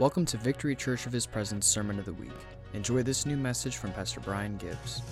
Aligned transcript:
Welcome 0.00 0.24
to 0.24 0.38
Victory 0.38 0.74
Church 0.74 1.04
of 1.04 1.12
His 1.12 1.26
Presence 1.26 1.66
Sermon 1.66 1.98
of 1.98 2.06
the 2.06 2.14
Week. 2.14 2.32
Enjoy 2.72 3.02
this 3.02 3.26
new 3.26 3.36
message 3.36 3.76
from 3.76 3.92
Pastor 3.92 4.20
Brian 4.20 4.56
Gibbs. 4.56 5.02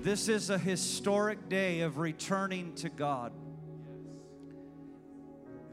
This 0.00 0.30
is 0.30 0.48
a 0.48 0.56
historic 0.56 1.50
day 1.50 1.82
of 1.82 1.98
returning 1.98 2.74
to 2.76 2.88
God. 2.88 3.30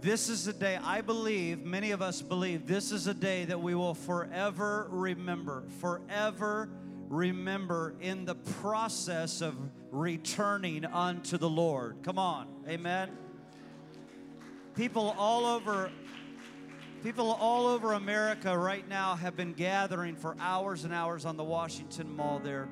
This 0.01 0.27
is 0.27 0.45
a 0.47 0.51
day, 0.51 0.77
I 0.83 0.99
believe, 0.99 1.63
many 1.63 1.91
of 1.91 2.01
us 2.01 2.21
believe, 2.21 2.67
this 2.67 2.91
is 2.91 3.07
a 3.07 3.13
day 3.13 3.45
that 3.45 3.61
we 3.61 3.75
will 3.75 3.93
forever 3.93 4.87
remember, 4.89 5.63
forever 5.79 6.69
remember 7.07 7.95
in 8.01 8.25
the 8.25 8.35
process 8.35 9.39
of 9.39 9.55
returning 9.89 10.83
unto 10.83 11.37
the 11.37 11.49
Lord. 11.49 11.99
Come 12.03 12.19
on, 12.19 12.49
amen. 12.67 13.28
People 14.79 15.13
all 15.17 15.45
over 15.45 15.91
people 17.03 17.33
all 17.33 17.67
over 17.67 17.91
America 17.91 18.57
right 18.57 18.87
now 18.87 19.13
have 19.13 19.35
been 19.35 19.51
gathering 19.51 20.15
for 20.15 20.37
hours 20.39 20.85
and 20.85 20.93
hours 20.93 21.25
on 21.25 21.35
the 21.35 21.43
Washington 21.43 22.09
Mall 22.15 22.39
there 22.39 22.69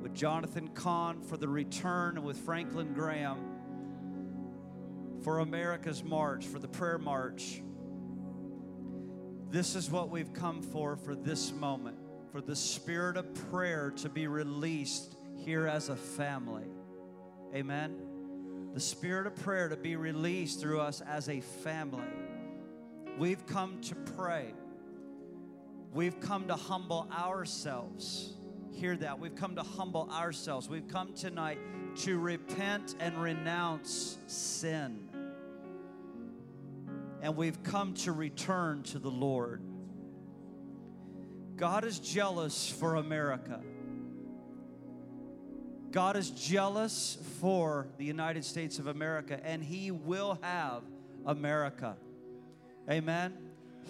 with 0.00 0.14
Jonathan 0.14 0.68
Cahn 0.68 1.20
for 1.20 1.36
the 1.36 1.46
return 1.46 2.16
and 2.16 2.24
with 2.24 2.38
Franklin 2.38 2.94
Graham 2.94 3.36
for 5.22 5.40
America's 5.40 6.02
march, 6.02 6.46
for 6.46 6.58
the 6.58 6.66
prayer 6.66 6.96
march. 6.96 7.62
This 9.50 9.74
is 9.76 9.90
what 9.90 10.08
we've 10.08 10.32
come 10.32 10.62
for 10.62 10.96
for 10.96 11.14
this 11.14 11.52
moment, 11.52 11.98
for 12.32 12.40
the 12.40 12.56
spirit 12.56 13.18
of 13.18 13.34
prayer 13.50 13.90
to 13.98 14.08
be 14.08 14.28
released 14.28 15.14
here 15.36 15.66
as 15.66 15.90
a 15.90 15.96
family. 15.96 16.64
Amen 17.54 18.13
the 18.74 18.80
spirit 18.80 19.28
of 19.28 19.36
prayer 19.36 19.68
to 19.68 19.76
be 19.76 19.94
released 19.94 20.60
through 20.60 20.80
us 20.80 21.00
as 21.00 21.28
a 21.28 21.40
family. 21.40 22.02
We've 23.16 23.46
come 23.46 23.80
to 23.82 23.94
pray. 23.94 24.52
We've 25.92 26.18
come 26.18 26.48
to 26.48 26.56
humble 26.56 27.08
ourselves. 27.16 28.34
Hear 28.72 28.96
that. 28.96 29.20
We've 29.20 29.36
come 29.36 29.54
to 29.54 29.62
humble 29.62 30.10
ourselves. 30.10 30.68
We've 30.68 30.88
come 30.88 31.12
tonight 31.12 31.60
to 31.98 32.18
repent 32.18 32.96
and 32.98 33.16
renounce 33.22 34.18
sin. 34.26 35.08
And 37.22 37.36
we've 37.36 37.62
come 37.62 37.94
to 37.94 38.10
return 38.10 38.82
to 38.84 38.98
the 38.98 39.10
Lord. 39.10 39.62
God 41.54 41.84
is 41.84 42.00
jealous 42.00 42.68
for 42.68 42.96
America. 42.96 43.60
God 45.94 46.16
is 46.16 46.30
jealous 46.30 47.18
for 47.38 47.86
the 47.98 48.04
United 48.04 48.44
States 48.44 48.80
of 48.80 48.88
America, 48.88 49.38
and 49.44 49.62
He 49.62 49.92
will 49.92 50.40
have 50.42 50.82
America. 51.24 51.96
Amen. 52.90 53.32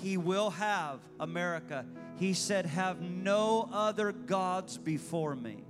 He 0.02 0.18
will 0.18 0.50
have 0.50 1.00
America. 1.18 1.86
He 2.18 2.34
said, 2.34 2.66
Have 2.66 3.00
no 3.00 3.70
other 3.72 4.12
gods 4.12 4.76
before 4.76 5.34
me. 5.34 5.64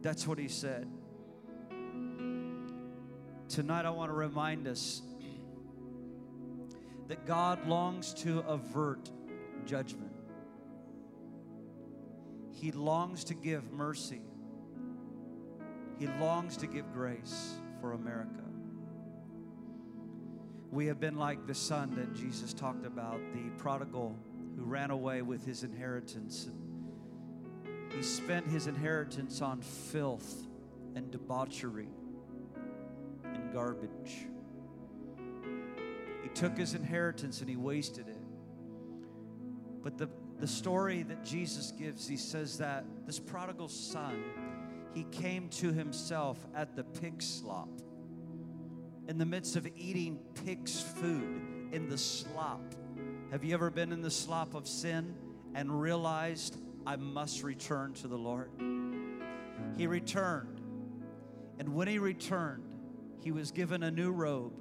That's 0.00 0.26
what 0.26 0.38
He 0.38 0.48
said. 0.48 0.88
Tonight, 3.50 3.84
I 3.84 3.90
want 3.90 4.10
to 4.10 4.16
remind 4.16 4.66
us 4.66 5.02
that 7.08 7.26
God 7.26 7.68
longs 7.68 8.14
to 8.14 8.38
avert 8.48 9.10
judgment, 9.66 10.10
He 12.50 12.72
longs 12.72 13.24
to 13.24 13.34
give 13.34 13.70
mercy. 13.70 14.22
He 15.98 16.06
longs 16.06 16.56
to 16.58 16.66
give 16.66 16.92
grace 16.92 17.54
for 17.80 17.92
America. 17.92 18.44
We 20.70 20.86
have 20.86 21.00
been 21.00 21.16
like 21.16 21.46
the 21.46 21.54
son 21.54 21.94
that 21.96 22.14
Jesus 22.14 22.52
talked 22.52 22.86
about, 22.86 23.20
the 23.32 23.50
prodigal 23.56 24.16
who 24.56 24.64
ran 24.64 24.90
away 24.90 25.22
with 25.22 25.44
his 25.44 25.64
inheritance. 25.64 26.50
He 27.94 28.02
spent 28.02 28.46
his 28.46 28.66
inheritance 28.66 29.40
on 29.40 29.62
filth 29.62 30.46
and 30.94 31.10
debauchery 31.10 31.88
and 33.24 33.52
garbage. 33.52 34.26
He 36.22 36.28
took 36.28 36.56
his 36.56 36.74
inheritance 36.74 37.40
and 37.40 37.48
he 37.48 37.56
wasted 37.56 38.08
it. 38.08 38.20
But 39.82 39.96
the, 39.96 40.10
the 40.38 40.46
story 40.46 41.02
that 41.04 41.24
Jesus 41.24 41.72
gives, 41.72 42.06
he 42.06 42.16
says 42.16 42.58
that 42.58 42.84
this 43.06 43.18
prodigal 43.18 43.68
son 43.68 44.22
he 44.94 45.04
came 45.04 45.48
to 45.50 45.72
himself 45.72 46.38
at 46.54 46.74
the 46.74 46.84
pig 46.84 47.22
slop. 47.22 47.68
In 49.08 49.18
the 49.18 49.26
midst 49.26 49.56
of 49.56 49.66
eating 49.76 50.18
pig's 50.44 50.80
food, 50.80 51.42
in 51.72 51.88
the 51.88 51.98
slop. 51.98 52.74
Have 53.30 53.44
you 53.44 53.54
ever 53.54 53.70
been 53.70 53.92
in 53.92 54.00
the 54.00 54.10
slop 54.10 54.54
of 54.54 54.66
sin 54.66 55.14
and 55.54 55.80
realized, 55.80 56.56
I 56.86 56.96
must 56.96 57.42
return 57.42 57.92
to 57.94 58.08
the 58.08 58.16
Lord? 58.16 58.50
He 59.76 59.86
returned. 59.86 60.60
And 61.58 61.74
when 61.74 61.88
he 61.88 61.98
returned, 61.98 62.64
he 63.20 63.32
was 63.32 63.50
given 63.50 63.82
a 63.82 63.90
new 63.90 64.12
robe, 64.12 64.54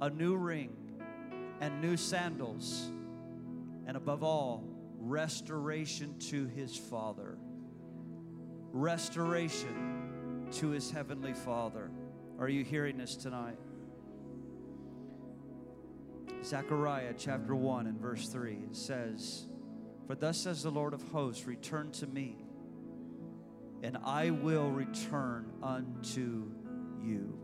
a 0.00 0.10
new 0.10 0.36
ring, 0.36 0.70
and 1.60 1.80
new 1.80 1.96
sandals. 1.96 2.90
And 3.86 3.96
above 3.96 4.22
all, 4.22 4.64
restoration 4.98 6.18
to 6.30 6.46
his 6.46 6.76
father 6.76 7.36
restoration 8.72 10.48
to 10.52 10.70
his 10.70 10.90
heavenly 10.90 11.34
Father. 11.34 11.90
Are 12.38 12.48
you 12.48 12.64
hearing 12.64 12.98
this 12.98 13.14
tonight? 13.14 13.58
Zechariah 16.44 17.14
chapter 17.16 17.54
1 17.54 17.86
and 17.86 18.00
verse 18.00 18.28
3 18.28 18.52
it 18.70 18.76
says, 18.76 19.46
For 20.06 20.14
thus 20.14 20.38
says 20.38 20.62
the 20.62 20.70
Lord 20.70 20.94
of 20.94 21.02
hosts, 21.10 21.46
Return 21.46 21.92
to 21.92 22.06
me, 22.06 22.36
and 23.82 23.98
I 24.04 24.30
will 24.30 24.70
return 24.70 25.52
unto 25.62 26.50
you. 27.04 27.38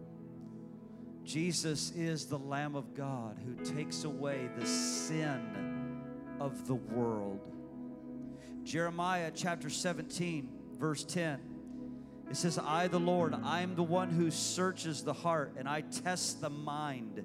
Jesus 1.25 1.93
is 1.93 2.27
the 2.27 2.39
Lamb 2.39 2.75
of 2.75 2.95
God 2.95 3.39
who 3.45 3.63
takes 3.65 4.05
away 4.05 4.49
the 4.59 4.67
sin 4.67 6.01
of 6.41 6.67
the 6.67 6.75
world. 6.75 7.41
Jeremiah 8.65 9.31
chapter 9.35 9.69
17 9.71 10.58
verse 10.79 11.05
10. 11.05 11.41
It 12.31 12.37
says, 12.37 12.59
I, 12.59 12.89
the 12.89 13.01
Lord, 13.01 13.35
I 13.43 13.63
am 13.63 13.75
the 13.75 13.83
one 13.83 14.11
who 14.11 14.31
searches 14.31 15.03
the 15.03 15.15
heart 15.15 15.55
and 15.57 15.69
I 15.69 15.81
test 15.81 16.41
the 16.41 16.51
mind, 16.51 17.25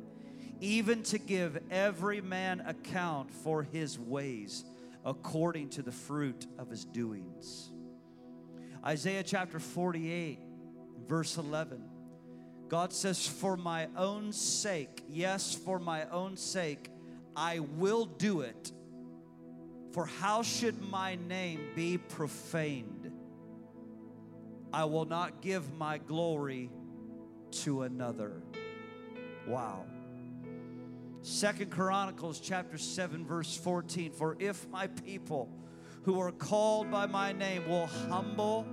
even 0.61 1.03
to 1.03 1.17
give 1.17 1.61
every 1.69 2.21
man 2.21 2.61
account 2.61 3.31
for 3.31 3.63
his 3.63 3.99
ways 3.99 4.63
according 5.05 5.69
to 5.69 5.81
the 5.81 5.91
fruit 5.91 6.47
of 6.57 6.69
his 6.69 6.85
doings. 6.85 7.69
Isaiah 8.85 9.23
chapter 9.23 9.59
48, 9.59 10.39
verse 11.07 11.37
11. 11.37 11.83
God 12.69 12.93
says, 12.93 13.27
For 13.27 13.57
my 13.57 13.87
own 13.97 14.31
sake, 14.31 15.03
yes, 15.09 15.53
for 15.53 15.79
my 15.79 16.05
own 16.05 16.37
sake, 16.37 16.89
I 17.35 17.59
will 17.59 18.05
do 18.05 18.41
it. 18.41 18.71
For 19.91 20.05
how 20.05 20.41
should 20.43 20.81
my 20.81 21.15
name 21.15 21.59
be 21.75 21.97
profaned? 21.97 23.02
I 24.73 24.85
will 24.85 25.05
not 25.05 25.41
give 25.41 25.71
my 25.75 25.99
glory 25.99 26.71
to 27.51 27.83
another. 27.83 28.41
Wow. 29.47 29.85
Second 31.21 31.69
Chronicles 31.69 32.39
chapter 32.39 32.77
7 32.77 33.25
verse 33.25 33.55
14 33.55 34.11
for 34.11 34.35
if 34.39 34.67
my 34.69 34.87
people 34.87 35.49
who 36.03 36.19
are 36.19 36.31
called 36.31 36.91
by 36.91 37.05
my 37.05 37.31
name 37.31 37.69
will 37.69 37.85
humble 37.85 38.65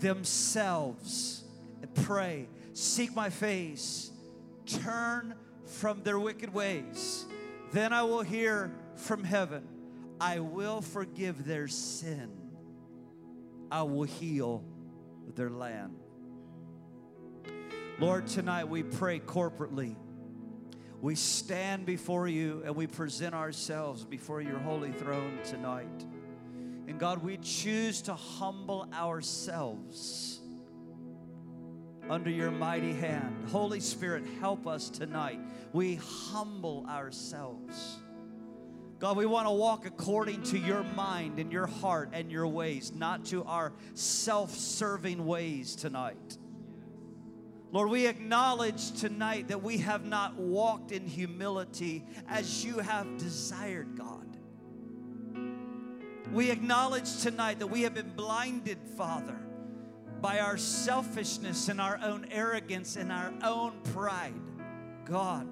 themselves 0.00 1.44
and 1.82 1.94
pray 1.94 2.48
seek 2.72 3.14
my 3.14 3.30
face 3.30 4.10
turn 4.66 5.36
from 5.66 6.02
their 6.02 6.18
wicked 6.18 6.52
ways 6.52 7.26
then 7.70 7.92
I 7.92 8.02
will 8.02 8.22
hear 8.22 8.72
from 8.96 9.22
heaven 9.22 9.62
I 10.20 10.40
will 10.40 10.80
forgive 10.80 11.44
their 11.44 11.68
sin 11.68 12.32
I 13.70 13.82
will 13.82 14.02
heal 14.02 14.64
their 15.34 15.50
land. 15.50 15.96
Lord, 17.98 18.26
tonight 18.26 18.68
we 18.68 18.82
pray 18.82 19.20
corporately. 19.20 19.96
We 21.00 21.14
stand 21.14 21.86
before 21.86 22.28
you 22.28 22.62
and 22.64 22.74
we 22.74 22.86
present 22.86 23.34
ourselves 23.34 24.04
before 24.04 24.40
your 24.40 24.58
holy 24.58 24.90
throne 24.90 25.38
tonight. 25.44 26.04
And 26.88 26.98
God, 26.98 27.22
we 27.22 27.36
choose 27.38 28.02
to 28.02 28.14
humble 28.14 28.88
ourselves 28.92 30.40
under 32.08 32.30
your 32.30 32.50
mighty 32.50 32.92
hand. 32.92 33.48
Holy 33.48 33.80
Spirit, 33.80 34.24
help 34.40 34.66
us 34.66 34.90
tonight. 34.90 35.40
We 35.72 35.96
humble 35.96 36.86
ourselves. 36.88 37.98
God, 39.04 39.18
we 39.18 39.26
want 39.26 39.46
to 39.46 39.52
walk 39.52 39.84
according 39.84 40.44
to 40.44 40.58
your 40.58 40.82
mind 40.82 41.38
and 41.38 41.52
your 41.52 41.66
heart 41.66 42.08
and 42.14 42.32
your 42.32 42.46
ways, 42.46 42.90
not 42.94 43.26
to 43.26 43.44
our 43.44 43.74
self 43.92 44.52
serving 44.52 45.26
ways 45.26 45.76
tonight. 45.76 46.38
Lord, 47.70 47.90
we 47.90 48.06
acknowledge 48.06 48.92
tonight 48.98 49.48
that 49.48 49.62
we 49.62 49.76
have 49.76 50.06
not 50.06 50.36
walked 50.36 50.90
in 50.90 51.06
humility 51.06 52.02
as 52.28 52.64
you 52.64 52.78
have 52.78 53.18
desired, 53.18 53.98
God. 53.98 54.38
We 56.32 56.50
acknowledge 56.50 57.20
tonight 57.20 57.58
that 57.58 57.66
we 57.66 57.82
have 57.82 57.92
been 57.92 58.14
blinded, 58.16 58.78
Father, 58.96 59.36
by 60.22 60.38
our 60.38 60.56
selfishness 60.56 61.68
and 61.68 61.78
our 61.78 62.00
own 62.02 62.26
arrogance 62.30 62.96
and 62.96 63.12
our 63.12 63.34
own 63.42 63.82
pride, 63.92 64.32
God. 65.04 65.46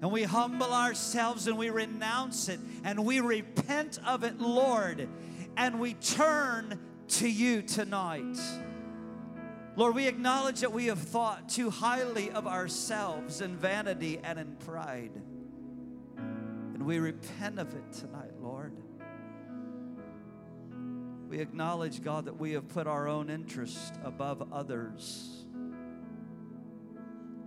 And 0.00 0.10
we 0.10 0.24
humble 0.24 0.72
ourselves 0.72 1.46
and 1.46 1.56
we 1.56 1.70
renounce 1.70 2.48
it 2.48 2.60
and 2.84 3.04
we 3.04 3.20
repent 3.20 3.98
of 4.06 4.24
it, 4.24 4.38
Lord, 4.38 5.08
and 5.56 5.80
we 5.80 5.94
turn 5.94 6.78
to 7.08 7.28
you 7.28 7.62
tonight. 7.62 8.38
Lord, 9.76 9.94
we 9.94 10.06
acknowledge 10.06 10.60
that 10.60 10.72
we 10.72 10.86
have 10.86 11.00
thought 11.00 11.48
too 11.48 11.70
highly 11.70 12.30
of 12.30 12.46
ourselves 12.46 13.40
in 13.40 13.56
vanity 13.56 14.20
and 14.22 14.38
in 14.38 14.54
pride. 14.56 15.10
And 16.16 16.84
we 16.84 16.98
repent 16.98 17.58
of 17.58 17.74
it 17.74 17.92
tonight, 17.92 18.32
Lord. 18.40 18.72
We 21.28 21.40
acknowledge, 21.40 22.02
God, 22.02 22.26
that 22.26 22.38
we 22.38 22.52
have 22.52 22.68
put 22.68 22.86
our 22.86 23.08
own 23.08 23.30
interest 23.30 23.94
above 24.04 24.52
others. 24.52 25.44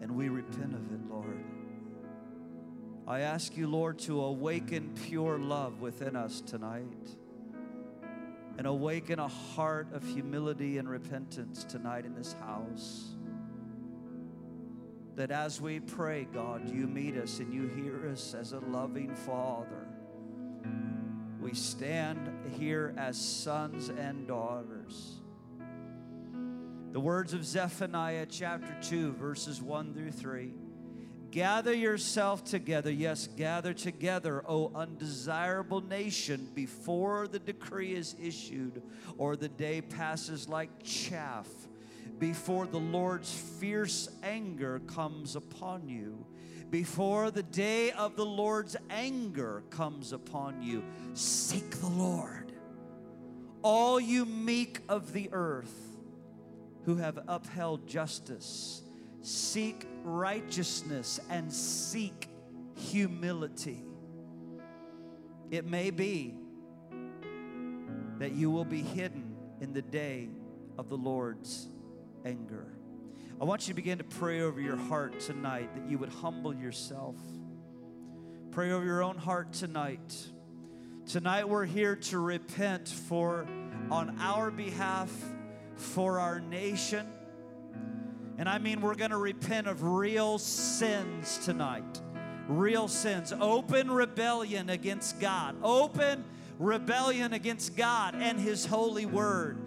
And 0.01 0.11
we 0.11 0.27
repent 0.27 0.73
of 0.73 0.91
it, 0.91 1.09
Lord. 1.09 1.43
I 3.07 3.21
ask 3.21 3.55
you, 3.55 3.67
Lord, 3.67 3.99
to 3.99 4.21
awaken 4.21 4.93
pure 5.07 5.39
love 5.39 5.79
within 5.79 6.17
us 6.17 6.41
tonight 6.41 6.83
and 8.57 8.67
awaken 8.67 9.17
a 9.19 9.29
heart 9.29 9.87
of 9.93 10.03
humility 10.03 10.77
and 10.77 10.89
repentance 10.89 11.63
tonight 11.63 12.05
in 12.05 12.13
this 12.15 12.33
house. 12.33 13.15
That 15.15 15.31
as 15.31 15.61
we 15.61 15.79
pray, 15.79 16.27
God, 16.33 16.69
you 16.69 16.85
meet 16.85 17.15
us 17.15 17.39
and 17.39 17.53
you 17.53 17.67
hear 17.81 18.09
us 18.11 18.33
as 18.33 18.51
a 18.51 18.59
loving 18.59 19.15
Father. 19.15 19.87
We 21.39 21.53
stand 21.53 22.29
here 22.59 22.93
as 22.97 23.17
sons 23.17 23.87
and 23.87 24.27
daughters. 24.27 25.21
The 26.91 26.99
words 26.99 27.33
of 27.33 27.45
Zephaniah 27.45 28.25
chapter 28.29 28.75
2, 28.81 29.13
verses 29.13 29.61
1 29.61 29.93
through 29.93 30.11
3. 30.11 30.51
Gather 31.31 31.73
yourself 31.73 32.45
together, 32.45 32.89
yes, 32.89 33.27
gather 33.27 33.73
together, 33.73 34.43
O 34.47 34.71
undesirable 34.73 35.81
nation, 35.81 36.49
before 36.55 37.27
the 37.27 37.39
decree 37.39 37.93
is 37.93 38.15
issued 38.21 38.81
or 39.17 39.35
the 39.35 39.49
day 39.49 39.81
passes 39.81 40.47
like 40.47 40.69
chaff, 40.83 41.47
before 42.17 42.65
the 42.65 42.79
Lord's 42.79 43.33
fierce 43.33 44.09
anger 44.23 44.79
comes 44.87 45.35
upon 45.35 45.89
you, 45.89 46.25
before 46.69 47.29
the 47.29 47.43
day 47.43 47.91
of 47.91 48.15
the 48.15 48.25
Lord's 48.25 48.77
anger 48.89 49.63
comes 49.69 50.13
upon 50.13 50.61
you. 50.61 50.83
Seek 51.13 51.69
the 51.71 51.87
Lord, 51.87 52.53
all 53.61 53.99
you 53.99 54.25
meek 54.25 54.79
of 54.87 55.11
the 55.11 55.29
earth 55.33 55.97
who 56.85 56.95
have 56.95 57.19
upheld 57.27 57.85
justice 57.85 58.81
seek 59.27 59.85
righteousness 60.07 61.19
and 61.29 61.51
seek 61.51 62.29
humility. 62.75 63.83
It 65.51 65.65
may 65.65 65.91
be 65.91 66.33
that 68.19 68.31
you 68.31 68.49
will 68.49 68.65
be 68.65 68.81
hidden 68.81 69.35
in 69.59 69.73
the 69.73 69.81
day 69.81 70.29
of 70.77 70.87
the 70.89 70.97
Lord's 70.97 71.67
anger. 72.25 72.67
I 73.39 73.43
want 73.43 73.67
you 73.67 73.73
to 73.73 73.75
begin 73.75 73.97
to 73.97 74.03
pray 74.03 74.41
over 74.41 74.61
your 74.61 74.77
heart 74.77 75.19
tonight 75.19 75.75
that 75.75 75.89
you 75.89 75.97
would 75.97 76.09
humble 76.09 76.55
yourself. 76.55 77.15
Pray 78.51 78.71
over 78.71 78.85
your 78.85 79.03
own 79.03 79.17
heart 79.17 79.53
tonight. 79.53 80.15
Tonight 81.05 81.47
we're 81.47 81.65
here 81.65 81.95
to 81.95 82.19
repent 82.19 82.87
for 82.87 83.45
on 83.91 84.17
our 84.19 84.51
behalf 84.51 85.11
for 85.75 86.19
our 86.19 86.39
nation 86.39 87.07
and 88.37 88.47
I 88.47 88.59
mean, 88.59 88.81
we're 88.81 88.95
going 88.95 89.11
to 89.11 89.17
repent 89.17 89.67
of 89.67 89.83
real 89.83 90.37
sins 90.37 91.39
tonight. 91.43 92.01
Real 92.47 92.87
sins. 92.87 93.33
Open 93.39 93.89
rebellion 93.89 94.69
against 94.69 95.19
God. 95.19 95.55
Open 95.63 96.23
rebellion 96.59 97.33
against 97.33 97.75
God 97.75 98.13
and 98.15 98.39
His 98.39 98.65
holy 98.65 99.07
word. 99.07 99.57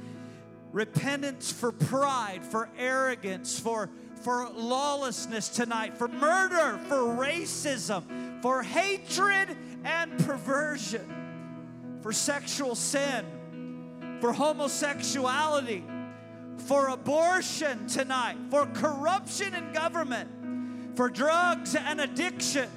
Repentance 0.72 1.50
for 1.50 1.72
pride, 1.72 2.44
for 2.44 2.68
arrogance, 2.78 3.58
for, 3.58 3.90
for 4.22 4.48
lawlessness 4.50 5.48
tonight, 5.48 5.98
for 5.98 6.06
murder, 6.06 6.78
for 6.86 6.98
racism, 6.98 8.40
for 8.40 8.62
hatred 8.62 9.48
and 9.82 10.16
perversion, 10.24 11.98
for 12.02 12.12
sexual 12.12 12.76
sin, 12.76 13.26
for 14.20 14.32
homosexuality 14.32 15.82
for 16.60 16.88
abortion 16.88 17.86
tonight, 17.86 18.36
for 18.50 18.66
corruption 18.66 19.54
in 19.54 19.72
government, 19.72 20.96
for 20.96 21.08
drugs 21.08 21.74
and 21.74 22.00
addiction, 22.00 22.68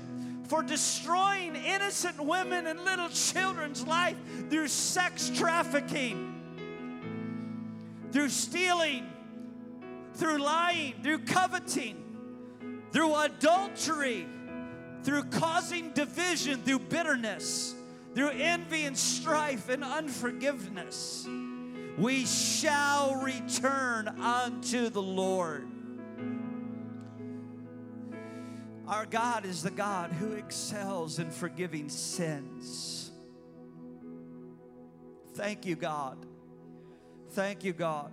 for 0.48 0.64
destroying 0.64 1.56
innocent 1.56 2.24
women 2.24 2.68
and 2.68 2.84
little 2.84 3.10
children's 3.10 3.86
life 3.86 4.18
through 4.50 4.68
sex 4.68 5.32
trafficking, 5.34 6.42
through 8.12 8.30
stealing, 8.30 9.08
through 10.16 10.38
lying, 10.38 10.94
through 11.02 11.20
coveting, 11.20 12.82
through 12.92 13.16
adultery, 13.16 14.28
through 15.04 15.24
causing 15.26 15.92
division, 15.92 16.62
through 16.62 16.80
bitterness, 16.80 17.76
through 18.16 18.30
envy 18.30 18.86
and 18.86 18.98
strife 18.98 19.70
and 19.70 19.84
unforgiveness 19.84 21.28
we 21.98 22.26
shall 22.26 23.16
return 23.16 24.08
unto 24.08 24.90
the 24.90 25.02
Lord. 25.02 25.68
Our 28.88 29.06
God 29.06 29.46
is 29.46 29.64
the 29.64 29.72
God 29.72 30.12
who 30.12 30.34
excels 30.34 31.20
in 31.20 31.32
forgiving 31.32 31.90
sins. 31.90 33.12
Thank 35.36 35.66
you, 35.66 35.76
God. 35.76 36.18
Thank 37.32 37.64
you, 37.64 37.74
God. 37.74 38.12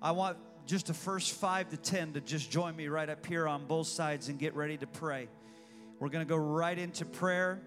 I 0.00 0.12
want 0.12 0.38
just 0.66 0.86
the 0.86 0.94
first 0.94 1.32
five 1.32 1.68
to 1.70 1.76
ten 1.76 2.12
to 2.12 2.20
just 2.20 2.50
join 2.50 2.76
me 2.76 2.88
right 2.88 3.08
up 3.08 3.26
here 3.26 3.46
on 3.48 3.66
both 3.66 3.86
sides 3.86 4.28
and 4.28 4.38
get 4.38 4.54
ready 4.54 4.76
to 4.78 4.86
pray. 4.86 5.28
We're 5.98 6.08
going 6.08 6.24
to 6.24 6.28
go 6.28 6.36
right 6.36 6.78
into 6.78 7.04
prayer 7.04 7.60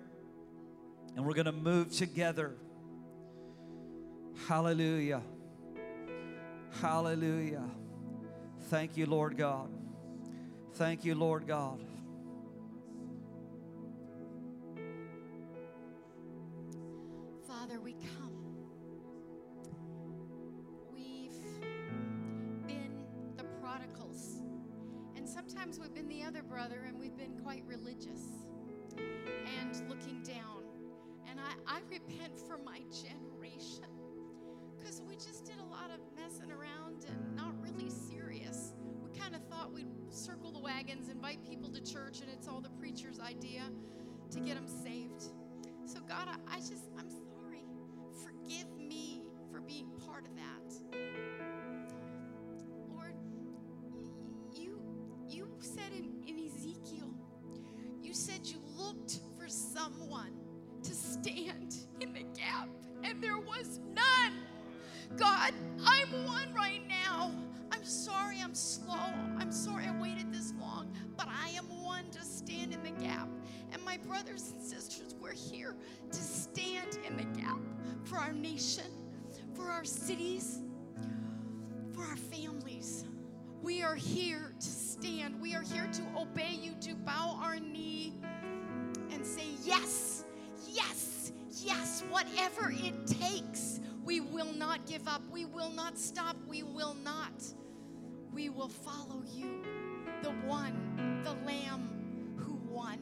and 1.16 1.26
we're 1.26 1.34
going 1.34 1.46
to 1.46 1.52
move 1.52 1.92
together. 1.92 2.56
Hallelujah. 4.46 5.22
Hallelujah. 6.82 7.64
Thank 8.70 8.96
you, 8.96 9.06
Lord 9.06 9.38
God. 9.38 9.70
Thank 10.74 11.04
you, 11.04 11.16
Lord 11.16 11.48
God. 11.48 11.80
Father, 17.48 17.80
we 17.82 17.94
come. 17.94 18.32
We've 20.94 21.32
been 22.68 22.92
the 23.36 23.44
prodigals. 23.62 24.42
And 25.16 25.28
sometimes 25.28 25.80
we've 25.80 25.94
been 25.94 26.08
the 26.08 26.24
other 26.24 26.44
brother 26.44 26.84
and 26.88 27.00
we've 27.00 27.18
been 27.18 27.40
quite 27.44 27.64
religious 27.66 28.46
and 28.98 29.90
looking 29.90 30.22
down. 30.22 30.64
And 31.30 31.40
I, 31.40 31.78
I 31.78 31.80
repent 31.90 32.40
for 32.48 32.58
my 32.60 32.80
generation 32.92 33.97
because 34.78 35.02
we 35.08 35.16
just 35.16 35.46
did 35.46 35.60
a 35.60 35.64
lot 35.64 35.90
of 35.94 36.00
messing 36.16 36.52
around 36.52 37.06
and 37.10 37.36
not 37.36 37.54
really 37.62 37.90
serious. 37.90 38.74
We 39.04 39.18
kind 39.18 39.36
of 39.36 39.42
thought 39.48 39.74
we'd 39.74 39.88
circle 40.10 40.52
the 40.52 40.60
wagons, 40.60 41.10
invite 41.10 41.44
people 41.48 41.70
to 41.72 41.82
church, 41.82 42.22
and 42.22 42.30
it's 42.32 42.48
all 42.48 42.62
the 42.62 42.70
preacher's 42.70 43.20
idea 43.20 43.64
to 44.32 44.40
get 44.40 44.56
them 44.56 44.68
saved. 44.68 45.24
So, 45.86 46.00
God, 46.08 46.28
I, 46.28 46.58
I 46.58 46.60
just, 46.60 46.90
I'm 46.98 47.10
sorry. 47.10 47.64
Forgive 48.24 48.68
me 48.78 49.24
for 49.52 49.62
being 49.62 49.90
part 50.06 50.26
of 50.26 50.36
that. 50.36 50.98
Lord, 52.90 53.14
you, 54.54 54.80
you 55.30 55.48
said 55.60 55.92
in, 55.96 56.24
in 56.28 56.46
Ezekiel, 56.46 57.14
you 58.02 58.14
said 58.14 58.46
you 58.46 58.60
looked 58.78 59.20
for 59.38 59.48
someone 59.48 60.34
to 60.84 60.94
stand 60.94 61.76
in 62.00 62.14
the 62.14 62.24
gap, 62.38 62.70
and 63.04 63.22
there 63.22 63.40
was 63.40 63.80
none. 63.94 64.34
God, 65.16 65.54
I'm 65.86 66.26
one 66.26 66.54
right 66.54 66.82
now. 66.88 67.32
I'm 67.72 67.84
sorry 67.84 68.40
I'm 68.44 68.56
slow. 68.56 69.14
I'm 69.40 69.52
sorry 69.52 69.86
I 69.86 70.02
waited 70.02 70.34
this 70.34 70.54
long, 70.60 70.92
but 71.16 71.28
I 71.28 71.50
am 71.50 71.66
one 71.84 72.10
to 72.12 72.22
stand 72.24 72.74
in 72.74 72.84
the 72.84 72.92
gap. 73.04 73.30
And 73.72 73.84
my 73.84 73.98
brothers 73.98 74.52
and 74.52 74.62
sisters, 74.62 75.16
we're 75.20 75.34
here 75.34 75.76
to 76.12 76.18
stand 76.18 77.00
in 77.08 77.18
the 77.18 77.40
gap 77.40 77.60
for 78.04 78.18
our 78.18 78.34
nation, 78.34 78.86
for 79.54 79.70
our 79.70 79.84
cities, 79.84 80.60
for 81.94 82.02
our 82.04 82.16
families. 82.16 83.06
We 83.62 83.84
are 83.84 83.96
here 83.96 84.54
to 84.60 84.68
stand. 84.68 85.42
We 85.42 85.56
are 85.56 85.62
here 85.62 85.90
to 85.92 86.20
obey 86.20 86.58
you, 86.62 86.74
to 86.82 86.96
bow 86.96 87.40
our 87.42 87.60
knee 87.60 88.14
and 89.12 89.26
say, 89.26 89.46
Yes, 89.64 90.26
yes, 90.68 91.32
yes, 91.50 92.04
whatever 92.10 92.72
it 92.72 93.08
takes. 93.08 93.80
We 94.08 94.22
will 94.22 94.54
not 94.54 94.86
give 94.86 95.06
up. 95.06 95.22
We 95.30 95.44
will 95.44 95.70
not 95.70 95.98
stop. 95.98 96.38
We 96.48 96.64
will 96.64 96.96
not. 97.04 97.44
We 98.34 98.48
will 98.48 98.70
follow 98.70 99.22
you, 99.30 99.66
the 100.24 100.30
one, 100.48 101.20
the 101.26 101.34
Lamb 101.46 102.38
who 102.38 102.54
won. 102.74 103.00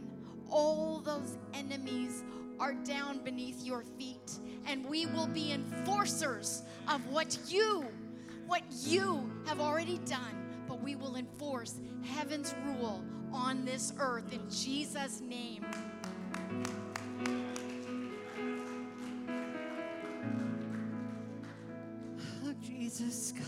All 0.50 1.02
those 1.02 1.38
enemies 1.54 2.24
are 2.60 2.74
down 2.74 3.20
beneath 3.20 3.64
your 3.64 3.84
feet, 3.84 4.40
and 4.66 4.84
we 4.84 5.06
will 5.06 5.28
be 5.28 5.52
enforcers 5.52 6.64
of 6.88 7.06
what 7.12 7.38
you, 7.50 7.86
what 8.48 8.64
you 8.72 9.32
have 9.46 9.62
already 9.62 10.00
done. 10.08 10.64
But 10.68 10.82
we 10.82 10.96
will 10.96 11.18
enforce 11.18 11.82
heaven's 12.04 12.56
rule 12.66 13.04
on 13.32 13.64
this 13.64 13.94
earth 14.00 14.34
in 14.34 14.50
Jesus' 14.50 15.22
name. 15.22 15.64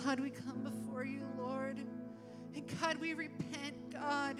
God, 0.07 0.21
we 0.21 0.29
come 0.29 0.63
before 0.63 1.03
you, 1.03 1.21
Lord. 1.37 1.79
And 2.55 2.63
God, 2.79 2.97
we 3.01 3.13
repent, 3.13 3.91
God, 3.91 4.37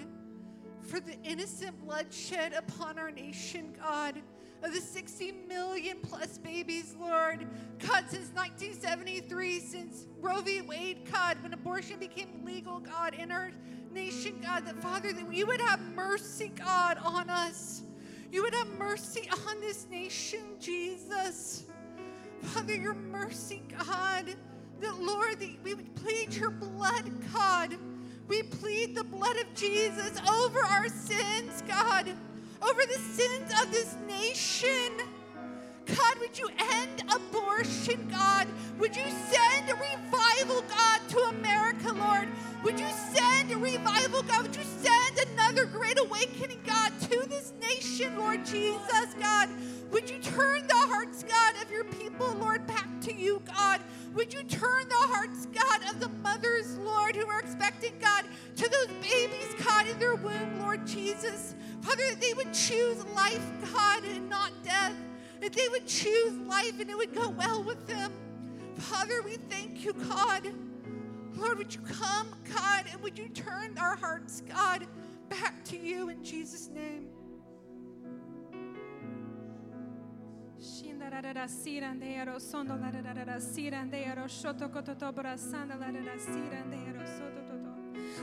for 0.82 1.02
the 1.02 1.22
innocent 1.26 1.78
bloodshed 1.86 2.54
upon 2.54 2.98
our 2.98 3.12
nation, 3.12 3.76
God, 3.78 4.16
of 4.64 4.74
the 4.74 4.80
60 4.80 5.34
million 5.46 5.98
plus 6.02 6.38
babies, 6.38 6.96
Lord. 6.98 7.46
God, 7.80 8.06
since 8.08 8.30
1973, 8.34 9.60
since 9.60 10.06
Roe 10.22 10.40
v. 10.40 10.62
Wade, 10.62 11.00
God, 11.12 11.44
when 11.44 11.52
abortion 11.52 12.00
became 12.00 12.46
legal, 12.46 12.80
God, 12.80 13.14
in 13.14 13.30
our 13.30 13.52
nation, 13.92 14.40
God, 14.42 14.66
that 14.68 14.82
Father, 14.82 15.12
that 15.12 15.34
you 15.34 15.46
would 15.48 15.60
have 15.60 15.82
mercy, 15.94 16.48
God, 16.48 16.98
on 17.04 17.30
us. 17.30 17.82
You 18.32 18.42
would 18.44 18.54
have 18.54 18.70
mercy 18.80 19.30
on 19.50 19.60
this 19.60 19.86
nation, 19.90 20.46
Jesus. 20.62 21.66
Father, 22.42 22.74
your 22.74 22.94
mercy, 22.94 23.64
God, 23.78 24.34
Lord, 24.82 25.40
we 25.64 25.74
would 25.74 25.96
plead 25.96 26.34
your 26.34 26.50
blood, 26.50 27.12
God. 27.34 27.76
We 28.28 28.44
plead 28.44 28.96
the 28.96 29.04
blood 29.04 29.38
of 29.38 29.54
Jesus 29.56 30.12
over 30.30 30.60
our 30.60 30.90
sins, 30.90 31.64
God, 31.68 32.10
over 32.62 32.82
the 32.86 33.00
sins 33.00 33.52
of 33.62 33.72
this 33.72 33.96
nation. 34.08 34.92
God, 35.86 36.20
would 36.20 36.38
you 36.38 36.50
end 36.60 37.04
abortion, 37.10 38.08
God? 38.12 38.48
Would 38.78 38.96
you 38.96 39.06
send 39.10 39.70
a 39.70 39.76
revival, 39.76 40.62
God, 40.64 41.02
to 41.10 41.20
America, 41.38 41.94
Lord? 41.94 42.28
Would 42.64 42.80
you 42.80 42.90
send 43.14 43.52
a 43.52 43.58
revival, 43.58 44.22
God? 44.24 44.44
Would 44.44 44.56
you 44.56 44.64
send 44.64 45.20
another 45.30 45.66
great 45.66 45.98
awakening, 45.98 46.60
God, 46.66 46.92
to 47.10 47.26
this 47.30 47.54
nation, 47.62 48.18
Lord 48.18 48.46
Jesus, 48.46 49.14
God? 49.20 49.50
Would 49.92 50.10
you 50.10 50.20
turn 50.20 50.68
the 50.68 50.76
hearts, 50.76 51.24
God, 51.24 51.54
of 51.62 51.72
your 51.72 51.86
people, 51.86 52.34
Lord, 52.34 52.68
back 52.68 52.90
to 53.02 53.16
you, 53.16 53.42
God? 53.46 53.80
Would 54.18 54.34
you 54.34 54.42
turn 54.46 54.90
the 54.90 54.96
hearts, 54.96 55.46
God, 55.54 55.88
of 55.92 56.00
the 56.00 56.10
mothers, 56.10 56.76
Lord, 56.80 57.16
who 57.16 57.28
are 57.28 57.40
expecting, 57.40 57.94
God, 58.00 58.26
to 58.56 58.68
those 58.68 58.88
babies, 59.00 59.54
God, 59.64 59.88
in 59.88 60.00
their 60.00 60.16
womb, 60.16 60.60
Lord 60.60 60.88
Jesus? 60.88 61.54
Father, 61.82 62.02
that 62.10 62.20
they 62.20 62.34
would 62.34 62.52
choose 62.52 63.06
life, 63.14 63.46
God, 63.72 64.04
and 64.06 64.28
not 64.28 64.52
death. 64.64 64.96
That 65.40 65.54
they 65.54 65.68
would 65.70 65.86
choose 65.86 66.34
life 66.48 66.80
and 66.80 66.90
it 66.90 66.98
would 66.98 67.14
go 67.14 67.30
well 67.30 67.62
with 67.62 67.86
them. 67.86 68.12
Father, 68.78 69.22
we 69.22 69.36
thank 69.36 69.86
you, 69.86 69.94
God. 69.94 70.52
Lord, 71.36 71.60
would 71.60 71.76
you 71.76 71.82
come, 71.82 72.36
God, 72.52 72.86
and 72.92 73.00
would 73.04 73.20
you 73.20 73.30
turn 73.30 73.78
our 73.78 73.96
hearts, 73.96 74.42
God, 74.42 74.88
back 75.30 75.64
to 75.66 75.78
you 75.78 76.10
in 76.10 76.24
Jesus' 76.24 76.70
name. 76.70 77.07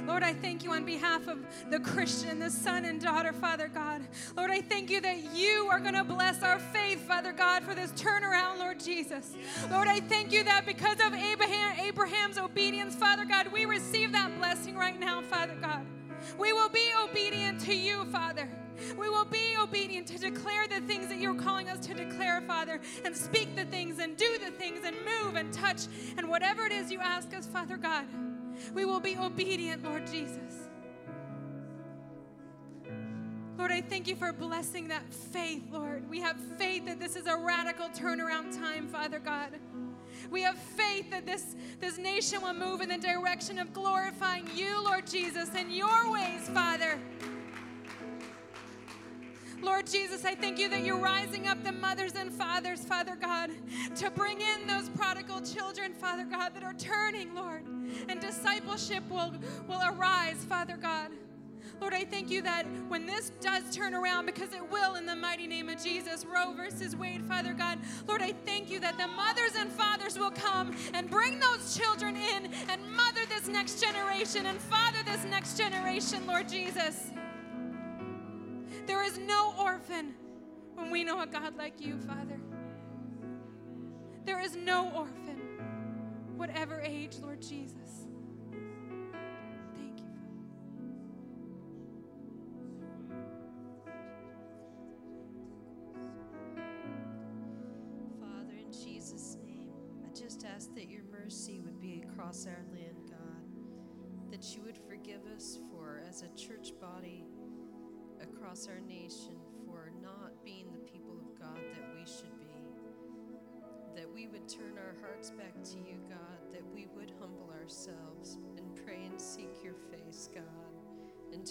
Lord, 0.06 0.22
I 0.24 0.34
thank 0.34 0.64
you 0.64 0.72
on 0.72 0.84
behalf 0.84 1.28
of 1.28 1.38
the 1.70 1.78
Christian, 1.78 2.40
the 2.40 2.50
son 2.50 2.84
and 2.84 3.00
daughter, 3.00 3.32
Father 3.32 3.68
God. 3.68 4.02
Lord, 4.36 4.50
I 4.50 4.60
thank 4.60 4.90
you 4.90 5.00
that 5.00 5.34
you 5.34 5.68
are 5.70 5.78
going 5.78 5.94
to 5.94 6.04
bless 6.04 6.42
our 6.42 6.58
faith, 6.58 7.00
Father 7.06 7.32
God, 7.32 7.62
for 7.62 7.74
this 7.74 7.92
turnaround, 7.92 8.58
Lord 8.58 8.80
Jesus. 8.80 9.34
Lord, 9.70 9.86
I 9.86 10.00
thank 10.00 10.32
you 10.32 10.42
that 10.44 10.66
because 10.66 10.98
of 11.00 11.14
Abraham, 11.14 11.78
Abraham's 11.78 12.38
obedience, 12.38 12.96
Father 12.96 13.24
God, 13.24 13.52
we 13.52 13.64
receive 13.64 14.12
that 14.12 14.36
blessing 14.38 14.74
right 14.74 14.98
now, 14.98 15.22
Father 15.22 15.56
God. 15.60 15.86
We 16.38 16.52
will 16.52 16.70
be 16.70 16.90
obedient 17.04 17.60
to 17.60 17.74
you, 17.74 18.04
Father. 18.06 18.48
We 18.96 19.08
will 19.08 19.24
be 19.24 19.56
obedient 19.60 20.06
to 20.08 20.18
declare 20.18 20.66
the 20.68 20.80
things 20.82 21.08
that 21.08 21.18
you're 21.18 21.34
calling 21.34 21.68
us 21.68 21.84
to 21.86 21.94
declare, 21.94 22.40
Father, 22.42 22.80
and 23.04 23.16
speak 23.16 23.54
the 23.56 23.64
things 23.66 23.98
and 23.98 24.16
do 24.16 24.38
the 24.38 24.50
things 24.50 24.80
and 24.84 24.96
move 24.96 25.36
and 25.36 25.52
touch 25.52 25.86
and 26.16 26.28
whatever 26.28 26.66
it 26.66 26.72
is 26.72 26.90
you 26.90 27.00
ask 27.00 27.34
us, 27.34 27.46
Father 27.46 27.76
God. 27.76 28.06
We 28.72 28.84
will 28.84 29.00
be 29.00 29.16
obedient, 29.16 29.82
Lord 29.82 30.06
Jesus. 30.06 30.68
Lord, 33.56 33.70
I 33.70 33.80
thank 33.80 34.08
you 34.08 34.16
for 34.16 34.32
blessing 34.32 34.88
that 34.88 35.12
faith, 35.12 35.62
Lord. 35.72 36.08
We 36.10 36.20
have 36.20 36.36
faith 36.58 36.86
that 36.86 36.98
this 36.98 37.14
is 37.14 37.26
a 37.26 37.36
radical 37.36 37.88
turnaround 37.88 38.56
time, 38.56 38.88
Father 38.88 39.20
God. 39.20 39.50
We 40.30 40.42
have 40.42 40.58
faith 40.58 41.10
that 41.10 41.26
this, 41.26 41.54
this 41.80 41.98
nation 41.98 42.42
will 42.42 42.54
move 42.54 42.80
in 42.80 42.88
the 42.88 42.98
direction 42.98 43.58
of 43.58 43.72
glorifying 43.72 44.48
you, 44.54 44.82
Lord 44.82 45.06
Jesus, 45.06 45.50
and 45.54 45.74
your 45.74 46.10
ways, 46.10 46.48
Father. 46.52 46.98
Lord 49.64 49.86
Jesus, 49.86 50.26
I 50.26 50.34
thank 50.34 50.58
you 50.58 50.68
that 50.68 50.84
you're 50.84 50.98
rising 50.98 51.46
up 51.46 51.64
the 51.64 51.72
mothers 51.72 52.14
and 52.16 52.30
fathers, 52.30 52.84
Father 52.84 53.16
God, 53.16 53.50
to 53.96 54.10
bring 54.10 54.38
in 54.40 54.66
those 54.66 54.90
prodigal 54.90 55.40
children, 55.40 55.94
Father 55.94 56.24
God, 56.24 56.54
that 56.54 56.62
are 56.62 56.74
turning, 56.74 57.34
Lord, 57.34 57.64
and 58.08 58.20
discipleship 58.20 59.02
will, 59.08 59.32
will 59.66 59.80
arise, 59.86 60.44
Father 60.44 60.76
God. 60.76 61.12
Lord, 61.80 61.94
I 61.94 62.04
thank 62.04 62.30
you 62.30 62.42
that 62.42 62.66
when 62.88 63.06
this 63.06 63.30
does 63.40 63.74
turn 63.74 63.94
around, 63.94 64.26
because 64.26 64.52
it 64.52 64.70
will 64.70 64.96
in 64.96 65.06
the 65.06 65.16
mighty 65.16 65.46
name 65.46 65.70
of 65.70 65.82
Jesus, 65.82 66.26
Roe 66.26 66.52
versus 66.52 66.94
Wade, 66.94 67.24
Father 67.24 67.54
God, 67.54 67.78
Lord, 68.06 68.20
I 68.20 68.32
thank 68.32 68.70
you 68.70 68.78
that 68.80 68.98
the 68.98 69.06
mothers 69.08 69.54
and 69.56 69.72
fathers 69.72 70.18
will 70.18 70.30
come 70.30 70.76
and 70.92 71.08
bring 71.10 71.40
those 71.40 71.76
children 71.76 72.16
in 72.16 72.52
and 72.68 72.92
mother 72.94 73.20
this 73.30 73.48
next 73.48 73.82
generation 73.82 74.46
and 74.46 74.60
father 74.60 74.98
this 75.06 75.24
next 75.24 75.56
generation, 75.56 76.26
Lord 76.26 76.48
Jesus. 76.48 77.10
There 78.86 79.02
is 79.02 79.18
no 79.18 79.54
orphan 79.58 80.14
when 80.74 80.90
we 80.90 81.04
know 81.04 81.20
a 81.20 81.26
God 81.26 81.56
like 81.56 81.80
you, 81.80 81.98
Father. 81.98 82.38
There 84.24 84.40
is 84.40 84.56
no 84.56 84.90
orphan, 84.94 85.40
whatever 86.36 86.80
age, 86.80 87.16
Lord 87.20 87.40
Jesus. 87.40 88.03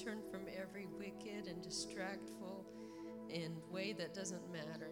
Turn 0.03 0.19
from 0.29 0.41
every 0.59 0.87
wicked 0.97 1.47
and 1.47 1.61
distractful 1.61 2.65
and 3.33 3.55
way 3.71 3.93
that 3.93 4.13
doesn't 4.13 4.51
matter 4.51 4.91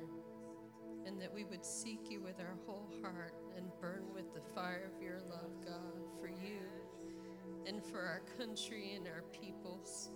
and 1.05 1.19
that 1.19 1.33
we 1.33 1.43
would 1.43 1.65
seek 1.65 2.09
you 2.09 2.21
with 2.21 2.39
our 2.39 2.55
whole 2.65 2.89
heart 3.01 3.33
and 3.57 3.65
burn 3.81 4.03
with 4.13 4.33
the 4.33 4.41
fire 4.53 4.89
of 4.93 5.01
your 5.01 5.19
love, 5.29 5.51
God, 5.65 6.03
for 6.19 6.27
you 6.27 6.61
and 7.65 7.83
for 7.83 7.99
our 7.99 8.21
country 8.37 8.93
and 8.95 9.07
our 9.07 9.23
peoples. 9.33 10.11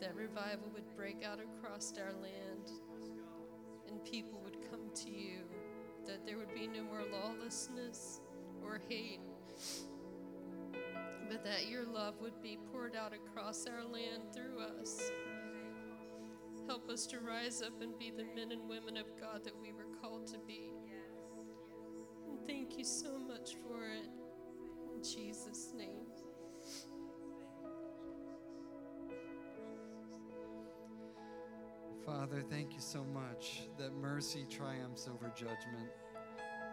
That 0.00 0.14
revival 0.14 0.70
would 0.74 0.96
break 0.96 1.24
out 1.24 1.38
across 1.38 1.92
our 1.98 2.12
land 2.14 2.70
and 3.88 4.04
people 4.04 4.40
would 4.42 4.58
come 4.70 4.90
to 5.04 5.10
you, 5.10 5.40
that 6.06 6.26
there 6.26 6.38
would 6.38 6.52
be 6.54 6.66
no 6.66 6.82
more 6.82 7.02
lawlessness 7.12 8.20
or 8.64 8.80
hate, 8.88 9.20
but 11.28 11.44
that 11.44 11.68
your 11.68 11.84
love 11.84 12.14
would 12.20 12.40
be 12.42 12.58
poured 12.72 12.94
out 12.96 13.12
across 13.12 13.66
our 13.66 13.84
land 13.84 14.22
through 14.34 14.60
us. 14.80 15.10
Help 16.66 16.88
us 16.90 17.06
to 17.06 17.20
rise 17.20 17.62
up 17.62 17.80
and 17.80 17.98
be 17.98 18.10
the 18.10 18.24
men 18.34 18.52
and 18.52 18.68
women 18.68 18.96
of 18.96 19.06
God 19.20 19.44
that 19.44 19.56
we 19.60 19.72
were 19.72 19.86
called 20.00 20.26
to 20.28 20.38
be. 20.46 20.72
And 22.28 22.46
thank 22.46 22.76
you 22.76 22.84
so 22.84 23.18
much 23.18 23.56
for 23.66 23.84
it. 23.84 24.08
In 24.94 25.02
Jesus' 25.02 25.72
name. 25.76 26.06
Father, 32.04 32.42
thank 32.50 32.72
you 32.72 32.80
so 32.80 33.04
much 33.04 33.68
that 33.78 33.92
mercy 33.94 34.46
triumphs 34.48 35.08
over 35.12 35.32
judgment. 35.36 35.90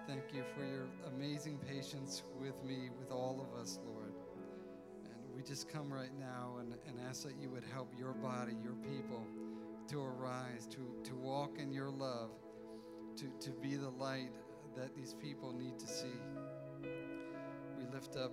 Thank 0.07 0.33
you 0.33 0.43
for 0.55 0.63
your 0.65 0.87
amazing 1.15 1.57
patience 1.57 2.23
with 2.39 2.63
me, 2.63 2.89
with 2.99 3.11
all 3.11 3.47
of 3.47 3.59
us, 3.59 3.79
Lord. 3.85 4.12
We 5.35 5.41
just 5.41 5.67
come 5.67 5.91
right 5.91 6.13
now 6.19 6.57
and, 6.59 6.73
and 6.87 6.99
ask 7.09 7.23
that 7.23 7.33
you 7.41 7.49
would 7.49 7.63
help 7.73 7.91
your 7.97 8.13
body, 8.13 8.53
your 8.63 8.75
people, 8.75 9.25
to 9.89 10.01
arise, 10.01 10.67
to, 10.67 11.09
to 11.09 11.15
walk 11.15 11.57
in 11.59 11.71
your 11.71 11.89
love, 11.89 12.29
to, 13.17 13.25
to 13.39 13.49
be 13.51 13.75
the 13.75 13.89
light 13.89 14.31
that 14.77 14.95
these 14.95 15.15
people 15.21 15.51
need 15.51 15.79
to 15.79 15.87
see. 15.87 16.19
We 17.77 17.85
lift 17.93 18.15
up 18.15 18.31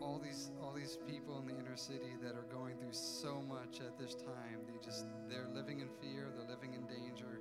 all 0.00 0.20
these 0.22 0.50
all 0.60 0.72
these 0.72 0.98
people 1.06 1.38
in 1.38 1.46
the 1.46 1.58
inner 1.58 1.76
city 1.76 2.16
that 2.22 2.34
are 2.34 2.46
going 2.52 2.76
through 2.76 2.92
so 2.92 3.40
much 3.40 3.80
at 3.80 3.96
this 3.98 4.14
time. 4.14 4.58
They 4.66 4.84
just 4.84 5.06
they're 5.28 5.48
living 5.54 5.80
in 5.80 5.88
fear, 6.00 6.32
they're 6.34 6.48
living 6.48 6.74
in 6.74 6.82
danger. 6.86 7.40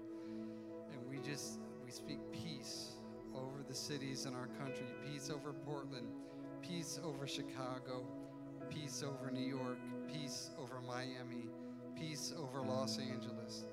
And 0.91 0.99
we 1.09 1.17
just 1.27 1.59
we 1.83 1.91
speak 1.91 2.19
peace 2.31 2.91
over 3.35 3.63
the 3.67 3.73
cities 3.73 4.25
in 4.25 4.35
our 4.35 4.47
country, 4.59 4.85
peace 5.05 5.29
over 5.29 5.53
Portland, 5.53 6.07
peace 6.61 6.99
over 7.03 7.25
Chicago, 7.27 8.05
peace 8.71 9.03
over 9.03 9.31
New 9.31 9.45
York, 9.45 9.77
peace 10.11 10.49
over 10.57 10.81
Miami, 10.87 11.49
peace 11.95 12.33
over 12.37 12.61
Los 12.61 12.97
Angeles. 12.97 13.65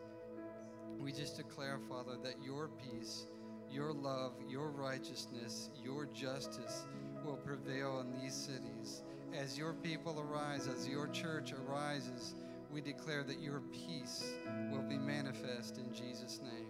We 0.99 1.13
just 1.13 1.37
declare, 1.37 1.79
Father, 1.89 2.17
that 2.25 2.43
your 2.43 2.69
peace, 2.69 3.29
your 3.71 3.93
love, 3.93 4.33
your 4.49 4.71
righteousness, 4.71 5.71
your 5.83 6.07
justice 6.07 6.87
will 7.25 7.37
prevail 7.37 8.01
in 8.01 8.21
these 8.21 8.35
cities. 8.35 9.03
As 9.35 9.57
your 9.57 9.75
people 9.75 10.21
arise, 10.21 10.67
as 10.67 10.89
your 10.89 11.07
church 11.09 11.53
arises, 11.53 12.35
we 12.73 12.81
declare 12.81 13.23
that 13.23 13.41
your 13.41 13.61
peace 13.71 14.25
will 14.71 14.83
be 14.83 14.99
manifest 14.99 15.79
in 15.79 15.93
Jesus' 15.93 16.41
name. 16.43 16.67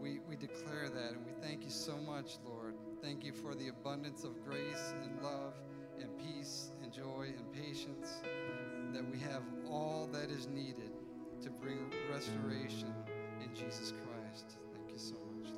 We, 0.00 0.20
we 0.28 0.36
declare 0.36 0.88
that 0.88 1.12
and 1.12 1.24
we 1.24 1.32
thank 1.40 1.64
you 1.64 1.70
so 1.70 1.96
much, 1.96 2.38
Lord. 2.44 2.74
Thank 3.02 3.24
you 3.24 3.32
for 3.32 3.54
the 3.54 3.68
abundance 3.68 4.24
of 4.24 4.42
grace 4.44 4.94
and 5.02 5.22
love 5.22 5.54
and 6.00 6.10
peace 6.18 6.70
and 6.88 6.94
joy 6.94 7.26
and 7.36 7.52
patience, 7.52 8.22
that 8.92 9.04
we 9.10 9.18
have 9.18 9.42
all 9.70 10.08
that 10.12 10.30
is 10.30 10.46
needed 10.48 10.90
to 11.42 11.50
bring 11.50 11.78
restoration 12.12 12.92
in 13.42 13.54
Jesus 13.54 13.92
Christ. 13.92 14.56
Thank 14.72 14.90
you 14.90 14.98
so 14.98 15.14
much. 15.36 15.50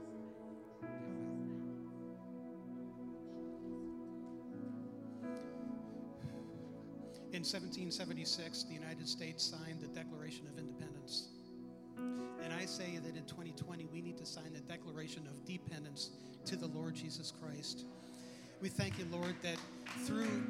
In 7.32 7.44
1776, 7.44 8.64
the 8.64 8.74
United 8.74 9.08
States 9.08 9.44
signed 9.44 9.80
the 9.80 9.88
Declaration 9.88 10.48
of 10.48 10.58
Independence. 10.58 11.28
And 12.42 12.52
I 12.52 12.64
say 12.64 12.98
that 13.04 13.16
in 13.16 13.24
2020, 13.24 13.86
we 13.92 14.00
need 14.00 14.18
to 14.18 14.26
sign 14.26 14.52
the 14.52 14.60
Declaration 14.60 15.28
of 15.28 15.44
Dependence 15.44 16.10
to 16.46 16.56
the 16.56 16.66
Lord 16.66 16.94
Jesus 16.94 17.32
Christ. 17.40 17.84
We 18.60 18.68
thank 18.68 18.98
you, 18.98 19.06
Lord, 19.10 19.36
that 19.42 19.56
through, 20.04 20.42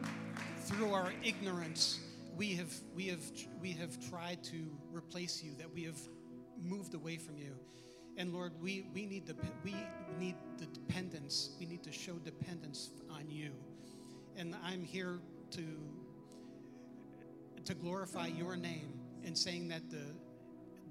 through 0.62 0.92
our 0.92 1.12
ignorance, 1.24 2.00
we 2.36 2.54
have, 2.54 2.72
we, 2.94 3.06
have, 3.06 3.22
we 3.60 3.72
have 3.72 3.98
tried 4.08 4.42
to 4.44 4.70
replace 4.92 5.42
you, 5.42 5.52
that 5.58 5.72
we 5.72 5.84
have 5.84 5.98
moved 6.62 6.94
away 6.94 7.16
from 7.16 7.36
you. 7.36 7.54
And 8.16 8.32
Lord, 8.32 8.52
we, 8.60 8.86
we, 8.94 9.06
need 9.06 9.26
the, 9.26 9.36
we 9.64 9.74
need 10.18 10.36
the 10.58 10.66
dependence. 10.66 11.50
We 11.58 11.66
need 11.66 11.82
to 11.84 11.92
show 11.92 12.14
dependence 12.14 12.90
on 13.10 13.30
you. 13.30 13.50
And 14.36 14.54
I'm 14.64 14.82
here 14.82 15.20
to 15.52 15.64
to 17.64 17.74
glorify 17.74 18.26
your 18.26 18.56
name 18.56 18.92
and 19.24 19.36
saying 19.36 19.68
that 19.68 19.90
the 19.90 20.04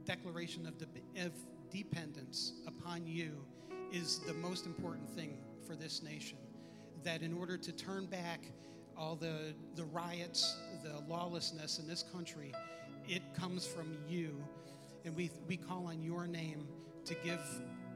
declaration 0.06 0.66
of, 0.66 0.78
de- 0.78 1.26
of 1.26 1.32
dependence 1.72 2.54
upon 2.68 3.06
you 3.06 3.32
is 3.92 4.20
the 4.28 4.34
most 4.34 4.66
important 4.66 5.10
thing 5.10 5.38
for 5.66 5.76
this 5.76 6.04
nation. 6.04 6.38
That 7.04 7.22
in 7.22 7.34
order 7.34 7.58
to 7.58 7.72
turn 7.72 8.06
back 8.08 8.42
all 8.98 9.16
the, 9.16 9.54
the 9.76 9.86
riots, 9.86 10.58
the 10.84 11.00
lawlessness 11.08 11.80
in 11.80 11.88
this 11.88 12.04
country, 12.12 12.54
it 13.08 13.22
comes 13.34 13.66
from 13.66 13.98
you. 14.08 14.44
And 15.06 15.16
we, 15.16 15.32
we 15.48 15.56
call 15.58 15.88
on 15.88 16.02
your 16.02 16.28
name 16.28 16.68
to 17.06 17.16
give, 17.24 17.42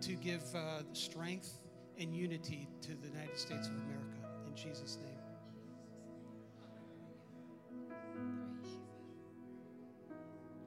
to 0.02 0.13
give 0.13 0.44
uh, 0.56 0.84
strength 0.94 1.60
and 2.00 2.16
unity 2.16 2.68
to 2.82 2.96
the 2.96 3.08
United 3.08 3.38
States 3.38 3.68
of 3.68 3.74
America. 3.74 4.18
In 4.48 4.56
Jesus' 4.56 4.98
name. 5.04 5.10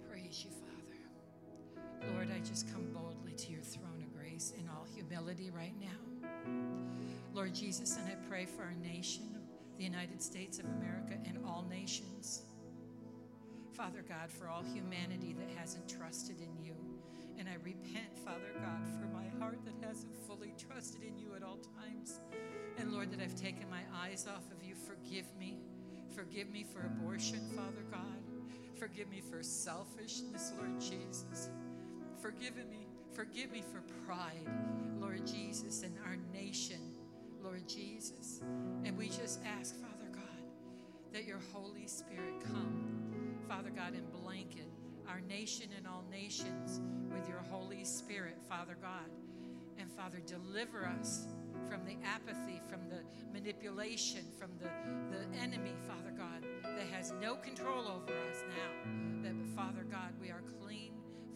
Praise 0.08 0.44
you, 0.44 0.50
Father. 0.50 2.12
Lord, 2.12 2.30
I 2.30 2.38
just 2.40 2.70
come 2.72 2.86
boldly 2.92 3.32
to 3.32 3.52
your 3.52 3.62
throne 3.62 4.02
of 4.02 4.14
grace 4.16 4.52
in 4.58 4.68
all 4.68 4.86
humility 4.94 5.50
right 5.50 5.74
now. 5.80 6.05
Lord 7.36 7.54
Jesus, 7.54 7.98
and 7.98 8.08
I 8.08 8.14
pray 8.30 8.46
for 8.46 8.62
our 8.62 8.74
nation, 8.82 9.38
the 9.76 9.84
United 9.84 10.22
States 10.22 10.58
of 10.58 10.64
America, 10.64 11.18
and 11.26 11.38
all 11.44 11.66
nations. 11.68 12.44
Father 13.74 14.02
God, 14.08 14.30
for 14.30 14.48
all 14.48 14.62
humanity 14.62 15.36
that 15.38 15.50
hasn't 15.58 15.86
trusted 15.86 16.36
in 16.40 16.64
you. 16.64 16.72
And 17.38 17.46
I 17.46 17.56
repent, 17.62 18.16
Father 18.24 18.54
God, 18.54 18.88
for 18.98 19.06
my 19.08 19.26
heart 19.38 19.58
that 19.66 19.86
hasn't 19.86 20.16
fully 20.26 20.54
trusted 20.56 21.02
in 21.02 21.18
you 21.18 21.34
at 21.36 21.42
all 21.42 21.58
times. 21.78 22.20
And 22.78 22.94
Lord, 22.94 23.12
that 23.12 23.20
I've 23.20 23.36
taken 23.36 23.68
my 23.68 23.82
eyes 24.02 24.26
off 24.26 24.50
of 24.50 24.66
you. 24.66 24.74
Forgive 24.74 25.26
me. 25.38 25.58
Forgive 26.14 26.48
me 26.48 26.64
for 26.64 26.86
abortion, 26.86 27.40
Father 27.54 27.84
God. 27.90 28.00
Forgive 28.78 29.10
me 29.10 29.20
for 29.20 29.42
selfishness, 29.42 30.54
Lord 30.58 30.80
Jesus. 30.80 31.50
Forgive 32.22 32.56
me. 32.56 32.86
Forgive 33.12 33.50
me 33.50 33.62
for 33.62 33.82
pride, 34.06 34.48
Lord 35.00 35.26
Jesus, 35.26 35.82
and 35.82 35.94
our 36.06 36.16
nation, 36.32 36.95
Lord 37.46 37.68
Jesus. 37.68 38.40
And 38.84 38.98
we 38.98 39.06
just 39.08 39.38
ask, 39.46 39.76
Father 39.76 40.10
God, 40.12 40.42
that 41.12 41.24
your 41.24 41.38
Holy 41.52 41.86
Spirit 41.86 42.40
come, 42.44 42.90
Father 43.48 43.70
God, 43.70 43.94
and 43.94 44.10
blanket 44.12 44.66
our 45.08 45.20
nation 45.20 45.68
and 45.76 45.86
all 45.86 46.04
nations 46.10 46.80
with 47.12 47.28
your 47.28 47.44
Holy 47.48 47.84
Spirit, 47.84 48.36
Father 48.48 48.76
God. 48.82 49.08
And 49.78 49.92
Father, 49.92 50.18
deliver 50.26 50.86
us 50.86 51.26
from 51.70 51.84
the 51.84 51.96
apathy, 52.04 52.60
from 52.68 52.80
the 52.88 52.98
manipulation, 53.32 54.24
from 54.38 54.50
the, 54.58 54.68
the 55.16 55.38
enemy, 55.38 55.74
Father 55.86 56.16
God, 56.16 56.42
that 56.64 56.86
has 56.92 57.12
no 57.22 57.36
control 57.36 57.86
over 57.86 58.12
us 58.28 58.42
now. 58.48 59.22
That, 59.22 59.34
Father 59.54 59.84
God, 59.88 60.14
we 60.20 60.30
are 60.30 60.42
clean, 60.60 60.65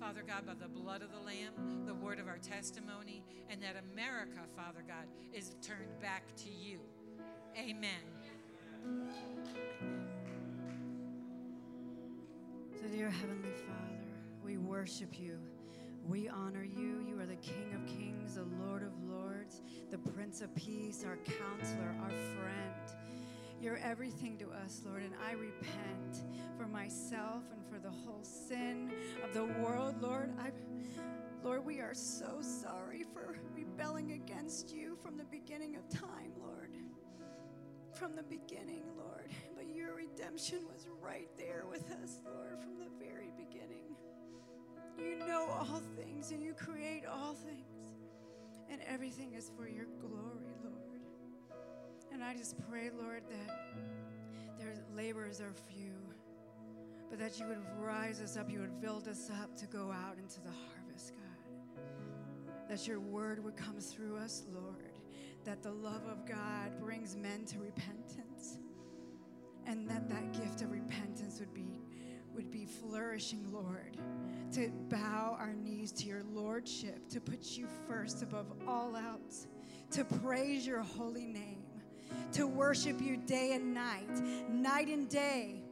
Father 0.01 0.23
God, 0.27 0.47
by 0.47 0.55
the 0.55 0.67
blood 0.67 1.03
of 1.03 1.11
the 1.13 1.21
Lamb, 1.21 1.85
the 1.85 1.93
word 1.95 2.19
of 2.19 2.27
our 2.27 2.39
testimony, 2.39 3.23
and 3.51 3.63
that 3.63 3.75
America, 3.93 4.41
Father 4.57 4.83
God, 4.89 5.05
is 5.35 5.57
turned 5.61 6.01
back 6.01 6.23
to 6.37 6.49
you. 6.49 6.79
Amen. 7.59 8.01
So, 12.81 12.87
dear 12.91 13.11
Heavenly 13.11 13.53
Father, 13.67 14.09
we 14.43 14.57
worship 14.57 15.21
you. 15.21 15.39
We 16.09 16.31
honor 16.31 16.65
you. 16.65 17.05
You 17.07 17.21
are 17.21 17.27
the 17.27 17.37
King 17.37 17.75
of 17.75 17.87
Kings, 17.87 18.37
the 18.37 18.47
Lord 18.65 18.83
of 18.83 18.93
Lords, 19.05 19.61
the 19.91 19.99
Prince 19.99 20.41
of 20.41 20.55
Peace, 20.55 21.05
our 21.07 21.19
counselor, 21.19 21.95
our 22.03 22.09
friend. 22.09 23.20
You're 23.61 23.77
everything 23.77 24.38
to 24.38 24.51
us, 24.64 24.81
Lord, 24.87 25.03
and 25.03 25.12
I 25.29 25.33
repent 25.33 26.25
for 26.57 26.66
myself 26.66 27.42
and 27.53 27.62
for 27.70 27.79
the 27.79 27.90
whole 27.90 28.23
sin 28.23 28.90
of 29.23 29.35
the 29.35 29.44
world, 29.62 30.01
Lord. 30.01 30.33
I, 30.40 30.51
Lord, 31.44 31.66
we 31.66 31.81
are 31.81 31.92
so 31.92 32.38
sorry 32.40 33.05
for 33.12 33.37
rebelling 33.55 34.12
against 34.12 34.75
you 34.75 34.96
from 35.03 35.18
the 35.18 35.25
beginning 35.25 35.77
of 35.77 35.87
time, 35.90 36.33
Lord. 36.38 36.70
From 37.92 38.16
the 38.16 38.23
beginning, 38.23 38.85
Lord. 38.96 39.29
But 39.55 39.68
your 39.75 39.94
redemption 39.94 40.61
was 40.73 40.87
right 41.03 41.29
there 41.37 41.64
with 41.68 41.90
us, 42.03 42.23
Lord, 42.25 42.59
from 42.62 42.79
the 42.79 42.88
very 42.99 43.31
beginning. 43.37 43.94
You 44.99 45.18
know 45.27 45.46
all 45.51 45.83
things 45.99 46.31
and 46.31 46.42
you 46.42 46.55
create 46.55 47.05
all 47.05 47.35
things, 47.35 47.88
and 48.70 48.81
everything 48.88 49.35
is 49.35 49.51
for 49.55 49.68
your 49.68 49.87
glory. 50.01 50.39
And 52.12 52.23
I 52.23 52.35
just 52.35 52.57
pray, 52.68 52.90
Lord, 52.96 53.23
that 53.31 53.57
their 54.59 54.75
labors 54.94 55.40
are 55.40 55.53
few, 55.73 55.94
but 57.09 57.18
that 57.18 57.38
you 57.38 57.46
would 57.46 57.62
rise 57.79 58.20
us 58.20 58.37
up, 58.37 58.51
you 58.51 58.61
would 58.61 58.81
build 58.81 59.09
us 59.09 59.31
up 59.42 59.57
to 59.57 59.66
go 59.66 59.90
out 59.90 60.16
into 60.18 60.40
the 60.40 60.51
harvest, 60.51 61.12
God. 61.14 61.83
That 62.68 62.87
your 62.87 63.01
word 63.01 63.42
would 63.42 63.57
come 63.57 63.81
through 63.81 64.16
us, 64.16 64.44
Lord. 64.53 64.99
That 65.44 65.62
the 65.62 65.73
love 65.73 66.07
of 66.07 66.27
God 66.27 66.79
brings 66.81 67.16
men 67.16 67.44
to 67.46 67.59
repentance. 67.59 68.59
And 69.66 69.88
that 69.88 70.09
that 70.09 70.33
gift 70.33 70.62
of 70.62 70.70
repentance 70.70 71.40
would 71.40 71.55
be 71.55 71.81
would 72.35 72.51
be 72.51 72.64
flourishing, 72.64 73.53
Lord. 73.53 73.96
To 74.53 74.70
bow 74.88 75.37
our 75.38 75.53
knees 75.53 75.92
to 75.92 76.07
your 76.07 76.23
lordship, 76.33 77.09
to 77.11 77.20
put 77.20 77.44
you 77.57 77.66
first 77.87 78.23
above 78.23 78.46
all 78.66 78.96
else, 78.96 79.46
to 79.92 80.05
praise 80.05 80.66
your 80.66 80.81
holy 80.81 81.27
name, 81.27 81.60
to 82.33 82.46
worship 82.46 83.01
you 83.01 83.16
day 83.16 83.53
and 83.55 83.75
night, 83.75 84.11
night 84.51 84.88
and 84.88 85.09
day, 85.09 85.62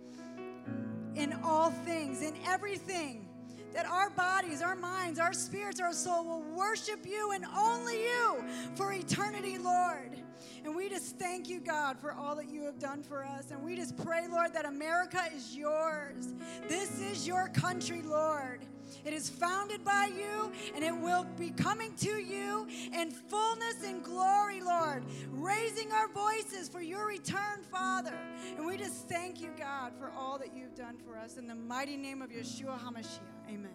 in 1.14 1.32
all 1.42 1.70
things, 1.70 2.22
in 2.22 2.34
everything 2.46 3.28
that 3.74 3.86
our 3.86 4.10
bodies, 4.10 4.62
our 4.62 4.76
minds, 4.76 5.18
our 5.18 5.32
spirits, 5.32 5.80
our 5.80 5.92
soul 5.92 6.24
will 6.24 6.56
worship 6.56 7.06
you 7.06 7.32
and 7.32 7.44
only 7.56 8.02
you 8.02 8.44
for 8.74 8.92
eternity, 8.92 9.58
Lord. 9.58 10.22
And 10.64 10.74
we 10.74 10.88
just 10.88 11.18
thank 11.18 11.48
you, 11.48 11.60
God, 11.60 11.98
for 11.98 12.12
all 12.12 12.36
that 12.36 12.48
you 12.48 12.62
have 12.64 12.78
done 12.78 13.02
for 13.02 13.24
us. 13.24 13.50
And 13.50 13.62
we 13.62 13.76
just 13.76 13.96
pray, 13.96 14.26
Lord, 14.28 14.52
that 14.54 14.64
America 14.64 15.22
is 15.34 15.56
yours. 15.56 16.34
This 16.68 17.00
is 17.00 17.26
your 17.26 17.48
country, 17.48 18.02
Lord. 18.02 18.64
It 19.04 19.12
is 19.12 19.28
founded 19.28 19.84
by 19.84 20.10
you, 20.16 20.52
and 20.74 20.84
it 20.84 20.96
will 20.96 21.24
be 21.38 21.50
coming 21.50 21.94
to 21.96 22.18
you 22.18 22.66
in 22.92 23.10
fullness 23.10 23.84
and 23.84 24.02
glory, 24.02 24.60
Lord, 24.60 25.04
raising 25.30 25.92
our 25.92 26.08
voices 26.08 26.68
for 26.68 26.80
your 26.80 27.06
return, 27.06 27.62
Father. 27.70 28.18
And 28.56 28.66
we 28.66 28.76
just 28.76 29.08
thank 29.08 29.40
you, 29.40 29.50
God, 29.58 29.92
for 29.98 30.10
all 30.16 30.38
that 30.38 30.54
you've 30.54 30.74
done 30.74 30.96
for 30.98 31.16
us. 31.18 31.36
In 31.36 31.46
the 31.46 31.54
mighty 31.54 31.96
name 31.96 32.22
of 32.22 32.30
Yeshua 32.30 32.78
HaMashiach, 32.78 33.20
amen. 33.48 33.74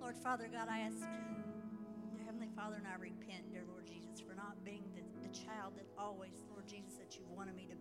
Lord 0.00 0.16
Father 0.16 0.48
God, 0.52 0.68
I 0.70 0.80
ask, 0.80 0.98
dear 1.00 2.24
Heavenly 2.24 2.48
Father, 2.54 2.76
and 2.76 2.86
I 2.86 2.94
repent, 3.00 3.50
dear 3.50 3.64
Lord 3.68 3.86
Jesus, 3.86 4.20
for 4.20 4.34
not 4.34 4.64
being 4.64 4.84
the, 4.94 5.28
the 5.28 5.34
child 5.34 5.74
that 5.76 5.86
always, 5.98 6.44
Lord 6.50 6.66
Jesus, 6.66 6.94
that 6.94 7.16
you've 7.16 7.30
wanted 7.30 7.56
me 7.56 7.66
to 7.70 7.75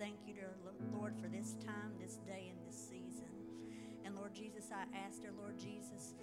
thank 0.00 0.16
you, 0.26 0.32
dear 0.32 0.54
Lord, 0.94 1.12
for 1.20 1.28
this 1.28 1.56
time, 1.66 1.92
this 2.00 2.16
day, 2.26 2.50
and 2.50 2.58
this 2.66 2.88
season. 2.88 3.28
And 4.02 4.16
Lord 4.16 4.34
Jesus, 4.34 4.70
I 4.72 4.84
ask, 4.96 5.20
dear 5.20 5.32
Lord 5.38 5.58
Jesus, 5.58 6.14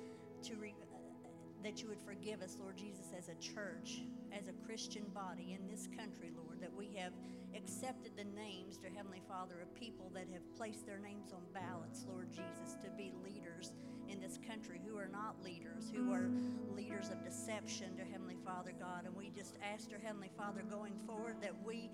to 0.41 0.55
re, 0.55 0.73
uh, 0.81 1.29
that 1.63 1.79
you 1.79 1.87
would 1.87 2.01
forgive 2.01 2.41
us, 2.41 2.57
Lord 2.59 2.75
Jesus, 2.75 3.13
as 3.15 3.29
a 3.29 3.35
church, 3.35 4.01
as 4.33 4.47
a 4.47 4.65
Christian 4.65 5.03
body 5.13 5.53
in 5.53 5.67
this 5.69 5.87
country, 5.95 6.31
Lord, 6.35 6.59
that 6.59 6.73
we 6.75 6.89
have 6.97 7.13
accepted 7.55 8.13
the 8.17 8.23
names, 8.23 8.77
dear 8.77 8.89
Heavenly 8.95 9.21
Father, 9.29 9.61
of 9.61 9.73
people 9.75 10.09
that 10.15 10.25
have 10.33 10.57
placed 10.57 10.87
their 10.87 10.97
names 10.97 11.31
on 11.31 11.41
ballots, 11.53 12.03
Lord 12.09 12.31
Jesus, 12.31 12.73
to 12.83 12.89
be 12.97 13.13
leaders 13.23 13.73
in 14.09 14.19
this 14.19 14.39
country 14.49 14.81
who 14.87 14.97
are 14.97 15.09
not 15.11 15.35
leaders, 15.43 15.91
who 15.93 16.11
are 16.11 16.31
leaders 16.75 17.11
of 17.11 17.23
deception, 17.23 17.95
dear 17.95 18.07
Heavenly 18.11 18.37
Father 18.43 18.73
God. 18.79 19.05
And 19.05 19.15
we 19.15 19.29
just 19.29 19.53
ask, 19.61 19.89
dear 19.89 20.01
Heavenly 20.03 20.31
Father, 20.35 20.63
going 20.67 20.93
forward, 21.05 21.35
that 21.41 21.53
we 21.63 21.91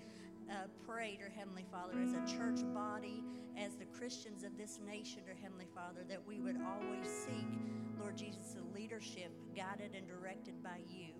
uh, 0.50 0.66
pray, 0.86 1.16
dear 1.18 1.32
Heavenly 1.36 1.64
Father, 1.70 1.94
as 2.00 2.12
a 2.12 2.36
church 2.36 2.60
body, 2.74 3.22
as 3.56 3.76
the 3.76 3.86
Christians 3.86 4.44
of 4.44 4.56
this 4.56 4.78
nation, 4.86 5.22
dear 5.24 5.36
Heavenly 5.40 5.68
Father, 5.74 6.00
that 6.08 6.26
we 6.26 6.40
would 6.40 6.56
always 6.56 7.08
seek, 7.08 7.46
Lord 7.98 8.16
Jesus, 8.16 8.54
the 8.54 8.78
leadership 8.78 9.30
guided 9.56 9.94
and 9.94 10.06
directed 10.06 10.62
by 10.62 10.80
you. 10.88 11.14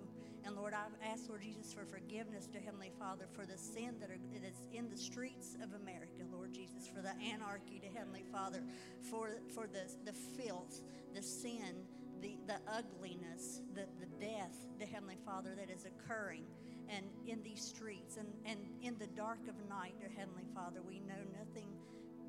And 0.44 0.56
Lord, 0.56 0.74
I 0.74 0.84
ask, 1.10 1.28
Lord 1.28 1.40
Jesus, 1.40 1.72
for 1.72 1.87
forgiveness 1.87 2.48
to 2.52 2.60
Heavenly 2.60 2.92
Father 2.98 3.24
for 3.32 3.46
the 3.46 3.56
sin 3.56 3.94
that, 4.00 4.10
are, 4.10 4.18
that 4.34 4.44
is 4.44 4.68
in 4.74 4.90
the 4.90 4.96
streets 4.96 5.56
of 5.62 5.72
America, 5.80 6.20
Lord 6.30 6.52
Jesus, 6.52 6.87
for 6.87 7.00
the 7.00 7.14
anarchy 7.32 7.80
to 7.80 7.98
Heavenly 7.98 8.24
Father, 8.30 8.62
for, 9.00 9.38
for 9.54 9.66
the, 9.66 9.90
the 10.04 10.12
filth, 10.12 10.82
the 11.14 11.22
sin, 11.22 11.87
the, 12.20 12.37
the 12.46 12.58
ugliness, 12.68 13.62
the, 13.74 13.87
the 14.00 14.06
death, 14.20 14.66
to 14.80 14.87
Heavenly 14.87 15.18
Father, 15.24 15.54
that 15.56 15.70
is 15.70 15.87
occurring 15.87 16.44
and 16.88 17.07
in 17.27 17.42
these 17.42 17.62
streets 17.62 18.16
and, 18.16 18.29
and 18.44 18.59
in 18.83 18.97
the 18.99 19.07
dark 19.09 19.40
of 19.49 19.55
night, 19.68 19.94
dear 19.99 20.11
Heavenly 20.16 20.47
Father, 20.55 20.81
we 20.87 21.01
know 21.01 21.23
nothing 21.38 21.68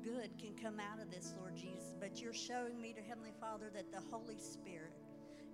good 0.02 0.30
can 0.38 0.54
come 0.54 0.78
out 0.80 1.00
of 1.02 1.10
this, 1.10 1.34
Lord 1.38 1.56
Jesus. 1.56 1.94
But 1.98 2.20
you're 2.20 2.32
showing 2.32 2.80
me, 2.80 2.92
dear 2.92 3.04
Heavenly 3.06 3.34
Father, 3.40 3.70
that 3.74 3.90
the 3.92 4.00
Holy 4.10 4.38
Spirit 4.38 4.92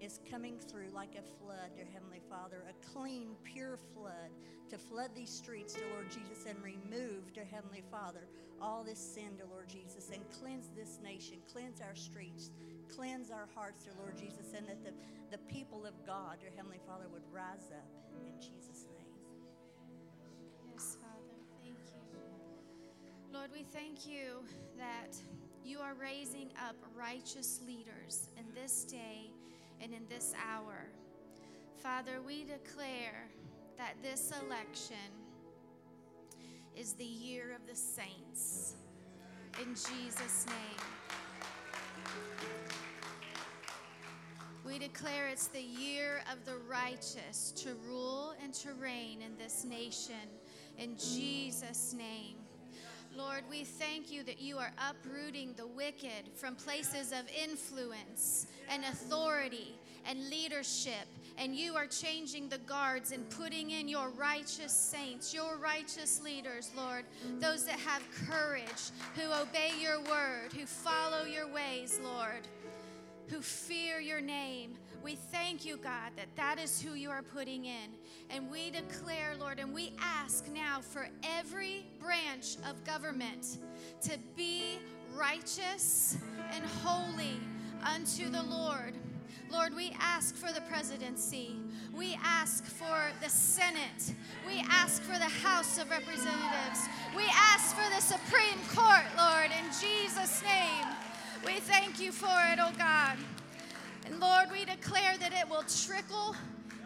is 0.00 0.20
coming 0.30 0.58
through 0.58 0.90
like 0.92 1.14
a 1.14 1.22
flood, 1.22 1.70
dear 1.76 1.86
Heavenly 1.92 2.20
Father, 2.28 2.64
a 2.68 2.92
clean, 2.92 3.36
pure 3.44 3.78
flood 3.94 4.30
to 4.72 4.78
flood 4.78 5.10
these 5.14 5.28
streets, 5.28 5.74
dear 5.74 5.84
Lord 5.92 6.10
Jesus, 6.10 6.46
and 6.48 6.56
remove, 6.64 7.32
dear 7.34 7.44
Heavenly 7.44 7.84
Father, 7.90 8.24
all 8.58 8.82
this 8.82 8.98
sin, 8.98 9.36
dear 9.36 9.44
Lord 9.44 9.68
Jesus, 9.68 10.08
and 10.12 10.24
cleanse 10.40 10.70
this 10.74 10.98
nation, 11.04 11.36
cleanse 11.52 11.82
our 11.82 11.94
streets, 11.94 12.50
cleanse 12.88 13.30
our 13.30 13.48
hearts, 13.54 13.84
dear 13.84 13.92
Lord 13.98 14.16
Jesus, 14.16 14.54
and 14.56 14.66
that 14.66 14.82
the, 14.82 14.92
the 15.30 15.38
people 15.44 15.84
of 15.84 15.92
God, 16.06 16.38
dear 16.40 16.48
Heavenly 16.56 16.80
Father, 16.86 17.04
would 17.12 17.28
rise 17.30 17.68
up 17.68 17.84
in 18.24 18.32
Jesus' 18.40 18.71
Lord, 23.32 23.48
we 23.50 23.62
thank 23.62 24.06
you 24.06 24.44
that 24.76 25.16
you 25.64 25.78
are 25.78 25.94
raising 25.94 26.50
up 26.68 26.76
righteous 26.94 27.60
leaders 27.66 28.28
in 28.36 28.44
this 28.54 28.84
day 28.84 29.30
and 29.80 29.94
in 29.94 30.02
this 30.10 30.34
hour. 30.52 30.90
Father, 31.82 32.20
we 32.26 32.44
declare 32.44 33.30
that 33.78 33.94
this 34.02 34.32
election 34.44 34.96
is 36.76 36.92
the 36.92 37.04
year 37.04 37.54
of 37.54 37.66
the 37.66 37.74
saints. 37.74 38.74
In 39.62 39.68
Jesus' 39.68 40.44
name. 40.46 40.82
We 44.66 44.78
declare 44.78 45.28
it's 45.28 45.46
the 45.46 45.62
year 45.62 46.22
of 46.30 46.44
the 46.44 46.58
righteous 46.68 47.50
to 47.56 47.70
rule 47.88 48.34
and 48.42 48.52
to 48.54 48.74
reign 48.74 49.22
in 49.22 49.38
this 49.38 49.64
nation. 49.64 50.28
In 50.76 50.96
Jesus' 50.98 51.94
name. 51.96 52.41
Lord, 53.16 53.42
we 53.50 53.64
thank 53.64 54.10
you 54.10 54.22
that 54.24 54.40
you 54.40 54.56
are 54.56 54.72
uprooting 54.88 55.52
the 55.56 55.66
wicked 55.66 56.30
from 56.34 56.54
places 56.54 57.12
of 57.12 57.28
influence 57.42 58.46
and 58.70 58.84
authority 58.84 59.74
and 60.06 60.30
leadership. 60.30 61.06
And 61.36 61.54
you 61.54 61.74
are 61.76 61.86
changing 61.86 62.48
the 62.48 62.58
guards 62.58 63.12
and 63.12 63.28
putting 63.30 63.70
in 63.70 63.88
your 63.88 64.08
righteous 64.10 64.72
saints, 64.72 65.34
your 65.34 65.56
righteous 65.56 66.22
leaders, 66.22 66.70
Lord, 66.76 67.04
those 67.38 67.64
that 67.64 67.78
have 67.80 68.02
courage, 68.28 68.90
who 69.14 69.30
obey 69.32 69.72
your 69.80 70.00
word, 70.00 70.52
who 70.56 70.66
follow 70.66 71.24
your 71.24 71.48
ways, 71.48 72.00
Lord, 72.02 72.48
who 73.28 73.40
fear 73.40 73.98
your 73.98 74.20
name. 74.20 74.74
We 75.02 75.16
thank 75.16 75.64
you, 75.64 75.78
God, 75.78 76.12
that 76.16 76.28
that 76.36 76.60
is 76.60 76.80
who 76.80 76.94
you 76.94 77.10
are 77.10 77.22
putting 77.22 77.64
in. 77.64 77.90
And 78.30 78.50
we 78.50 78.70
declare, 78.70 79.34
Lord, 79.38 79.58
and 79.58 79.74
we 79.74 79.92
ask 80.00 80.48
now 80.48 80.80
for 80.80 81.08
every 81.24 81.86
branch 81.98 82.56
of 82.68 82.84
government 82.84 83.58
to 84.02 84.16
be 84.36 84.78
righteous 85.14 86.18
and 86.52 86.64
holy 86.84 87.40
unto 87.84 88.28
the 88.30 88.42
Lord. 88.44 88.94
Lord, 89.50 89.74
we 89.74 89.94
ask 90.00 90.36
for 90.36 90.52
the 90.52 90.62
presidency. 90.62 91.56
We 91.94 92.16
ask 92.22 92.64
for 92.64 93.02
the 93.22 93.28
Senate. 93.28 94.14
We 94.46 94.64
ask 94.70 95.02
for 95.02 95.18
the 95.18 95.24
House 95.24 95.78
of 95.78 95.90
Representatives. 95.90 96.88
We 97.14 97.24
ask 97.28 97.74
for 97.74 97.88
the 97.94 98.00
Supreme 98.00 98.58
Court, 98.74 99.04
Lord, 99.18 99.50
in 99.50 99.64
Jesus' 99.80 100.42
name. 100.42 100.86
We 101.44 101.60
thank 101.60 102.00
you 102.00 102.12
for 102.12 102.38
it, 102.52 102.60
oh 102.60 102.72
God. 102.78 103.18
And 104.04 104.18
Lord, 104.20 104.50
we 104.50 104.64
declare 104.64 105.16
that 105.18 105.32
it 105.32 105.48
will 105.48 105.64
trickle 105.64 106.34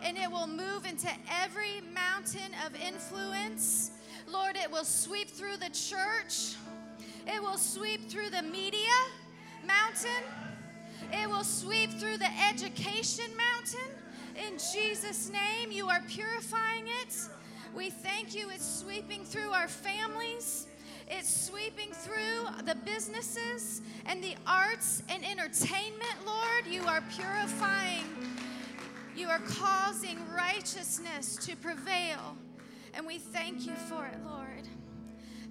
and 0.02 0.16
it 0.16 0.30
will 0.30 0.46
move 0.46 0.84
into 0.84 1.08
every 1.42 1.80
mountain 1.94 2.52
of 2.66 2.74
influence. 2.74 3.92
Lord, 4.28 4.56
it 4.56 4.70
will 4.70 4.84
sweep 4.84 5.30
through 5.30 5.56
the 5.56 5.70
church, 5.70 6.56
it 7.26 7.40
will 7.40 7.58
sweep 7.58 8.10
through 8.10 8.30
the 8.30 8.42
media 8.42 8.92
mountain, 9.66 10.22
it 11.12 11.28
will 11.28 11.44
sweep 11.44 11.90
through 11.92 12.18
the 12.18 12.30
education 12.48 13.26
mountain. 13.36 13.90
In 14.36 14.58
Jesus' 14.72 15.30
name, 15.30 15.70
you 15.70 15.88
are 15.88 16.02
purifying 16.08 16.86
it. 17.02 17.14
We 17.74 17.90
thank 17.90 18.34
you, 18.34 18.50
it's 18.50 18.80
sweeping 18.80 19.24
through 19.24 19.50
our 19.50 19.68
families. 19.68 20.66
It's 21.08 21.46
sweeping 21.46 21.92
through 21.92 22.64
the 22.64 22.74
businesses 22.84 23.80
and 24.06 24.22
the 24.22 24.34
arts 24.46 25.02
and 25.08 25.24
entertainment, 25.24 26.16
Lord. 26.26 26.66
You 26.68 26.82
are 26.86 27.02
purifying. 27.16 28.04
You 29.16 29.28
are 29.28 29.40
causing 29.40 30.18
righteousness 30.34 31.36
to 31.46 31.54
prevail. 31.56 32.36
And 32.92 33.06
we 33.06 33.18
thank 33.18 33.66
you 33.66 33.74
for 33.74 34.06
it, 34.06 34.18
Lord. 34.24 34.66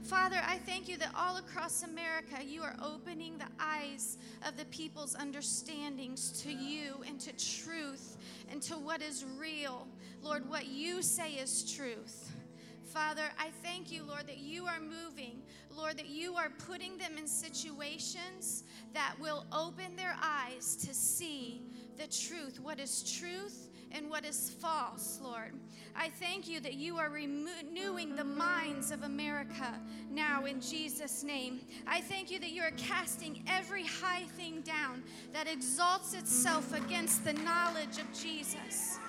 Father, 0.04 0.38
I 0.46 0.58
thank 0.58 0.88
you 0.88 0.98
that 0.98 1.12
all 1.16 1.38
across 1.38 1.84
America 1.84 2.44
you 2.46 2.62
are 2.62 2.76
opening 2.84 3.38
the 3.38 3.48
eyes 3.60 4.18
of 4.48 4.58
the 4.58 4.66
people's 4.66 5.16
understandings 5.16 6.44
to 6.44 6.52
you 6.52 7.04
and 7.08 7.20
to 7.22 7.32
truth 7.34 8.18
and 8.52 8.62
to 8.64 8.74
what 8.74 9.02
is 9.02 9.26
real. 9.38 9.88
Lord, 10.22 10.48
what 10.50 10.68
you 10.68 11.02
say 11.02 11.32
is 11.34 11.72
truth. 11.74 12.36
Father, 12.84 13.24
I 13.40 13.50
thank 13.64 13.92
you, 13.92 14.04
Lord, 14.04 14.28
that 14.28 14.38
you 14.38 14.68
are 14.68 14.80
moving. 14.80 15.42
Lord, 15.78 15.98
that 15.98 16.10
you 16.10 16.36
are 16.36 16.50
putting 16.68 16.98
them 16.98 17.18
in 17.18 17.28
situations 17.28 18.64
that 18.94 19.16
will 19.20 19.46
open 19.52 19.96
their 19.96 20.16
eyes 20.22 20.76
to 20.78 20.94
see 20.94 21.62
the 21.98 22.08
truth, 22.08 22.60
what 22.62 22.80
is 22.80 23.04
truth 23.20 23.70
and 23.92 24.10
what 24.10 24.26
is 24.26 24.50
false, 24.60 25.20
Lord. 25.24 25.54
I 25.96 26.10
thank 26.10 26.50
you 26.50 26.60
that 26.60 26.74
you 26.74 26.98
are 26.98 27.10
renewing 27.10 28.16
the 28.16 28.24
minds 28.24 28.92
of 28.92 29.04
America 29.04 29.80
now 30.12 30.46
in 30.46 30.60
Jesus' 30.60 31.24
name. 31.24 31.62
I 31.88 32.02
thank 32.02 32.30
you 32.30 32.40
that 32.40 32.50
you 32.50 32.62
are 32.64 32.72
casting 32.72 33.44
every 33.48 33.86
high 33.86 34.24
thing 34.38 34.62
down 34.62 35.04
that 35.32 35.48
exalts 35.48 36.14
itself 36.14 36.74
against 36.74 37.24
the 37.24 37.34
knowledge 37.34 37.98
of 37.98 38.12
Jesus. 38.14 39.00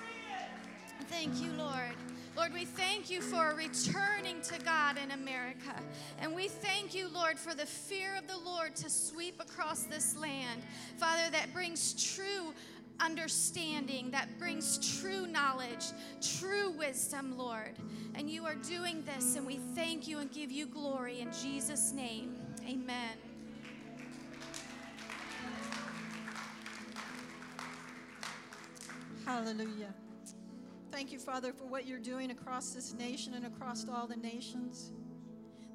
Thank 1.09 1.41
you, 1.41 1.51
Lord. 1.53 1.95
Lord, 2.37 2.53
we 2.53 2.65
thank 2.65 3.09
you 3.09 3.19
for 3.19 3.55
returning 3.55 4.41
to 4.43 4.59
God 4.59 4.99
in 5.03 5.09
America. 5.09 5.73
And 6.19 6.35
we 6.35 6.47
thank 6.47 6.93
you, 6.93 7.09
Lord, 7.09 7.39
for 7.39 7.55
the 7.55 7.65
fear 7.65 8.15
of 8.15 8.27
the 8.27 8.37
Lord 8.37 8.75
to 8.75 8.91
sweep 8.91 9.41
across 9.41 9.83
this 9.83 10.15
land. 10.15 10.61
Father, 10.97 11.31
that 11.31 11.51
brings 11.51 12.15
true 12.15 12.53
understanding, 12.99 14.11
that 14.11 14.37
brings 14.37 14.99
true 14.99 15.25
knowledge, 15.25 15.85
true 16.21 16.69
wisdom, 16.77 17.35
Lord. 17.39 17.75
And 18.13 18.29
you 18.29 18.45
are 18.45 18.55
doing 18.55 19.03
this, 19.03 19.35
and 19.35 19.45
we 19.45 19.55
thank 19.73 20.07
you 20.07 20.19
and 20.19 20.31
give 20.31 20.51
you 20.51 20.67
glory 20.67 21.21
in 21.21 21.31
Jesus' 21.33 21.91
name. 21.91 22.35
Amen. 22.67 23.17
Hallelujah. 29.25 29.93
Thank 30.97 31.11
you, 31.11 31.19
Father, 31.19 31.53
for 31.53 31.65
what 31.67 31.85
you're 31.85 31.99
doing 31.99 32.31
across 32.31 32.71
this 32.71 32.95
nation 32.95 33.35
and 33.35 33.45
across 33.45 33.87
all 33.87 34.07
the 34.07 34.15
nations. 34.15 34.93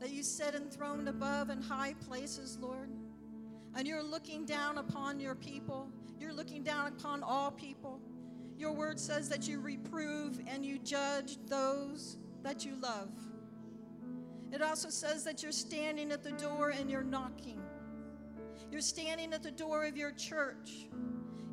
That 0.01 0.11
you 0.11 0.21
sit 0.21 0.57
enthroned 0.57 1.09
above 1.09 1.49
in 1.49 1.63
high 1.63 1.95
places, 2.09 2.59
Lord. 2.61 2.91
And 3.77 3.87
you're 3.87 4.03
looking 4.03 4.45
down 4.45 4.79
upon 4.79 5.21
your 5.21 5.37
people. 5.37 5.89
You're 6.19 6.33
looking 6.33 6.65
down 6.65 6.89
upon 6.89 7.23
all 7.23 7.53
people. 7.53 8.01
Your 8.59 8.73
word 8.73 8.99
says 8.99 9.29
that 9.29 9.47
you 9.47 9.61
reprove 9.61 10.41
and 10.49 10.67
you 10.67 10.81
judge 10.81 11.37
those 11.47 12.19
that 12.43 12.65
you 12.65 12.75
love. 12.81 13.13
It 14.51 14.61
also 14.61 14.89
says 14.89 15.23
that 15.23 15.41
you're 15.41 15.53
standing 15.53 16.11
at 16.11 16.25
the 16.25 16.33
door 16.33 16.71
and 16.71 16.91
you're 16.91 17.05
knocking. 17.05 17.63
You're 18.73 18.81
standing 18.81 19.33
at 19.35 19.45
the 19.45 19.53
door 19.53 19.85
of 19.85 19.97
your 19.97 20.11
church. 20.11 20.89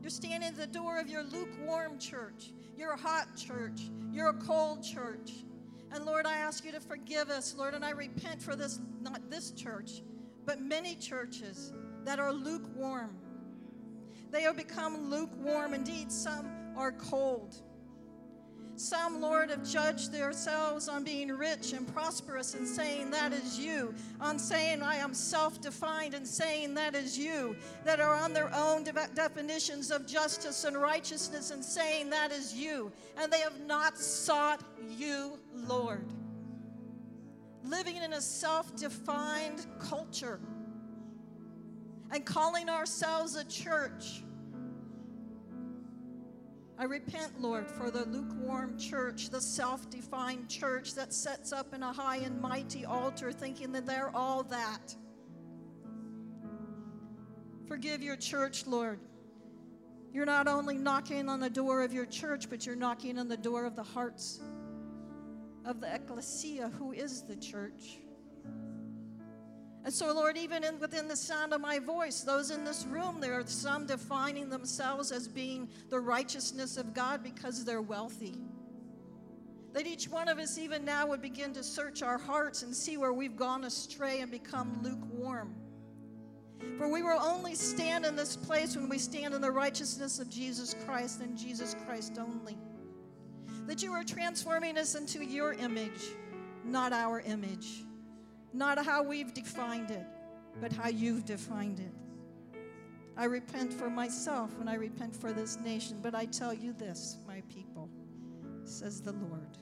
You're 0.01 0.09
standing 0.09 0.49
at 0.49 0.57
the 0.57 0.65
door 0.65 0.97
of 0.99 1.07
your 1.07 1.21
lukewarm 1.21 1.99
church. 1.99 2.51
You're 2.79 2.93
a 2.93 2.97
hot 2.97 3.35
church. 3.35 3.91
You're 4.09 4.29
a 4.29 4.33
cold 4.35 4.81
church. 4.81 5.43
And 5.91 6.05
Lord, 6.05 6.25
I 6.25 6.37
ask 6.37 6.63
you 6.63 6.71
to 6.71 6.79
forgive 6.79 7.29
us, 7.29 7.53
Lord, 7.57 7.73
and 7.73 7.83
I 7.83 7.89
repent 7.89 8.41
for 8.41 8.55
this, 8.55 8.79
not 9.01 9.29
this 9.29 9.51
church, 9.51 10.01
but 10.45 10.61
many 10.61 10.95
churches 10.95 11.73
that 12.05 12.19
are 12.19 12.31
lukewarm. 12.31 13.17
They 14.31 14.43
have 14.43 14.55
become 14.55 15.09
lukewarm. 15.09 15.73
Indeed, 15.73 16.09
some 16.09 16.49
are 16.77 16.93
cold. 16.93 17.57
Some, 18.79 19.19
Lord, 19.19 19.49
have 19.49 19.69
judged 19.69 20.13
themselves 20.13 20.87
on 20.87 21.03
being 21.03 21.27
rich 21.27 21.73
and 21.73 21.85
prosperous 21.93 22.53
and 22.53 22.65
saying 22.65 23.11
that 23.11 23.33
is 23.33 23.59
you, 23.59 23.93
on 24.21 24.39
saying 24.39 24.81
I 24.81 24.95
am 24.95 25.13
self 25.13 25.59
defined 25.59 26.13
and 26.13 26.25
saying 26.25 26.75
that 26.75 26.95
is 26.95 27.19
you, 27.19 27.57
that 27.83 27.99
are 27.99 28.15
on 28.15 28.31
their 28.31 28.49
own 28.55 28.85
de- 28.85 28.93
definitions 29.13 29.91
of 29.91 30.07
justice 30.07 30.63
and 30.63 30.81
righteousness 30.81 31.51
and 31.51 31.63
saying 31.63 32.09
that 32.11 32.31
is 32.31 32.53
you. 32.53 32.89
And 33.17 33.29
they 33.33 33.41
have 33.41 33.59
not 33.67 33.97
sought 33.97 34.61
you, 34.87 35.37
Lord. 35.53 36.05
Living 37.65 37.97
in 37.97 38.13
a 38.13 38.21
self 38.21 38.73
defined 38.77 39.65
culture 39.77 40.39
and 42.11 42.25
calling 42.25 42.69
ourselves 42.69 43.35
a 43.35 43.43
church 43.43 44.23
I 46.79 46.85
repent, 46.85 47.41
Lord, 47.41 47.69
for 47.69 47.91
the 47.91 48.05
lukewarm 48.05 48.77
church, 48.77 49.31
the 49.31 49.41
self 49.41 49.89
defined 49.89 50.47
church 50.47 50.95
that 50.95 51.13
sets 51.13 51.51
up 51.51 51.73
in 51.73 51.83
a 51.83 51.91
high 51.91 52.17
and 52.17 52.39
mighty 52.39 52.85
altar 52.85 53.33
thinking 53.33 53.73
that 53.73 53.85
they're 53.85 54.15
all 54.15 54.43
that. 54.43 54.95
Forgive 57.67 58.01
your 58.01 58.15
church, 58.15 58.65
Lord. 58.65 59.01
You're 60.13 60.25
not 60.25 60.47
only 60.47 60.77
knocking 60.77 61.27
on 61.27 61.41
the 61.41 61.49
door 61.49 61.83
of 61.83 61.91
your 61.91 62.05
church, 62.05 62.49
but 62.49 62.65
you're 62.65 62.77
knocking 62.77 63.19
on 63.19 63.27
the 63.27 63.37
door 63.37 63.65
of 63.65 63.75
the 63.75 63.83
hearts 63.83 64.39
of 65.65 65.81
the 65.81 65.93
ecclesia, 65.93 66.69
who 66.79 66.93
is 66.93 67.23
the 67.23 67.35
church. 67.35 67.99
And 69.85 69.93
so, 69.93 70.13
Lord, 70.13 70.37
even 70.37 70.63
in, 70.63 70.77
within 70.79 71.07
the 71.07 71.15
sound 71.15 71.53
of 71.53 71.61
my 71.61 71.79
voice, 71.79 72.21
those 72.21 72.51
in 72.51 72.65
this 72.65 72.85
room, 72.85 73.19
there 73.21 73.39
are 73.39 73.47
some 73.47 73.85
defining 73.85 74.49
themselves 74.49 75.11
as 75.11 75.27
being 75.27 75.69
the 75.89 75.99
righteousness 75.99 76.77
of 76.77 76.93
God 76.93 77.23
because 77.23 77.63
they're 77.63 77.81
wealthy. 77.81 78.35
That 79.73 79.87
each 79.87 80.09
one 80.09 80.27
of 80.27 80.37
us, 80.37 80.57
even 80.57 80.83
now, 80.83 81.07
would 81.07 81.21
begin 81.21 81.53
to 81.53 81.63
search 81.63 82.01
our 82.01 82.17
hearts 82.17 82.63
and 82.63 82.75
see 82.75 82.97
where 82.97 83.13
we've 83.13 83.37
gone 83.37 83.63
astray 83.63 84.19
and 84.19 84.29
become 84.29 84.79
lukewarm. 84.81 85.55
For 86.77 86.89
we 86.89 87.01
will 87.01 87.21
only 87.21 87.55
stand 87.55 88.05
in 88.05 88.15
this 88.15 88.35
place 88.35 88.75
when 88.75 88.89
we 88.89 88.97
stand 88.97 89.33
in 89.33 89.41
the 89.41 89.51
righteousness 89.51 90.19
of 90.19 90.29
Jesus 90.29 90.75
Christ 90.85 91.21
and 91.21 91.37
Jesus 91.37 91.75
Christ 91.85 92.17
only. 92.19 92.57
That 93.65 93.81
you 93.81 93.93
are 93.93 94.03
transforming 94.03 94.77
us 94.77 94.95
into 94.95 95.23
your 95.23 95.53
image, 95.53 96.01
not 96.65 96.91
our 96.91 97.21
image. 97.21 97.83
Not 98.53 98.83
how 98.83 99.03
we've 99.03 99.33
defined 99.33 99.91
it, 99.91 100.05
but 100.59 100.71
how 100.71 100.89
you've 100.89 101.25
defined 101.25 101.79
it. 101.79 101.93
I 103.15 103.25
repent 103.25 103.73
for 103.73 103.89
myself 103.89 104.51
and 104.59 104.69
I 104.69 104.75
repent 104.75 105.15
for 105.15 105.33
this 105.33 105.57
nation, 105.59 105.99
but 106.01 106.15
I 106.15 106.25
tell 106.25 106.53
you 106.53 106.73
this, 106.73 107.17
my 107.27 107.41
people, 107.49 107.89
says 108.63 109.01
the 109.01 109.13
Lord. 109.13 109.57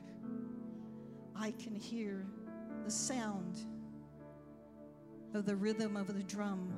I 1.36 1.52
can 1.52 1.76
hear 1.76 2.26
the 2.86 2.91
sound 2.91 3.60
of 5.34 5.45
the 5.45 5.56
rhythm 5.56 5.95
of 5.95 6.13
the 6.13 6.23
drum 6.23 6.73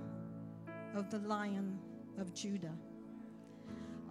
of 0.96 1.10
the 1.10 1.20
lion 1.20 1.80
of 2.18 2.34
Judah. 2.34 2.76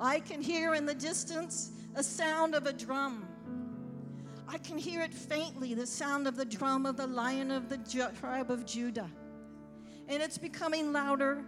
I 0.01 0.21
can 0.21 0.41
hear 0.41 0.75
in 0.75 0.87
the 0.87 0.95
distance 0.95 1.73
a 1.95 2.03
sound 2.03 2.55
of 2.55 2.67
a 2.67 2.73
drum 2.73 3.28
I 4.51 4.57
can 4.57 4.79
hear 4.79 5.03
it 5.03 5.13
faintly 5.13 5.75
the 5.75 5.87
sound 5.87 6.27
of 6.27 6.35
the 6.35 6.45
drum 6.45 6.87
of 6.87 6.97
the 6.97 7.07
lion 7.07 7.51
of 7.51 7.69
the 7.69 7.77
tribe 8.19 8.51
of 8.51 8.65
Judah. 8.65 9.11
And 10.09 10.23
it's 10.23 10.39
becoming 10.39 10.91
louder 10.91 11.45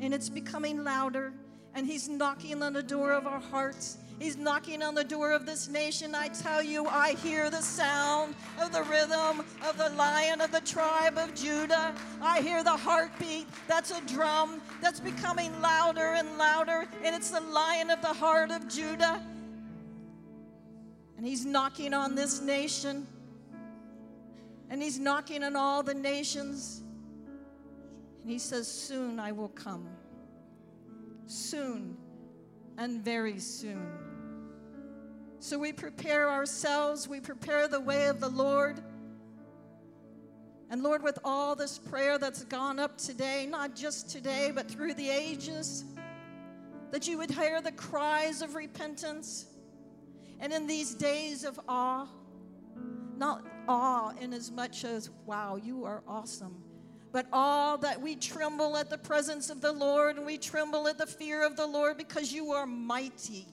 and 0.00 0.14
it's 0.14 0.28
becoming 0.28 0.84
louder. 0.84 1.32
And 1.74 1.84
he's 1.84 2.08
knocking 2.08 2.62
on 2.62 2.72
the 2.72 2.82
door 2.82 3.12
of 3.12 3.26
our 3.26 3.40
hearts. 3.40 3.98
He's 4.20 4.36
knocking 4.36 4.80
on 4.84 4.94
the 4.94 5.02
door 5.02 5.32
of 5.32 5.44
this 5.44 5.66
nation. 5.66 6.14
I 6.14 6.28
tell 6.28 6.62
you, 6.62 6.86
I 6.86 7.14
hear 7.14 7.50
the 7.50 7.60
sound 7.60 8.36
of 8.62 8.72
the 8.72 8.84
rhythm 8.84 9.44
of 9.68 9.76
the 9.76 9.90
lion 9.90 10.40
of 10.40 10.52
the 10.52 10.60
tribe 10.60 11.18
of 11.18 11.34
Judah. 11.34 11.92
I 12.22 12.40
hear 12.40 12.62
the 12.62 12.76
heartbeat. 12.76 13.48
That's 13.66 13.90
a 13.90 14.00
drum 14.06 14.62
that's 14.80 15.00
becoming 15.00 15.60
louder 15.60 16.14
and 16.14 16.38
louder. 16.38 16.86
And 17.02 17.16
it's 17.16 17.30
the 17.30 17.40
lion 17.40 17.90
of 17.90 18.00
the 18.00 18.12
heart 18.12 18.52
of 18.52 18.68
Judah. 18.68 19.20
And 21.24 21.30
he's 21.30 21.46
knocking 21.46 21.94
on 21.94 22.14
this 22.14 22.42
nation. 22.42 23.06
And 24.68 24.82
he's 24.82 24.98
knocking 24.98 25.42
on 25.42 25.56
all 25.56 25.82
the 25.82 25.94
nations. 25.94 26.82
And 28.20 28.30
he 28.30 28.38
says, 28.38 28.70
Soon 28.70 29.18
I 29.18 29.32
will 29.32 29.48
come. 29.48 29.88
Soon 31.24 31.96
and 32.76 33.02
very 33.02 33.38
soon. 33.38 33.88
So 35.38 35.58
we 35.58 35.72
prepare 35.72 36.28
ourselves, 36.28 37.08
we 37.08 37.20
prepare 37.20 37.68
the 37.68 37.80
way 37.80 38.08
of 38.08 38.20
the 38.20 38.28
Lord. 38.28 38.82
And 40.68 40.82
Lord, 40.82 41.02
with 41.02 41.18
all 41.24 41.54
this 41.56 41.78
prayer 41.78 42.18
that's 42.18 42.44
gone 42.44 42.78
up 42.78 42.98
today, 42.98 43.46
not 43.48 43.74
just 43.74 44.10
today, 44.10 44.52
but 44.54 44.70
through 44.70 44.92
the 44.92 45.08
ages, 45.08 45.86
that 46.90 47.08
you 47.08 47.16
would 47.16 47.30
hear 47.30 47.62
the 47.62 47.72
cries 47.72 48.42
of 48.42 48.54
repentance 48.54 49.46
and 50.40 50.52
in 50.52 50.66
these 50.66 50.94
days 50.94 51.44
of 51.44 51.58
awe, 51.68 52.06
not 53.16 53.44
awe 53.68 54.12
in 54.20 54.32
as 54.32 54.50
much 54.50 54.84
as, 54.84 55.10
wow, 55.26 55.56
you 55.56 55.84
are 55.84 56.02
awesome, 56.06 56.62
but 57.12 57.26
awe 57.32 57.76
that 57.76 58.00
we 58.00 58.16
tremble 58.16 58.76
at 58.76 58.90
the 58.90 58.98
presence 58.98 59.50
of 59.50 59.60
the 59.60 59.72
Lord 59.72 60.16
and 60.16 60.26
we 60.26 60.36
tremble 60.36 60.88
at 60.88 60.98
the 60.98 61.06
fear 61.06 61.44
of 61.44 61.56
the 61.56 61.66
Lord 61.66 61.96
because 61.96 62.32
you 62.32 62.52
are 62.52 62.66
mighty. 62.66 63.46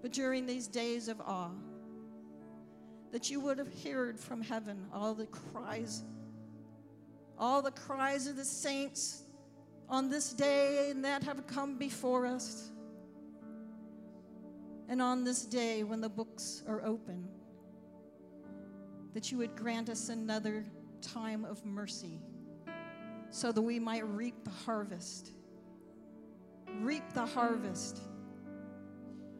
But 0.00 0.12
during 0.12 0.46
these 0.46 0.68
days 0.68 1.08
of 1.08 1.20
awe, 1.20 1.50
that 3.10 3.30
you 3.30 3.40
would 3.40 3.58
have 3.58 3.82
heard 3.82 4.20
from 4.20 4.42
heaven 4.42 4.86
all 4.92 5.14
the 5.14 5.26
cries, 5.26 6.04
all 7.38 7.62
the 7.62 7.70
cries 7.72 8.26
of 8.26 8.36
the 8.36 8.44
saints 8.44 9.24
on 9.88 10.08
this 10.08 10.32
day 10.32 10.90
and 10.90 11.04
that 11.04 11.22
have 11.22 11.46
come 11.46 11.76
before 11.78 12.26
us. 12.26 12.70
And 14.88 15.02
on 15.02 15.22
this 15.22 15.44
day, 15.44 15.84
when 15.84 16.00
the 16.00 16.08
books 16.08 16.62
are 16.66 16.82
open, 16.82 17.28
that 19.12 19.30
you 19.30 19.38
would 19.38 19.54
grant 19.54 19.88
us 19.90 20.08
another 20.08 20.64
time 21.02 21.44
of 21.44 21.64
mercy 21.64 22.20
so 23.30 23.52
that 23.52 23.60
we 23.60 23.78
might 23.78 24.06
reap 24.08 24.44
the 24.44 24.50
harvest. 24.50 25.32
Reap 26.80 27.12
the 27.12 27.26
harvest. 27.26 28.00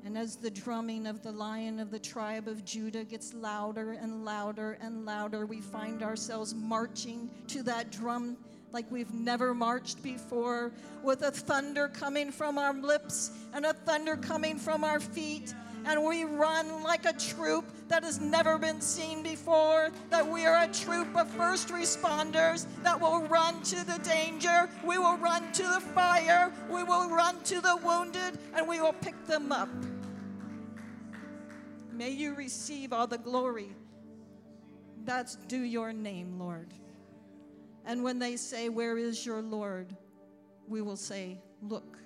And 0.04 0.16
as 0.16 0.36
the 0.36 0.50
drumming 0.50 1.06
of 1.06 1.22
the 1.22 1.32
lion 1.32 1.80
of 1.80 1.90
the 1.90 1.98
tribe 1.98 2.48
of 2.48 2.64
Judah 2.64 3.04
gets 3.04 3.34
louder 3.34 3.92
and 3.92 4.24
louder 4.24 4.78
and 4.80 5.04
louder, 5.04 5.46
we 5.46 5.60
find 5.60 6.02
ourselves 6.02 6.54
marching 6.54 7.30
to 7.48 7.62
that 7.64 7.90
drum 7.90 8.36
like 8.72 8.90
we've 8.90 9.12
never 9.12 9.54
marched 9.54 10.02
before, 10.02 10.72
with 11.02 11.22
a 11.22 11.30
thunder 11.30 11.88
coming 11.88 12.30
from 12.30 12.58
our 12.58 12.74
lips 12.74 13.30
and 13.54 13.64
a 13.64 13.72
thunder 13.72 14.16
coming 14.16 14.58
from 14.58 14.84
our 14.84 15.00
feet 15.00 15.54
and 15.86 16.04
we 16.04 16.24
run 16.24 16.82
like 16.82 17.06
a 17.06 17.12
troop 17.14 17.64
that 17.88 18.02
has 18.02 18.20
never 18.20 18.58
been 18.58 18.80
seen 18.80 19.22
before, 19.22 19.90
that 20.10 20.26
we 20.26 20.44
are 20.44 20.64
a 20.64 20.68
troop 20.68 21.08
of 21.16 21.28
first 21.30 21.68
responders 21.68 22.66
that 22.82 23.00
will 23.00 23.22
run 23.22 23.62
to 23.62 23.86
the 23.86 23.98
danger, 24.00 24.68
we 24.84 24.98
will 24.98 25.16
run 25.16 25.50
to 25.52 25.62
the 25.62 25.80
fire, 25.80 26.52
we 26.70 26.82
will 26.82 27.08
run 27.08 27.40
to 27.44 27.60
the 27.60 27.78
wounded, 27.82 28.38
and 28.54 28.68
we 28.68 28.80
will 28.80 28.92
pick 28.92 29.26
them 29.26 29.50
up. 29.50 29.70
May 31.92 32.10
you 32.10 32.34
receive 32.34 32.92
all 32.92 33.06
the 33.06 33.18
glory 33.18 33.74
that's 35.04 35.36
due 35.36 35.62
your 35.62 35.94
name, 35.94 36.38
Lord. 36.38 36.74
And 37.88 38.04
when 38.04 38.18
they 38.18 38.36
say, 38.36 38.68
Where 38.68 38.98
is 38.98 39.24
your 39.26 39.42
Lord? 39.42 39.96
we 40.68 40.82
will 40.82 40.96
say, 40.96 41.38
Look, 41.62 41.96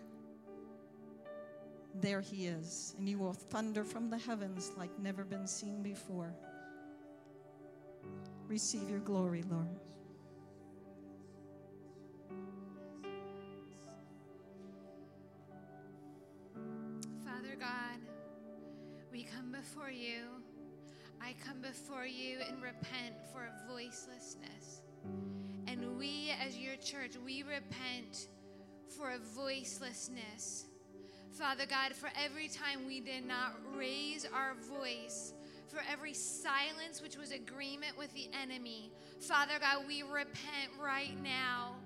there 2.00 2.20
he 2.20 2.46
is. 2.46 2.94
And 2.96 3.08
you 3.08 3.18
will 3.18 3.32
thunder 3.32 3.84
from 3.84 4.08
the 4.08 4.16
heavens 4.16 4.70
like 4.78 4.96
never 5.00 5.24
been 5.24 5.46
seen 5.46 5.82
before. 5.82 6.32
Receive 8.46 8.88
your 8.88 9.00
glory, 9.00 9.42
Lord. 9.50 9.66
Father 17.24 17.56
God, 17.58 17.98
we 19.10 19.24
come 19.24 19.50
before 19.50 19.90
you. 19.90 20.22
I 21.20 21.34
come 21.44 21.60
before 21.60 22.06
you 22.06 22.38
and 22.48 22.62
repent 22.62 23.14
for 23.32 23.48
voicelessness. 23.68 24.82
And 25.66 25.98
we, 25.98 26.32
as 26.44 26.56
your 26.56 26.76
church, 26.76 27.16
we 27.24 27.42
repent 27.42 28.28
for 28.88 29.10
a 29.10 29.18
voicelessness. 29.18 30.64
Father 31.32 31.64
God, 31.66 31.94
for 31.94 32.10
every 32.22 32.48
time 32.48 32.86
we 32.86 33.00
did 33.00 33.26
not 33.26 33.56
raise 33.74 34.26
our 34.34 34.54
voice, 34.54 35.32
for 35.68 35.80
every 35.90 36.12
silence 36.12 37.00
which 37.02 37.16
was 37.16 37.32
agreement 37.32 37.96
with 37.96 38.12
the 38.12 38.28
enemy, 38.42 38.92
Father 39.20 39.54
God, 39.58 39.84
we 39.88 40.02
repent 40.02 40.70
right 40.82 41.16
now. 41.22 41.76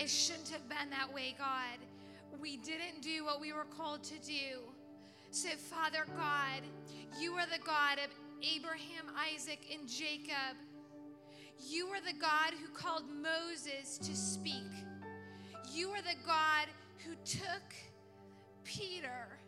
It 0.00 0.10
shouldn't 0.10 0.48
have 0.48 0.68
been 0.68 0.90
that 0.90 1.12
way, 1.14 1.36
God. 1.38 1.78
We 2.40 2.56
didn't 2.56 3.02
do 3.02 3.24
what 3.24 3.40
we 3.40 3.52
were 3.52 3.64
called 3.64 4.02
to 4.04 4.18
do. 4.18 4.60
So, 5.30 5.50
Father 5.50 6.04
God, 6.16 6.62
you 7.20 7.34
are 7.34 7.46
the 7.46 7.62
God 7.64 7.98
of 8.04 8.10
Abraham, 8.42 9.06
Isaac, 9.32 9.60
and 9.72 9.88
Jacob. 9.88 10.56
You 11.58 11.86
are 11.88 12.00
the 12.00 12.18
God 12.18 12.52
who 12.60 12.68
called 12.72 13.04
Moses 13.22 13.98
to 13.98 14.14
speak. 14.16 14.70
You 15.72 15.90
are 15.90 16.02
the 16.02 16.16
God 16.26 16.68
who 17.04 17.14
took 17.24 17.74
Peter, 18.64 19.38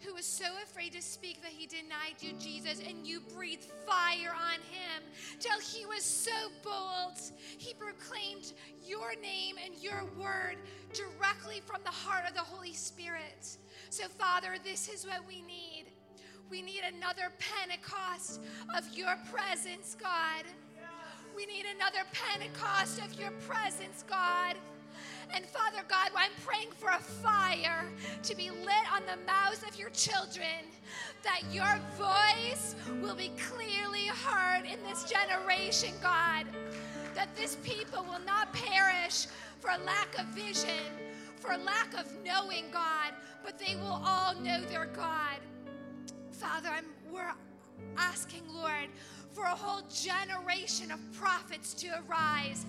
who 0.00 0.14
was 0.14 0.24
so 0.24 0.46
afraid 0.64 0.92
to 0.92 1.02
speak 1.02 1.40
that 1.42 1.52
he 1.52 1.66
denied 1.66 2.16
you, 2.20 2.32
Jesus, 2.38 2.80
and 2.80 3.06
you 3.06 3.20
breathed 3.34 3.70
fire 3.86 4.34
on 4.34 4.60
him 4.70 5.02
till 5.38 5.58
he 5.60 5.86
was 5.86 6.02
so 6.02 6.32
bold. 6.64 7.20
He 7.58 7.74
proclaimed 7.74 8.52
your 8.84 9.14
name 9.20 9.56
and 9.64 9.74
your 9.82 10.04
word 10.18 10.56
directly 10.92 11.60
from 11.64 11.82
the 11.84 11.90
heart 11.90 12.24
of 12.28 12.34
the 12.34 12.40
Holy 12.40 12.72
Spirit. 12.72 13.56
So, 13.90 14.08
Father, 14.08 14.54
this 14.64 14.88
is 14.88 15.06
what 15.06 15.26
we 15.26 15.42
need. 15.42 15.86
We 16.50 16.62
need 16.62 16.82
another 16.96 17.32
Pentecost 17.38 18.40
of 18.76 18.84
your 18.96 19.16
presence, 19.32 19.96
God. 20.00 20.44
We 21.34 21.46
need 21.46 21.64
another 21.74 22.04
Pentecost 22.12 23.00
of 23.00 23.18
your 23.18 23.30
presence, 23.46 24.04
God. 24.08 24.56
And 25.34 25.46
Father 25.46 25.82
God, 25.88 26.10
I'm 26.14 26.30
praying 26.44 26.68
for 26.72 26.90
a 26.90 26.98
fire 26.98 27.90
to 28.22 28.36
be 28.36 28.50
lit 28.50 28.92
on 28.92 29.02
the 29.06 29.16
mouths 29.26 29.62
of 29.66 29.78
your 29.78 29.88
children, 29.90 30.68
that 31.22 31.42
your 31.50 31.80
voice 31.96 32.74
will 33.00 33.14
be 33.14 33.30
clearly 33.38 34.06
heard 34.06 34.64
in 34.66 34.78
this 34.82 35.04
generation, 35.04 35.94
God. 36.02 36.46
That 37.14 37.34
this 37.34 37.56
people 37.62 38.04
will 38.04 38.24
not 38.26 38.52
perish 38.52 39.26
for 39.60 39.70
lack 39.86 40.18
of 40.18 40.26
vision, 40.26 40.84
for 41.36 41.56
lack 41.56 41.94
of 41.94 42.12
knowing 42.24 42.66
God, 42.70 43.14
but 43.44 43.58
they 43.58 43.76
will 43.76 44.02
all 44.04 44.34
know 44.34 44.60
their 44.62 44.86
God. 44.86 45.38
Father, 46.32 46.68
I'm, 46.68 46.86
we're 47.10 47.32
asking, 47.96 48.42
Lord, 48.52 48.88
for 49.32 49.44
a 49.44 49.54
whole 49.54 49.82
generation 49.90 50.90
of 50.90 51.00
prophets 51.12 51.74
to 51.74 51.88
arise. 51.88 52.66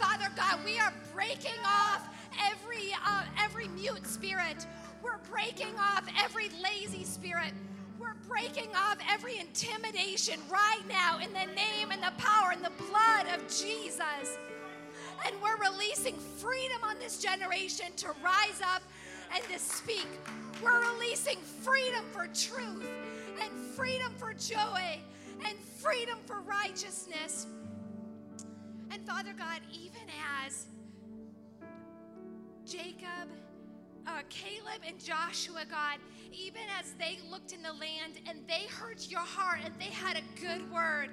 Father 0.00 0.28
God, 0.36 0.58
we 0.64 0.78
are 0.78 0.92
breaking 1.14 1.58
off 1.64 2.08
every 2.50 2.92
uh, 3.06 3.24
every 3.42 3.68
mute 3.68 4.06
spirit. 4.06 4.66
We're 5.02 5.18
breaking 5.30 5.78
off 5.78 6.04
every 6.22 6.50
lazy 6.62 7.04
spirit. 7.04 7.52
We're 7.98 8.16
breaking 8.28 8.70
off 8.74 8.98
every 9.10 9.38
intimidation 9.38 10.40
right 10.50 10.82
now 10.88 11.18
in 11.18 11.32
the 11.32 11.52
name 11.54 11.90
and 11.90 12.02
the 12.02 12.12
power 12.18 12.50
and 12.52 12.64
the 12.64 12.72
blood 12.88 13.26
of 13.34 13.46
Jesus. 13.46 14.38
And 15.26 15.34
we're 15.42 15.58
releasing 15.58 16.16
freedom 16.16 16.78
on 16.82 16.98
this 16.98 17.22
generation 17.22 17.86
to 17.96 18.08
rise 18.24 18.60
up 18.74 18.82
and 19.34 19.44
to 19.52 19.58
speak. 19.58 20.08
We're 20.62 20.80
releasing 20.94 21.36
freedom 21.36 22.04
for 22.10 22.26
truth 22.28 22.88
and 23.40 23.50
freedom 23.74 24.12
for 24.18 24.32
joy 24.32 25.00
and 25.46 25.58
freedom 25.58 26.18
for 26.26 26.40
righteousness. 26.40 27.46
And 28.90 29.06
Father 29.06 29.32
God, 29.36 29.60
even 29.72 30.02
as 30.46 30.66
Jacob, 32.66 33.28
uh, 34.06 34.22
Caleb, 34.28 34.82
and 34.86 34.98
Joshua, 34.98 35.64
God, 35.70 35.98
even 36.32 36.62
as 36.78 36.92
they 36.98 37.18
looked 37.30 37.52
in 37.52 37.62
the 37.62 37.72
land 37.72 38.20
and 38.28 38.40
they 38.46 38.66
heard 38.66 38.98
your 39.08 39.20
heart 39.20 39.60
and 39.64 39.74
they 39.78 39.92
had 39.92 40.16
a 40.16 40.40
good 40.40 40.70
word, 40.72 41.10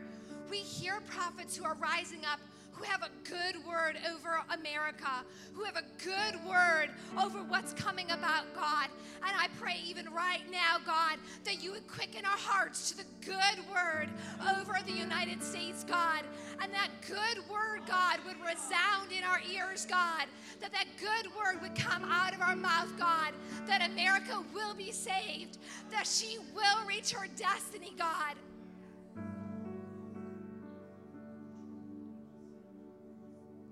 we 0.50 0.58
hear 0.58 1.02
prophets 1.08 1.56
who 1.56 1.66
are 1.66 1.76
rising 1.76 2.24
up 2.26 2.40
who 2.78 2.84
have 2.84 3.02
a 3.02 3.10
good 3.28 3.66
word 3.66 3.98
over 4.14 4.40
America, 4.54 5.24
who 5.54 5.64
have 5.64 5.78
a 5.78 5.84
good 6.04 6.46
word 6.46 6.90
over 7.20 7.40
what's 7.40 7.74
coming 7.74 8.12
about, 8.12 8.54
God. 8.54 8.90
And 9.26 9.36
I 9.36 9.48
pray 9.60 9.78
even 9.86 10.06
right 10.14 10.44
now, 10.52 10.78
God, 10.86 11.18
that 11.44 11.64
you 11.64 11.72
would 11.72 11.88
quicken 11.88 12.24
our 12.24 12.38
hearts 12.38 12.92
to 12.92 12.98
the 12.98 13.04
good 13.26 13.68
word 13.72 14.10
over 14.58 14.78
the 14.86 14.94
United 14.94 15.44
States, 15.44 15.84
God. 15.84 16.24
And 16.62 16.72
that 16.72 16.90
good 17.02 17.50
word, 17.50 17.82
God, 17.88 18.20
would 18.26 18.38
resound 18.42 19.12
in 19.12 19.24
our 19.24 19.42
ears, 19.52 19.86
God. 19.86 20.26
That 20.62 20.72
that 20.72 20.86
good 21.00 21.32
word 21.36 21.62
would 21.62 21.76
come 21.76 22.04
out 22.04 22.34
of 22.34 22.42
our 22.42 22.56
mouth, 22.56 22.92
God. 22.98 23.34
That 23.66 23.90
America 23.90 24.44
will 24.54 24.76
be 24.76 24.92
saved. 24.92 25.58
That 25.90 26.06
she 26.06 26.38
will 26.54 26.86
reach 26.88 27.12
her 27.12 27.28
destiny, 27.36 27.94
God. 27.98 28.36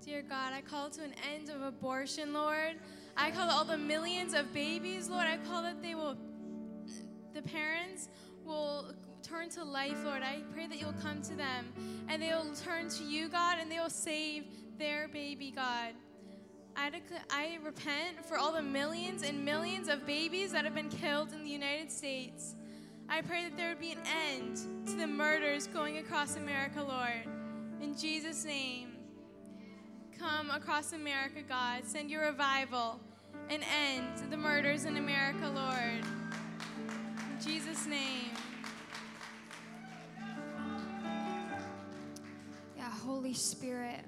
Dear 0.06 0.22
God, 0.22 0.52
I 0.52 0.60
call 0.60 0.88
to 0.90 1.02
an 1.02 1.14
end 1.34 1.48
of 1.48 1.62
abortion, 1.62 2.32
Lord. 2.32 2.76
I 3.16 3.32
call 3.32 3.50
all 3.50 3.64
the 3.64 3.76
millions 3.76 4.34
of 4.34 4.54
babies, 4.54 5.08
Lord. 5.08 5.26
I 5.26 5.36
call 5.48 5.62
that 5.62 5.82
they 5.82 5.96
will, 5.96 6.16
the 7.34 7.42
parents 7.42 8.08
will 8.44 8.94
turn 9.24 9.48
to 9.50 9.64
life, 9.64 9.96
Lord. 10.04 10.22
I 10.22 10.42
pray 10.54 10.68
that 10.68 10.80
you'll 10.80 10.94
come 11.02 11.22
to 11.22 11.34
them 11.34 11.72
and 12.08 12.22
they 12.22 12.28
will 12.28 12.54
turn 12.54 12.88
to 12.90 13.02
you, 13.02 13.28
God, 13.28 13.58
and 13.60 13.68
they 13.68 13.80
will 13.80 13.90
save 13.90 14.44
their 14.78 15.08
baby, 15.08 15.50
God. 15.50 15.94
I, 16.76 16.92
I 17.30 17.58
repent 17.64 18.24
for 18.24 18.38
all 18.38 18.52
the 18.52 18.62
millions 18.62 19.24
and 19.24 19.44
millions 19.44 19.88
of 19.88 20.06
babies 20.06 20.52
that 20.52 20.64
have 20.64 20.74
been 20.74 20.88
killed 20.88 21.32
in 21.32 21.42
the 21.42 21.50
United 21.50 21.90
States. 21.90 22.54
I 23.08 23.22
pray 23.22 23.42
that 23.42 23.56
there 23.56 23.70
would 23.70 23.80
be 23.80 23.90
an 23.90 24.02
end 24.30 24.86
to 24.86 24.92
the 24.92 25.08
murders 25.08 25.66
going 25.66 25.98
across 25.98 26.36
America, 26.36 26.80
Lord. 26.80 27.26
In 27.82 27.98
Jesus' 27.98 28.44
name 28.44 28.95
come 30.18 30.50
across 30.50 30.92
America, 30.92 31.42
God. 31.48 31.84
Send 31.84 32.10
your 32.10 32.22
revival 32.22 33.00
and 33.50 33.62
end 33.62 34.30
the 34.30 34.36
murders 34.36 34.84
in 34.84 34.96
America, 34.96 35.48
Lord. 35.48 36.04
In 37.32 37.44
Jesus' 37.44 37.86
name. 37.86 38.30
Yeah, 42.76 42.90
Holy 43.04 43.34
Spirit. 43.34 44.04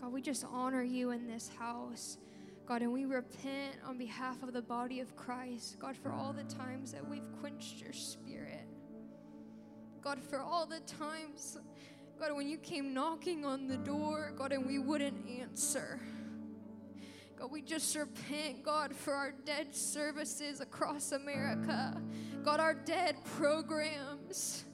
God, 0.00 0.12
we 0.12 0.22
just 0.22 0.44
honor 0.50 0.82
you 0.82 1.10
in 1.10 1.26
this 1.26 1.50
house. 1.58 2.18
God, 2.66 2.82
and 2.82 2.92
we 2.92 3.04
repent 3.04 3.76
on 3.86 3.98
behalf 3.98 4.42
of 4.42 4.52
the 4.52 4.62
body 4.62 5.00
of 5.00 5.16
Christ. 5.16 5.78
God, 5.78 5.96
for 5.96 6.12
all 6.12 6.32
the 6.32 6.44
times 6.44 6.92
that 6.92 7.08
we've 7.08 7.30
quenched 7.40 7.80
your 7.80 7.92
spirit. 7.92 8.66
God, 10.02 10.22
for 10.22 10.40
all 10.40 10.66
the 10.66 10.80
times 10.80 11.58
God, 12.18 12.34
when 12.34 12.48
you 12.48 12.58
came 12.58 12.92
knocking 12.92 13.44
on 13.44 13.68
the 13.68 13.76
door, 13.76 14.32
God, 14.36 14.52
and 14.52 14.66
we 14.66 14.80
wouldn't 14.80 15.28
answer. 15.40 16.00
God, 17.38 17.52
we 17.52 17.62
just 17.62 17.94
repent, 17.94 18.64
God, 18.64 18.92
for 18.92 19.14
our 19.14 19.32
dead 19.44 19.72
services 19.72 20.60
across 20.60 21.12
America. 21.12 22.02
God, 22.42 22.58
our 22.58 22.74
dead 22.74 23.16
programs. 23.36 24.64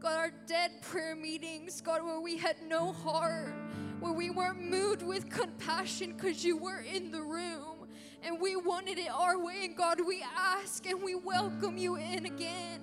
God, 0.00 0.16
our 0.16 0.32
dead 0.46 0.82
prayer 0.82 1.14
meetings, 1.14 1.80
God, 1.80 2.02
where 2.02 2.20
we 2.20 2.36
had 2.36 2.56
no 2.66 2.92
heart, 2.92 3.54
where 4.00 4.12
we 4.12 4.30
weren't 4.30 4.60
moved 4.60 5.02
with 5.02 5.30
compassion 5.30 6.12
because 6.12 6.44
you 6.44 6.56
were 6.56 6.80
in 6.80 7.12
the 7.12 7.22
room 7.22 7.86
and 8.24 8.40
we 8.40 8.56
wanted 8.56 8.98
it 8.98 9.10
our 9.10 9.38
way. 9.38 9.64
And 9.64 9.76
God, 9.76 10.00
we 10.04 10.24
ask 10.36 10.84
and 10.86 11.02
we 11.02 11.14
welcome 11.14 11.78
you 11.78 11.96
in 11.96 12.26
again. 12.26 12.80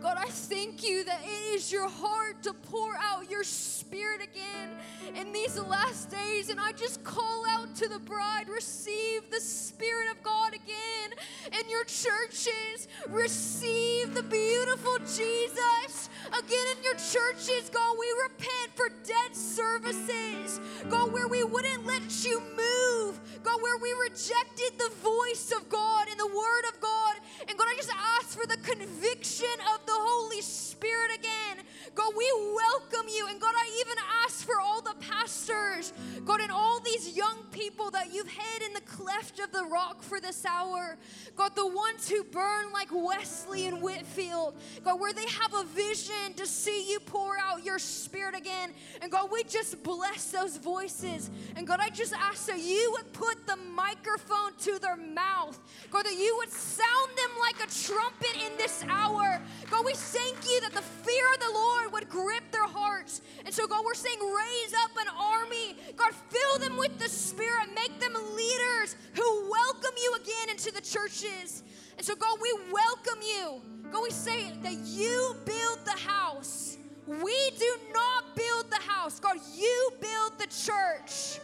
God, 0.00 0.16
I 0.16 0.26
thank 0.26 0.88
you 0.88 1.02
that 1.04 1.20
it 1.24 1.54
is 1.54 1.72
your 1.72 1.88
heart 1.88 2.42
to 2.44 2.52
pour 2.52 2.94
out 3.00 3.28
your 3.28 3.42
spirit 3.42 4.20
again 4.22 4.70
in 5.16 5.32
these 5.32 5.58
last 5.58 6.10
days. 6.10 6.50
And 6.50 6.60
I 6.60 6.72
just 6.72 7.02
call 7.02 7.44
out 7.48 7.74
to 7.76 7.88
the 7.88 7.98
bride 7.98 8.48
receive 8.48 9.22
the 9.30 9.40
spirit 9.40 10.10
of 10.10 10.22
God 10.22 10.54
again 10.54 11.60
in 11.60 11.68
your 11.68 11.84
churches. 11.84 12.86
Receive 13.08 14.14
the 14.14 14.22
beautiful 14.22 14.98
Jesus 14.98 16.10
again 16.28 16.66
in 16.76 16.84
your 16.84 16.94
churches. 16.94 17.70
God, 17.70 17.96
we 17.98 18.06
repent 18.22 18.70
for 18.76 18.88
dead 19.04 19.34
services. 19.34 20.60
God, 20.88 21.12
where 21.12 21.28
we 21.28 21.42
wouldn't 21.42 21.86
let 21.86 22.24
you 22.24 22.40
move. 22.40 23.20
God, 23.42 23.60
where 23.62 23.78
we 23.78 23.92
rejected 24.08 24.78
the 24.78 24.92
voice 25.02 25.52
of 25.56 25.68
God 25.68 26.08
and 26.08 26.18
the 26.18 26.26
word 26.26 26.64
of 26.72 26.80
God. 26.80 27.16
And 27.46 27.56
God, 27.56 27.66
I 27.68 27.74
just 27.76 27.92
ask 27.92 28.38
for 28.38 28.46
the 28.46 28.56
conviction 28.56 29.46
of 29.74 29.86
the 29.86 29.94
Holy 29.94 30.40
Spirit 30.40 31.10
again. 31.18 31.64
God, 31.94 32.12
we 32.16 32.30
welcome 32.54 33.08
you. 33.08 33.26
And 33.28 33.40
God, 33.40 33.54
I 33.56 33.84
even 33.84 33.96
ask 34.24 34.44
for 34.44 34.60
all 34.60 34.80
the 34.82 34.94
pastors, 35.00 35.92
God, 36.24 36.40
and 36.40 36.50
all 36.50 36.80
these 36.80 37.16
young 37.16 37.44
people 37.50 37.90
that 37.90 38.12
you've 38.12 38.28
hid 38.28 38.62
in 38.62 38.72
the 38.72 38.80
cleft 38.82 39.38
of 39.40 39.52
the 39.52 39.64
rock 39.64 40.02
for 40.02 40.20
this 40.20 40.44
hour. 40.44 40.96
God, 41.36 41.54
the 41.54 41.66
ones 41.66 42.08
who 42.08 42.24
burn 42.24 42.72
like 42.72 42.88
Wesley 42.92 43.66
and 43.66 43.80
Whitefield. 43.80 44.56
God, 44.84 45.00
where 45.00 45.12
they 45.12 45.26
have 45.26 45.54
a 45.54 45.64
vision 45.64 46.34
to 46.36 46.46
see 46.46 46.90
you 46.90 47.00
pour 47.00 47.36
out 47.38 47.64
your 47.64 47.78
spirit 47.78 48.34
again. 48.36 48.72
And 49.02 49.10
God, 49.10 49.30
we 49.32 49.44
just 49.44 49.82
bless 49.82 50.30
those 50.30 50.56
voices. 50.56 51.30
And 51.56 51.66
God, 51.66 51.80
I 51.80 51.90
just 51.90 52.12
ask 52.12 52.46
that 52.46 52.60
you 52.60 52.92
would 52.96 53.12
put 53.12 53.46
the 53.46 53.56
microphone 53.56 54.54
to 54.60 54.78
their 54.78 54.96
mouth. 54.96 55.58
God, 55.90 56.04
that 56.04 56.14
you 56.14 56.34
would 56.38 56.50
sound 56.50 57.10
them 57.16 57.27
like 57.40 57.56
a 57.56 57.70
trumpet 57.70 58.34
in 58.46 58.56
this 58.56 58.84
hour. 58.88 59.40
God, 59.70 59.84
we 59.84 59.92
thank 59.92 60.36
you 60.48 60.60
that 60.62 60.72
the 60.72 60.82
fear 60.82 61.24
of 61.34 61.40
the 61.40 61.52
Lord 61.52 61.92
would 61.92 62.08
grip 62.08 62.44
their 62.52 62.66
hearts. 62.66 63.20
And 63.44 63.54
so, 63.54 63.66
God, 63.66 63.84
we're 63.84 63.94
saying, 63.94 64.18
raise 64.18 64.74
up 64.84 64.90
an 65.00 65.08
army. 65.18 65.76
God, 65.96 66.12
fill 66.28 66.58
them 66.58 66.76
with 66.76 66.98
the 66.98 67.08
Spirit. 67.08 67.68
Make 67.74 68.00
them 68.00 68.14
leaders 68.14 68.96
who 69.14 69.50
welcome 69.50 69.94
you 70.02 70.16
again 70.22 70.50
into 70.50 70.70
the 70.72 70.80
churches. 70.80 71.62
And 71.96 72.06
so, 72.06 72.14
God, 72.14 72.38
we 72.40 72.52
welcome 72.72 73.20
you. 73.22 73.60
God, 73.90 74.02
we 74.02 74.10
say 74.10 74.52
that 74.62 74.74
you 74.74 75.34
build 75.44 75.84
the 75.84 75.98
house. 75.98 76.76
We 77.06 77.50
do 77.58 77.76
not 77.94 78.36
build 78.36 78.70
the 78.70 78.80
house. 78.86 79.18
God, 79.18 79.38
you 79.56 79.90
build 80.00 80.38
the 80.38 80.46
church. 80.46 81.40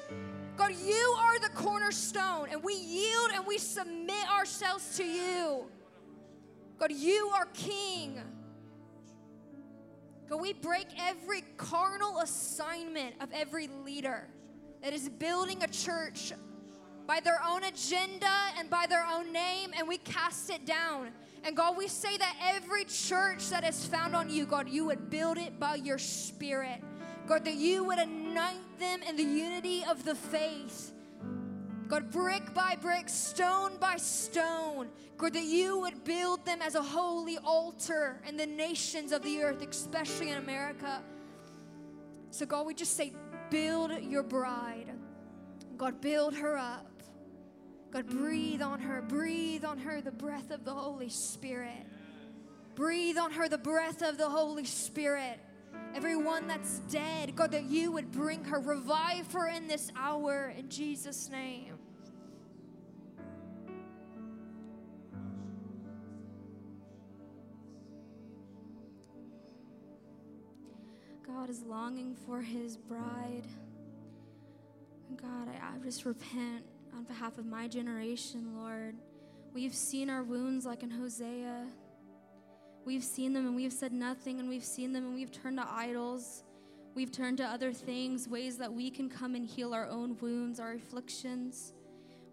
God, 0.57 0.73
you 0.85 1.17
are 1.19 1.39
the 1.41 1.49
cornerstone, 1.49 2.49
and 2.51 2.63
we 2.63 2.75
yield 2.75 3.31
and 3.35 3.45
we 3.45 3.59
submit 3.59 4.31
ourselves 4.31 4.97
to 4.97 5.05
you. 5.05 5.65
God, 6.79 6.93
you 6.93 7.31
are 7.35 7.47
King. 7.55 8.21
God, 10.29 10.41
we 10.41 10.53
break 10.53 10.87
every 10.99 11.43
carnal 11.57 12.19
assignment 12.19 13.15
of 13.21 13.29
every 13.33 13.69
leader 13.85 14.27
that 14.83 14.93
is 14.93 15.09
building 15.09 15.63
a 15.63 15.69
church 15.69 16.33
by 17.07 17.21
their 17.21 17.41
own 17.47 17.65
agenda 17.65 18.33
and 18.59 18.71
by 18.71 18.87
their 18.89 19.07
own 19.07 19.33
name, 19.33 19.71
and 19.77 19.87
we 19.87 19.99
cast 19.99 20.51
it 20.51 20.65
down. 20.65 21.11
And 21.45 21.55
God, 21.55 21.77
we 21.77 21.89
say 21.89 22.17
that 22.17 22.37
every 22.43 22.85
church 22.87 23.51
that 23.51 23.65
is 23.65 23.87
found 23.87 24.17
on 24.17 24.31
you, 24.31 24.47
God, 24.47 24.69
you 24.69 24.87
would 24.87 25.11
build 25.11 25.37
it 25.37 25.61
by 25.61 25.75
your 25.77 25.99
spirit. 25.99 26.83
God, 27.27 27.45
that 27.45 27.55
you 27.55 27.85
would 27.85 27.99
anoint 27.99 28.79
them 28.79 29.03
in 29.03 29.17
the 29.17 29.23
unity 29.23 29.85
of 29.89 30.05
the 30.05 30.15
faith. 30.15 30.93
God, 31.89 32.11
brick 32.11 32.55
by 32.55 32.77
brick, 32.81 33.09
stone 33.09 33.77
by 33.79 33.97
stone, 33.97 34.89
God, 35.19 35.35
that 35.35 35.45
you 35.45 35.81
would 35.81 36.05
build 36.05 36.45
them 36.47 36.63
as 36.63 36.75
a 36.75 36.83
holy 36.83 37.39
altar 37.39 38.21
in 38.27 38.37
the 38.37 38.47
nations 38.47 39.13
of 39.13 39.23
the 39.23 39.43
earth, 39.43 39.63
especially 39.63 40.31
in 40.31 40.39
America. 40.39 41.03
So, 42.31 42.47
God, 42.47 42.67
we 42.67 42.75
just 42.75 42.97
say, 42.97 43.13
build 43.51 43.93
your 44.03 44.23
bride. 44.23 44.93
God, 45.77 46.01
build 46.01 46.35
her 46.35 46.57
up. 46.57 46.91
God, 47.91 48.07
breathe 48.09 48.63
on 48.63 48.81
her. 48.81 49.03
Breathe 49.03 49.65
on 49.65 49.79
her 49.79 50.01
the 50.01 50.11
breath 50.11 50.51
of 50.51 50.65
the 50.65 50.75
Holy 50.75 51.11
Spirit. 51.11 51.87
Breathe 52.75 53.19
on 53.19 53.31
her 53.33 53.49
the 53.49 53.59
breath 53.59 54.03
of 54.03 54.19
the 54.19 54.29
Holy 54.29 54.65
Spirit. 54.65 55.39
Everyone 55.95 56.47
that's 56.49 56.81
dead, 56.91 57.37
God, 57.37 57.53
that 57.53 57.65
you 57.65 57.93
would 57.93 58.11
bring 58.11 58.45
her, 58.45 58.59
revive 58.59 59.33
her 59.33 59.49
in 59.49 59.69
this 59.69 59.93
hour 59.97 60.53
in 60.57 60.69
Jesus' 60.69 61.31
name. 61.31 61.79
God 71.27 71.49
is 71.51 71.63
longing 71.63 72.17
for 72.27 72.41
his 72.41 72.77
bride. 72.77 73.47
God, 75.21 75.49
I, 75.49 75.75
I 75.75 75.79
just 75.85 76.05
repent 76.05 76.65
on 76.97 77.05
behalf 77.05 77.39
of 77.39 77.47
my 77.47 77.69
generation, 77.69 78.57
Lord. 78.57 78.97
We've 79.53 79.75
seen 79.75 80.11
our 80.11 80.23
wounds 80.23 80.67
like 80.67 80.83
in 80.83 80.91
Hosea. 80.91 81.67
We've 82.85 83.05
seen 83.05 83.33
them 83.33 83.47
and 83.47 83.57
we've 83.57 83.73
said 83.73 83.93
nothing, 83.93 84.41
and 84.41 84.49
we've 84.49 84.65
seen 84.65 84.93
them 84.93 85.05
and 85.07 85.15
we've 85.15 85.33
turned 85.33 85.59
to 85.59 85.67
idols. 85.71 86.45
We've 86.95 87.11
turned 87.11 87.39
to 87.39 87.45
other 87.45 87.73
things, 87.73 88.29
ways 88.29 88.59
that 88.59 88.73
we 88.73 88.91
can 88.91 89.09
come 89.09 89.35
and 89.35 89.45
heal 89.45 89.75
our 89.75 89.89
own 89.89 90.17
wounds, 90.21 90.61
our 90.61 90.73
afflictions. 90.73 91.73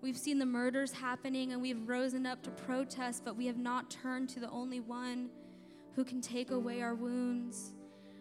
We've 0.02 0.18
seen 0.18 0.40
the 0.40 0.46
murders 0.46 0.92
happening 0.92 1.52
and 1.54 1.62
we've 1.62 1.88
risen 1.88 2.26
up 2.26 2.44
to 2.44 2.50
protest, 2.52 3.24
but 3.24 3.36
we 3.36 3.46
have 3.48 3.58
not 3.58 3.90
turned 3.90 4.30
to 4.30 4.40
the 4.40 4.50
only 4.50 4.80
one 4.80 5.30
who 5.96 6.04
can 6.04 6.22
take 6.22 6.52
away 6.52 6.82
our 6.82 6.96
wounds. 6.96 7.74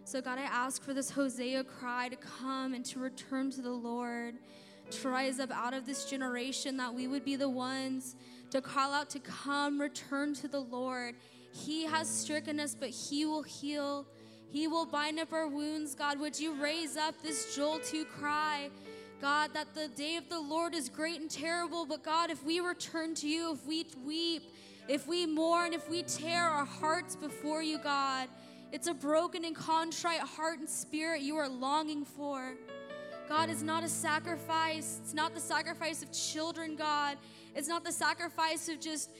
So, 0.04 0.20
God, 0.20 0.38
I 0.38 0.42
ask 0.42 0.82
for 0.82 0.94
this 0.94 1.10
Hosea 1.10 1.64
cry 1.64 2.08
to 2.08 2.16
come 2.16 2.74
and 2.74 2.84
to 2.86 2.98
return 2.98 3.50
to 3.52 3.62
the 3.62 3.70
Lord, 3.70 4.36
to 4.90 5.08
rise 5.08 5.40
up 5.40 5.50
out 5.52 5.72
of 5.72 5.86
this 5.86 6.04
generation, 6.04 6.76
that 6.78 6.92
we 6.92 7.06
would 7.06 7.24
be 7.24 7.36
the 7.36 7.48
ones 7.48 8.16
to 8.50 8.60
call 8.60 8.92
out 8.92 9.08
to 9.10 9.20
come, 9.20 9.80
return 9.80 10.34
to 10.34 10.48
the 10.48 10.60
Lord. 10.60 11.14
He 11.53 11.84
has 11.84 12.09
stricken 12.09 12.61
us, 12.61 12.74
but 12.74 12.90
He 12.90 13.24
will 13.24 13.42
heal. 13.42 14.07
He 14.48 14.66
will 14.66 14.86
bind 14.86 15.18
up 15.20 15.32
our 15.32 15.46
wounds. 15.46 15.94
God, 15.94 16.18
would 16.18 16.38
you 16.38 16.61
raise 16.61 16.96
up 16.96 17.20
this 17.22 17.55
Joel 17.55 17.78
2 17.78 18.05
cry? 18.05 18.70
God, 19.20 19.53
that 19.53 19.74
the 19.74 19.88
day 19.88 20.16
of 20.16 20.28
the 20.28 20.40
Lord 20.40 20.74
is 20.74 20.88
great 20.88 21.20
and 21.20 21.30
terrible, 21.30 21.84
but 21.84 22.03
God, 22.03 22.30
if 22.30 22.42
we 22.42 22.61
return 22.61 23.14
to 23.16 23.28
you, 23.28 23.53
if 23.53 23.66
we 23.66 23.86
weep, 24.05 24.42
if 24.88 25.07
we 25.07 25.26
mourn, 25.26 25.74
if 25.74 25.88
we 25.90 26.03
tear 26.03 26.42
our 26.42 26.64
hearts 26.64 27.16
before 27.16 27.62
you, 27.62 27.78
God, 27.78 28.28
it's 28.72 28.86
a 28.86 28.94
broken 28.94 29.44
and 29.44 29.55
contrite 29.55 30.20
heart 30.20 30.61
and 30.61 30.68
spirit 30.68 31.20
you 31.20 31.36
are 31.36 31.48
longing 31.48 32.05
for. 32.05 32.55
God 33.28 33.51
is 33.51 33.62
not 33.62 33.84
a 33.84 33.88
sacrifice. 33.88 35.01
It's 35.03 35.14
not 35.14 35.34
the 35.34 35.40
sacrifice 35.40 36.03
of 36.03 36.12
children, 36.12 36.74
God. 36.74 37.16
It's 37.55 37.68
not 37.68 37.84
the 37.84 37.92
sacrifice 37.92 38.68
of 38.68 38.80
just 38.80 39.11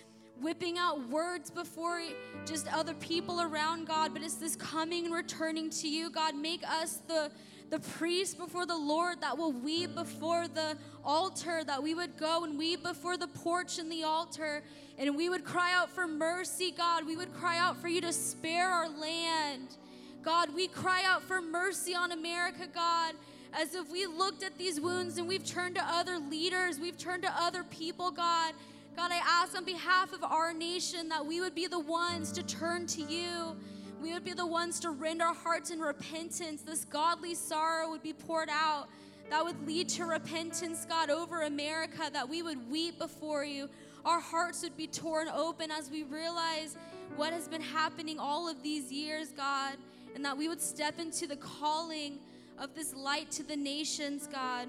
whipping 0.41 0.79
out 0.79 1.09
words 1.09 1.51
before 1.51 2.01
just 2.47 2.73
other 2.73 2.95
people 2.95 3.41
around, 3.41 3.87
God, 3.87 4.13
but 4.13 4.23
it's 4.23 4.35
this 4.35 4.57
coming 4.57 5.07
and 5.07 5.15
returning 5.15 5.71
to 5.71 5.89
you, 5.89 6.11
God. 6.11 6.35
Make 6.35 6.63
us 6.67 7.03
the 7.07 7.31
the 7.71 7.79
priest 7.79 8.37
before 8.37 8.67
the 8.67 8.77
Lord 8.77 9.21
that 9.21 9.39
will 9.39 9.53
weep 9.53 9.95
before 9.95 10.49
the 10.49 10.77
altar, 11.05 11.63
that 11.65 11.81
we 11.83 11.95
would 11.95 12.17
go 12.17 12.45
and 12.45 12.59
weep 12.59 12.83
before 12.83 13.17
the 13.17 13.29
porch 13.29 13.79
and 13.79 13.91
the 13.91 14.03
altar, 14.03 14.65
and 14.99 15.17
we 15.17 15.29
would 15.29 15.45
cry 15.45 15.73
out 15.73 15.89
for 15.89 16.07
mercy, 16.07 16.73
God. 16.77 17.07
We 17.07 17.17
would 17.17 17.33
cry 17.33 17.59
out 17.59 17.81
for 17.81 17.89
you 17.89 18.01
to 18.01 18.13
spare 18.13 18.69
our 18.69 18.89
land. 18.89 19.77
God, 20.23 20.55
we 20.55 20.67
cry 20.67 21.03
out 21.07 21.23
for 21.23 21.41
mercy 21.41 21.95
on 21.95 22.13
America, 22.13 22.67
God, 22.73 23.15
as 23.53 23.75
if 23.75 23.91
we 23.91 24.05
looked 24.07 24.43
at 24.43 24.59
these 24.59 24.81
wounds 24.81 25.17
and 25.17 25.27
we've 25.27 25.47
turned 25.47 25.77
to 25.77 25.85
other 25.85 26.19
leaders, 26.19 26.79
we've 26.79 26.99
turned 26.99 27.23
to 27.23 27.33
other 27.41 27.63
people, 27.65 28.11
God. 28.11 28.53
God, 29.01 29.13
I 29.13 29.23
ask 29.25 29.57
on 29.57 29.65
behalf 29.65 30.13
of 30.13 30.23
our 30.23 30.53
nation 30.53 31.09
that 31.09 31.25
we 31.25 31.41
would 31.41 31.55
be 31.55 31.67
the 31.67 31.81
ones 31.81 32.31
to 32.33 32.43
turn 32.43 32.87
to 32.89 33.01
you 33.01 33.57
we 34.01 34.15
would 34.15 34.25
be 34.25 34.33
the 34.33 34.47
ones 34.47 34.81
to 34.81 34.91
rend 34.91 35.21
our 35.21 35.35
hearts 35.35 35.71
in 35.71 35.79
repentance. 35.79 36.63
This 36.63 36.85
godly 36.85 37.35
sorrow 37.35 37.91
would 37.91 38.03
be 38.03 38.15
poured 38.15 38.49
out 38.51 38.89
that 39.29 39.45
would 39.45 39.67
lead 39.67 39.89
to 39.91 40.07
repentance, 40.07 40.87
God, 40.89 41.11
over 41.11 41.43
America, 41.43 42.11
that 42.13 42.29
we 42.29 42.43
would 42.43 42.71
weep 42.71 42.99
before 42.99 43.45
you. 43.45 43.69
Our 44.05 44.21
hearts 44.21 44.63
would 44.63 44.77
be 44.77 44.87
torn 44.87 45.29
open 45.29 45.71
as 45.71 45.91
we 45.91 46.03
realize 46.05 46.77
what 47.17 47.33
has 47.33 47.47
been 47.47 47.61
happening 47.61 48.19
all 48.19 48.49
of 48.49 48.63
these 48.63 48.91
years, 48.91 49.29
God, 49.33 49.77
and 50.15 50.25
that 50.25 50.37
we 50.37 50.49
would 50.49 50.63
step 50.63 50.99
into 50.99 51.27
the 51.27 51.37
calling 51.37 52.19
of 52.59 52.75
this 52.75 52.95
light 52.95 53.31
to 53.33 53.43
the 53.43 53.57
nations, 53.57 54.27
God 54.27 54.67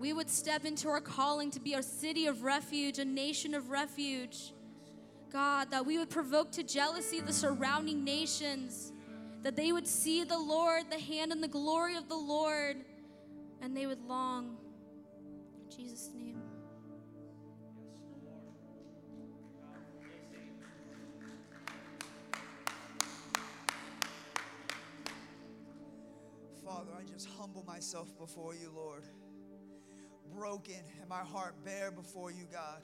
we 0.00 0.14
would 0.14 0.30
step 0.30 0.64
into 0.64 0.88
our 0.88 1.00
calling 1.02 1.50
to 1.50 1.60
be 1.60 1.74
a 1.74 1.82
city 1.82 2.26
of 2.26 2.42
refuge, 2.42 2.98
a 2.98 3.04
nation 3.04 3.52
of 3.52 3.68
refuge. 3.68 4.54
God, 5.30 5.70
that 5.70 5.84
we 5.84 5.98
would 5.98 6.08
provoke 6.08 6.50
to 6.52 6.62
jealousy 6.62 7.20
the 7.20 7.34
surrounding 7.34 8.02
nations, 8.02 8.92
that 9.42 9.56
they 9.56 9.72
would 9.72 9.86
see 9.86 10.24
the 10.24 10.38
Lord, 10.38 10.84
the 10.90 10.98
hand 10.98 11.32
and 11.32 11.42
the 11.42 11.48
glory 11.48 11.96
of 11.96 12.08
the 12.08 12.16
Lord, 12.16 12.76
and 13.60 13.76
they 13.76 13.86
would 13.86 14.00
long. 14.08 14.56
In 15.70 15.76
Jesus' 15.76 16.08
name. 16.14 16.40
Father, 26.64 26.90
I 26.98 27.02
just 27.02 27.28
humble 27.38 27.64
myself 27.64 28.16
before 28.16 28.54
you, 28.54 28.72
Lord. 28.74 29.04
Broken 30.34 30.74
and 31.00 31.08
my 31.08 31.18
heart 31.18 31.54
bare 31.64 31.90
before 31.90 32.30
you, 32.30 32.44
God. 32.52 32.82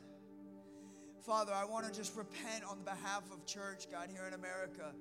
Father, 1.24 1.52
I 1.52 1.64
want 1.64 1.86
to 1.86 1.92
just 1.92 2.16
repent 2.16 2.64
on 2.68 2.82
behalf 2.84 3.22
of 3.32 3.44
church, 3.46 3.86
God, 3.90 4.08
here 4.12 4.24
in 4.28 4.34
America, 4.34 4.92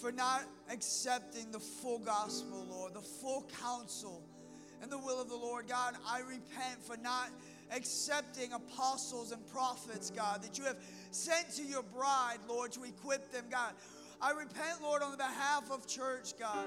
for 0.00 0.10
not 0.10 0.44
accepting 0.70 1.50
the 1.52 1.58
full 1.58 1.98
gospel, 1.98 2.66
Lord, 2.70 2.94
the 2.94 3.00
full 3.00 3.48
counsel 3.60 4.22
and 4.80 4.90
the 4.90 4.98
will 4.98 5.20
of 5.20 5.28
the 5.28 5.36
Lord. 5.36 5.68
God, 5.68 5.94
I 6.06 6.20
repent 6.20 6.82
for 6.82 6.96
not 6.96 7.28
accepting 7.70 8.52
apostles 8.52 9.32
and 9.32 9.46
prophets, 9.48 10.10
God, 10.10 10.42
that 10.42 10.58
you 10.58 10.64
have 10.64 10.76
sent 11.10 11.50
to 11.56 11.62
your 11.62 11.82
bride, 11.82 12.38
Lord, 12.48 12.72
to 12.72 12.84
equip 12.84 13.30
them, 13.30 13.44
God. 13.50 13.72
I 14.20 14.30
repent, 14.30 14.82
Lord, 14.82 15.02
on 15.02 15.10
the 15.10 15.16
behalf 15.16 15.70
of 15.70 15.86
church, 15.86 16.32
God, 16.38 16.66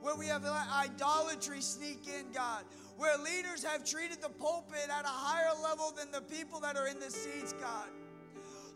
where 0.00 0.16
we 0.16 0.26
have 0.26 0.44
idolatry 0.44 1.60
sneak 1.60 2.06
in, 2.06 2.32
God, 2.32 2.64
where 2.98 3.16
leaders 3.16 3.64
have 3.64 3.84
treated 3.84 4.20
the 4.20 4.28
pulpit 4.28 4.88
at 4.90 5.04
a 5.04 5.08
higher 5.08 5.54
level 5.62 5.94
than 5.96 6.10
the 6.10 6.20
people 6.20 6.58
that 6.58 6.76
are 6.76 6.88
in 6.88 6.98
the 6.98 7.10
seats, 7.10 7.54
God. 7.54 7.86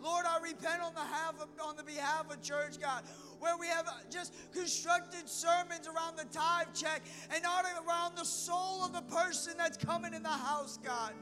Lord, 0.01 0.25
I 0.27 0.39
repent 0.41 0.81
on 0.81 0.95
behalf 0.95 1.35
of, 1.41 1.49
on 1.63 1.77
the 1.77 1.83
behalf 1.83 2.31
of 2.31 2.41
church, 2.41 2.81
God, 2.81 3.03
where 3.41 3.57
we 3.59 3.67
have 3.67 3.87
just 4.11 4.33
constructed 4.53 5.29
sermons 5.29 5.89
around 5.89 6.17
the 6.17 6.25
tithe 6.33 6.69
check 6.73 7.03
and 7.33 7.43
not 7.43 7.65
around 7.87 8.17
the 8.17 8.25
soul 8.25 8.85
of 8.85 8.93
the 8.93 9.03
person 9.03 9.55
that's 9.59 9.77
coming 9.77 10.15
in 10.15 10.23
the 10.23 10.29
house, 10.29 10.79
God. 10.85 11.13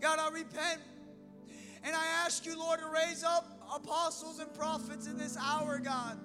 God, 0.00 0.18
I 0.20 0.30
repent 0.30 0.80
and 1.82 1.94
I 1.94 2.06
ask 2.24 2.46
you, 2.46 2.56
Lord, 2.56 2.78
to 2.80 2.86
raise 2.86 3.24
up 3.24 3.46
apostles 3.74 4.38
and 4.38 4.52
prophets 4.54 5.06
in 5.06 5.18
this 5.18 5.36
hour, 5.36 5.78
God, 5.78 6.18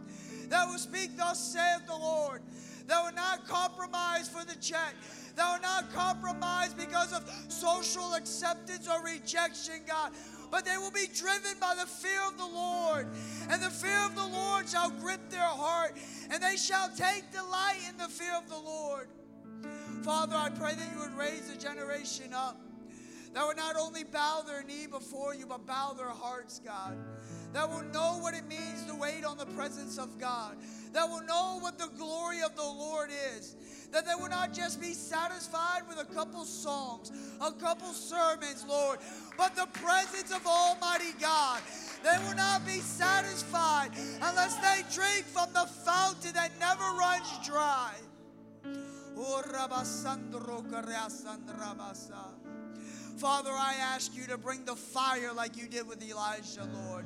that 0.49 0.67
will 0.67 0.77
speak, 0.77 1.17
Thus 1.17 1.53
saith 1.53 1.87
the 1.87 1.95
Lord, 1.95 2.41
that 2.87 3.03
will 3.03 3.13
not 3.13 3.47
compromise 3.47 4.29
for 4.29 4.45
the 4.45 4.55
check, 4.55 4.95
that 5.35 5.53
will 5.53 5.61
not 5.61 5.91
compromise 5.93 6.73
because 6.73 7.13
of 7.13 7.29
social 7.47 8.13
acceptance 8.13 8.87
or 8.87 9.03
rejection, 9.03 9.81
God, 9.87 10.11
but 10.51 10.65
they 10.65 10.77
will 10.77 10.91
be 10.91 11.07
driven 11.13 11.57
by 11.59 11.75
the 11.75 11.85
fear 11.85 12.21
of 12.27 12.37
the 12.37 12.45
Lord. 12.45 13.07
And 13.49 13.61
the 13.61 13.69
fear 13.69 13.99
of 14.05 14.15
the 14.15 14.27
Lord 14.27 14.69
shall 14.69 14.89
grip 14.89 15.29
their 15.29 15.41
heart, 15.41 15.97
and 16.31 16.41
they 16.41 16.57
shall 16.57 16.89
take 16.89 17.31
delight 17.31 17.79
in 17.89 17.97
the 17.97 18.07
fear 18.07 18.35
of 18.37 18.49
the 18.49 18.57
Lord. 18.57 19.07
Father, 20.03 20.35
I 20.35 20.49
pray 20.49 20.75
that 20.75 20.91
you 20.93 20.99
would 20.99 21.17
raise 21.17 21.49
a 21.49 21.57
generation 21.57 22.33
up 22.33 22.59
that 23.35 23.45
would 23.45 23.57
not 23.57 23.75
only 23.75 24.05
bow 24.05 24.43
their 24.47 24.63
knee 24.63 24.87
before 24.87 25.35
you, 25.35 25.45
but 25.45 25.65
bow 25.67 25.91
their 25.91 26.07
hearts, 26.07 26.61
God. 26.63 26.97
That 27.55 27.69
will 27.69 27.83
know 27.93 28.19
what 28.19 28.33
it 28.33 28.45
means 28.49 28.83
to 28.83 28.95
wait 28.95 29.23
on 29.23 29.37
the 29.37 29.45
presence 29.45 29.97
of 29.97 30.19
God. 30.19 30.57
That 30.91 31.07
will 31.07 31.23
know 31.23 31.57
what 31.61 31.77
the 31.77 31.87
glory 31.97 32.41
of 32.41 32.53
the 32.57 32.61
Lord 32.61 33.09
is. 33.37 33.55
That 33.93 34.05
they 34.05 34.13
will 34.13 34.27
not 34.27 34.51
just 34.51 34.81
be 34.81 34.91
satisfied 34.91 35.83
with 35.87 35.97
a 35.97 36.13
couple 36.13 36.43
songs, 36.43 37.13
a 37.39 37.53
couple 37.53 37.87
sermons, 37.93 38.65
Lord, 38.67 38.99
but 39.37 39.55
the 39.55 39.67
presence 39.67 40.35
of 40.35 40.45
Almighty 40.45 41.13
God. 41.21 41.61
They 42.03 42.17
will 42.25 42.35
not 42.35 42.65
be 42.65 42.79
satisfied 42.79 43.91
unless 44.21 44.57
they 44.57 44.83
drink 44.93 45.23
from 45.25 45.53
the 45.53 45.65
fountain 45.85 46.33
that 46.33 46.51
never 46.59 46.83
runs 46.99 47.47
dry. 47.47 47.93
Oh. 49.17 49.41
Father, 53.17 53.51
I 53.51 53.75
ask 53.79 54.13
you 54.13 54.27
to 54.27 54.37
bring 54.37 54.65
the 54.65 54.75
fire 54.75 55.31
like 55.33 55.55
you 55.55 55.67
did 55.67 55.87
with 55.87 56.03
Elijah, 56.03 56.67
Lord, 56.89 57.05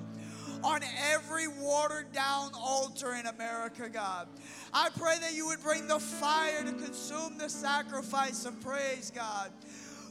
on 0.64 0.82
every 1.12 1.48
watered 1.48 2.12
down 2.12 2.52
altar 2.54 3.16
in 3.16 3.26
America, 3.28 3.90
God. 3.90 4.28
I 4.74 4.90
pray 4.98 5.16
that 5.20 5.34
you 5.34 5.48
would 5.48 5.62
bring 5.62 5.88
the 5.88 6.00
fire 6.00 6.64
to 6.64 6.72
consume 6.72 7.38
the 7.38 7.50
sacrifice 7.50 8.46
of 8.46 8.60
praise, 8.62 9.12
God. 9.14 9.52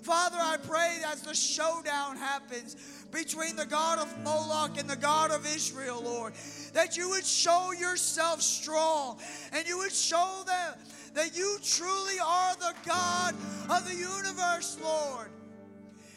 Father, 0.02 0.38
I 0.40 0.56
pray 0.56 0.98
as 1.06 1.22
the 1.22 1.34
showdown 1.34 2.16
happens 2.16 2.76
between 3.10 3.56
the 3.56 3.66
God 3.66 3.98
of 3.98 4.24
Moloch 4.24 4.78
and 4.78 4.88
the 4.88 4.96
God 4.96 5.30
of 5.30 5.44
Israel, 5.46 6.02
Lord, 6.02 6.32
that 6.72 6.96
you 6.96 7.10
would 7.10 7.26
show 7.26 7.72
yourself 7.72 8.40
strong 8.40 9.18
and 9.52 9.66
you 9.66 9.78
would 9.78 9.92
show 9.92 10.42
them 10.46 10.78
that 11.14 11.36
you 11.36 11.58
truly 11.62 12.18
are 12.24 12.54
the 12.56 12.74
God 12.86 13.34
of 13.68 13.86
the 13.88 13.94
universe, 13.94 14.78
Lord. 14.82 15.30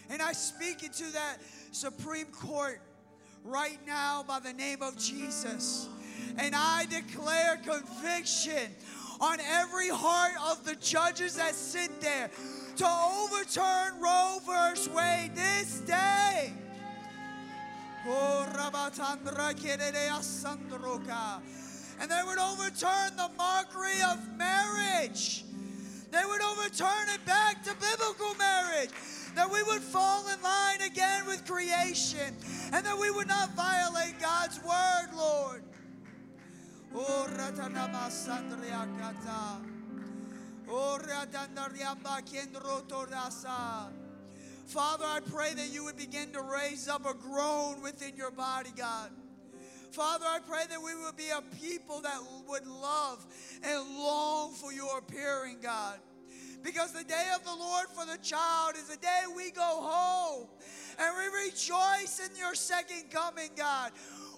And 0.09 0.21
I 0.21 0.33
speak 0.33 0.83
into 0.83 1.11
that 1.11 1.37
Supreme 1.71 2.27
Court 2.27 2.81
right 3.43 3.79
now 3.85 4.23
by 4.27 4.39
the 4.39 4.53
name 4.53 4.81
of 4.81 4.97
Jesus. 4.97 5.87
And 6.37 6.55
I 6.55 6.85
declare 6.85 7.57
conviction 7.57 8.73
on 9.19 9.39
every 9.39 9.89
heart 9.89 10.33
of 10.49 10.63
the 10.65 10.75
judges 10.75 11.35
that 11.35 11.53
sit 11.53 12.01
there 12.01 12.29
to 12.77 12.85
overturn 12.87 13.99
Roe 13.99 14.39
versus 14.45 14.89
Wade 14.93 15.31
this 15.35 15.81
day. 15.81 16.53
Oh, 18.07 18.47
and 21.99 22.09
they 22.09 22.21
would 22.25 22.39
overturn 22.39 23.15
the 23.15 23.29
mockery 23.37 24.01
of 24.09 24.17
marriage. 24.37 25.43
They 26.11 26.25
would 26.25 26.41
overturn 26.41 27.09
it 27.13 27.23
back 27.25 27.63
to 27.63 27.75
biblical 27.75 28.33
marriage 28.35 28.89
that 29.35 29.51
we 29.51 29.63
would 29.63 29.81
fall 29.81 30.27
in 30.27 30.41
line 30.41 30.81
again 30.81 31.25
with 31.25 31.45
creation 31.45 32.35
and 32.73 32.85
that 32.85 32.97
we 32.97 33.11
would 33.11 33.27
not 33.27 33.53
violate 33.55 34.19
God's 34.19 34.59
word, 34.63 35.09
Lord. 35.15 35.63
Oh, 36.93 37.27
oh 40.67 40.97
Father, 44.65 45.05
I 45.05 45.19
pray 45.31 45.53
that 45.53 45.73
you 45.73 45.83
would 45.83 45.97
begin 45.97 46.31
to 46.31 46.41
raise 46.41 46.87
up 46.87 47.05
a 47.05 47.13
groan 47.13 47.81
within 47.81 48.15
your 48.15 48.31
body, 48.31 48.69
God. 48.75 49.11
Father, 49.91 50.25
I 50.25 50.39
pray 50.47 50.63
that 50.69 50.81
we 50.81 50.95
would 50.95 51.17
be 51.17 51.29
a 51.29 51.41
people 51.61 51.99
that 52.01 52.17
would 52.47 52.65
love 52.65 53.25
and 53.63 53.97
long 53.97 54.53
for 54.53 54.71
your 54.71 54.99
appearing, 54.99 55.57
God. 55.61 55.99
Because 56.63 56.93
the 56.93 57.03
day 57.03 57.29
of 57.35 57.43
the 57.43 57.55
Lord 57.55 57.87
for 57.89 58.05
the 58.05 58.17
child 58.23 58.75
is 58.75 58.87
the 58.87 58.97
day 58.97 59.21
we 59.35 59.51
go 59.51 59.61
home 59.61 60.47
and 60.99 61.15
we 61.17 61.45
rejoice 61.45 62.21
in 62.23 62.35
your 62.37 62.55
second 62.55 63.09
coming, 63.09 63.49
God. 63.55 63.91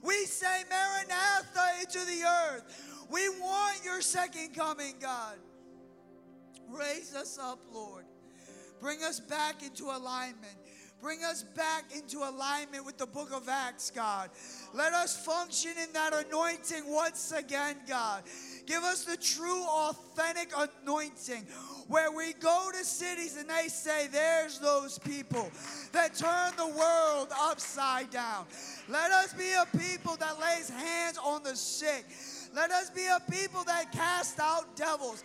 We 0.03 0.25
say, 0.25 0.63
Maranatha 0.69 1.81
into 1.81 1.99
the 1.99 2.23
earth. 2.23 3.05
We 3.09 3.29
want 3.29 3.83
your 3.83 4.01
second 4.01 4.53
coming, 4.55 4.95
God. 4.99 5.37
Raise 6.69 7.15
us 7.15 7.37
up, 7.37 7.59
Lord. 7.73 8.05
Bring 8.79 9.03
us 9.03 9.19
back 9.19 9.63
into 9.63 9.85
alignment. 9.85 10.57
Bring 11.01 11.23
us 11.23 11.43
back 11.43 11.93
into 11.95 12.19
alignment 12.19 12.85
with 12.85 12.97
the 12.97 13.05
book 13.05 13.33
of 13.33 13.49
Acts, 13.49 13.91
God. 13.91 14.29
Let 14.73 14.93
us 14.93 15.25
function 15.25 15.71
in 15.81 15.91
that 15.93 16.13
anointing 16.13 16.83
once 16.87 17.33
again, 17.33 17.75
God. 17.87 18.23
Give 18.65 18.83
us 18.83 19.03
the 19.03 19.17
true, 19.17 19.63
authentic 19.63 20.51
anointing 20.55 21.45
where 21.87 22.11
we 22.11 22.33
go 22.33 22.69
to 22.71 22.83
cities 22.85 23.37
and 23.37 23.49
they 23.49 23.67
say, 23.67 24.07
There's 24.07 24.59
those 24.59 24.97
people 24.99 25.51
that 25.91 26.15
turn 26.15 26.53
the 26.57 26.67
world 26.77 27.27
upside 27.39 28.09
down. 28.09 28.45
Let 28.87 29.11
us 29.11 29.33
be 29.33 29.51
a 29.51 29.65
people 29.77 30.15
that 30.17 30.39
lays 30.39 30.69
hands 30.69 31.17
on 31.17 31.43
the 31.43 31.55
sick. 31.55 32.05
Let 32.55 32.71
us 32.71 32.89
be 32.89 33.05
a 33.05 33.19
people 33.31 33.63
that 33.65 33.91
cast 33.91 34.39
out 34.39 34.75
devils. 34.75 35.23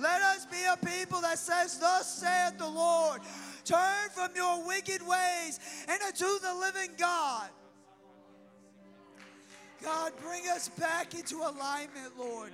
Let 0.00 0.22
us 0.22 0.46
be 0.46 0.58
a 0.72 0.76
people 0.86 1.20
that 1.20 1.38
says, 1.38 1.78
Thus 1.78 2.20
saith 2.20 2.56
the 2.58 2.68
Lord, 2.68 3.20
turn 3.64 4.08
from 4.12 4.30
your 4.34 4.66
wicked 4.66 5.06
ways 5.06 5.60
and 5.88 6.00
unto 6.02 6.38
the 6.40 6.54
living 6.54 6.94
God. 6.96 7.48
God, 9.82 10.12
bring 10.22 10.48
us 10.48 10.68
back 10.70 11.14
into 11.14 11.36
alignment, 11.36 12.18
Lord. 12.18 12.52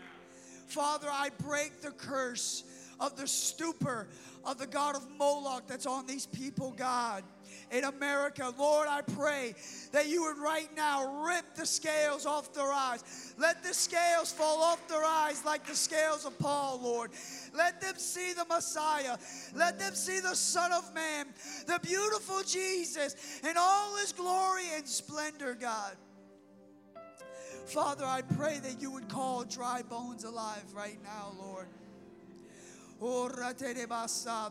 Father, 0.75 1.07
I 1.09 1.29
break 1.47 1.83
the 1.83 1.93
curse 1.93 2.65
of 2.99 3.17
the 3.17 3.29
stupor 3.29 4.09
of 4.45 4.59
the 4.59 4.67
God 4.67 4.97
of 4.97 5.09
Moloch 5.17 5.69
that's 5.69 5.87
on 5.87 6.05
these 6.05 6.27
people, 6.27 6.75
God. 6.77 7.23
In 7.71 7.85
America, 7.85 8.53
Lord, 8.59 8.89
I 8.89 9.03
pray 9.03 9.55
that 9.93 10.09
you 10.09 10.25
would 10.25 10.39
right 10.39 10.69
now 10.75 11.25
rip 11.25 11.55
the 11.55 11.65
scales 11.65 12.27
off 12.27 12.53
their 12.53 12.73
eyes. 12.73 13.35
Let 13.39 13.63
the 13.63 13.73
scales 13.73 14.33
fall 14.33 14.63
off 14.63 14.89
their 14.89 15.05
eyes 15.05 15.45
like 15.45 15.65
the 15.65 15.77
scales 15.77 16.27
of 16.27 16.37
Paul, 16.41 16.81
Lord. 16.83 17.13
Let 17.57 17.81
them 17.81 17.95
see 17.97 18.33
the 18.33 18.45
Messiah. 18.45 19.17
Let 19.55 19.79
them 19.79 19.95
see 19.95 20.19
the 20.19 20.35
Son 20.35 20.73
of 20.73 20.93
Man, 20.93 21.27
the 21.69 21.79
beautiful 21.83 22.43
Jesus, 22.43 23.41
in 23.49 23.55
all 23.57 23.97
his 23.99 24.13
glory 24.13 24.65
and 24.77 24.89
splendor, 24.89 25.55
God. 25.55 25.95
Father, 27.67 28.05
I 28.05 28.23
pray 28.23 28.59
that 28.59 28.81
you 28.81 28.91
would 28.91 29.09
call 29.09 29.45
dry 29.45 29.83
bones 29.83 30.25
alive 30.25 30.65
right 30.75 30.99
now, 31.03 31.33
Lord. 31.39 31.67
Oh, 33.01 33.29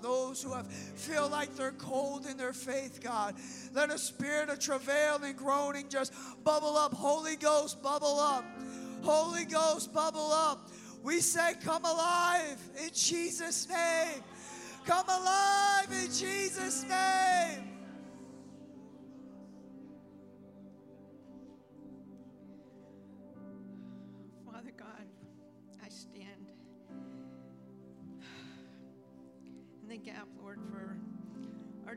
those 0.02 0.44
who 0.44 0.54
have 0.54 0.68
feel 0.68 1.28
like 1.30 1.56
they're 1.56 1.72
cold 1.72 2.26
in 2.26 2.38
their 2.38 2.54
faith, 2.54 3.02
God. 3.02 3.36
Let 3.74 3.90
a 3.90 3.98
spirit 3.98 4.50
of 4.50 4.60
travail 4.60 5.20
and 5.24 5.36
groaning 5.36 5.90
just 5.90 6.14
bubble 6.44 6.78
up. 6.78 6.94
Holy 6.94 7.36
Ghost, 7.36 7.82
bubble 7.82 8.20
up. 8.20 8.46
Holy 9.02 9.46
Ghost, 9.46 9.94
bubble 9.94 10.32
up. 10.32 10.70
We 11.04 11.20
say, 11.20 11.54
Come 11.64 11.84
alive 11.86 12.60
in 12.84 12.90
Jesus' 12.94 13.68
name. 13.68 14.24
Come 14.86 15.08
alive 15.08 15.88
in 15.92 16.12
Jesus' 16.12 16.84
name. 16.84 17.73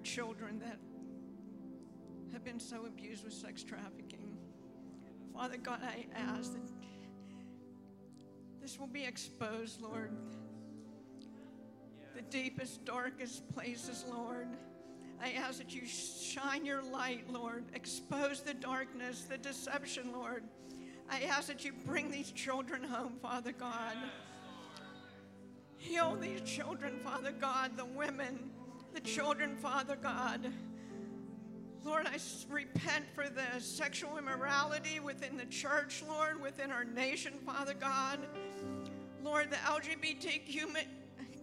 Children 0.07 0.61
that 0.61 0.79
have 2.33 2.45
been 2.45 2.61
so 2.61 2.87
abused 2.87 3.25
with 3.25 3.33
sex 3.33 3.65
trafficking. 3.65 4.37
Father 5.35 5.57
God, 5.57 5.81
I 5.83 6.07
ask 6.15 6.53
that 6.53 6.61
this 8.63 8.79
will 8.79 8.87
be 8.87 9.05
exposed, 9.05 9.83
Lord. 9.83 10.13
The 12.15 12.23
deepest, 12.23 12.85
darkest 12.85 13.49
places, 13.53 14.05
Lord. 14.09 14.47
I 15.21 15.33
ask 15.33 15.59
that 15.59 15.75
you 15.75 15.87
shine 15.87 16.65
your 16.65 16.83
light, 16.83 17.29
Lord. 17.29 17.65
Expose 17.75 18.43
the 18.43 18.55
darkness, 18.55 19.23
the 19.29 19.39
deception, 19.39 20.13
Lord. 20.13 20.45
I 21.11 21.23
ask 21.23 21.49
that 21.49 21.65
you 21.65 21.73
bring 21.85 22.11
these 22.11 22.31
children 22.31 22.85
home, 22.85 23.15
Father 23.21 23.53
God. 23.53 23.97
Heal 25.77 26.17
these 26.21 26.43
children, 26.43 27.01
Father 27.03 27.33
God, 27.33 27.77
the 27.77 27.85
women, 27.85 28.51
the 28.97 29.03
children, 29.03 29.55
Father 29.57 29.95
God. 29.95 30.51
Lord, 31.85 32.07
I 32.07 32.17
repent 32.49 33.05
for 33.15 33.29
the 33.29 33.61
sexual 33.61 34.17
immorality 34.17 35.01
within 35.01 35.37
the 35.37 35.45
church, 35.45 36.03
Lord, 36.09 36.41
within 36.41 36.71
our 36.73 36.85
nation, 36.85 37.35
Father 37.45 37.75
God. 37.75 38.21
Lord, 39.23 39.51
the 39.51 39.57
LGBTQ 39.57 40.75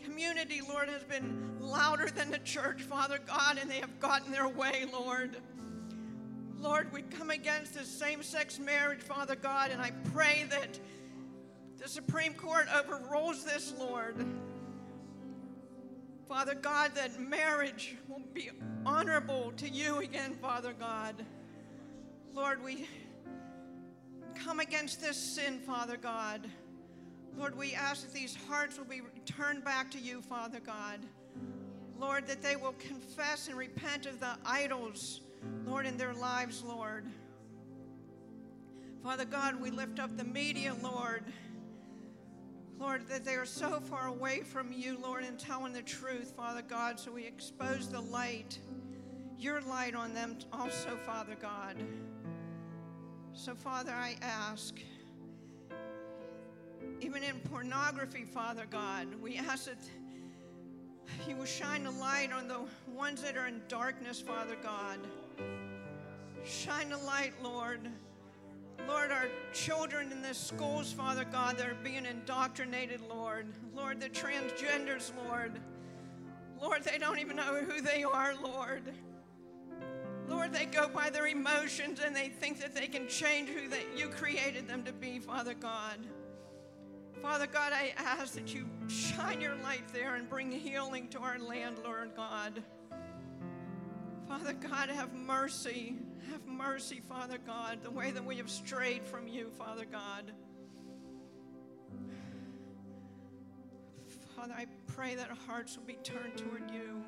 community, 0.04 0.62
Lord, 0.68 0.90
has 0.90 1.04
been 1.04 1.58
louder 1.60 2.10
than 2.10 2.32
the 2.32 2.40
church, 2.40 2.82
Father 2.82 3.20
God, 3.28 3.60
and 3.62 3.70
they 3.70 3.80
have 3.80 4.00
gotten 4.00 4.32
their 4.32 4.48
way, 4.48 4.86
Lord. 4.92 5.38
Lord, 6.58 6.92
we 6.92 7.04
come 7.04 7.30
against 7.30 7.76
this 7.76 7.88
same 7.88 8.24
sex 8.24 8.58
marriage, 8.58 9.02
Father 9.02 9.36
God, 9.36 9.70
and 9.70 9.80
I 9.80 9.92
pray 10.12 10.48
that 10.50 10.80
the 11.78 11.88
Supreme 11.88 12.34
Court 12.34 12.66
overrules 12.76 13.46
this, 13.46 13.76
Lord. 13.78 14.26
Father 16.34 16.56
God, 16.56 16.96
that 16.96 17.20
marriage 17.20 17.96
will 18.08 18.24
be 18.34 18.50
honorable 18.88 19.54
to 19.56 19.70
you 19.70 20.00
again, 20.00 20.34
Father 20.42 20.74
God. 20.74 21.24
Lord, 22.34 22.64
we 22.64 22.88
come 24.34 24.60
against 24.60 25.00
this 25.00 25.16
sin, 25.16 25.60
Father 25.60 25.96
God. 25.96 26.50
Lord, 27.38 27.56
we 27.56 27.76
ask 27.76 28.02
that 28.02 28.16
these 28.16 28.36
hearts 28.50 28.80
will 28.80 28.86
be 28.86 29.02
turned 29.28 29.64
back 29.64 29.92
to 29.92 30.00
you, 30.00 30.24
Father 30.24 30.60
God. 30.60 31.02
Lord, 32.00 32.26
that 32.26 32.42
they 32.42 32.56
will 32.56 32.74
confess 32.80 33.48
and 33.48 33.56
repent 33.56 34.08
of 34.08 34.20
the 34.20 34.36
idols, 34.44 35.22
Lord, 35.68 35.86
in 35.86 35.98
their 35.98 36.16
lives, 36.16 36.64
Lord. 36.64 37.06
Father 39.04 39.26
God, 39.26 39.62
we 39.62 39.70
lift 39.70 40.00
up 40.00 40.18
the 40.18 40.24
media, 40.24 40.76
Lord. 40.82 41.26
Lord, 42.84 43.08
that 43.08 43.24
they 43.24 43.36
are 43.36 43.46
so 43.46 43.80
far 43.80 44.08
away 44.08 44.42
from 44.42 44.74
you, 44.74 44.98
Lord, 45.02 45.24
and 45.24 45.40
telling 45.40 45.72
the 45.72 45.82
truth, 45.82 46.34
Father 46.36 46.62
God, 46.62 47.00
so 47.00 47.14
we 47.14 47.26
expose 47.26 47.88
the 47.88 48.02
light, 48.02 48.60
your 49.38 49.62
light 49.62 49.96
on 49.96 50.14
them 50.14 50.36
also, 50.52 50.98
Father 51.06 51.38
God. 51.42 51.78
So, 53.32 53.56
Father, 53.56 53.94
I 53.94 54.18
ask, 54.22 54.78
even 57.00 57.24
in 57.24 57.40
pornography, 57.50 58.26
Father 58.26 58.66
God, 58.70 59.08
we 59.22 59.38
ask 59.38 59.64
that 59.64 59.78
you 61.26 61.38
will 61.38 61.46
shine 61.46 61.86
a 61.86 61.92
light 61.92 62.34
on 62.34 62.50
the 62.50 62.60
ones 62.94 63.22
that 63.22 63.38
are 63.38 63.48
in 63.48 63.62
darkness, 63.70 64.20
Father 64.20 64.58
God. 64.62 65.00
Shine 66.44 66.92
a 66.92 66.98
light, 66.98 67.32
Lord. 67.42 67.88
Lord, 68.88 69.12
our 69.12 69.28
children 69.54 70.12
in 70.12 70.22
the 70.22 70.34
schools, 70.34 70.92
Father 70.92 71.26
God, 71.26 71.58
that 71.58 71.68
are 71.68 71.78
being 71.84 72.06
indoctrinated, 72.06 73.02
Lord. 73.10 73.48
Lord, 73.76 74.00
the 74.00 74.10
transgenders, 74.10 75.12
Lord. 75.26 75.60
Lord, 76.62 76.84
they 76.84 76.98
don't 76.98 77.20
even 77.20 77.36
know 77.36 77.62
who 77.62 77.82
they 77.82 78.04
are, 78.04 78.34
Lord. 78.42 78.84
Lord, 80.28 80.54
they 80.54 80.66
go 80.66 80.88
by 80.88 81.10
their 81.10 81.28
emotions 81.28 82.00
and 82.04 82.16
they 82.16 82.30
think 82.30 82.60
that 82.62 82.74
they 82.74 82.88
can 82.88 83.08
change 83.08 83.50
who 83.50 83.68
they, 83.68 83.86
you 83.96 84.08
created 84.08 84.68
them 84.68 84.84
to 84.84 84.94
be, 84.94 85.20
Father 85.20 85.54
God. 85.54 86.00
Father 87.22 87.48
God, 87.48 87.74
I 87.74 87.94
ask 87.98 88.34
that 88.34 88.54
you 88.54 88.68
shine 88.88 89.40
your 89.40 89.56
light 89.58 89.88
there 89.94 90.16
and 90.16 90.28
bring 90.30 90.52
healing 90.52 91.08
to 91.10 91.20
our 91.20 91.40
land, 91.40 91.78
Lord 91.84 92.12
God. 92.16 92.62
Father 94.28 94.54
God, 94.54 94.90
have 94.90 95.14
mercy. 95.14 95.96
Have 96.34 96.48
mercy, 96.48 97.00
Father 97.08 97.38
God, 97.38 97.84
the 97.84 97.92
way 97.92 98.10
that 98.10 98.26
we 98.26 98.38
have 98.38 98.50
strayed 98.50 99.06
from 99.06 99.28
you, 99.28 99.52
Father 99.52 99.86
God. 99.86 100.32
Father, 104.36 104.56
I 104.58 104.66
pray 104.88 105.14
that 105.14 105.30
hearts 105.46 105.78
will 105.78 105.86
be 105.86 106.00
turned 106.02 106.36
toward 106.36 106.72
you. 106.72 107.04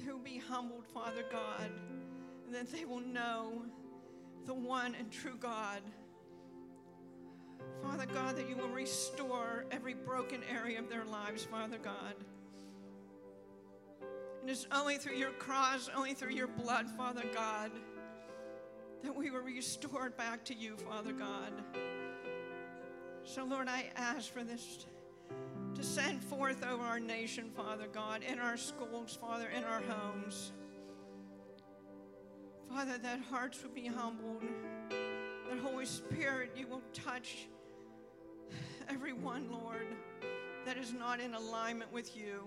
They 0.00 0.10
will 0.10 0.18
be 0.20 0.38
humbled, 0.38 0.86
Father 0.86 1.22
God, 1.30 1.70
and 2.46 2.54
that 2.54 2.72
they 2.72 2.86
will 2.86 3.00
know 3.00 3.66
the 4.46 4.54
one 4.54 4.94
and 4.94 5.12
true 5.12 5.36
God. 5.38 5.82
Father 7.82 8.06
God, 8.06 8.36
that 8.36 8.48
you 8.48 8.56
will 8.56 8.70
restore 8.70 9.66
every 9.70 9.92
broken 9.92 10.40
area 10.50 10.78
of 10.78 10.88
their 10.88 11.04
lives, 11.04 11.44
Father 11.44 11.76
God. 11.76 12.14
And 14.46 14.52
it's 14.52 14.68
only 14.70 14.96
through 14.96 15.16
your 15.16 15.32
cross, 15.32 15.90
only 15.92 16.14
through 16.14 16.30
your 16.30 16.46
blood, 16.46 16.88
Father 16.96 17.24
God, 17.34 17.72
that 19.02 19.12
we 19.12 19.32
were 19.32 19.42
restored 19.42 20.16
back 20.16 20.44
to 20.44 20.54
you, 20.54 20.76
Father 20.76 21.10
God. 21.10 21.50
So, 23.24 23.44
Lord, 23.44 23.66
I 23.66 23.86
ask 23.96 24.32
for 24.32 24.44
this 24.44 24.86
to 25.74 25.82
send 25.82 26.22
forth 26.22 26.64
over 26.64 26.84
our 26.84 27.00
nation, 27.00 27.50
Father 27.56 27.88
God, 27.92 28.22
in 28.22 28.38
our 28.38 28.56
schools, 28.56 29.18
Father, 29.20 29.48
in 29.48 29.64
our 29.64 29.80
homes. 29.80 30.52
Father, 32.68 32.98
that 32.98 33.18
hearts 33.28 33.60
will 33.64 33.74
be 33.74 33.88
humbled, 33.88 34.44
that 35.50 35.58
Holy 35.58 35.86
Spirit, 35.86 36.52
you 36.56 36.68
will 36.68 36.82
touch 36.92 37.48
everyone, 38.88 39.50
Lord, 39.50 39.88
that 40.64 40.78
is 40.78 40.92
not 40.92 41.18
in 41.18 41.34
alignment 41.34 41.92
with 41.92 42.16
you. 42.16 42.44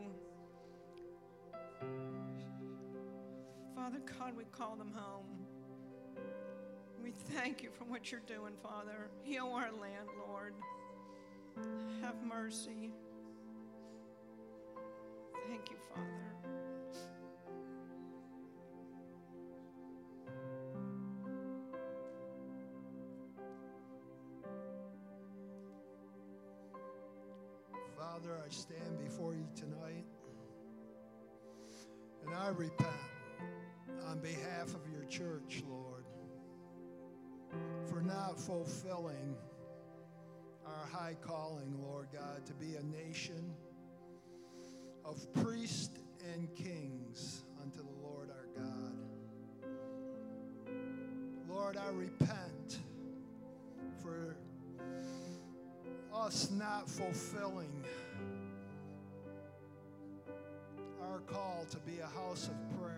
Father 3.79 4.01
God, 4.19 4.35
we 4.35 4.43
call 4.51 4.75
them 4.75 4.91
home. 4.93 5.45
We 7.01 7.11
thank 7.11 7.63
you 7.63 7.69
for 7.71 7.85
what 7.85 8.11
you're 8.11 8.19
doing, 8.27 8.51
Father. 8.61 9.09
Heal 9.23 9.49
our 9.55 9.71
land, 9.71 10.09
Lord. 10.27 10.53
Have 12.01 12.15
mercy. 12.27 12.91
Thank 15.47 15.71
you, 15.71 15.77
Father. 15.95 16.25
Father, 27.97 28.41
I 28.45 28.49
stand 28.49 28.99
before 29.01 29.33
you 29.33 29.47
tonight 29.55 30.05
and 32.25 32.35
I 32.35 32.49
repent 32.49 32.89
on 34.07 34.19
behalf 34.19 34.73
of 34.75 34.81
your 34.91 35.03
church, 35.05 35.63
Lord, 35.67 36.05
for 37.89 38.01
not 38.01 38.39
fulfilling 38.39 39.35
our 40.65 40.85
high 40.91 41.15
calling, 41.21 41.79
Lord 41.81 42.07
God, 42.11 42.45
to 42.45 42.53
be 42.53 42.75
a 42.75 42.83
nation 42.83 43.53
of 45.05 45.33
priests 45.33 45.99
and 46.33 46.53
kings 46.55 47.43
unto 47.61 47.79
the 47.79 48.07
Lord 48.07 48.29
our 48.29 48.47
God. 48.55 48.95
Lord, 51.49 51.77
I 51.77 51.89
repent 51.89 52.79
for 54.01 54.35
us 56.13 56.51
not 56.51 56.89
fulfilling 56.89 57.83
our 61.01 61.19
call 61.21 61.65
to 61.71 61.77
be 61.79 61.99
a 61.99 62.19
house 62.19 62.47
of 62.49 62.79
prayer 62.79 62.88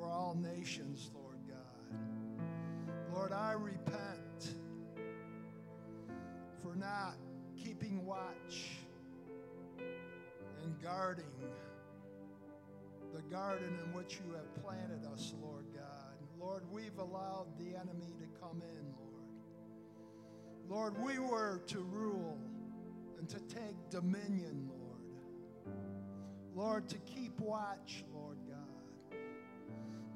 for 0.00 0.08
all 0.08 0.34
nations, 0.34 1.10
Lord 1.14 1.38
God. 1.46 1.98
Lord, 3.12 3.32
I 3.32 3.52
repent 3.52 4.54
for 6.62 6.74
not 6.74 7.16
keeping 7.62 8.06
watch 8.06 8.70
and 10.62 10.80
guarding 10.82 11.24
the 13.14 13.22
garden 13.22 13.78
in 13.84 13.92
which 13.92 14.20
you 14.24 14.34
have 14.34 14.54
planted 14.62 15.04
us, 15.12 15.34
Lord 15.42 15.66
God. 15.74 15.84
Lord, 16.38 16.62
we've 16.70 16.98
allowed 16.98 17.48
the 17.58 17.76
enemy 17.76 18.14
to 18.18 18.40
come 18.40 18.62
in, 18.62 18.94
Lord. 18.96 20.94
Lord, 20.94 21.04
we 21.04 21.18
were 21.18 21.60
to 21.66 21.80
rule 21.80 22.38
and 23.18 23.28
to 23.28 23.40
take 23.40 23.90
dominion, 23.90 24.70
Lord. 24.70 24.80
Lord, 26.54 26.88
to 26.88 26.98
keep 26.98 27.38
watch, 27.40 28.04
Lord. 28.14 28.29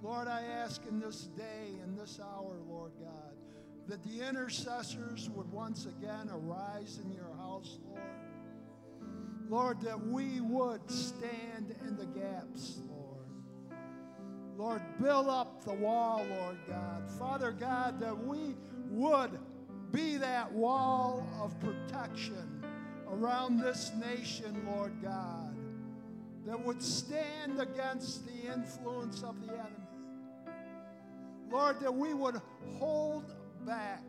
Lord, 0.03 0.29
I 0.29 0.43
ask 0.43 0.83
in 0.87 1.01
this 1.01 1.29
day, 1.37 1.69
in 1.83 1.97
this 1.97 2.21
hour, 2.23 2.57
Lord 2.69 2.93
God, 3.01 3.35
that 3.89 4.03
the 4.03 4.27
intercessors 4.27 5.31
would 5.31 5.51
once 5.51 5.87
again 5.87 6.31
arise 6.31 7.01
in 7.03 7.11
your 7.11 7.35
house, 7.39 7.79
Lord. 7.87 8.01
Lord, 9.49 9.81
that 9.83 10.07
we 10.07 10.41
would 10.41 10.91
stand 10.91 11.75
in 11.87 11.97
the 11.97 12.07
gaps, 12.07 12.81
Lord. 12.89 13.05
Lord, 14.57 14.83
build 15.01 15.29
up 15.29 15.65
the 15.65 15.75
wall, 15.75 16.25
Lord 16.39 16.59
God. 16.69 17.11
Father 17.19 17.53
God, 17.53 18.01
that 18.01 18.17
we 18.17 18.57
would 18.89 19.39
be 19.91 20.17
that 20.17 20.51
wall 20.53 21.27
of 21.41 21.59
protection 21.61 22.65
around 23.09 23.59
this 23.59 23.93
nation, 24.01 24.67
Lord 24.67 24.93
God, 25.03 25.54
that 26.47 26.63
would 26.65 26.83
stand 26.83 27.61
against 27.61 28.27
the 28.27 28.53
influence 28.53 29.23
of 29.23 29.41
the 29.47 29.53
enemy. 29.53 29.71
Lord, 31.51 31.81
that 31.81 31.95
we 31.95 32.15
would 32.15 32.41
hold 32.79 33.33
back 33.67 34.03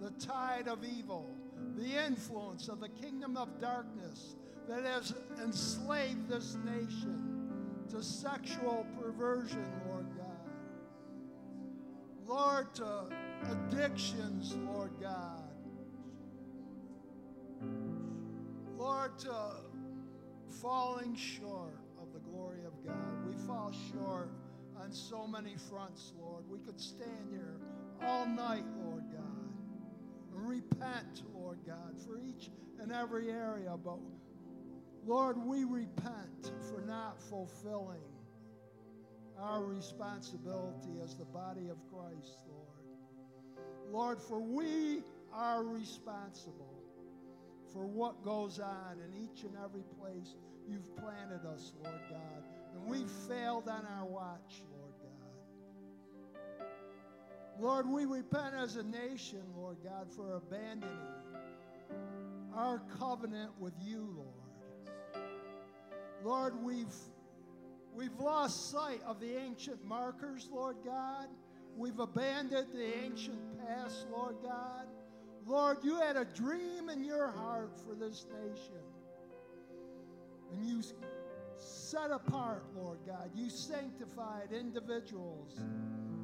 the 0.00 0.10
tide 0.12 0.68
of 0.68 0.84
evil, 0.84 1.28
the 1.76 2.06
influence 2.06 2.68
of 2.68 2.80
the 2.80 2.88
kingdom 2.88 3.36
of 3.36 3.60
darkness 3.60 4.36
that 4.68 4.84
has 4.84 5.14
enslaved 5.42 6.28
this 6.28 6.56
nation 6.64 7.40
to 7.90 8.02
sexual 8.02 8.86
perversion, 9.00 9.64
Lord 9.88 10.06
God. 10.16 10.26
Lord, 12.26 12.74
to 12.76 13.06
addictions, 13.50 14.56
Lord 14.68 14.92
God. 15.00 15.42
Lord, 18.78 19.18
to 19.20 19.34
falling 20.50 21.14
short 21.14 21.78
of 22.00 22.12
the 22.12 22.18
glory 22.20 22.64
of 22.66 22.72
God. 22.84 23.26
We 23.26 23.34
fall 23.46 23.72
short 23.92 24.30
on 24.80 24.92
so 24.92 25.26
many 25.26 25.56
fronts, 25.68 26.12
Lord. 26.18 26.44
We 26.48 26.58
could 26.58 26.80
stand 26.80 27.28
here 27.30 27.56
all 28.02 28.26
night, 28.26 28.64
Lord 28.84 29.04
God, 29.12 29.54
and 30.32 30.48
repent, 30.48 31.22
Lord 31.34 31.58
God, 31.66 31.98
for 32.06 32.18
each 32.18 32.50
and 32.80 32.92
every 32.92 33.30
area. 33.30 33.76
But 33.82 33.98
Lord, 35.06 35.36
we 35.38 35.64
repent 35.64 36.52
for 36.68 36.80
not 36.86 37.20
fulfilling 37.22 38.00
our 39.38 39.64
responsibility 39.64 41.00
as 41.02 41.14
the 41.14 41.24
body 41.24 41.68
of 41.68 41.78
Christ, 41.90 42.38
Lord. 42.48 42.60
Lord, 43.90 44.20
for 44.20 44.40
we 44.40 45.02
are 45.32 45.62
responsible 45.64 46.69
for 47.72 47.86
what 47.86 48.24
goes 48.24 48.58
on 48.58 48.96
in 49.04 49.22
each 49.22 49.44
and 49.44 49.54
every 49.62 49.84
place 50.00 50.34
you've 50.68 50.96
planted 50.96 51.46
us, 51.46 51.72
Lord 51.82 52.00
God. 52.08 52.44
And 52.74 52.86
we've 52.86 53.10
failed 53.28 53.68
on 53.68 53.86
our 53.86 54.06
watch, 54.06 54.62
Lord 54.70 54.94
God. 56.58 56.66
Lord, 57.60 57.88
we 57.88 58.04
repent 58.06 58.54
as 58.54 58.76
a 58.76 58.82
nation, 58.82 59.42
Lord 59.56 59.78
God, 59.84 60.08
for 60.14 60.36
abandoning 60.36 60.98
our 62.54 62.80
covenant 62.98 63.52
with 63.58 63.74
you, 63.80 64.14
Lord. 64.16 65.24
Lord, 66.22 66.62
we've 66.62 66.94
we've 67.94 68.18
lost 68.18 68.70
sight 68.70 69.00
of 69.06 69.20
the 69.20 69.36
ancient 69.36 69.84
markers, 69.84 70.48
Lord 70.52 70.76
God. 70.84 71.28
We've 71.76 71.98
abandoned 71.98 72.68
the 72.74 73.04
ancient 73.04 73.38
past, 73.66 74.06
Lord 74.10 74.36
God. 74.42 74.86
Lord, 75.46 75.78
you 75.82 75.96
had 75.96 76.16
a 76.16 76.24
dream 76.24 76.88
in 76.88 77.04
your 77.04 77.30
heart 77.30 77.72
for 77.86 77.94
this 77.94 78.26
nation. 78.30 78.82
And 80.52 80.66
you 80.66 80.82
set 81.56 82.10
apart, 82.10 82.64
Lord 82.76 82.98
God. 83.06 83.30
You 83.34 83.48
sanctified 83.50 84.52
individuals 84.52 85.58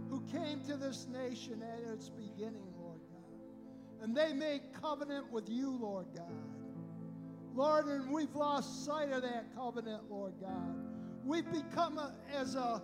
who 0.09 0.21
came 0.33 0.61
to 0.63 0.77
this 0.77 1.07
nation 1.07 1.63
at 1.63 1.93
its 1.93 2.09
beginning, 2.09 2.67
Lord 2.79 3.01
God. 3.11 4.03
And 4.03 4.17
they 4.17 4.33
made 4.33 4.63
covenant 4.81 5.31
with 5.31 5.49
you, 5.49 5.77
Lord 5.77 6.07
God. 6.15 6.27
Lord, 7.55 7.87
and 7.87 8.11
we've 8.11 8.35
lost 8.35 8.85
sight 8.85 9.11
of 9.13 9.23
that 9.23 9.47
covenant, 9.57 10.03
Lord 10.11 10.35
God. 10.41 10.77
We've 11.25 11.51
become 11.51 11.99
a, 11.99 12.15
as 12.35 12.55
a 12.55 12.83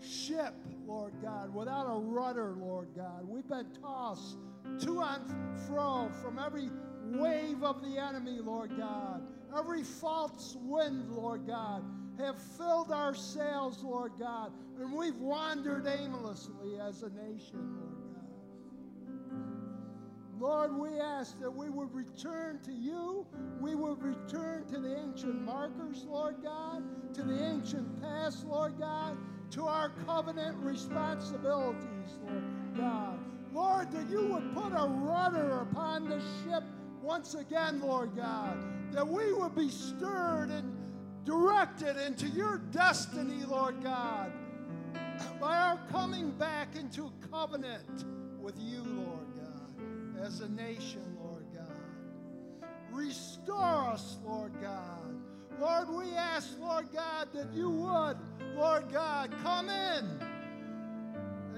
ship, 0.00 0.54
Lord 0.86 1.14
God, 1.22 1.52
without 1.54 1.86
a 1.86 1.98
rudder, 1.98 2.54
Lord 2.58 2.88
God. 2.94 3.26
We've 3.26 3.48
been 3.48 3.68
tossed 3.80 4.36
to 4.80 5.00
and 5.00 5.22
fro 5.66 6.10
from 6.22 6.38
every 6.38 6.70
wave 7.04 7.62
of 7.62 7.82
the 7.82 7.98
enemy, 7.98 8.38
Lord 8.40 8.76
God. 8.76 9.22
Every 9.56 9.82
false 9.82 10.56
wind, 10.62 11.10
Lord 11.10 11.46
God, 11.46 11.84
have 12.18 12.40
filled 12.56 12.90
our 12.90 13.14
sails, 13.14 13.82
Lord 13.82 14.12
God, 14.18 14.52
and 14.80 14.92
we've 14.92 15.18
wandered 15.18 15.86
aimlessly 15.86 16.78
as 16.80 17.02
a 17.02 17.10
nation, 17.10 17.76
Lord 17.78 17.96
God. 17.96 18.22
Lord, 20.38 20.76
we 20.76 20.98
ask 20.98 21.38
that 21.40 21.50
we 21.50 21.70
would 21.70 21.94
return 21.94 22.58
to 22.64 22.72
you. 22.72 23.24
We 23.60 23.74
would 23.76 24.02
return 24.02 24.66
to 24.66 24.80
the 24.80 24.98
ancient 24.98 25.40
markers, 25.42 26.04
Lord 26.08 26.42
God, 26.42 26.82
to 27.14 27.22
the 27.22 27.40
ancient 27.44 28.02
past, 28.02 28.44
Lord 28.46 28.78
God, 28.78 29.16
to 29.52 29.66
our 29.66 29.90
covenant 30.06 30.56
responsibilities, 30.58 32.18
Lord 32.26 32.42
God. 32.76 33.18
Lord, 33.52 33.90
that 33.92 34.08
you 34.08 34.26
would 34.28 34.54
put 34.54 34.72
a 34.72 34.86
rudder 34.86 35.60
upon 35.60 36.08
the 36.08 36.20
ship 36.42 36.64
once 37.02 37.34
again, 37.34 37.80
Lord 37.80 38.16
God, 38.16 38.56
that 38.92 39.06
we 39.06 39.32
would 39.32 39.54
be 39.54 39.68
stirred 39.68 40.50
and 40.50 40.74
directed 41.24 41.96
into 42.06 42.28
your 42.28 42.58
destiny, 42.70 43.44
Lord 43.44 43.82
God, 43.82 44.32
by 45.40 45.56
our 45.58 45.80
coming 45.90 46.30
back 46.32 46.76
into 46.76 47.12
covenant 47.30 48.04
with 48.40 48.54
you, 48.58 48.82
Lord 48.84 49.26
God, 49.36 50.24
as 50.24 50.40
a 50.40 50.48
nation, 50.48 51.02
Lord 51.20 51.44
God. 51.54 52.68
Restore 52.90 53.90
us, 53.90 54.18
Lord 54.24 54.52
God. 54.60 55.22
Lord, 55.60 55.88
we 55.90 56.14
ask, 56.14 56.58
Lord 56.60 56.86
God, 56.92 57.28
that 57.34 57.52
you 57.52 57.70
would, 57.70 58.16
Lord 58.56 58.90
God, 58.92 59.32
come 59.42 59.68
in. 59.68 60.31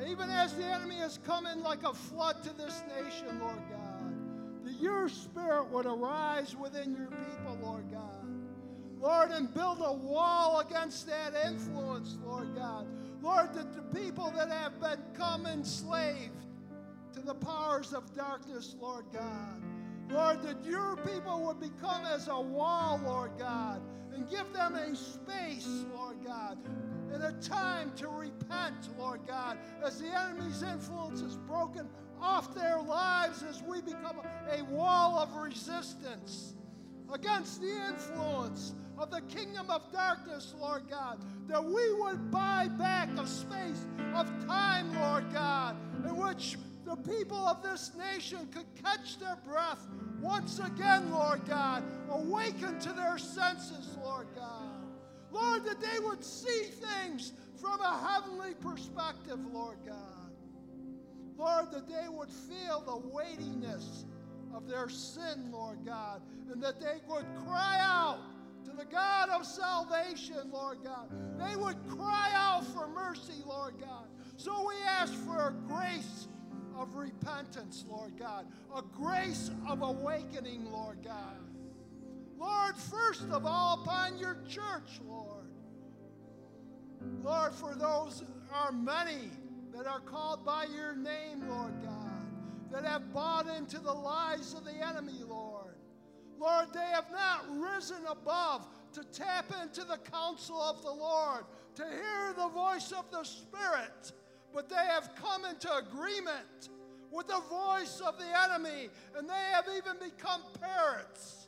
Even 0.09 0.30
as 0.30 0.55
the 0.55 0.64
enemy 0.64 0.97
has 0.97 1.18
come 1.24 1.47
in 1.47 1.62
like 1.62 1.82
a 1.84 1.95
flood 1.95 2.42
to 2.42 2.53
this 2.57 2.82
nation, 2.97 3.40
Lord 3.40 3.62
God, 3.70 4.64
that 4.64 4.80
your 4.80 5.09
spirit 5.09 5.70
would 5.70 5.86
arise 5.86 6.57
within 6.57 6.95
your 6.95 7.07
people, 7.07 7.59
Lord 7.62 7.90
God. 7.90 8.24
Lord, 9.01 9.30
and 9.32 9.53
build 9.53 9.78
a 9.84 9.92
wall 9.92 10.61
against 10.61 11.07
that 11.07 11.34
influence, 11.47 12.16
Lord 12.24 12.55
God. 12.57 12.86
Lord, 13.20 13.53
that 13.55 13.74
the 13.74 13.82
people 14.01 14.30
that 14.36 14.49
have 14.51 14.80
been 14.80 14.99
come 15.14 15.47
enslaved 15.47 16.47
to 17.12 17.20
the 17.20 17.34
powers 17.34 17.92
of 17.92 18.14
darkness, 18.14 18.76
Lord 18.80 19.05
God. 19.12 19.62
Lord, 20.11 20.42
that 20.42 20.64
your 20.64 20.97
people 20.97 21.42
would 21.47 21.61
become 21.61 22.05
as 22.07 22.28
a 22.28 22.40
wall, 22.40 23.01
Lord 23.05 23.32
God, 23.38 23.80
and 24.14 24.28
give 24.28 24.53
them 24.53 24.74
a 24.74 24.95
space, 24.95 25.84
Lord 25.95 26.16
God, 26.24 26.59
and 27.15 27.23
a 27.23 27.33
time 27.41 27.93
to 27.97 28.09
repent, 28.09 28.89
Lord 28.99 29.21
God, 29.27 29.57
as 29.85 30.01
the 30.01 30.09
enemy's 30.09 30.62
influence 30.62 31.21
is 31.21 31.37
broken 31.37 31.89
off 32.21 32.55
their 32.55 32.81
lives, 32.81 33.45
as 33.49 33.62
we 33.62 33.81
become 33.81 34.21
a 34.51 34.65
wall 34.65 35.19
of 35.19 35.35
resistance 35.37 36.55
against 37.12 37.61
the 37.61 37.71
influence 37.89 38.75
of 38.99 39.11
the 39.11 39.21
kingdom 39.23 39.71
of 39.71 39.93
darkness, 39.93 40.55
Lord 40.61 40.83
God, 40.91 41.25
that 41.47 41.65
we 41.65 41.95
would 41.95 42.31
buy 42.31 42.69
back 42.69 43.09
a 43.19 43.27
space 43.27 43.87
of 44.15 44.29
time, 44.47 44.93
Lord 44.99 45.33
God, 45.33 45.77
in 46.05 46.17
which 46.17 46.57
the 46.85 46.97
people 46.97 47.47
of 47.47 47.62
this 47.62 47.93
nation 47.97 48.49
could 48.53 48.67
catch 48.83 49.19
their 49.19 49.39
breath 49.47 49.87
once 50.21 50.59
again, 50.59 51.11
Lord 51.12 51.45
God, 51.47 51.85
awaken 52.11 52.79
to 52.81 52.93
their 52.93 53.19
senses, 53.19 53.97
Lord 54.03 54.27
God. 54.35 54.64
Lord, 55.35 55.64
that 55.64 55.80
they 55.80 55.99
would 55.99 56.22
see 56.22 56.62
things 56.62 57.32
from 57.61 57.80
a 57.80 57.99
heavenly 58.09 58.55
perspective, 58.55 59.41
Lord 59.53 59.78
God. 59.85 60.30
Lord, 61.37 61.72
that 61.72 61.89
they 61.89 62.09
would 62.09 62.30
feel 62.30 62.80
the 62.87 63.09
weightiness 63.09 64.05
of 64.55 64.68
their 64.68 64.89
sin, 64.89 65.51
Lord 65.51 65.85
God, 65.85 66.22
and 66.53 66.62
that 66.62 66.80
they 66.80 67.01
would 67.09 67.26
cry 67.45 67.78
out 67.80 68.20
to 68.64 68.70
the 68.70 68.85
God 68.85 69.28
of 69.30 69.45
salvation, 69.45 70.51
Lord 70.53 70.78
God. 70.85 71.11
They 71.37 71.57
would 71.57 71.76
cry 71.89 72.30
out 72.32 72.64
for 72.66 72.87
mercy, 72.87 73.43
Lord 73.45 73.74
God. 73.80 74.07
So 74.37 74.66
we 74.68 74.76
ask 74.87 75.12
for 75.12 75.49
a 75.49 75.53
grace 75.66 76.28
of 76.78 76.95
repentance, 76.95 77.85
Lord 77.89 78.16
God, 78.16 78.47
a 78.74 78.82
grace 78.82 79.51
of 79.68 79.82
awakening, 79.82 80.70
Lord 80.70 80.99
God. 81.03 81.39
Lord, 82.39 82.76
first 82.76 83.28
of 83.30 83.47
all, 83.47 83.82
upon 83.82 84.18
your 84.18 84.37
church, 84.49 85.01
Lord. 85.07 85.47
Lord, 87.22 87.55
for 87.55 87.74
those 87.74 88.24
are 88.53 88.72
many 88.72 89.30
that 89.74 89.87
are 89.87 90.01
called 90.01 90.45
by 90.45 90.66
your 90.74 90.95
name, 90.95 91.49
Lord 91.49 91.74
God, 91.82 92.26
that 92.70 92.85
have 92.85 93.12
bought 93.12 93.47
into 93.47 93.78
the 93.78 93.93
lies 93.93 94.55
of 94.55 94.64
the 94.64 94.87
enemy, 94.87 95.20
Lord. 95.28 95.74
Lord, 96.39 96.72
they 96.72 96.91
have 96.93 97.11
not 97.11 97.45
risen 97.51 98.05
above 98.09 98.66
to 98.93 99.05
tap 99.05 99.53
into 99.62 99.85
the 99.85 99.99
counsel 100.11 100.61
of 100.61 100.82
the 100.82 100.91
Lord, 100.91 101.45
to 101.76 101.82
hear 101.82 102.35
the 102.37 102.49
voice 102.49 102.93
of 102.93 103.11
the 103.11 103.24
Spirit, 103.24 104.12
but 104.53 104.68
they 104.68 104.76
have 104.76 105.11
come 105.16 105.45
into 105.45 105.74
agreement 105.76 106.68
with 107.11 107.28
the 107.28 107.41
voice 107.49 108.01
of 108.05 108.18
the 108.18 108.43
enemy, 108.51 108.89
and 109.16 109.28
they 109.28 109.51
have 109.53 109.66
even 109.76 109.97
become 109.99 110.43
parrots, 110.61 111.43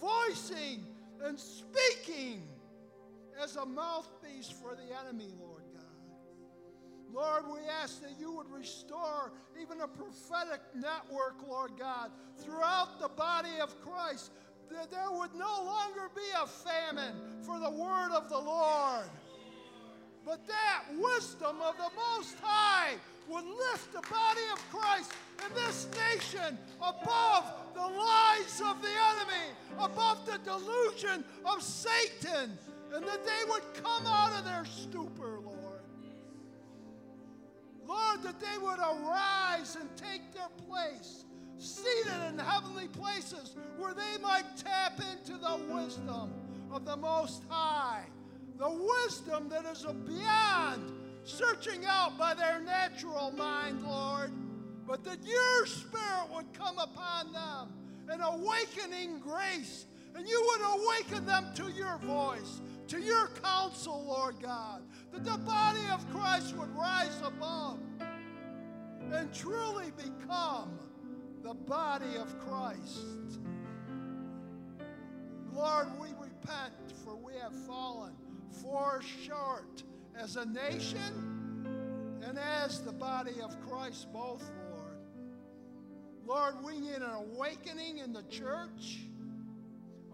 voicing 0.00 0.86
and 1.24 1.38
speaking 1.38 2.42
as 3.42 3.56
a 3.56 3.66
mouthpiece 3.66 4.50
for 4.50 4.74
the 4.74 4.94
enemy, 5.04 5.32
Lord 5.38 5.62
God. 5.74 5.84
Lord, 7.12 7.44
we 7.52 7.60
ask 7.82 8.00
that 8.02 8.18
you 8.18 8.32
would 8.32 8.50
restore 8.50 9.32
even 9.60 9.80
a 9.80 9.88
prophetic 9.88 10.60
network, 10.74 11.36
Lord 11.48 11.72
God, 11.78 12.10
throughout 12.38 13.00
the 13.00 13.08
body 13.08 13.60
of 13.60 13.80
Christ, 13.80 14.30
that 14.70 14.90
there 14.90 15.10
would 15.10 15.34
no 15.34 15.64
longer 15.64 16.10
be 16.14 16.22
a 16.40 16.46
famine 16.46 17.14
for 17.42 17.58
the 17.58 17.70
word 17.70 18.12
of 18.12 18.28
the 18.28 18.38
Lord. 18.38 19.06
But 20.24 20.46
that 20.46 20.84
wisdom 20.96 21.56
of 21.60 21.76
the 21.76 21.90
Most 21.96 22.36
High 22.40 22.94
would 23.28 23.44
lift 23.44 23.92
the 23.92 24.02
body 24.02 24.42
of 24.52 24.70
Christ 24.70 25.12
in 25.46 25.54
this 25.54 25.88
nation 26.12 26.58
above 26.80 27.59
the 27.74 27.80
lies 27.80 28.62
of 28.64 28.80
the 28.82 28.88
enemy, 28.88 29.54
above 29.78 30.26
the 30.26 30.38
delusion 30.44 31.24
of 31.44 31.62
Satan, 31.62 32.58
and 32.94 33.04
that 33.04 33.24
they 33.24 33.50
would 33.50 33.62
come 33.82 34.06
out 34.06 34.38
of 34.38 34.44
their 34.44 34.64
stupor, 34.64 35.38
Lord. 35.44 35.56
Lord, 37.86 38.22
that 38.22 38.40
they 38.40 38.58
would 38.60 38.78
arise 38.78 39.76
and 39.76 39.88
take 39.96 40.32
their 40.32 40.48
place, 40.68 41.24
seated 41.58 42.12
in 42.28 42.38
heavenly 42.38 42.88
places, 42.88 43.56
where 43.78 43.94
they 43.94 44.22
might 44.22 44.56
tap 44.56 45.00
into 45.12 45.38
the 45.38 45.60
wisdom 45.72 46.32
of 46.70 46.84
the 46.84 46.96
Most 46.96 47.42
High, 47.48 48.04
the 48.58 48.70
wisdom 48.70 49.48
that 49.48 49.64
is 49.66 49.84
beyond 50.06 50.92
searching 51.24 51.84
out 51.84 52.18
by 52.18 52.34
their 52.34 52.60
natural 52.60 53.32
mind, 53.32 53.82
Lord, 53.82 54.30
but 54.90 55.04
that 55.04 55.24
your 55.24 55.66
Spirit 55.66 56.26
would 56.34 56.52
come 56.52 56.76
upon 56.76 57.32
them, 57.32 57.72
an 58.08 58.20
awakening 58.20 59.20
grace, 59.20 59.86
and 60.16 60.28
you 60.28 60.44
would 60.48 60.80
awaken 60.80 61.24
them 61.24 61.46
to 61.54 61.70
your 61.70 61.96
voice, 61.98 62.60
to 62.88 63.00
your 63.00 63.28
counsel, 63.40 64.04
Lord 64.04 64.42
God, 64.42 64.82
that 65.12 65.24
the 65.24 65.38
body 65.38 65.86
of 65.92 66.10
Christ 66.10 66.56
would 66.56 66.74
rise 66.74 67.22
above 67.24 67.78
and 69.12 69.32
truly 69.32 69.92
become 69.92 70.76
the 71.44 71.54
body 71.54 72.16
of 72.16 72.36
Christ. 72.40 73.38
Lord, 75.52 75.86
we 76.00 76.08
repent 76.20 76.74
for 77.04 77.14
we 77.14 77.34
have 77.40 77.54
fallen 77.64 78.14
far 78.60 79.02
short 79.02 79.84
as 80.16 80.34
a 80.34 80.46
nation 80.46 81.30
and 82.26 82.38
as 82.38 82.80
the 82.80 82.92
body 82.92 83.40
of 83.40 83.56
Christ, 83.68 84.12
both, 84.12 84.50
Lord. 86.30 86.62
We 86.62 86.78
need 86.78 86.94
an 86.94 87.02
awakening 87.02 87.98
in 87.98 88.12
the 88.12 88.22
church, 88.30 89.00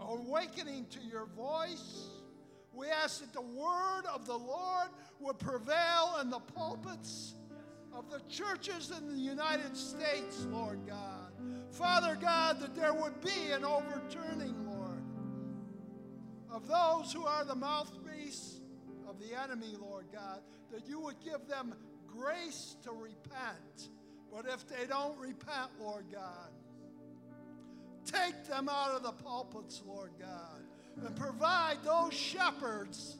awakening 0.01 0.87
to 0.89 0.99
your 1.01 1.27
voice. 1.27 2.09
We 2.73 2.87
ask 2.89 3.21
that 3.21 3.35
the 3.35 3.43
word 3.43 4.05
of 4.11 4.25
the 4.25 4.37
Lord 4.37 4.89
would 5.21 5.39
prevail 5.39 6.17
in 6.23 6.31
the 6.31 6.39
pulpits 6.39 7.35
of 7.93 8.11
the 8.11 8.21
churches 8.31 8.91
in 8.97 9.09
the 9.09 9.21
United 9.21 9.77
States, 9.77 10.47
Lord 10.51 10.87
God. 10.87 11.33
Father 11.71 12.17
God, 12.19 12.61
that 12.61 12.75
there 12.75 12.95
would 12.95 13.21
be 13.21 13.51
an 13.53 13.67
overturning, 13.67 14.55
Lord, 14.65 15.03
of 16.51 16.67
those 16.67 17.13
who 17.13 17.27
are 17.27 17.45
the 17.45 17.55
mouthpiece 17.55 18.61
of 19.07 19.19
the 19.19 19.39
enemy, 19.39 19.75
Lord 19.79 20.07
God, 20.11 20.41
that 20.73 20.89
you 20.89 20.99
would 20.99 21.21
give 21.23 21.47
them 21.47 21.75
grace 22.07 22.77
to 22.85 22.93
repent. 22.93 23.91
But 24.37 24.53
if 24.53 24.69
they 24.69 24.87
don't 24.87 25.19
repent, 25.19 25.71
Lord 25.81 26.05
God, 26.13 26.51
take 28.05 28.47
them 28.47 28.69
out 28.69 28.91
of 28.91 29.03
the 29.03 29.13
pulpits, 29.13 29.83
Lord 29.87 30.11
God, 30.21 30.61
and 31.07 31.17
provide 31.17 31.79
those 31.83 32.13
shepherds 32.13 33.17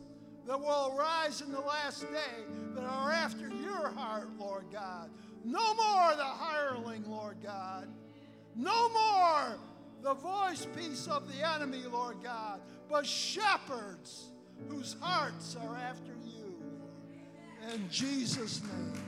that 0.47 0.61
will 0.61 0.95
arise 0.95 1.41
in 1.41 1.53
the 1.53 1.61
last 1.61 2.03
day 2.03 2.45
that 2.75 2.85
are 2.85 3.11
after 3.11 3.49
your 3.49 3.89
heart, 3.89 4.29
Lord 4.39 4.67
God. 4.71 5.09
No 5.43 5.75
more 5.75 6.17
the 6.17 6.23
hireling, 6.23 7.05
Lord 7.09 7.39
God. 7.43 7.89
No 8.55 8.91
more 8.91 9.59
the 10.03 10.13
voice 10.13 10.67
piece 10.77 11.07
of 11.07 11.33
the 11.35 11.49
enemy, 11.49 11.83
Lord 11.91 12.19
God, 12.23 12.61
but 12.91 13.07
shepherds 13.07 14.27
whose 14.69 14.97
hearts 15.01 15.57
are 15.67 15.77
after 15.77 16.13
you. 16.27 16.55
In 17.73 17.89
Jesus' 17.91 18.61
name. 18.63 19.06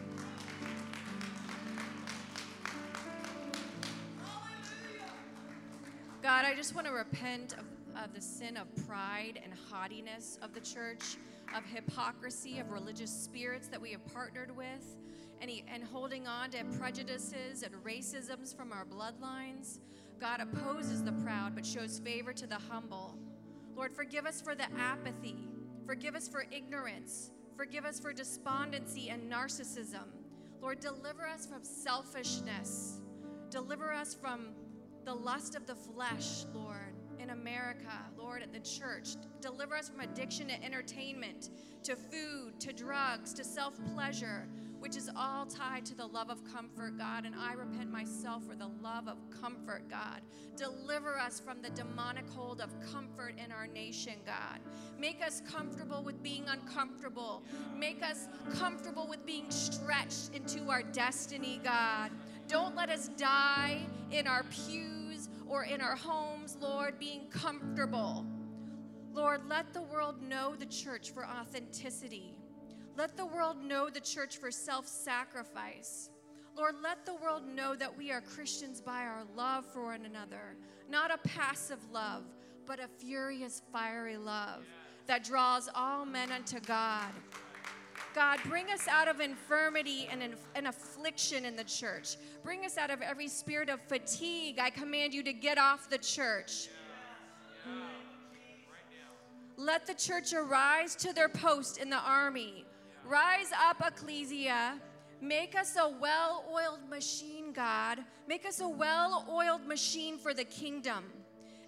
God, 6.28 6.44
I 6.44 6.54
just 6.54 6.74
want 6.74 6.86
to 6.86 6.92
repent 6.92 7.54
of, 7.54 8.04
of 8.04 8.12
the 8.12 8.20
sin 8.20 8.58
of 8.58 8.66
pride 8.86 9.40
and 9.42 9.50
haughtiness 9.70 10.38
of 10.42 10.52
the 10.52 10.60
church, 10.60 11.16
of 11.56 11.64
hypocrisy, 11.64 12.58
of 12.58 12.70
religious 12.70 13.10
spirits 13.10 13.68
that 13.68 13.80
we 13.80 13.92
have 13.92 14.06
partnered 14.12 14.54
with, 14.54 14.98
and, 15.40 15.50
he, 15.50 15.64
and 15.72 15.82
holding 15.82 16.26
on 16.26 16.50
to 16.50 16.62
prejudices 16.78 17.62
and 17.62 17.72
racisms 17.82 18.54
from 18.54 18.74
our 18.74 18.84
bloodlines. 18.84 19.78
God 20.20 20.42
opposes 20.42 21.02
the 21.02 21.12
proud 21.12 21.54
but 21.54 21.64
shows 21.64 21.98
favor 21.98 22.34
to 22.34 22.46
the 22.46 22.58
humble. 22.68 23.16
Lord, 23.74 23.94
forgive 23.94 24.26
us 24.26 24.42
for 24.42 24.54
the 24.54 24.66
apathy. 24.78 25.48
Forgive 25.86 26.14
us 26.14 26.28
for 26.28 26.44
ignorance. 26.50 27.30
Forgive 27.56 27.86
us 27.86 27.98
for 27.98 28.12
despondency 28.12 29.08
and 29.08 29.32
narcissism. 29.32 30.04
Lord, 30.60 30.80
deliver 30.80 31.26
us 31.26 31.46
from 31.46 31.64
selfishness. 31.64 33.00
Deliver 33.48 33.94
us 33.94 34.12
from 34.12 34.48
the 35.08 35.14
lust 35.14 35.54
of 35.54 35.66
the 35.66 35.74
flesh, 35.74 36.44
Lord, 36.52 36.92
in 37.18 37.30
America, 37.30 37.94
Lord, 38.18 38.42
at 38.42 38.52
the 38.52 38.60
church. 38.60 39.16
Deliver 39.40 39.74
us 39.74 39.88
from 39.88 40.00
addiction 40.00 40.48
to 40.48 40.62
entertainment, 40.62 41.48
to 41.84 41.96
food, 41.96 42.60
to 42.60 42.74
drugs, 42.74 43.32
to 43.32 43.42
self 43.42 43.72
pleasure, 43.94 44.46
which 44.80 44.98
is 44.98 45.10
all 45.16 45.46
tied 45.46 45.86
to 45.86 45.94
the 45.94 46.04
love 46.04 46.28
of 46.28 46.44
comfort, 46.52 46.98
God. 46.98 47.24
And 47.24 47.34
I 47.34 47.54
repent 47.54 47.90
myself 47.90 48.44
for 48.44 48.54
the 48.54 48.68
love 48.82 49.08
of 49.08 49.16
comfort, 49.40 49.88
God. 49.88 50.20
Deliver 50.56 51.18
us 51.18 51.40
from 51.40 51.62
the 51.62 51.70
demonic 51.70 52.28
hold 52.28 52.60
of 52.60 52.68
comfort 52.92 53.32
in 53.42 53.50
our 53.50 53.66
nation, 53.66 54.16
God. 54.26 54.60
Make 54.98 55.24
us 55.24 55.40
comfortable 55.50 56.02
with 56.02 56.22
being 56.22 56.44
uncomfortable. 56.48 57.42
Make 57.74 58.02
us 58.02 58.28
comfortable 58.58 59.06
with 59.08 59.24
being 59.24 59.50
stretched 59.50 60.34
into 60.34 60.68
our 60.68 60.82
destiny, 60.82 61.62
God. 61.64 62.10
Don't 62.46 62.76
let 62.76 62.90
us 62.90 63.08
die 63.16 63.80
in 64.10 64.26
our 64.26 64.42
pews 64.44 64.97
or 65.48 65.64
in 65.64 65.80
our 65.80 65.96
homes, 65.96 66.56
Lord, 66.60 66.98
being 66.98 67.28
comfortable. 67.30 68.26
Lord, 69.12 69.48
let 69.48 69.72
the 69.72 69.82
world 69.82 70.22
know 70.22 70.54
the 70.54 70.66
church 70.66 71.10
for 71.10 71.26
authenticity. 71.26 72.38
Let 72.96 73.16
the 73.16 73.26
world 73.26 73.62
know 73.62 73.88
the 73.90 74.00
church 74.00 74.38
for 74.38 74.50
self 74.50 74.86
sacrifice. 74.86 76.10
Lord, 76.56 76.76
let 76.82 77.06
the 77.06 77.14
world 77.14 77.46
know 77.46 77.76
that 77.76 77.96
we 77.96 78.10
are 78.10 78.20
Christians 78.20 78.80
by 78.80 79.02
our 79.02 79.22
love 79.36 79.64
for 79.72 79.84
one 79.84 80.04
another, 80.04 80.56
not 80.88 81.12
a 81.12 81.18
passive 81.18 81.78
love, 81.92 82.24
but 82.66 82.80
a 82.80 82.88
furious, 82.88 83.62
fiery 83.72 84.16
love 84.16 84.64
that 85.06 85.24
draws 85.24 85.68
all 85.74 86.04
men 86.04 86.30
unto 86.32 86.60
God. 86.60 87.10
God, 88.18 88.40
bring 88.48 88.68
us 88.72 88.88
out 88.88 89.06
of 89.06 89.20
infirmity 89.20 90.08
and, 90.10 90.34
and 90.56 90.66
affliction 90.66 91.44
in 91.44 91.54
the 91.54 91.62
church. 91.62 92.16
Bring 92.42 92.64
us 92.64 92.76
out 92.76 92.90
of 92.90 93.00
every 93.00 93.28
spirit 93.28 93.68
of 93.68 93.80
fatigue. 93.82 94.58
I 94.58 94.70
command 94.70 95.14
you 95.14 95.22
to 95.22 95.32
get 95.32 95.56
off 95.56 95.88
the 95.88 95.98
church. 95.98 96.66
Hmm. 97.64 97.78
Let 99.56 99.86
the 99.86 99.94
church 99.94 100.32
arise 100.32 100.96
to 100.96 101.12
their 101.12 101.28
post 101.28 101.78
in 101.78 101.90
the 101.90 102.00
army. 102.00 102.64
Rise 103.06 103.52
up, 103.52 103.86
ecclesia. 103.86 104.80
Make 105.20 105.56
us 105.56 105.76
a 105.76 105.88
well 105.88 106.44
oiled 106.52 106.90
machine, 106.90 107.52
God. 107.52 108.00
Make 108.26 108.44
us 108.44 108.60
a 108.60 108.68
well 108.68 109.28
oiled 109.30 109.64
machine 109.64 110.18
for 110.18 110.34
the 110.34 110.44
kingdom. 110.44 111.04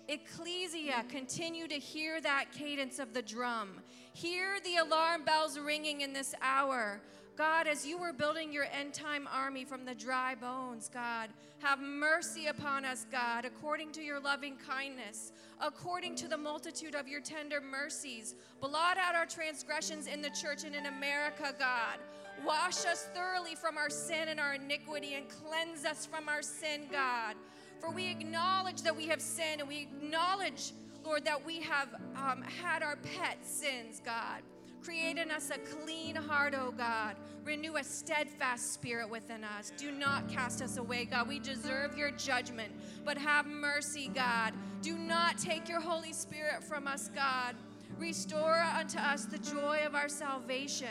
Ecclesia, 0.09 1.05
continue 1.09 1.69
to 1.69 1.77
hear 1.77 2.21
that 2.21 2.47
cadence 2.53 2.99
of 2.99 3.15
the 3.15 3.23
drum. 3.23 3.80
Hear 4.13 4.59
the 4.65 4.77
alarm 4.77 5.25
bells 5.25 5.59
ringing 5.59 6.01
in 6.01 6.13
this 6.13 6.35
hour. 6.43 7.01
God, 7.37 7.67
as 7.67 7.87
you 7.87 7.97
were 7.97 8.13
building 8.13 8.53
your 8.53 8.67
end 8.71 8.93
time 8.93 9.27
army 9.33 9.65
from 9.65 9.85
the 9.85 9.95
dry 9.95 10.35
bones, 10.35 10.91
God, 10.93 11.31
have 11.61 11.81
mercy 11.81 12.49
upon 12.49 12.85
us, 12.85 13.07
God, 13.11 13.45
according 13.45 13.93
to 13.93 14.03
your 14.03 14.21
loving 14.21 14.57
kindness, 14.57 15.33
according 15.61 16.17
to 16.17 16.29
the 16.29 16.37
multitude 16.37 16.95
of 16.95 17.09
your 17.09 17.21
tender 17.21 17.61
mercies. 17.61 18.35
Blot 18.61 18.99
out 18.99 19.15
our 19.15 19.27
transgressions 19.27 20.07
in 20.07 20.21
the 20.21 20.31
church 20.31 20.65
and 20.65 20.75
in 20.75 20.87
America, 20.87 21.55
God. 21.59 21.99
Wash 22.45 22.85
us 22.85 23.09
thoroughly 23.15 23.55
from 23.55 23.79
our 23.79 23.91
sin 23.91 24.29
and 24.29 24.41
our 24.41 24.55
iniquity 24.55 25.15
and 25.15 25.27
cleanse 25.29 25.85
us 25.85 26.05
from 26.05 26.29
our 26.29 26.43
sin, 26.43 26.89
God. 26.91 27.37
For 27.81 27.91
we 27.91 28.11
acknowledge 28.11 28.83
that 28.83 28.95
we 28.95 29.07
have 29.07 29.23
sinned 29.23 29.61
and 29.61 29.69
we 29.69 29.83
acknowledge, 29.83 30.73
Lord, 31.05 31.25
that 31.25 31.45
we 31.45 31.61
have 31.61 31.89
um, 32.17 32.43
had 32.43 32.83
our 32.83 32.97
pet 32.97 33.39
sins, 33.43 34.01
God. 34.05 34.43
Create 34.83 35.19
in 35.19 35.31
us 35.31 35.51
a 35.51 35.59
clean 35.59 36.15
heart, 36.15 36.55
O 36.55 36.73
God. 36.73 37.17
Renew 37.45 37.77
a 37.77 37.85
steadfast 37.85 38.73
spirit 38.73 39.11
within 39.11 39.45
us. 39.45 39.73
Do 39.77 39.91
not 39.91 40.29
cast 40.29 40.63
us 40.63 40.79
away, 40.79 41.05
God. 41.05 41.29
We 41.29 41.39
deserve 41.39 41.97
your 41.97 42.11
judgment, 42.13 42.73
but 43.05 43.19
have 43.19 43.47
mercy, 43.47 44.11
God. 44.15 44.55
Do 44.81 44.97
not 44.97 45.37
take 45.37 45.69
your 45.69 45.81
Holy 45.81 46.13
Spirit 46.13 46.65
from 46.65 46.87
us, 46.87 47.11
God. 47.15 47.57
Restore 47.99 48.55
unto 48.55 48.99
us 48.99 49.27
the 49.27 49.39
joy 49.39 49.81
of 49.85 49.95
our 49.95 50.09
salvation. 50.09 50.89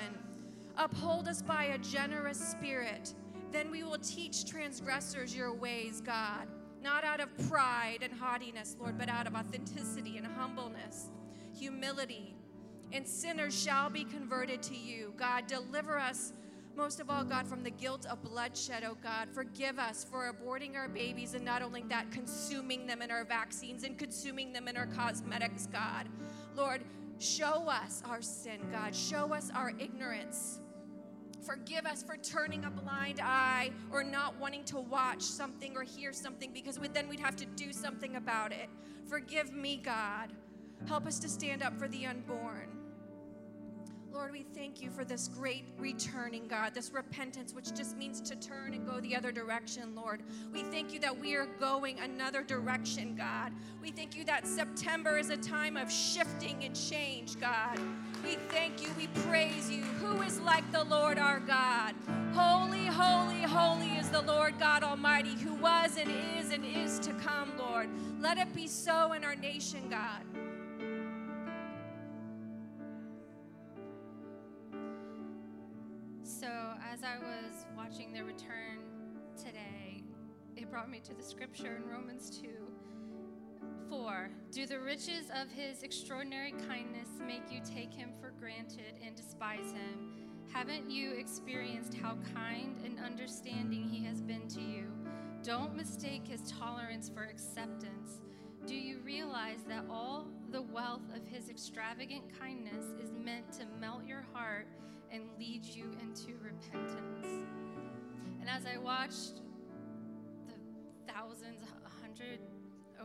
Uphold 0.78 1.28
us 1.28 1.41
by 1.41 1.66
a 1.66 1.78
generous 1.80 2.39
spirit. 2.39 3.14
Then 3.51 3.72
we 3.72 3.84
will 3.84 3.97
teach 3.97 4.45
transgressors 4.45 5.36
your 5.36 5.53
ways, 5.53 6.01
God. 6.01 6.47
Not 6.82 7.04
out 7.04 7.20
of 7.20 7.30
pride 7.50 8.00
and 8.02 8.14
haughtiness, 8.14 8.76
Lord, 8.80 8.98
but 8.98 9.10
out 9.10 9.28
of 9.28 9.36
authenticity 9.36 10.18
and 10.18 10.26
humbleness, 10.26 11.08
humility 11.58 12.36
and 12.92 13.08
sinners 13.08 13.60
shall 13.60 13.90
be 13.90 14.04
converted 14.04 14.62
to 14.64 14.76
you. 14.76 15.14
God, 15.18 15.48
deliver 15.48 15.98
us, 15.98 16.34
most 16.76 17.00
of 17.00 17.10
all, 17.10 17.24
God, 17.24 17.48
from 17.48 17.64
the 17.64 17.70
guilt 17.70 18.06
of 18.06 18.24
bloodshed, 18.24 18.84
oh 18.88 18.98
God. 19.04 19.30
Forgive 19.30 19.78
us 19.78 20.06
for 20.10 20.34
aborting 20.34 20.76
our 20.76 20.88
babies 20.88 21.34
and 21.34 21.44
not 21.44 21.62
only 21.62 21.84
that, 21.90 22.12
consuming 22.12 22.88
them 22.88 23.02
in 23.02 23.12
our 23.12 23.26
vaccines 23.26 23.84
and 23.84 23.98
consuming 23.98 24.54
them 24.54 24.68
in 24.68 24.78
our 24.78 24.88
cosmetics, 24.88 25.68
God. 25.68 26.08
Lord, 26.56 26.82
show 27.20 27.68
us 27.68 28.02
our 28.08 28.22
sin, 28.22 28.60
God. 28.72 28.96
Show 28.96 29.34
us 29.34 29.52
our 29.54 29.74
ignorance. 29.78 30.62
Forgive 31.42 31.86
us 31.86 32.04
for 32.04 32.18
turning 32.18 32.66
a 32.66 32.70
blind 32.70 33.20
eye 33.22 33.72
or 33.92 34.04
not 34.04 34.38
wanting 34.40 34.64
to 34.66 34.80
watch 34.80 35.22
something 35.22 35.76
or 35.76 35.84
hear 35.84 36.12
something 36.12 36.52
because 36.54 36.80
then 36.94 37.08
we'd 37.08 37.20
have 37.20 37.36
to 37.38 37.46
do 37.46 37.72
something 37.72 38.16
about 38.16 38.52
it. 38.52 38.70
Forgive 39.08 39.54
me, 39.54 39.78
God. 39.78 40.32
Help 40.88 41.06
us 41.06 41.20
to 41.20 41.30
stand 41.30 41.64
up 41.64 41.78
for 41.78 41.88
the 41.88 42.06
unborn. 42.06 42.80
Lord, 44.12 44.32
we 44.32 44.44
thank 44.56 44.82
you 44.82 44.90
for 44.90 45.06
this 45.06 45.28
great 45.28 45.66
returning, 45.78 46.48
God, 46.48 46.74
this 46.74 46.92
repentance, 46.92 47.54
which 47.54 47.74
just 47.74 47.96
means 47.96 48.20
to 48.22 48.36
turn 48.36 48.74
and 48.74 48.86
go 48.86 49.00
the 49.00 49.16
other 49.16 49.32
direction, 49.32 49.96
Lord. 49.96 50.24
We 50.52 50.64
thank 50.64 50.94
you 50.94 51.00
that 51.00 51.18
we 51.18 51.36
are 51.36 51.46
going 51.46 52.00
another 52.00 52.44
direction, 52.44 53.16
God. 53.16 53.54
We 53.82 53.92
thank 53.92 54.16
you 54.16 54.26
that 54.26 54.48
September 54.48 55.18
is 55.18 55.30
a 55.30 55.38
time 55.38 55.78
of 55.78 55.92
shifting 55.92 56.64
and 56.64 56.76
change, 56.76 57.40
God. 57.40 57.80
We 58.24 58.36
thank 58.49 58.82
you, 58.82 58.89
we 58.97 59.07
praise 59.24 59.72
you. 59.72 59.84
Who 60.01 60.22
is 60.22 60.39
like 60.41 60.70
the 60.72 60.84
Lord 60.84 61.17
our 61.17 61.39
God? 61.39 61.95
Holy, 62.34 62.86
holy, 62.86 63.41
holy 63.41 63.91
is 63.97 64.09
the 64.09 64.22
Lord 64.22 64.59
God 64.59 64.84
Almighty, 64.84 65.36
who 65.36 65.53
was 65.55 65.97
and 65.97 66.09
is 66.38 66.51
and 66.51 66.65
is 66.65 66.99
to 66.99 67.13
come, 67.13 67.51
Lord. 67.57 67.89
Let 68.20 68.38
it 68.38 68.53
be 68.53 68.67
so 68.67 69.13
in 69.13 69.24
our 69.24 69.36
nation, 69.36 69.89
God. 69.89 70.24
So, 76.24 76.47
as 76.91 77.03
I 77.03 77.17
was 77.17 77.65
watching 77.76 78.13
the 78.13 78.24
return 78.24 78.80
today, 79.38 80.03
it 80.55 80.70
brought 80.70 80.89
me 80.89 80.99
to 81.05 81.13
the 81.13 81.24
scripture 81.24 81.78
in 81.78 81.89
Romans 81.89 82.30
2 82.41 82.68
4. 83.89 84.30
Do 84.51 84.66
the 84.66 84.80
riches 84.80 85.30
of 85.36 85.49
his 85.49 85.84
extraordinary 85.84 86.53
kindness 86.68 87.10
make 87.26 87.51
you 87.51 87.62
take 87.64 87.93
him 87.93 88.12
for 88.20 88.32
granted 88.39 88.95
and 89.05 89.16
despise 89.16 89.72
him? 89.72 90.14
Haven't 90.51 90.89
you 90.89 91.14
experienced 91.14 91.93
how 91.93 92.18
kind 92.34 92.76
and 92.84 92.99
understanding 92.99 93.84
he 93.84 94.03
has 94.05 94.22
been 94.22 94.47
to 94.49 94.62
you? 94.62 94.86
Don't 95.43 95.76
mistake 95.76 96.28
his 96.28 96.51
tolerance 96.51 97.10
for 97.10 97.24
acceptance. 97.24 98.20
Do 98.66 98.76
you 98.76 98.99
realize 98.99 99.64
that 99.68 99.86
all 99.89 100.28
the 100.51 100.62
wealth 100.62 101.07
of 101.16 101.26
his 101.28 101.49
extravagant 101.49 102.24
kindness 102.39 102.86
is 103.01 103.12
meant 103.12 103.51
to 103.53 103.66
melt 103.80 104.05
your 104.05 104.26
heart 104.34 104.68
and 105.12 105.24
lead 105.39 105.66
you 105.66 105.86
into 106.01 106.34
repentance? 106.43 107.47
And 108.41 108.49
as 108.49 108.66
I 108.66 108.78
watched 108.78 109.41
the 110.47 111.12
thousands, 111.12 111.62
hundred, 112.01 112.39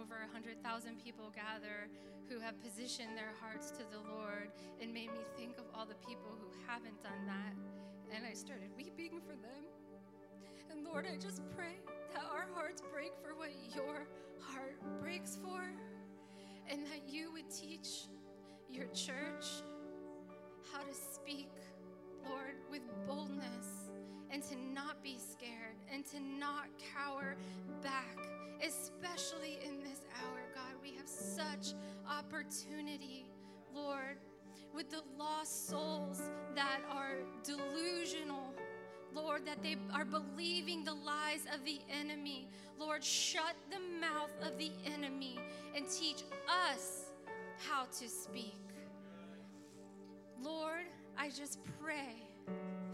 over 0.05 0.20
a 0.20 0.32
hundred 0.32 0.62
thousand 0.62 1.02
people 1.02 1.32
gather 1.34 1.88
who 2.28 2.38
have 2.38 2.61
positioned 2.61 3.16
their 3.16 3.32
hearts 3.40 3.70
to 3.70 3.84
the 3.88 4.00
Lord, 4.12 4.52
it 4.78 4.92
made 4.92 5.12
me 5.12 5.24
think 5.36 5.57
of 5.57 5.64
all 5.74 5.86
the 5.86 5.96
people 6.07 6.36
who 6.36 6.48
haven't 6.68 7.02
done 7.02 7.24
that. 7.26 7.55
And 8.14 8.26
I 8.26 8.34
started 8.34 8.68
weeping 8.76 9.20
for 9.24 9.32
them. 9.32 9.64
And 10.70 10.84
Lord, 10.84 11.07
I 11.11 11.16
just 11.16 11.40
pray 11.57 11.80
that 12.12 12.24
our 12.30 12.46
hearts 12.55 12.82
break 12.92 13.12
for 13.22 13.34
what 13.34 13.50
your 13.74 14.07
heart 14.40 14.76
breaks 15.00 15.38
for, 15.42 15.62
and 16.68 16.84
that 16.86 17.09
you 17.09 17.32
would 17.32 17.50
teach 17.50 18.09
your 18.68 18.86
church 18.88 19.64
how 20.72 20.80
to 20.80 20.94
speak, 20.94 21.50
Lord, 22.28 22.57
with 22.70 22.82
boldness, 23.07 23.74
and 24.35 24.43
to 24.43 24.57
not 24.74 25.01
be 25.01 25.16
scared, 25.16 25.76
and 25.93 26.05
to 26.07 26.18
not 26.18 26.66
cower 26.93 27.37
back, 27.85 28.18
especially 28.66 29.61
in 29.64 29.78
this 29.78 30.01
hour, 30.20 30.41
God. 30.53 30.74
We 30.82 30.97
have 30.97 31.07
such 31.07 31.74
opportunity, 32.11 33.30
Lord, 33.72 34.18
with 34.74 34.91
the 34.91 35.03
lost 35.16 35.68
souls 35.68 36.20
that 36.57 36.80
are 36.91 37.18
delusional. 37.45 38.53
Lord, 39.14 39.47
that 39.47 39.62
they 39.62 39.76
are 39.95 40.05
believing 40.05 40.82
the 40.82 40.95
lies 40.95 41.47
of 41.55 41.64
the 41.64 41.78
enemy. 41.89 42.49
Lord, 42.76 43.05
shut 43.05 43.55
the 43.70 43.78
mouth 44.01 44.32
of 44.43 44.59
the 44.59 44.72
enemy 44.85 45.39
and 45.76 45.89
teach 45.89 46.24
us 46.68 47.12
how 47.68 47.85
to 48.01 48.09
speak. 48.09 48.59
Lord, 50.43 50.87
I 51.16 51.28
just 51.28 51.61
pray, 51.80 52.16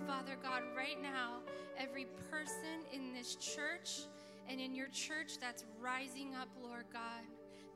Father 0.07 0.36
God, 0.42 0.62
right 0.76 1.01
now, 1.01 1.38
every 1.78 2.07
person 2.30 2.84
in 2.92 3.12
this 3.12 3.36
church 3.36 4.03
and 4.48 4.61
in 4.61 4.74
your 4.74 4.88
church 4.88 5.38
that's 5.40 5.64
rising 5.80 6.34
up, 6.34 6.48
Lord 6.62 6.84
God, 6.92 7.22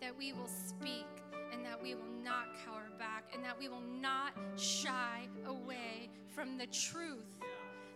that 0.01 0.17
we 0.17 0.33
will 0.33 0.49
speak 0.49 1.07
and 1.53 1.65
that 1.65 1.81
we 1.83 1.95
will 1.95 2.13
not 2.23 2.47
cower 2.65 2.91
back 2.99 3.25
and 3.33 3.43
that 3.45 3.59
we 3.59 3.69
will 3.69 3.85
not 4.01 4.33
shy 4.57 5.29
away 5.47 6.11
from 6.35 6.59
the 6.59 6.67
truth 6.67 7.41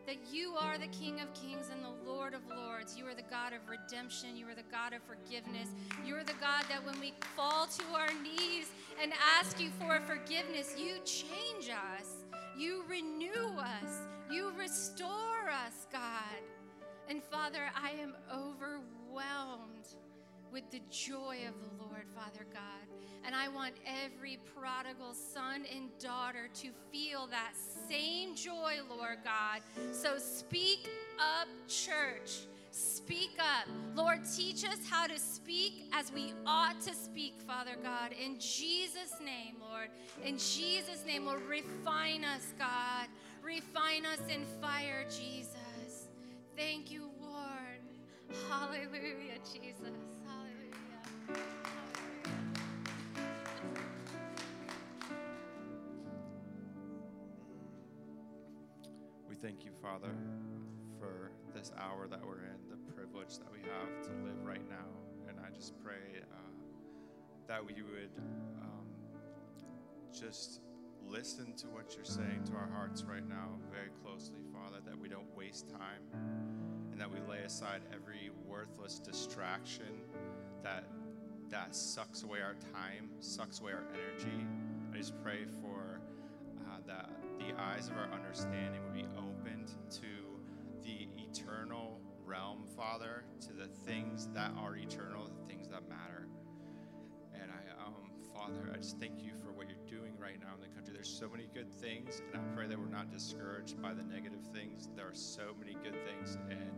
that 0.09 0.17
you 0.33 0.55
are 0.59 0.79
the 0.79 0.87
King 0.87 1.21
of 1.21 1.31
Kings 1.35 1.67
and 1.71 1.85
the 1.85 2.11
Lord 2.11 2.33
of 2.33 2.41
Lords. 2.49 2.97
You 2.97 3.07
are 3.07 3.15
the 3.15 3.29
God 3.31 3.53
of 3.53 3.61
redemption. 3.69 4.39
You 4.39 4.49
are 4.49 4.55
the 4.55 4.63
God 4.73 4.95
of 4.95 5.03
forgiveness. 5.03 5.69
You 6.03 6.17
are 6.17 6.25
the 6.25 6.33
God 6.41 6.65
that 6.71 6.83
when 6.87 6.99
we 6.99 7.13
fall 7.37 7.67
to 7.67 7.85
our 7.95 8.09
knees 8.23 8.71
and 9.03 9.13
ask 9.39 9.61
you 9.61 9.69
for 9.79 10.01
forgiveness, 10.07 10.75
you 10.79 10.95
change 11.05 11.69
us. 11.69 12.18
You 12.59 12.83
renew 12.89 13.57
us. 13.57 14.09
You 14.29 14.51
restore 14.59 15.49
us, 15.49 15.87
God. 15.93 16.43
And 17.09 17.23
Father, 17.23 17.71
I 17.81 17.91
am 17.91 18.17
overwhelmed 18.35 19.87
with 20.53 20.69
the 20.73 20.81
joy 20.91 21.39
of 21.47 21.55
the 21.61 21.85
Lord, 21.85 22.07
Father 22.17 22.45
God. 22.53 22.89
And 23.25 23.33
I 23.33 23.47
want 23.47 23.75
every 23.87 24.41
prodigal 24.57 25.15
son 25.15 25.67
and 25.73 25.97
daughter 26.01 26.49
to 26.55 26.71
feel 26.91 27.29
that 27.29 27.53
same 27.89 28.35
joy, 28.35 28.79
Lord 28.91 29.19
God. 29.23 29.61
So 29.93 30.19
speak 30.19 30.89
up, 31.19 31.47
church. 31.69 32.49
Speak 32.71 33.31
up. 33.39 33.69
Lord, 33.95 34.21
teach 34.37 34.65
us 34.65 34.79
how 34.89 35.07
to 35.07 35.19
speak 35.19 35.91
as 35.93 36.13
we 36.13 36.33
ought 36.47 36.81
to 36.83 36.95
speak, 36.95 37.41
Father 37.47 37.77
God. 37.83 38.13
In 38.13 38.39
Jesus' 38.39 39.15
name, 39.25 39.57
Lord. 39.61 39.89
In 40.23 40.37
Jesus' 40.39 41.05
name, 41.07 41.25
Lord, 41.27 41.43
refine 41.43 42.25
us, 42.25 42.53
God. 42.59 43.09
Refine 43.43 44.05
us 44.05 44.21
in 44.29 44.45
fire, 44.61 45.05
Jesus. 45.05 46.09
Thank 46.57 46.91
you, 46.91 47.09
Lord. 47.21 47.81
Hallelujah, 48.51 49.39
Jesus. 49.45 49.95
Hallelujah. 50.27 50.69
We 59.29 59.37
thank 59.37 59.65
you, 59.65 59.71
Father, 59.81 60.15
for 60.99 61.31
this 61.55 61.73
hour 61.79 62.07
that 62.09 62.25
we're 62.25 62.45
in, 62.45 62.59
the 62.71 62.93
privilege 62.93 63.39
that 63.39 63.51
we 63.53 63.61
have 63.61 64.03
to 64.07 64.13
live 64.25 64.45
right 64.45 64.69
now. 64.69 64.89
And 65.29 65.39
I 65.41 65.55
just 65.55 65.75
pray 65.83 66.23
uh, 66.23 66.37
that 67.47 67.65
we 67.65 67.75
would 67.83 68.11
um, 68.61 68.87
just 70.13 70.61
listen 71.07 71.55
to 71.57 71.67
what 71.69 71.95
you're 71.97 72.05
saying 72.05 72.43
to 72.45 72.53
our 72.53 72.69
hearts 72.73 73.03
right 73.05 73.27
now 73.27 73.59
very 73.73 73.89
closely, 74.03 74.41
Father, 74.53 74.79
that 74.85 74.99
we 74.99 75.09
don't 75.09 75.35
waste 75.37 75.69
time 75.71 76.03
and 76.93 77.01
that 77.01 77.11
we 77.11 77.19
lay 77.31 77.43
aside 77.45 77.83
every 77.95 78.31
worthless 78.47 78.99
distraction 78.99 80.03
that 80.63 80.85
that 81.51 81.75
sucks 81.75 82.25
away 82.25 82.41
our 82.43 82.57
time, 82.75 83.09
sucks 83.21 83.61
away 83.61 83.73
our 83.73 83.85
energy. 83.95 84.47
I 84.93 84.99
just 84.99 85.15
pray 85.23 85.47
for 85.63 86.01
uh, 86.67 86.77
that 86.87 87.09
the 87.39 87.59
eyes 87.59 87.89
of 87.89 87.97
our 87.97 88.11
understanding 88.13 88.83
would 88.85 88.93
be 88.93 89.07
opened 89.17 89.71
to 89.93 90.08
Father, 92.79 93.25
to 93.41 93.53
the 93.53 93.67
things 93.67 94.29
that 94.35 94.53
are 94.57 94.77
eternal, 94.77 95.25
the 95.25 95.53
things 95.53 95.67
that 95.67 95.89
matter. 95.89 96.29
And 97.35 97.51
I, 97.51 97.85
um, 97.85 98.13
Father, 98.33 98.71
I 98.73 98.77
just 98.77 99.01
thank 99.01 99.21
you 99.21 99.33
for 99.43 99.51
what 99.51 99.67
you're 99.69 99.99
doing 100.01 100.13
right 100.17 100.39
now 100.41 100.55
in 100.55 100.61
the 100.61 100.73
country. 100.73 100.95
There's 100.95 101.09
so 101.09 101.29
many 101.29 101.49
good 101.53 101.73
things, 101.73 102.23
and 102.33 102.41
I 102.41 102.55
pray 102.55 102.69
that 102.69 102.79
we're 102.79 102.87
not 102.87 103.11
discouraged 103.11 103.83
by 103.83 103.95
the 103.95 104.05
negative 104.05 104.45
things. 104.55 104.91
There 104.95 105.09
are 105.09 105.15
so 105.15 105.57
many 105.59 105.77
good 105.83 105.97
things, 106.07 106.39
and 106.49 106.71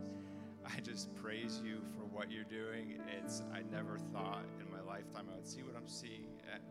I 0.65 0.79
just 0.79 1.13
praise 1.13 1.61
you 1.63 1.83
for 1.95 2.05
what 2.05 2.31
you're 2.31 2.45
doing. 2.45 2.99
It's 3.19 3.43
I 3.53 3.61
never 3.71 3.99
thought 4.11 4.45
in 4.59 4.71
my 4.71 4.81
lifetime 4.81 5.27
I 5.31 5.35
would 5.35 5.47
see 5.47 5.61
what 5.61 5.75
I'm 5.75 5.87
seeing, 5.87 6.41
and 6.51 6.63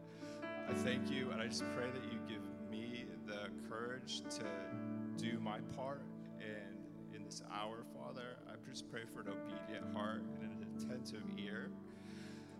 I 0.68 0.74
thank 0.74 1.08
you, 1.08 1.30
and 1.30 1.40
I 1.40 1.46
just 1.46 1.64
pray 1.76 1.86
that 1.86 2.12
you 2.12 2.18
give 2.26 2.42
me 2.68 3.04
the 3.26 3.46
courage 3.68 4.22
to 4.22 4.44
do 5.16 5.38
my 5.38 5.60
part. 5.76 6.02
And 6.40 6.78
in 7.14 7.24
this 7.24 7.42
hour, 7.52 7.84
Father, 7.94 8.36
Just 8.68 8.90
pray 8.90 9.02
for 9.12 9.20
an 9.20 9.28
obedient 9.28 9.94
heart 9.94 10.22
and 10.42 10.52
an 10.52 10.66
attentive 10.76 11.22
ear. 11.38 11.70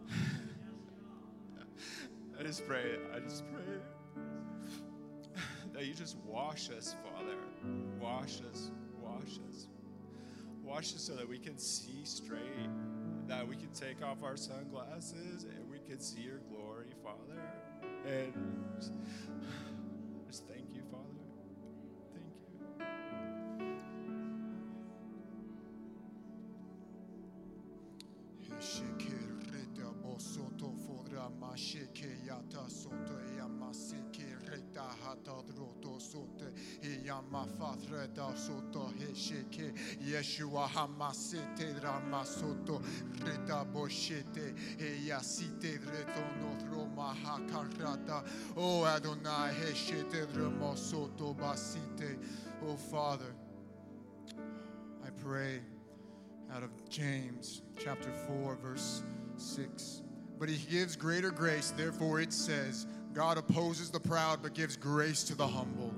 I 2.38 2.42
just 2.42 2.66
pray, 2.66 2.96
I 3.14 3.20
just 3.20 3.44
pray 3.52 3.62
that 5.72 5.86
you 5.86 5.94
just 5.94 6.16
wash 6.26 6.68
us, 6.70 6.94
Father. 7.02 7.36
Wash 8.00 8.40
us, 8.52 8.70
wash 9.02 9.38
us. 9.48 9.66
Wash 10.62 10.94
us 10.94 11.00
so 11.00 11.14
that 11.14 11.28
we 11.28 11.38
can 11.38 11.58
see 11.58 12.04
straight, 12.04 12.38
that 13.26 13.46
we 13.46 13.56
can 13.56 13.70
take 13.70 14.02
off 14.02 14.22
our 14.22 14.36
sunglasses 14.36 15.44
and 15.44 15.70
we 15.70 15.78
can 15.88 16.00
see 16.00 16.20
your 16.20 16.38
glory, 16.50 16.92
Father. 17.02 17.40
And 18.06 18.34
soto 32.70 33.18
e 33.34 33.40
amaseke 33.40 34.36
reta 34.46 34.84
hata 35.02 35.42
droto 35.42 35.98
sote 35.98 36.52
e 36.80 37.00
yama 37.04 37.44
fatre 37.58 38.08
da 38.14 38.32
soto 38.34 38.92
he 38.96 39.12
sheke 39.12 39.72
Yeshua 40.00 40.68
hamasete 40.68 41.74
ramasoto 41.80 42.80
reta 43.24 43.64
boshete 43.64 44.54
e 44.78 45.04
yasite 45.06 45.78
reto 45.78 46.22
notro 46.40 46.86
mahakarata 46.86 48.24
O 48.56 48.84
Adonai 48.84 49.52
he 49.52 49.74
shete 49.74 50.26
remosoto 50.32 51.34
basite 51.36 52.18
O 52.62 52.76
Father 52.76 53.34
I 55.04 55.10
pray 55.22 55.60
out 56.54 56.62
of 56.62 56.70
James 56.88 57.62
chapter 57.78 58.10
4, 58.26 58.56
verse 58.56 59.02
6. 59.36 60.02
But 60.40 60.48
he 60.48 60.56
gives 60.70 60.96
greater 60.96 61.30
grace, 61.30 61.70
therefore 61.76 62.20
it 62.20 62.32
says, 62.32 62.86
God 63.12 63.36
opposes 63.36 63.90
the 63.90 64.00
proud 64.00 64.42
but 64.42 64.54
gives 64.54 64.74
grace 64.74 65.22
to 65.24 65.34
the 65.34 65.46
humble. 65.46 65.94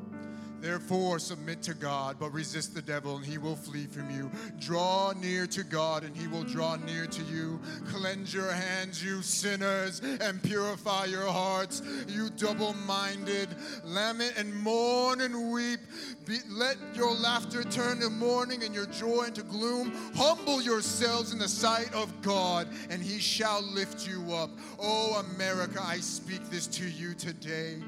Therefore, 0.62 1.18
submit 1.18 1.60
to 1.62 1.74
God, 1.74 2.16
but 2.20 2.32
resist 2.32 2.72
the 2.72 2.82
devil, 2.82 3.16
and 3.16 3.26
he 3.26 3.36
will 3.36 3.56
flee 3.56 3.86
from 3.86 4.08
you. 4.12 4.30
Draw 4.60 5.14
near 5.20 5.44
to 5.48 5.64
God, 5.64 6.04
and 6.04 6.16
he 6.16 6.28
will 6.28 6.44
draw 6.44 6.76
near 6.76 7.06
to 7.06 7.22
you. 7.24 7.60
Cleanse 7.88 8.32
your 8.32 8.52
hands, 8.52 9.04
you 9.04 9.22
sinners, 9.22 10.00
and 10.20 10.40
purify 10.40 11.06
your 11.06 11.26
hearts, 11.26 11.82
you 12.06 12.30
double 12.30 12.74
minded. 12.86 13.48
Lament 13.82 14.34
and 14.36 14.54
mourn 14.54 15.20
and 15.22 15.50
weep. 15.50 15.80
Be, 16.26 16.36
let 16.48 16.76
your 16.94 17.12
laughter 17.12 17.64
turn 17.64 17.98
to 17.98 18.08
mourning 18.08 18.62
and 18.62 18.72
your 18.72 18.86
joy 18.86 19.24
into 19.24 19.42
gloom. 19.42 19.92
Humble 20.14 20.62
yourselves 20.62 21.32
in 21.32 21.40
the 21.40 21.48
sight 21.48 21.92
of 21.92 22.22
God, 22.22 22.68
and 22.88 23.02
he 23.02 23.18
shall 23.18 23.62
lift 23.62 24.06
you 24.06 24.32
up. 24.32 24.50
Oh, 24.78 25.24
America, 25.34 25.82
I 25.82 25.96
speak 25.96 26.48
this 26.50 26.68
to 26.68 26.88
you 26.88 27.14
today. 27.14 27.78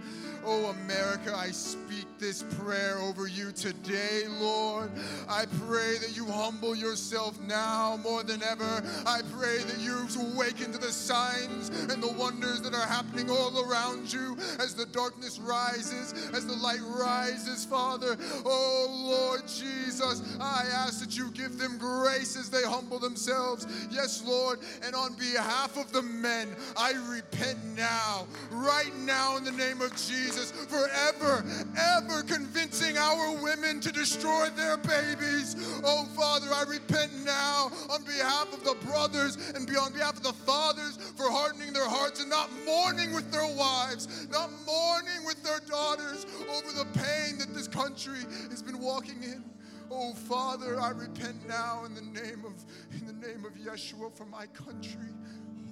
Oh, 0.47 0.66
America, 0.85 1.35
I 1.35 1.51
speak 1.53 2.14
this 2.25 2.43
prayer 2.59 2.97
over 3.01 3.27
you 3.27 3.53
today, 3.53 4.22
Lord. 4.41 4.91
I 5.29 5.45
pray 5.66 5.99
that 5.99 6.16
you 6.16 6.25
humble 6.25 6.75
yourself 6.75 7.39
now 7.43 7.99
more 8.03 8.22
than 8.22 8.43
ever. 8.43 8.83
I 9.05 9.20
pray 9.31 9.59
that 9.59 9.79
you 9.79 9.95
awaken 10.35 10.72
to 10.72 10.79
the 10.79 10.93
signs 10.93 11.68
and 11.91 12.03
the 12.03 12.12
wonders 12.12 12.61
that 12.62 12.75
are 12.75 12.87
happening 12.87 13.31
all 13.31 13.68
around 13.68 14.12
you 14.12 14.37
as 14.59 14.75
the 14.75 14.87
darkness 14.87 15.39
rises, 15.39 16.12
as 16.33 16.47
the 16.47 16.55
light 16.55 16.81
rises, 16.97 17.64
Father. 17.64 18.16
Oh, 18.45 18.87
Lord 18.91 19.43
Jesus, 19.47 20.37
I 20.41 20.64
ask 20.72 21.01
that 21.01 21.16
you 21.16 21.31
give 21.31 21.59
them 21.59 21.79
grace 21.79 22.37
as 22.37 22.51
they 22.51 22.62
humble 22.62 22.99
themselves. 22.99 23.66
Yes, 23.91 24.22
Lord. 24.27 24.61
And 24.85 24.95
on 24.95 25.14
behalf 25.14 25.77
of 25.77 25.93
the 25.93 26.03
men, 26.03 26.49
I 26.77 26.93
repent 27.09 27.59
now, 27.77 28.27
right 28.51 28.95
now, 29.01 29.37
in 29.37 29.45
the 29.45 29.53
name 29.53 29.81
of 29.81 29.91
Jesus, 29.93 30.51
forever, 30.51 31.45
ever, 31.77 32.14
convincing 32.23 32.97
our 32.97 33.43
women 33.43 33.81
to 33.81 33.93
destroy 33.93 34.49
their 34.51 34.77
babies. 34.77 35.57
Oh, 35.85 36.05
Father, 36.17 36.47
I 36.55 36.65
repent 36.69 37.12
now 37.25 37.71
on 37.91 38.05
behalf 38.05 38.53
of 38.53 38.65
the 38.65 38.77
brothers 38.87 39.37
and 39.55 39.69
on 39.77 39.93
behalf 39.93 40.17
of 40.17 40.23
the 40.23 40.33
fathers 40.33 40.97
for 41.17 41.31
hardening 41.31 41.73
their 41.73 41.89
hearts 41.89 42.21
and 42.21 42.31
not 42.31 42.51
mourning 42.65 43.12
with 43.12 43.31
their 43.33 43.47
wives, 43.57 44.29
not 44.31 44.51
mourning 44.67 45.25
with 45.25 45.43
their 45.43 45.61
daughters 45.61 46.27
over 46.51 46.73
the 46.73 46.87
pain 46.95 47.39
that 47.39 47.53
this 47.55 47.69
country 47.69 48.21
has 48.51 48.62
been 48.62 48.79
walking 48.79 49.23
in. 49.23 49.45
Oh 49.91 50.15
Father, 50.15 50.81
I 50.81 50.91
repent 50.91 51.47
now 51.47 51.85
in 51.85 51.95
the 51.95 52.03
name 52.03 52.45
of 52.45 52.55
in 52.93 53.07
the 53.07 53.27
name 53.27 53.45
of 53.45 53.53
Yeshua 53.55 54.12
for 54.17 54.25
my 54.25 54.47
country. 54.47 55.11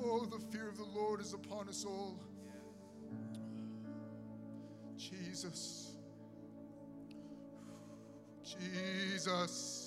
Oh, 0.05 0.25
the 0.27 0.39
fear 0.51 0.69
of 0.69 0.77
the 0.77 0.85
Lord 0.85 1.21
is 1.21 1.33
upon 1.33 1.69
us 1.69 1.85
all. 1.85 2.19
Jesus. 4.97 5.82
Jesus. 8.61 9.83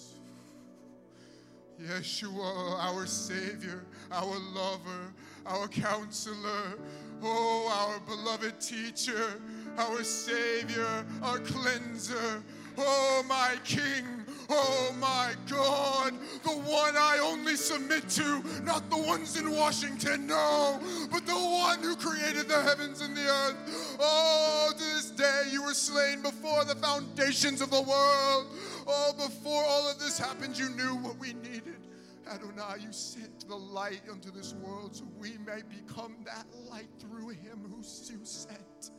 Yeshua, 1.81 2.77
our 2.79 3.05
Savior, 3.05 3.85
our 4.11 4.37
lover, 4.53 5.13
our 5.45 5.67
counselor, 5.67 6.79
oh, 7.21 7.69
our 7.71 7.99
beloved 8.01 8.59
teacher, 8.61 9.41
our 9.77 10.03
Savior, 10.03 11.05
our 11.21 11.39
cleanser, 11.39 12.41
oh, 12.77 13.23
my 13.27 13.55
King, 13.65 14.05
oh, 14.49 14.95
my 14.99 15.33
God, 15.49 16.13
the 16.43 16.49
one 16.49 16.95
I 16.95 17.19
only 17.21 17.55
submit 17.55 18.07
to, 18.09 18.41
not 18.63 18.89
the 18.89 18.97
ones 18.97 19.37
in 19.37 19.51
Washington, 19.51 20.27
no, 20.27 20.79
but 21.11 21.25
the 21.25 21.33
one 21.33 21.81
who 21.81 21.95
created 21.97 22.47
the 22.47 22.61
heavens 22.61 23.01
and 23.01 23.15
the 23.15 23.27
earth. 23.27 23.97
Oh, 23.99 24.71
to 24.71 24.83
this 24.83 25.11
day 25.11 25.43
you 25.51 25.63
were 25.63 25.73
slain 25.73 26.21
before 26.21 26.63
the 26.63 26.75
foundations 26.75 27.61
of 27.61 27.69
the 27.69 27.81
world. 27.81 28.47
Oh, 28.87 29.13
before 29.13 29.63
all 29.65 29.89
of 29.89 29.99
this 29.99 30.19
happened, 30.19 30.57
you 30.57 30.69
knew 30.69 30.95
what 30.97 31.17
we 31.17 31.33
needed. 31.33 31.77
Adonai, 32.31 32.77
you 32.81 32.91
sent 32.91 33.47
the 33.47 33.55
light 33.55 34.01
unto 34.11 34.31
this 34.31 34.53
world 34.55 34.95
so 34.95 35.05
we 35.19 35.37
may 35.45 35.61
become 35.69 36.15
that 36.25 36.45
light 36.69 36.89
through 36.99 37.29
him 37.29 37.63
who 37.69 37.77
you 37.77 38.19
sent. 38.23 38.91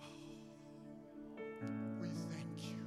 We 2.00 2.08
thank 2.08 2.70
you 2.70 2.86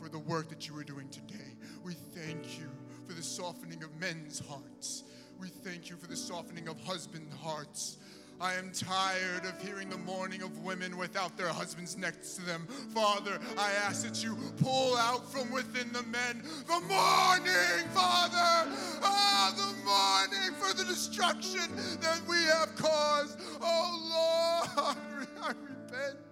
for 0.00 0.08
the 0.08 0.18
work 0.18 0.48
that 0.48 0.68
you 0.68 0.76
are 0.78 0.84
doing 0.84 1.08
today. 1.08 1.56
We 1.82 1.94
thank 1.94 2.58
you 2.58 2.68
for 3.06 3.14
the 3.14 3.22
softening 3.22 3.82
of 3.82 3.94
men's 3.98 4.40
hearts. 4.46 5.04
We 5.38 5.48
thank 5.48 5.90
you 5.90 5.96
for 5.96 6.06
the 6.06 6.16
softening 6.16 6.68
of 6.68 6.80
husband 6.80 7.30
hearts. 7.42 7.98
I 8.40 8.54
am 8.54 8.70
tired 8.72 9.44
of 9.44 9.60
hearing 9.62 9.88
the 9.88 9.98
mourning 9.98 10.42
of 10.42 10.58
women 10.64 10.96
without 10.96 11.36
their 11.36 11.48
husbands 11.48 11.96
next 11.96 12.34
to 12.36 12.42
them. 12.42 12.66
Father, 12.92 13.38
I 13.56 13.70
ask 13.86 14.06
that 14.06 14.22
you 14.22 14.36
pull 14.62 14.96
out 14.96 15.30
from 15.30 15.50
within 15.52 15.92
the 15.92 16.02
men 16.04 16.42
the 16.66 16.80
mourning, 16.80 17.88
Father, 17.92 18.70
ah, 19.02 19.52
the 19.56 19.74
mourning 19.84 20.54
for 20.60 20.74
the 20.76 20.84
destruction 20.84 21.74
that 22.00 22.20
we 22.28 22.36
have 22.44 22.74
caused. 22.76 23.38
Oh 23.60 24.66
Lord, 24.76 25.28
I 25.42 25.48
repent 25.48 26.23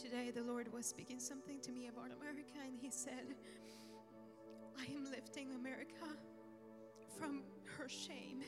today, 0.00 0.30
the 0.30 0.42
Lord 0.42 0.72
was 0.72 0.86
speaking 0.86 1.18
something 1.18 1.60
to 1.60 1.72
me 1.72 1.88
about 1.88 2.10
America, 2.16 2.58
and 2.64 2.76
He 2.80 2.90
said, 2.90 3.34
I 4.78 4.84
am 4.94 5.10
lifting 5.10 5.54
America 5.54 6.06
from 7.18 7.42
her 7.76 7.88
shame. 7.88 8.42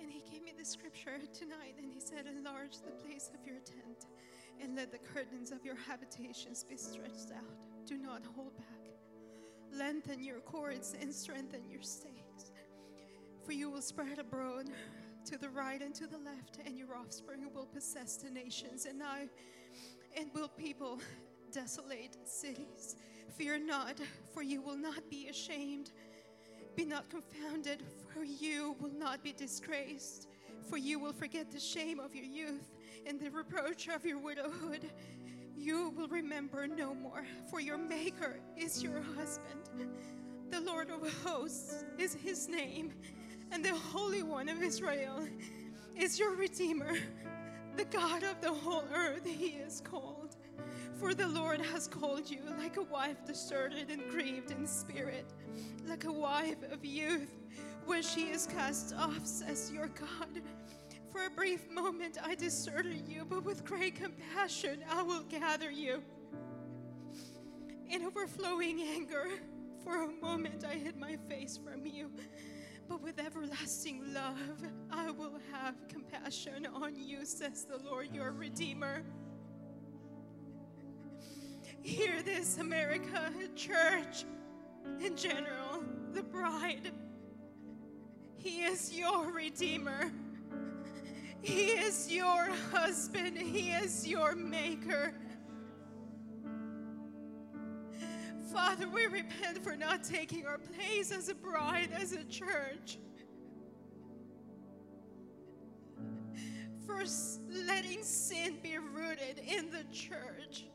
And 0.00 0.10
He 0.10 0.22
gave 0.30 0.42
me 0.42 0.52
the 0.58 0.64
scripture 0.64 1.18
tonight, 1.32 1.76
and 1.78 1.86
He 1.90 2.00
said, 2.00 2.26
Enlarge 2.26 2.78
the 2.84 2.92
place 2.92 3.30
of 3.32 3.46
your 3.46 3.60
tent, 3.60 4.06
and 4.60 4.76
let 4.76 4.92
the 4.92 4.98
curtains 4.98 5.50
of 5.50 5.64
your 5.64 5.76
habitations 5.76 6.64
be 6.64 6.76
stretched 6.76 7.32
out. 7.34 7.86
Do 7.86 7.96
not 7.96 8.22
hold 8.36 8.56
back. 8.56 8.66
lengthen 9.74 10.22
your 10.22 10.40
cords 10.40 10.94
and 11.00 11.14
strengthen 11.14 11.62
your 11.70 11.82
stakes. 11.82 12.52
For 13.44 13.52
you 13.52 13.70
will 13.70 13.80
spread 13.82 14.18
abroad 14.18 14.66
to 15.26 15.38
the 15.38 15.48
right 15.48 15.80
and 15.80 15.94
to 15.94 16.06
the 16.06 16.18
left, 16.18 16.58
and 16.64 16.76
your 16.76 16.96
offspring 16.96 17.48
will 17.54 17.66
possess 17.66 18.16
the 18.16 18.30
nations, 18.30 18.86
and 18.86 19.02
I 19.02 19.28
and 20.16 20.30
will 20.34 20.48
people 20.48 21.00
desolate 21.52 22.16
cities. 22.24 22.96
Fear 23.36 23.60
not, 23.60 23.98
for 24.34 24.42
you 24.42 24.60
will 24.60 24.76
not 24.76 25.08
be 25.10 25.28
ashamed. 25.28 25.90
Be 26.76 26.84
not 26.84 27.08
confounded, 27.10 27.82
for 28.12 28.24
you 28.24 28.76
will 28.80 28.92
not 28.98 29.22
be 29.22 29.32
disgraced. 29.32 30.28
For 30.68 30.76
you 30.76 30.98
will 30.98 31.12
forget 31.12 31.50
the 31.50 31.60
shame 31.60 31.98
of 31.98 32.14
your 32.14 32.24
youth 32.24 32.70
and 33.06 33.20
the 33.20 33.30
reproach 33.30 33.88
of 33.88 34.04
your 34.04 34.18
widowhood. 34.18 34.90
You 35.56 35.90
will 35.96 36.08
remember 36.08 36.66
no 36.66 36.94
more, 36.94 37.24
for 37.50 37.60
your 37.60 37.78
Maker 37.78 38.40
is 38.56 38.82
your 38.82 39.02
husband. 39.16 39.88
The 40.50 40.60
Lord 40.60 40.90
of 40.90 41.10
hosts 41.22 41.84
is 41.98 42.14
his 42.14 42.48
name, 42.48 42.92
and 43.52 43.62
the 43.62 43.74
Holy 43.74 44.22
One 44.22 44.48
of 44.48 44.62
Israel 44.62 45.28
is 45.94 46.18
your 46.18 46.34
Redeemer. 46.34 46.96
The 47.76 47.84
God 47.84 48.22
of 48.22 48.40
the 48.40 48.52
whole 48.52 48.84
earth 48.94 49.26
he 49.26 49.56
is 49.66 49.80
called. 49.80 50.36
For 50.98 51.14
the 51.14 51.28
Lord 51.28 51.60
has 51.60 51.86
called 51.86 52.30
you 52.30 52.40
like 52.58 52.76
a 52.76 52.82
wife 52.82 53.24
deserted 53.26 53.90
and 53.90 54.08
grieved 54.10 54.50
in 54.50 54.66
spirit, 54.66 55.26
like 55.86 56.04
a 56.04 56.12
wife 56.12 56.62
of 56.70 56.84
youth 56.84 57.34
when 57.84 58.02
she 58.02 58.30
is 58.30 58.46
cast 58.46 58.94
off, 58.94 59.26
says 59.26 59.70
your 59.72 59.88
God. 59.88 60.42
For 61.10 61.26
a 61.26 61.30
brief 61.30 61.70
moment 61.70 62.18
I 62.22 62.34
deserted 62.34 63.08
you, 63.08 63.24
but 63.28 63.44
with 63.44 63.64
great 63.64 63.96
compassion 63.96 64.84
I 64.90 65.02
will 65.02 65.22
gather 65.24 65.70
you. 65.70 66.02
In 67.90 68.04
overflowing 68.04 68.80
anger, 68.80 69.28
for 69.84 70.04
a 70.04 70.12
moment 70.22 70.64
I 70.64 70.74
hid 70.74 70.96
my 70.96 71.16
face 71.28 71.58
from 71.62 71.86
you, 71.86 72.10
but 72.88 73.02
with 73.02 73.18
everlasting 73.18 74.12
love 74.12 74.36
I 74.90 75.10
will 75.10 75.38
have 75.52 75.74
compassion 75.88 76.66
on 76.66 76.96
you, 76.96 77.24
says 77.24 77.64
the 77.64 77.78
Lord 77.78 78.08
your 78.14 78.32
Redeemer. 78.32 79.02
Hear 81.82 82.22
this, 82.22 82.58
America, 82.58 83.32
church 83.56 84.24
in 85.00 85.16
general, 85.16 85.82
the 86.12 86.22
bride. 86.22 86.92
He 88.36 88.62
is 88.62 88.92
your 88.92 89.30
Redeemer. 89.30 90.10
He 91.40 91.70
is 91.70 92.10
your 92.10 92.48
husband. 92.70 93.36
He 93.36 93.70
is 93.70 94.06
your 94.06 94.34
maker. 94.36 95.12
Father, 98.52 98.86
we 98.86 99.06
repent 99.06 99.64
for 99.64 99.76
not 99.76 100.04
taking 100.04 100.46
our 100.46 100.58
place 100.58 101.10
as 101.10 101.30
a 101.30 101.34
bride, 101.34 101.88
as 101.98 102.12
a 102.12 102.22
church. 102.24 102.98
For 106.86 107.02
letting 107.66 108.02
sin 108.02 108.58
be 108.62 108.76
rooted 108.76 109.40
in 109.46 109.70
the 109.70 109.84
church 109.90 110.66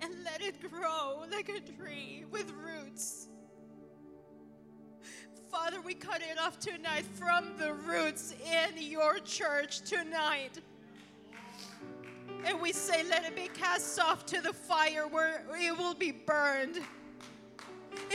and 0.00 0.12
let 0.24 0.42
it 0.42 0.60
grow 0.60 1.24
like 1.30 1.48
a 1.48 1.60
tree 1.60 2.24
with 2.30 2.52
roots. 2.52 3.28
Father, 5.48 5.80
we 5.80 5.94
cut 5.94 6.20
it 6.20 6.38
off 6.40 6.58
tonight 6.58 7.04
from 7.14 7.56
the 7.58 7.74
roots 7.74 8.34
in 8.44 8.82
your 8.82 9.20
church 9.20 9.82
tonight. 9.82 10.58
And 12.44 12.60
we 12.60 12.72
say, 12.72 13.04
let 13.08 13.24
it 13.24 13.36
be 13.36 13.48
cast 13.54 14.00
off 14.00 14.26
to 14.26 14.40
the 14.40 14.52
fire 14.52 15.06
where 15.06 15.44
it 15.54 15.78
will 15.78 15.94
be 15.94 16.10
burned. 16.10 16.80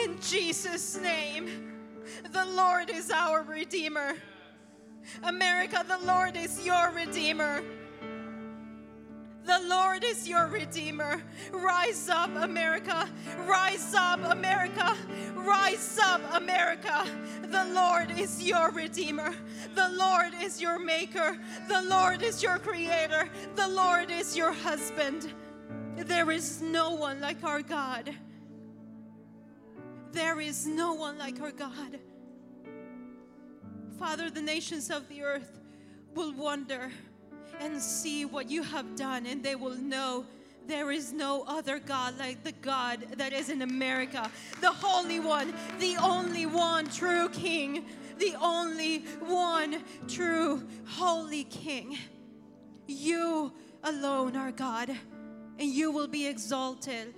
In 0.04 0.20
Jesus' 0.22 0.98
name, 1.02 1.74
the 2.32 2.46
Lord 2.46 2.90
is 2.90 3.12
our 3.12 3.44
Redeemer. 3.44 4.16
America, 5.24 5.84
the 5.88 6.06
Lord 6.06 6.38
is 6.38 6.66
your 6.66 6.92
Redeemer. 6.92 7.62
The 9.46 9.60
Lord 9.68 10.04
is 10.04 10.28
your 10.28 10.48
Redeemer. 10.48 11.24
Rise 11.52 12.08
up, 12.08 12.30
America. 12.36 13.10
Rise 13.46 13.94
up, 13.96 14.20
America. 14.26 14.96
Rise 15.34 16.00
up, 16.02 16.22
America. 16.34 17.06
The 17.44 17.66
Lord 17.74 18.12
is 18.12 18.44
your 18.44 18.70
Redeemer. 18.72 19.34
The 19.76 19.90
Lord 19.90 20.34
is 20.42 20.62
your 20.62 20.78
Maker. 20.78 21.38
The 21.68 21.82
Lord 21.82 22.22
is 22.22 22.44
your 22.44 22.60
Creator. 22.60 23.28
The 23.56 23.68
Lord 23.68 24.12
is 24.12 24.38
your 24.38 24.54
husband. 24.54 25.34
There 25.98 26.32
is 26.32 26.62
no 26.62 26.92
one 26.92 27.20
like 27.20 27.44
our 27.44 27.62
God. 27.62 28.14
There 30.12 30.40
is 30.42 30.66
no 30.66 30.94
one 30.94 31.18
like 31.18 31.40
our 31.42 31.52
God. 31.52 32.00
Father, 33.98 34.30
the 34.30 34.42
nations 34.42 34.90
of 34.90 35.08
the 35.08 35.22
earth 35.22 35.60
will 36.16 36.34
wonder 36.34 36.92
and 37.60 37.80
see 37.82 38.26
what 38.26 38.50
you 38.50 38.64
have 38.64 38.96
done, 38.96 39.26
and 39.26 39.44
they 39.44 39.56
will 39.56 39.76
know 39.76 40.26
there 40.68 40.92
is 40.92 41.12
no 41.12 41.44
other 41.48 41.80
God 41.80 42.18
like 42.18 42.44
the 42.44 42.52
God 42.52 43.06
that 43.18 43.34
is 43.34 43.50
in 43.50 43.62
America, 43.62 44.30
the 44.62 44.72
Holy 44.72 45.20
One, 45.20 45.54
the 45.80 45.98
only 45.98 46.46
one 46.46 46.88
true 46.88 47.30
King, 47.30 47.86
the 48.18 48.36
only 48.40 49.00
one 49.20 49.84
true 50.08 50.66
Holy 50.88 51.44
King. 51.46 51.98
You 52.88 53.52
alone 53.84 54.36
are 54.36 54.52
God, 54.52 54.90
and 55.60 55.70
you 55.70 55.92
will 55.92 56.08
be 56.08 56.26
exalted 56.28 57.14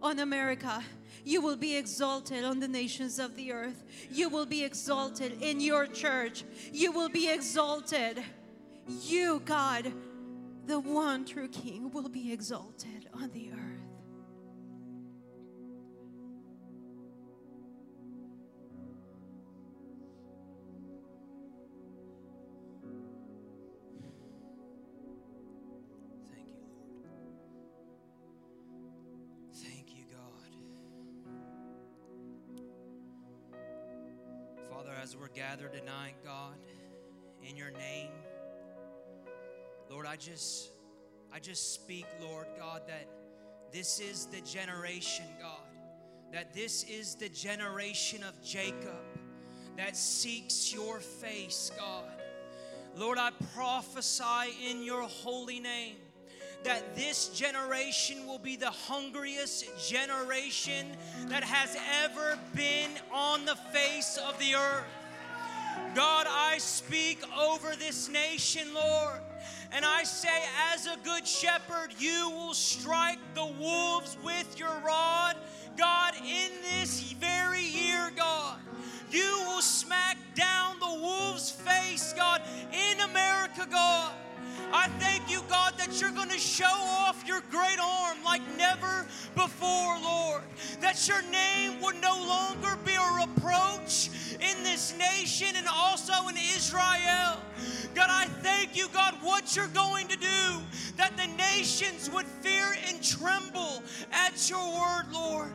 on 0.00 0.20
America. 0.20 0.82
You 1.24 1.40
will 1.40 1.56
be 1.56 1.76
exalted 1.76 2.44
on 2.44 2.60
the 2.60 2.68
nations 2.68 3.18
of 3.18 3.36
the 3.36 3.52
earth. 3.52 3.84
You 4.10 4.28
will 4.28 4.46
be 4.46 4.64
exalted 4.64 5.40
in 5.40 5.60
your 5.60 5.86
church. 5.86 6.44
You 6.72 6.92
will 6.92 7.08
be 7.08 7.30
exalted. 7.30 8.22
You, 8.88 9.40
God, 9.44 9.92
the 10.66 10.80
one 10.80 11.24
true 11.24 11.48
King, 11.48 11.90
will 11.92 12.08
be 12.08 12.32
exalted 12.32 13.08
on 13.14 13.30
the 13.30 13.50
earth. 13.52 13.61
Gathered 35.34 35.72
tonight, 35.72 36.14
God, 36.24 36.54
in 37.42 37.56
your 37.56 37.70
name, 37.70 38.10
Lord, 39.90 40.06
I 40.06 40.16
just 40.16 40.70
I 41.34 41.38
just 41.38 41.74
speak, 41.74 42.06
Lord 42.20 42.46
God, 42.58 42.82
that 42.86 43.08
this 43.72 44.00
is 44.00 44.26
the 44.26 44.40
generation, 44.42 45.24
God, 45.40 45.66
that 46.32 46.52
this 46.52 46.84
is 46.84 47.14
the 47.14 47.30
generation 47.30 48.22
of 48.22 48.42
Jacob 48.42 49.02
that 49.76 49.96
seeks 49.96 50.74
your 50.74 51.00
face, 51.00 51.72
God. 51.78 52.22
Lord, 52.94 53.16
I 53.16 53.30
prophesy 53.54 54.70
in 54.70 54.82
your 54.82 55.02
holy 55.02 55.60
name 55.60 55.96
that 56.64 56.94
this 56.94 57.28
generation 57.28 58.26
will 58.26 58.38
be 58.38 58.56
the 58.56 58.70
hungriest 58.70 59.66
generation 59.88 60.86
that 61.26 61.42
has 61.42 61.76
ever 62.04 62.38
been 62.54 62.90
on 63.10 63.44
the 63.46 63.56
face 63.72 64.18
of 64.18 64.38
the 64.38 64.54
earth. 64.54 64.84
God, 65.94 66.26
I 66.28 66.58
speak 66.58 67.22
over 67.38 67.74
this 67.76 68.08
nation, 68.08 68.72
Lord. 68.74 69.20
And 69.72 69.84
I 69.84 70.04
say, 70.04 70.28
as 70.72 70.86
a 70.86 70.96
good 71.02 71.26
shepherd, 71.26 71.94
you 71.98 72.30
will 72.30 72.54
strike 72.54 73.18
the 73.34 73.46
wolves 73.46 74.16
with 74.22 74.58
your 74.58 74.80
rod. 74.86 75.36
God, 75.76 76.14
in 76.16 76.50
this 76.62 77.12
very 77.12 77.62
year, 77.62 78.12
God, 78.14 78.58
you 79.10 79.44
will 79.46 79.62
smack 79.62 80.18
down 80.34 80.78
the 80.78 81.00
wolves' 81.00 81.50
face, 81.50 82.12
God, 82.12 82.42
in 82.72 83.00
America, 83.00 83.66
God. 83.70 84.12
I 84.72 84.88
thank 84.98 85.30
you, 85.30 85.42
God, 85.48 85.74
that 85.78 86.00
you're 86.00 86.10
going 86.10 86.30
to 86.30 86.38
show 86.38 86.64
off 86.64 87.24
your 87.26 87.42
great 87.50 87.78
arm 87.78 88.18
like 88.24 88.42
never 88.56 89.06
before, 89.34 89.98
Lord. 90.00 90.42
That 90.80 91.06
your 91.06 91.22
name 91.30 91.80
would 91.82 92.00
no 92.00 92.16
longer 92.26 92.78
be 92.84 92.94
a 92.94 93.26
reproach 93.26 94.10
in 94.34 94.62
this 94.62 94.94
nation 94.96 95.56
and 95.56 95.66
also 95.68 96.28
in 96.28 96.36
Israel. 96.36 97.36
God, 97.94 98.08
I 98.08 98.26
thank 98.42 98.76
you, 98.76 98.88
God, 98.88 99.14
what 99.22 99.54
you're 99.54 99.66
going 99.68 100.08
to 100.08 100.16
do, 100.16 100.62
that 100.96 101.16
the 101.16 101.26
nations 101.36 102.10
would 102.10 102.26
fear 102.26 102.74
and 102.88 103.02
tremble 103.02 103.82
at 104.10 104.48
your 104.48 104.64
word, 104.72 105.12
Lord. 105.12 105.52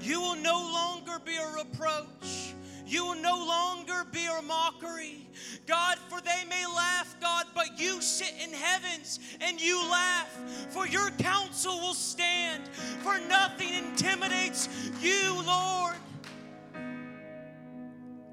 You 0.00 0.20
will 0.20 0.36
no 0.36 0.58
longer 0.58 1.18
be 1.24 1.36
a 1.36 1.46
reproach. 1.56 2.54
You 2.92 3.06
will 3.06 3.22
no 3.22 3.38
longer 3.38 4.04
be 4.12 4.26
a 4.26 4.42
mockery. 4.42 5.26
God, 5.66 5.96
for 6.10 6.20
they 6.20 6.44
may 6.50 6.66
laugh, 6.66 7.16
God, 7.22 7.46
but 7.54 7.80
you 7.80 8.02
sit 8.02 8.34
in 8.44 8.52
heavens 8.52 9.18
and 9.40 9.58
you 9.58 9.80
laugh, 9.90 10.28
for 10.68 10.86
your 10.86 11.08
counsel 11.12 11.80
will 11.80 11.94
stand, 11.94 12.68
for 13.02 13.18
nothing 13.18 13.72
intimidates 13.72 14.11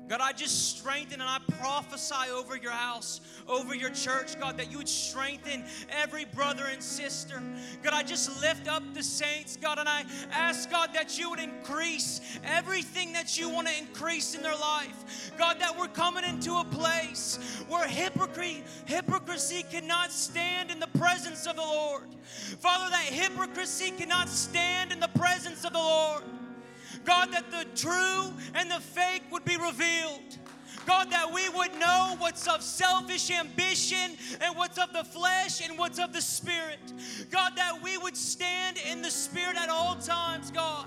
God, 0.10 0.22
I 0.22 0.34
just 0.34 0.76
strengthen 0.76 1.22
and 1.22 1.30
I 1.30 1.38
prophesy 1.60 2.32
over 2.32 2.58
your 2.58 2.72
house, 2.72 3.22
over 3.48 3.76
your 3.76 3.92
church, 3.92 4.40
God, 4.40 4.58
that 4.58 4.72
you 4.72 4.80
would 4.80 4.90
strengthen 4.90 5.64
every 5.88 6.26
brother 6.26 6.66
and 6.66 6.82
sister. 6.82 7.40
God, 7.84 7.94
I 7.94 8.02
just 8.02 8.42
lift 8.42 8.68
up 8.68 8.82
the 8.96 9.04
saints, 9.04 9.56
God, 9.56 9.78
and 9.78 9.88
I 9.88 10.06
ask, 10.32 10.68
God, 10.72 10.96
that 10.96 11.20
you 11.20 11.30
would 11.30 11.40
increase 11.40 12.22
everything 12.44 13.14
that 13.14 13.38
you 13.38 13.50
want 13.50 13.68
to 13.68 13.78
increase 13.78 14.34
in 14.34 14.42
their 14.42 14.56
life. 14.56 15.32
God, 15.38 15.60
that 15.60 15.78
we're 15.78 15.88
coming 15.88 16.24
into 16.24 16.56
a 16.56 16.66
place 16.66 17.64
where 17.68 17.88
hypocrisy, 17.88 18.64
hypocrisy 18.86 19.64
cannot 19.70 20.12
stand 20.12 20.72
in 20.72 20.80
the 20.80 20.90
presence 20.98 21.46
of 21.46 21.56
the 21.56 21.62
Lord. 21.62 22.08
Father, 22.60 22.90
that 22.90 23.06
hypocrisy 23.14 23.92
cannot 23.92 24.28
stand 24.28 24.92
in 24.92 25.00
the 25.00 25.08
presence 25.10 25.64
of 25.66 25.74
the 25.74 25.80
Lord. 25.80 26.24
God, 27.10 27.34
that 27.34 27.50
the 27.50 27.66
true 27.76 28.32
and 28.54 28.70
the 28.70 28.80
fake 28.80 29.24
would 29.32 29.44
be 29.44 29.58
revealed. 29.58 30.38
God, 30.86 31.10
that 31.10 31.34
we 31.34 31.50
would 31.50 31.74
know 31.80 32.16
what's 32.20 32.48
of 32.48 32.62
selfish 32.62 33.32
ambition 33.32 34.16
and 34.40 34.56
what's 34.56 34.78
of 34.78 34.94
the 34.94 35.04
flesh 35.04 35.68
and 35.68 35.76
what's 35.76 35.98
of 35.98 36.14
the 36.14 36.22
spirit. 36.22 36.94
God, 37.32 37.54
that 37.56 37.82
we 37.82 37.98
would 37.98 38.16
stand 38.16 38.78
in 38.92 39.02
the 39.02 39.10
spirit 39.10 39.58
at 39.58 39.70
all 39.70 39.96
times, 39.96 40.52
God. 40.52 40.86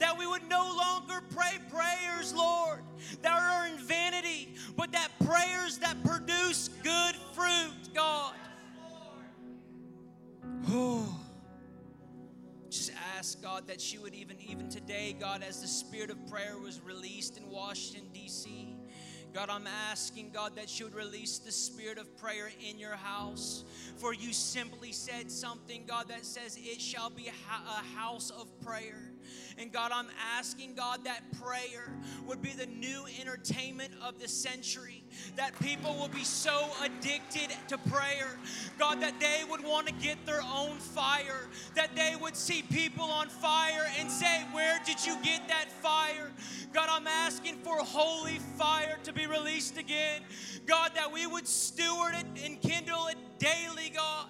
That 0.00 0.18
we 0.18 0.26
would 0.26 0.46
no 0.50 0.70
longer 0.76 1.24
pray 1.34 1.58
prayers, 1.70 2.34
Lord, 2.34 2.82
that 3.22 3.40
are 3.40 3.68
in 3.68 3.78
vanity, 3.78 4.54
but 4.76 4.92
that 4.92 5.08
prayers 5.24 5.78
that 5.78 5.96
produce 6.04 6.68
good 6.82 7.14
fruit, 7.32 7.94
God. 7.94 8.34
Oh 10.68 11.21
just 12.72 12.90
ask 13.18 13.42
God 13.42 13.68
that 13.68 13.92
you 13.92 14.00
would 14.00 14.14
even 14.14 14.36
even 14.40 14.70
today, 14.70 15.14
God, 15.18 15.44
as 15.46 15.60
the 15.60 15.68
spirit 15.68 16.10
of 16.10 16.26
prayer 16.30 16.56
was 16.58 16.80
released 16.80 17.36
in 17.36 17.50
Washington 17.50 18.08
D.C. 18.14 18.74
God, 19.34 19.50
I'm 19.50 19.66
asking, 19.66 20.30
God, 20.32 20.56
that 20.56 20.78
you 20.78 20.86
would 20.86 20.94
release 20.94 21.38
the 21.38 21.52
spirit 21.52 21.98
of 21.98 22.16
prayer 22.18 22.50
in 22.68 22.78
your 22.78 22.96
house. 22.96 23.64
For 23.96 24.12
you 24.12 24.32
simply 24.32 24.92
said 24.92 25.30
something, 25.30 25.84
God, 25.86 26.08
that 26.08 26.24
says, 26.24 26.58
It 26.60 26.80
shall 26.80 27.10
be 27.10 27.28
a 27.28 27.98
house 27.98 28.30
of 28.30 28.48
prayer. 28.60 29.11
And 29.58 29.72
God, 29.72 29.92
I'm 29.94 30.08
asking, 30.36 30.74
God, 30.74 31.04
that 31.04 31.20
prayer 31.40 31.92
would 32.26 32.42
be 32.42 32.50
the 32.50 32.66
new 32.66 33.04
entertainment 33.20 33.92
of 34.02 34.20
the 34.20 34.28
century. 34.28 35.04
That 35.36 35.58
people 35.60 35.94
will 35.94 36.08
be 36.08 36.24
so 36.24 36.68
addicted 36.82 37.54
to 37.68 37.78
prayer, 37.78 38.38
God, 38.78 39.00
that 39.02 39.20
they 39.20 39.42
would 39.48 39.62
want 39.62 39.86
to 39.86 39.92
get 39.94 40.24
their 40.26 40.42
own 40.42 40.76
fire. 40.78 41.48
That 41.74 41.94
they 41.94 42.14
would 42.20 42.36
see 42.36 42.62
people 42.62 43.04
on 43.04 43.28
fire 43.28 43.86
and 43.98 44.10
say, 44.10 44.42
Where 44.52 44.80
did 44.84 45.04
you 45.06 45.16
get 45.22 45.48
that 45.48 45.70
fire? 45.70 46.30
God, 46.72 46.88
I'm 46.90 47.06
asking 47.06 47.56
for 47.56 47.76
holy 47.76 48.38
fire 48.56 48.98
to 49.04 49.12
be 49.12 49.26
released 49.26 49.78
again. 49.78 50.22
God, 50.66 50.92
that 50.94 51.12
we 51.12 51.26
would 51.26 51.46
steward 51.46 52.14
it 52.14 52.26
and 52.44 52.60
kindle 52.60 53.06
it 53.08 53.18
daily, 53.38 53.90
God 53.94 54.26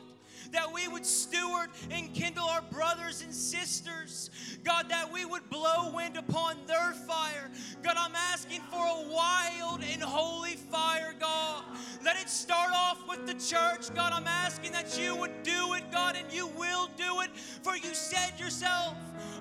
that 0.53 0.73
we 0.73 0.87
would 0.89 1.05
steward 1.05 1.71
and 1.91 2.13
kindle 2.15 2.45
our 2.45 2.63
brothers 2.63 3.23
and 3.23 3.35
sisters. 3.35 4.31
God, 4.65 4.89
that 4.89 5.13
we 5.13 5.25
would 5.25 5.49
blow 5.51 5.93
wind 5.95 6.17
upon 6.17 6.57
their 6.67 6.93
fire. 6.93 7.51
God, 7.83 7.97
I'm 7.99 8.15
asking 8.15 8.61
for 8.71 8.85
a 8.85 9.09
wild 9.11 9.83
and 9.83 10.03
holy 10.03 10.53
fire, 10.55 11.15
God. 11.19 11.65
Let 12.05 12.21
it 12.21 12.29
start 12.29 12.71
off 12.75 13.09
with 13.09 13.27
the 13.27 13.35
church. 13.35 13.95
God, 13.95 14.13
I'm 14.13 14.27
asking 14.27 14.73
that 14.73 14.99
you 14.99 15.17
would 15.17 15.43
do 15.43 15.75
it, 15.75 15.91
God, 15.91 16.17
and 16.17 16.33
you 16.33 16.47
will 16.49 16.89
do 16.97 17.21
it. 17.21 17.31
For 17.63 17.77
you 17.77 17.95
said 17.95 18.39
yourself, 18.39 18.95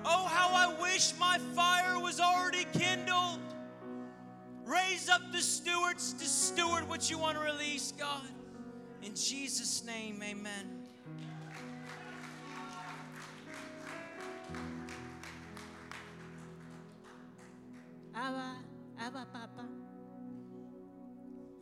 Oh, 0.04 0.26
how 0.26 0.48
I 0.48 0.80
wish 0.80 1.12
my 1.18 1.38
fire 1.54 1.98
was 2.00 2.20
already 2.20 2.66
kindled. 2.72 3.38
Raise 4.64 5.08
up 5.08 5.20
the 5.32 5.40
stewards 5.40 6.12
to 6.14 6.24
steward 6.24 6.88
what 6.88 7.10
you 7.10 7.18
want 7.18 7.36
to 7.36 7.44
release, 7.44 7.92
God. 7.92 8.26
In 9.02 9.14
Jesus' 9.14 9.84
name, 9.84 10.22
amen. 10.22 10.81
Abba, 18.14 18.56
Abba, 19.00 19.26
Papa, 19.32 19.66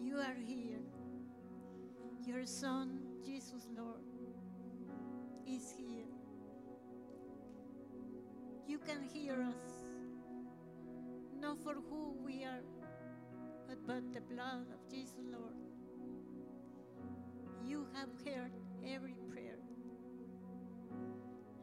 you 0.00 0.16
are 0.16 0.34
here. 0.44 0.80
Your 2.26 2.44
Son, 2.44 2.98
Jesus 3.24 3.68
Lord, 3.76 4.02
is 5.46 5.72
here. 5.76 6.06
You 8.66 8.78
can 8.78 9.02
hear 9.02 9.34
us, 9.42 9.86
not 11.40 11.62
for 11.62 11.74
who 11.74 12.16
we 12.24 12.44
are, 12.44 12.64
but 13.68 13.86
by 13.86 14.00
the 14.12 14.20
blood 14.20 14.66
of 14.72 14.90
Jesus 14.90 15.16
Lord. 15.30 15.54
You 17.64 17.86
have 17.94 18.08
heard 18.26 18.52
every 18.84 19.14
prayer, 19.30 19.58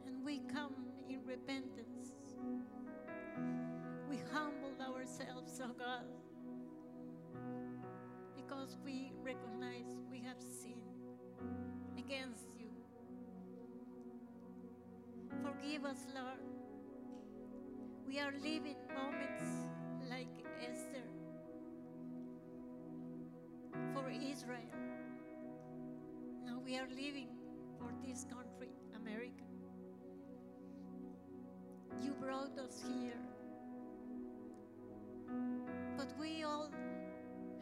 and 0.06 0.24
we 0.24 0.40
come 0.52 0.74
in 1.08 1.20
repentance. 1.26 2.14
Humble 4.32 4.74
ourselves, 4.82 5.60
oh 5.64 5.72
God, 5.78 6.04
because 8.36 8.76
we 8.84 9.12
recognize 9.22 9.96
we 10.10 10.20
have 10.20 10.40
sinned 10.40 10.76
against 11.96 12.48
you. 12.58 12.68
Forgive 15.42 15.84
us, 15.84 16.06
Lord. 16.14 16.40
We 18.06 18.18
are 18.20 18.32
living 18.32 18.76
moments 18.94 19.68
like 20.08 20.28
Esther 20.62 21.04
for 23.94 24.10
Israel. 24.10 24.58
Now 26.44 26.60
we 26.64 26.76
are 26.78 26.88
living 26.88 27.28
for 27.78 27.90
this 28.06 28.24
country, 28.24 28.70
America. 28.96 29.44
You 32.02 32.12
brought 32.12 32.58
us 32.58 32.82
here. 32.86 33.18
But 35.96 36.12
we 36.18 36.44
all 36.44 36.70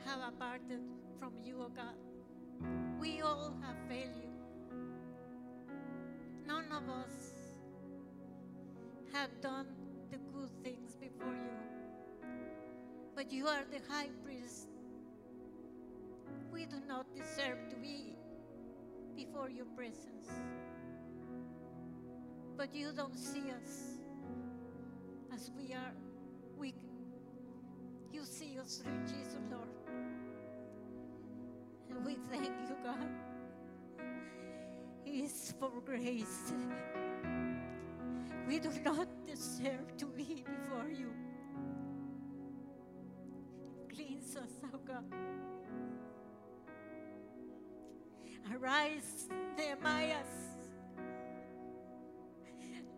have 0.05 0.20
aparted 0.20 0.82
from 1.18 1.32
you, 1.44 1.56
O 1.60 1.64
oh 1.64 1.68
God. 1.68 1.97
We 3.01 3.20
all 3.20 3.55
have 3.62 3.76
failed 3.88 4.16
you. 4.16 4.30
None 6.47 6.66
of 6.72 6.88
us 6.88 7.36
have 9.12 9.30
done 9.40 9.66
the 10.10 10.18
good 10.32 10.51
things 10.62 10.97
before 10.97 11.32
you. 11.32 11.56
But 13.14 13.32
you 13.32 13.47
are 13.47 13.64
the 13.70 13.80
high 13.93 14.10
priest. 14.24 14.68
We 16.52 16.66
do 16.66 16.76
not 16.86 17.06
deserve 17.14 17.68
to 17.70 17.76
be 17.76 18.16
before 19.16 19.51
your 19.51 19.66
presence. 19.76 20.28
But 22.56 22.74
you 22.74 22.93
don't 22.93 23.18
see 23.18 23.51
us 23.51 23.98
as 25.34 25.51
we 25.56 25.74
are 25.74 25.93
weak 26.56 26.85
you 28.16 28.24
see 28.24 28.59
us 28.59 28.78
through 28.78 29.02
Jesus, 29.05 29.36
Lord. 29.51 29.68
And 31.90 32.06
we 32.06 32.14
thank 32.30 32.47
you, 32.47 32.76
God. 32.82 33.10
It's 35.05 35.52
for 35.60 35.70
grace. 35.84 36.55
We 38.48 38.59
do 38.59 38.70
not 38.82 39.09
deserve 39.26 39.94
to 39.98 40.06
be 40.06 40.44
before 40.47 40.88
you. 40.88 41.12
Cleanse 43.94 44.34
us, 44.36 44.52
oh 44.72 44.78
God. 44.86 45.05
Arise, 48.55 49.28
Nehemiahs, 49.59 50.56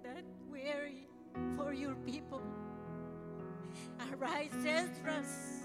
that 0.05 0.24
weary 0.49 1.09
for 1.57 1.73
your 1.73 1.97
people. 2.07 2.43
Arise, 4.12 4.64
Esdras. 4.66 5.59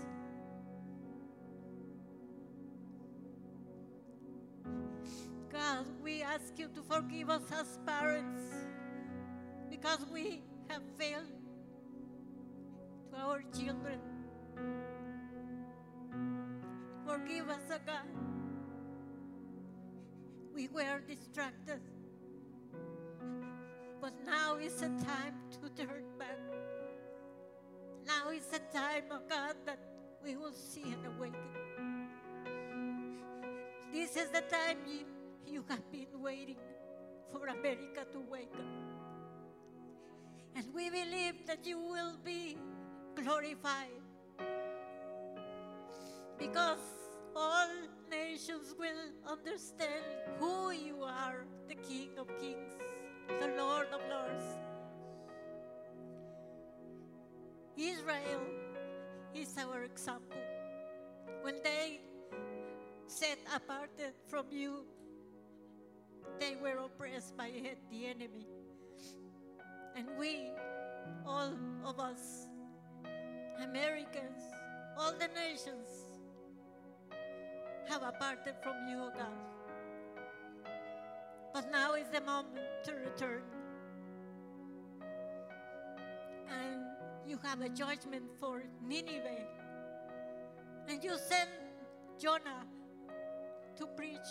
God, 5.51 5.85
we 6.03 6.23
ask 6.23 6.57
you 6.57 6.67
to 6.69 6.81
forgive 6.81 7.29
us 7.29 7.43
as 7.51 7.77
parents 7.85 8.41
because 9.69 10.05
we 10.11 10.41
have 10.69 10.81
failed 10.97 11.27
to 13.11 13.17
our 13.17 13.43
children. 13.55 13.99
Forgive 17.05 17.49
us, 17.49 17.61
oh 17.71 17.77
God. 17.85 18.07
We 20.55 20.67
were 20.67 21.01
distracted. 21.07 21.81
But 24.01 24.13
now 24.25 24.57
is 24.57 24.75
the 24.75 24.89
time 24.89 25.35
to 25.51 25.69
turn 25.85 26.03
back. 26.17 26.39
Now 28.05 28.29
is 28.31 28.45
the 28.47 28.59
time, 28.77 29.03
oh 29.11 29.21
God, 29.29 29.55
that 29.65 29.79
we 30.23 30.35
will 30.35 30.53
see 30.53 30.83
and 30.83 31.05
awaken. 31.05 31.39
This 33.93 34.15
is 34.15 34.29
the 34.29 34.41
time 34.41 34.77
you, 34.87 35.05
you 35.45 35.63
have 35.69 35.91
been 35.91 36.21
waiting 36.21 36.57
for 37.31 37.47
America 37.47 38.05
to 38.11 38.19
wake 38.29 38.53
up. 38.55 38.65
And 40.55 40.65
we 40.73 40.89
believe 40.89 41.45
that 41.47 41.65
you 41.65 41.79
will 41.79 42.17
be 42.23 42.57
glorified 43.15 44.01
because 46.37 46.79
all 47.35 47.69
nations 48.09 48.73
will 48.77 49.31
understand 49.31 50.03
who 50.39 50.71
you 50.71 51.01
are 51.03 51.45
the 51.67 51.75
King 51.75 52.09
of 52.17 52.27
Kings, 52.39 52.73
the 53.39 53.55
Lord 53.57 53.87
of 53.93 54.01
Lords. 54.09 54.62
Israel 57.77 58.41
is 59.33 59.55
our 59.57 59.83
example. 59.83 60.37
When 61.41 61.55
they 61.63 62.01
set 63.07 63.39
apart 63.53 63.89
from 64.27 64.45
you, 64.51 64.85
they 66.39 66.55
were 66.61 66.77
oppressed 66.77 67.35
by 67.35 67.51
the 67.91 68.05
enemy. 68.05 68.47
And 69.95 70.07
we, 70.17 70.51
all 71.25 71.53
of 71.85 71.99
us, 71.99 72.47
Americans, 73.61 74.41
all 74.97 75.13
the 75.13 75.29
nations, 75.35 76.07
have 77.89 78.01
aparted 78.01 78.55
from 78.61 78.87
you, 78.87 79.11
God. 79.17 79.53
But 81.53 81.71
now 81.71 81.93
is 81.93 82.07
the 82.09 82.21
moment 82.21 82.65
to 82.85 82.93
return. 82.93 83.43
You 87.33 87.39
have 87.41 87.61
a 87.61 87.69
judgment 87.69 88.25
for 88.39 88.61
Nineveh. 88.87 89.47
And 90.87 91.03
you 91.03 91.17
send 91.17 91.49
Jonah 92.19 92.63
to 93.75 93.87
preach. 93.97 94.29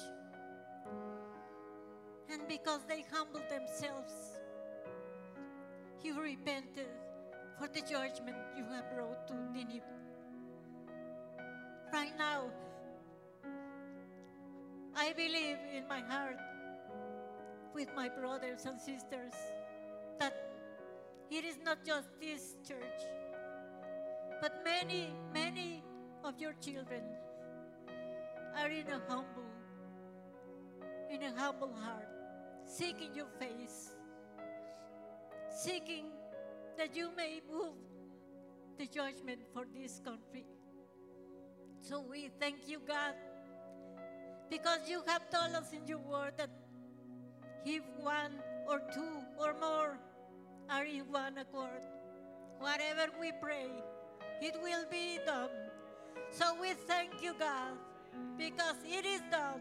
And 2.31 2.47
because 2.47 2.83
they 2.89 3.05
humbled 3.13 3.43
themselves, 3.51 4.13
you 6.01 6.21
repented 6.21 6.87
for 7.59 7.67
the 7.67 7.81
judgment 7.81 8.37
you 8.57 8.65
have 8.67 8.85
brought 8.95 9.27
to 9.27 9.35
Nineveh. 9.53 9.83
Right 11.93 12.17
now, 12.17 12.45
I 14.95 15.13
believe 15.13 15.57
in 15.77 15.89
my 15.89 16.03
heart 16.03 16.39
with 17.75 17.89
my 17.97 18.09
brothers 18.09 18.65
and 18.65 18.81
sisters 18.81 19.33
that 20.21 20.52
it 21.33 21.47
is 21.47 21.57
not 21.65 21.79
just 21.83 22.09
this 22.21 22.57
church, 22.69 23.01
but 24.43 24.53
many, 24.65 25.09
many 25.33 25.83
of 26.25 26.39
your 26.39 26.53
children 26.61 27.03
are 28.59 28.69
in 28.69 28.87
a 28.89 29.01
humble, 29.09 29.51
in 31.11 31.23
a 31.23 31.33
humble 31.41 31.73
heart, 31.73 32.09
seeking 32.67 33.15
your 33.15 33.29
face, 33.39 33.95
seeking 35.51 36.11
that 36.77 36.95
you 36.95 37.09
may 37.17 37.41
move 37.51 37.77
the 38.79 38.87
judgment 38.87 39.41
for 39.55 39.65
this 39.75 40.03
country. 40.05 40.45
So 41.81 42.05
we 42.11 42.31
thank 42.39 42.69
you, 42.69 42.81
God, 42.87 43.15
because 44.51 44.81
you 44.87 45.03
have 45.07 45.31
told 45.31 45.55
us 45.55 45.73
in 45.73 45.87
your 45.89 45.99
word 45.99 46.35
that 46.37 46.51
if 47.65 47.83
one 47.99 48.33
or 48.69 48.83
two 48.93 49.23
or 49.39 49.55
more 49.59 49.99
are 50.71 50.85
in 50.85 51.01
one 51.11 51.39
accord, 51.39 51.83
whatever 52.59 53.11
we 53.21 53.33
pray, 53.41 53.67
it 54.41 54.55
will 54.63 54.85
be 54.91 55.19
done. 55.25 55.51
So 56.31 56.57
we 56.61 56.73
thank 56.73 57.23
you, 57.23 57.35
God, 57.39 57.77
because 58.39 58.77
it 58.85 59.05
is 59.05 59.21
done. 59.31 59.61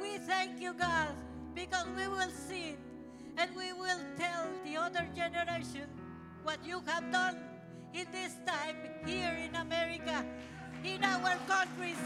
We 0.00 0.18
thank 0.18 0.60
you, 0.60 0.74
God, 0.74 1.14
because 1.54 1.86
we 1.96 2.08
will 2.08 2.30
see 2.30 2.70
it 2.70 2.78
and 3.36 3.50
we 3.56 3.72
will 3.72 3.98
tell 4.16 4.46
the 4.64 4.76
other 4.76 5.06
generation 5.14 5.88
what 6.42 6.58
you 6.64 6.80
have 6.86 7.10
done 7.10 7.36
in 7.92 8.06
this 8.12 8.36
time 8.46 8.76
here 9.06 9.36
in 9.42 9.54
America, 9.56 10.24
in 10.84 11.02
our 11.02 11.36
countries, 11.46 11.98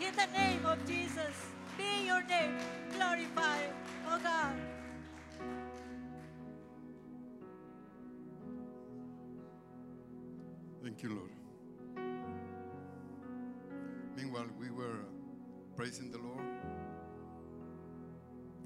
in 0.00 0.14
the 0.14 0.26
name 0.38 0.64
of 0.64 0.78
Jesus. 0.86 1.34
Be 1.76 2.06
your 2.06 2.22
name 2.24 2.56
glorified, 2.92 3.72
oh 4.08 4.18
God. 4.22 4.71
Thank 10.82 11.02
you, 11.04 11.10
Lord. 11.10 11.30
Meanwhile, 14.16 14.46
we 14.58 14.70
were 14.70 15.02
uh, 15.02 15.76
praising 15.76 16.10
the 16.10 16.18
Lord. 16.18 16.44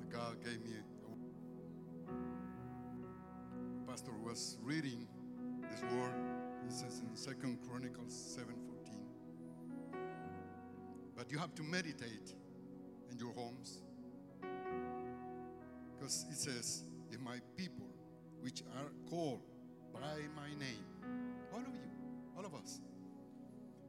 The 0.00 0.06
God 0.16 0.42
gave 0.42 0.62
me. 0.64 0.76
A, 0.76 0.80
pastor 3.86 4.12
was 4.24 4.56
reading 4.62 5.06
this 5.70 5.82
word. 5.92 6.14
It 6.66 6.72
says 6.72 7.02
in 7.06 7.14
Second 7.14 7.58
Chronicles 7.68 8.14
seven 8.14 8.54
fourteen. 8.66 9.04
But 11.14 11.30
you 11.30 11.38
have 11.38 11.54
to 11.56 11.62
meditate 11.62 12.34
in 13.10 13.18
your 13.18 13.34
homes, 13.34 13.82
because 15.94 16.24
it 16.30 16.38
says, 16.38 16.84
"If 17.12 17.20
my 17.20 17.40
people, 17.56 17.88
which 18.40 18.62
are 18.78 18.90
called 19.10 19.42
by 19.92 20.26
my 20.34 20.48
name, 20.58 20.86
all 21.52 21.60
of 21.60 21.66
you, 21.66 21.90
all 22.36 22.44
of 22.44 22.54
us, 22.54 22.80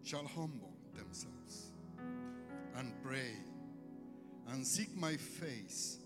shall 0.03 0.25
humble 0.25 0.73
themselves 0.95 1.71
and 2.75 2.93
pray 3.03 3.33
and 4.49 4.65
seek 4.65 4.95
my 4.95 5.15
face 5.17 5.97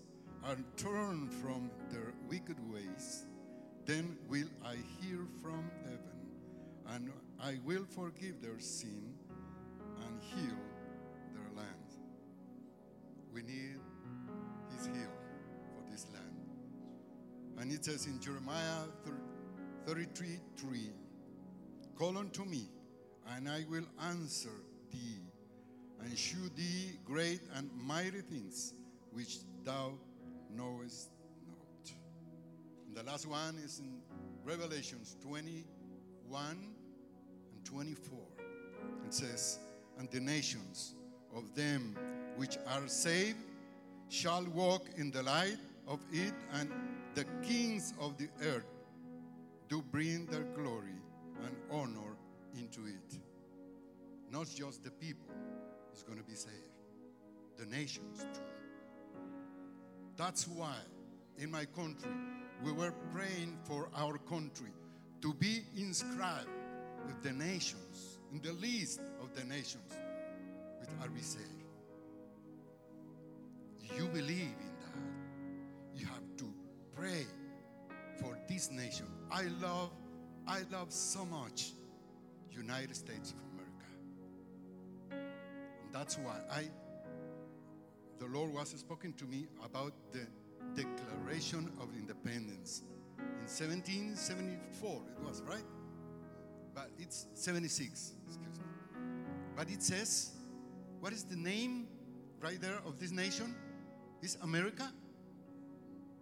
and 0.46 0.64
turn 0.76 1.28
from 1.28 1.70
their 1.90 2.12
wicked 2.28 2.56
ways, 2.72 3.26
then 3.86 4.16
will 4.28 4.48
I 4.64 4.74
hear 5.00 5.20
from 5.40 5.70
heaven 5.84 6.12
and 6.88 7.12
I 7.40 7.58
will 7.64 7.84
forgive 7.84 8.42
their 8.42 8.58
sin 8.58 9.14
and 10.04 10.20
heal 10.20 10.58
their 11.34 11.56
land. 11.56 11.68
We 13.32 13.42
need 13.42 13.78
his 14.76 14.86
heal 14.86 15.12
for 15.76 15.90
this 15.90 16.06
land. 16.12 16.24
And 17.58 17.72
it 17.72 17.84
says 17.84 18.06
in 18.06 18.20
Jeremiah 18.20 18.86
33 19.86 20.40
3, 20.56 20.90
Call 21.96 22.18
unto 22.18 22.44
me, 22.44 22.68
and 23.36 23.48
I 23.48 23.64
will 23.70 23.86
answer 24.00 24.50
thee, 24.90 25.20
and 26.00 26.18
shew 26.18 26.48
thee 26.56 26.98
great 27.04 27.40
and 27.54 27.70
mighty 27.74 28.22
things 28.22 28.74
which 29.12 29.38
thou 29.64 29.92
knowest 30.50 31.10
not. 31.46 31.92
And 32.86 32.96
the 32.96 33.02
last 33.04 33.26
one 33.26 33.56
is 33.64 33.78
in 33.78 34.00
Revelations 34.44 35.16
21 35.22 35.64
and 37.52 37.64
24. 37.64 38.18
It 39.06 39.14
says, 39.14 39.58
And 39.98 40.10
the 40.10 40.20
nations 40.20 40.94
of 41.36 41.54
them 41.54 41.96
which 42.36 42.58
are 42.66 42.88
saved 42.88 43.38
shall 44.08 44.44
walk 44.54 44.86
in 44.96 45.10
the 45.10 45.22
light 45.22 45.58
of 45.86 46.00
it, 46.12 46.34
and 46.54 46.70
the 47.14 47.24
kings 47.42 47.94
of 48.00 48.16
the 48.16 48.28
earth 48.42 48.66
do 49.68 49.82
bring 49.90 50.26
their 50.26 50.44
glory 50.54 51.01
and 51.44 51.56
honor 51.70 52.16
into 52.56 52.86
it. 52.86 53.18
Not 54.30 54.48
just 54.54 54.82
the 54.84 54.90
people 54.90 55.34
is 55.94 56.02
going 56.02 56.18
to 56.18 56.24
be 56.24 56.34
saved, 56.34 56.56
the 57.58 57.66
nations 57.66 58.20
too. 58.34 58.40
That's 60.16 60.46
why 60.48 60.76
in 61.38 61.50
my 61.50 61.64
country 61.64 62.10
we 62.64 62.72
were 62.72 62.92
praying 63.12 63.58
for 63.64 63.88
our 63.96 64.18
country 64.18 64.70
to 65.20 65.34
be 65.34 65.62
inscribed 65.76 66.48
with 67.06 67.22
the 67.22 67.32
nations, 67.32 68.18
in 68.32 68.40
the 68.40 68.52
list 68.52 69.00
of 69.20 69.34
the 69.34 69.44
nations, 69.44 69.92
with 70.80 70.88
are 71.02 71.10
we 71.12 71.20
saved. 71.20 71.46
You 73.96 74.06
believe 74.08 74.54
in 74.60 74.74
that. 74.80 76.00
You 76.00 76.06
have 76.06 76.36
to 76.38 76.54
pray 76.96 77.26
for 78.20 78.38
this 78.48 78.70
nation. 78.70 79.06
I 79.30 79.44
love, 79.60 79.90
I 80.46 80.62
love 80.70 80.92
so 80.92 81.24
much 81.24 81.72
United 82.50 82.94
States 82.96 83.32
of 83.32 83.38
America. 83.52 83.86
And 85.84 85.92
that's 85.92 86.18
why 86.18 86.38
I 86.50 86.64
the 88.18 88.26
Lord 88.28 88.52
was 88.52 88.68
speaking 88.68 89.12
to 89.14 89.24
me 89.24 89.48
about 89.64 89.92
the 90.12 90.26
Declaration 90.76 91.72
of 91.80 91.88
Independence. 91.96 92.82
In 93.18 93.48
1774 93.48 94.90
it 94.90 95.26
was, 95.26 95.42
right? 95.42 95.64
But 96.74 96.90
it's 96.98 97.26
76, 97.34 98.12
excuse 98.26 98.58
me. 98.58 98.64
But 99.56 99.68
it 99.70 99.82
says, 99.82 100.30
what 101.00 101.12
is 101.12 101.24
the 101.24 101.36
name 101.36 101.88
right 102.40 102.60
there 102.60 102.78
of 102.86 103.00
this 103.00 103.10
nation? 103.10 103.54
Is 104.22 104.38
America? 104.42 104.88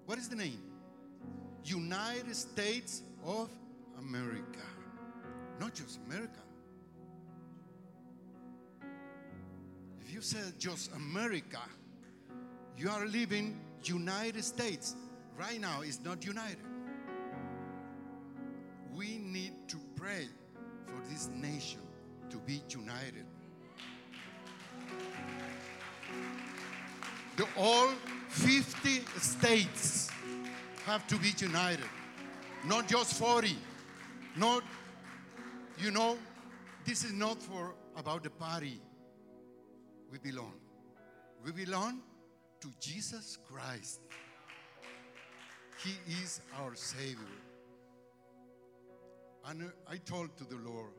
What 0.07 0.17
is 0.17 0.29
the 0.29 0.37
name? 0.37 0.63
United 1.65 2.35
States 2.35 3.03
of 3.25 3.51
America. 3.99 4.67
Not 5.59 5.75
just 5.75 5.99
America. 6.07 6.41
If 10.01 10.13
you 10.13 10.21
say 10.23 10.39
just 10.59 10.93
America, 10.95 11.61
you 12.77 12.89
are 12.91 13.07
living 13.07 13.61
United 13.85 14.45
States. 14.45 14.97
Right 15.39 15.61
now, 15.61 15.83
it's 15.83 16.01
not 16.03 16.25
united. 16.25 16.59
We 18.95 19.19
need 19.19 19.53
to 19.69 19.77
pray 19.97 20.29
for 20.87 21.01
this 21.11 21.29
nation 21.29 21.81
to 22.31 22.39
be 22.39 22.63
united. 22.69 23.27
The 27.37 27.47
all 27.57 27.89
50 28.29 29.01
states 29.19 30.11
have 30.85 31.07
to 31.07 31.17
be 31.17 31.33
united, 31.39 31.89
not 32.67 32.89
just 32.89 33.15
40. 33.15 33.57
Not, 34.37 34.63
you 35.79 35.91
know, 35.91 36.17
this 36.85 37.05
is 37.05 37.13
not 37.13 37.43
for 37.43 37.75
about 37.97 38.23
the 38.23 38.31
party 38.31 38.81
we 40.11 40.19
belong. 40.19 40.55
We 41.45 41.53
belong 41.53 42.01
to 42.61 42.69
Jesus 42.81 43.39
Christ. 43.51 44.01
He 45.85 45.93
is 46.23 46.41
our 46.61 46.75
Savior. 46.75 47.17
And 49.47 49.63
uh, 49.63 49.67
I 49.91 49.97
told 49.97 50.37
to 50.37 50.45
the 50.45 50.57
Lord, 50.57 50.93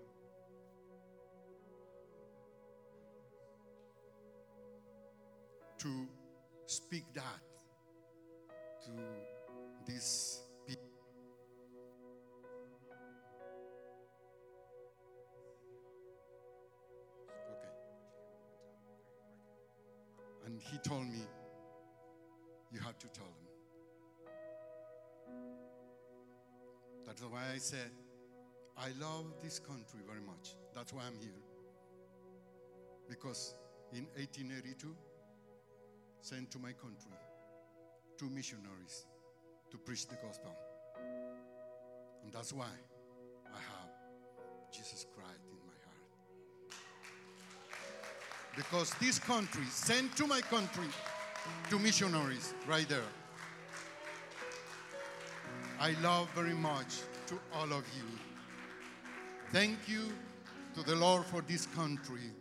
to 5.79 6.07
speak 6.67 7.05
that 7.13 7.41
to 8.85 8.91
these 9.85 10.40
And 20.51 20.61
he 20.69 20.77
told 20.79 21.07
me, 21.07 21.21
you 22.73 22.79
have 22.81 22.97
to 22.99 23.07
tell 23.07 23.23
them. 23.23 23.47
That's 27.05 27.21
why 27.21 27.39
I 27.53 27.57
said, 27.57 27.89
I 28.77 28.87
love 28.99 29.27
this 29.41 29.59
country 29.59 30.01
very 30.05 30.19
much. 30.19 30.55
That's 30.75 30.91
why 30.91 31.03
I'm 31.07 31.17
here. 31.21 31.41
Because 33.07 33.55
in 33.93 34.07
1882, 34.17 34.93
sent 36.19 36.51
to 36.51 36.59
my 36.59 36.73
country 36.73 37.15
two 38.17 38.29
missionaries 38.29 39.05
to 39.71 39.77
preach 39.77 40.07
the 40.09 40.15
gospel. 40.15 40.53
And 42.25 42.33
that's 42.33 42.51
why 42.51 42.71
Because 48.55 48.93
this 48.99 49.17
country 49.17 49.65
sent 49.69 50.15
to 50.17 50.27
my 50.27 50.41
country 50.41 50.87
two 51.69 51.79
missionaries 51.79 52.53
right 52.67 52.87
there. 52.89 53.09
I 55.79 55.95
love 56.03 56.29
very 56.35 56.53
much 56.53 56.99
to 57.27 57.39
all 57.53 57.71
of 57.73 57.85
you. 57.95 58.03
Thank 59.51 59.77
you 59.87 60.11
to 60.75 60.83
the 60.83 60.95
Lord 60.95 61.25
for 61.25 61.41
this 61.41 61.65
country. 61.65 62.31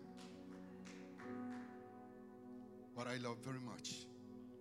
But 2.97 3.07
I 3.07 3.17
love 3.17 3.39
very 3.45 3.61
much. 3.61 4.07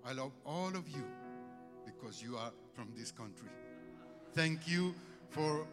I 0.06 0.14
love 0.14 0.32
all 0.46 0.70
of 0.70 0.88
you 0.88 1.04
because 1.86 2.24
you 2.24 2.38
are 2.38 2.52
from 2.74 2.94
this 2.96 3.12
country. 3.12 3.50
Thank 4.34 4.68
you 4.68 4.96
for 5.30 5.68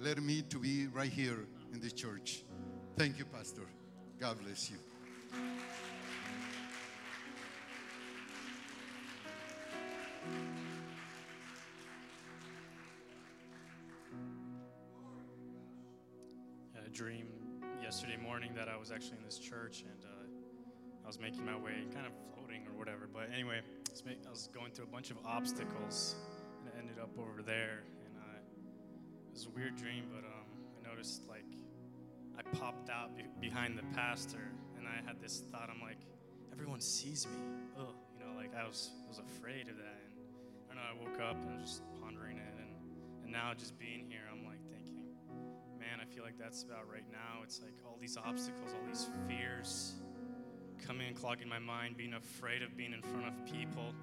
letting 0.00 0.26
me 0.26 0.42
to 0.42 0.58
be 0.58 0.88
right 0.88 1.10
here 1.10 1.46
in 1.72 1.80
this 1.80 1.92
church. 1.92 2.44
Thank 2.96 3.18
you, 3.18 3.24
Pastor. 3.24 3.62
God 4.20 4.38
bless 4.42 4.70
you. 4.70 4.76
I 16.72 16.78
had 16.78 16.86
a 16.86 16.90
dream 16.90 17.26
yesterday 17.82 18.16
morning 18.16 18.52
that 18.54 18.68
I 18.68 18.76
was 18.76 18.92
actually 18.92 19.18
in 19.18 19.24
this 19.24 19.38
church 19.38 19.82
and 19.82 20.04
uh, 20.04 20.08
I 21.04 21.06
was 21.06 21.18
making 21.18 21.44
my 21.44 21.56
way, 21.56 21.84
kind 21.92 22.06
of 22.06 22.12
floating 22.32 22.66
or 22.68 22.78
whatever. 22.78 23.08
But 23.12 23.30
anyway, 23.34 23.58
I 23.58 23.90
was, 23.90 24.02
I 24.26 24.30
was 24.30 24.48
going 24.54 24.70
through 24.72 24.84
a 24.84 24.88
bunch 24.88 25.10
of 25.10 25.18
obstacles 25.26 26.14
and 26.60 26.72
I 26.74 26.78
ended 26.78 26.98
up 26.98 27.10
over 27.18 27.42
there. 27.42 27.82
And 28.06 28.16
uh, 28.16 28.38
it 29.28 29.34
was 29.34 29.46
a 29.46 29.50
weird 29.50 29.76
dream, 29.76 30.04
but 30.10 30.24
um, 30.24 30.46
I 30.78 30.88
noticed 30.88 31.28
like 31.28 31.44
I 32.38 32.42
popped 32.56 32.90
out 32.90 33.16
be- 33.16 33.24
behind 33.40 33.78
the 33.78 33.84
pastor 33.94 34.50
and 34.76 34.86
I 34.86 35.06
had 35.06 35.20
this 35.20 35.44
thought. 35.50 35.70
I'm 35.70 35.80
like, 35.80 35.98
everyone 36.52 36.80
sees 36.80 37.26
me. 37.26 37.38
Oh, 37.78 37.94
you 38.12 38.24
know, 38.24 38.36
like 38.36 38.54
I 38.54 38.66
was, 38.66 38.90
was 39.08 39.18
afraid 39.18 39.68
of 39.68 39.76
that. 39.76 40.00
And 40.70 40.78
I 40.78 40.82
know, 40.94 41.00
I 41.00 41.10
woke 41.10 41.20
up 41.20 41.36
and 41.36 41.60
was 41.60 41.70
just 41.70 41.82
pondering 42.00 42.38
it. 42.38 42.54
And, 42.58 43.24
and 43.24 43.32
now 43.32 43.52
just 43.56 43.78
being 43.78 44.06
here, 44.08 44.22
I'm 44.30 44.44
like 44.44 44.60
thinking, 44.70 45.04
man, 45.78 46.00
I 46.00 46.04
feel 46.04 46.24
like 46.24 46.38
that's 46.38 46.62
about 46.62 46.90
right 46.90 47.06
now. 47.10 47.42
It's 47.42 47.60
like 47.62 47.74
all 47.84 47.98
these 48.00 48.16
obstacles, 48.16 48.72
all 48.72 48.86
these 48.86 49.08
fears 49.28 49.94
coming 50.86 51.06
and 51.06 51.16
clogging 51.16 51.48
my 51.48 51.58
mind, 51.58 51.96
being 51.96 52.14
afraid 52.14 52.62
of 52.62 52.76
being 52.76 52.92
in 52.92 53.02
front 53.02 53.26
of 53.26 53.46
people. 53.46 53.94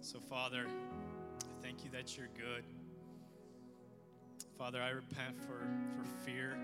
So, 0.00 0.20
Father, 0.20 0.66
I 0.66 1.62
thank 1.62 1.84
you 1.84 1.90
that 1.90 2.16
you're 2.16 2.28
good. 2.28 2.64
Father, 4.58 4.80
I 4.80 4.88
repent 4.88 5.38
for, 5.42 5.68
for 5.96 6.04
fear, 6.24 6.56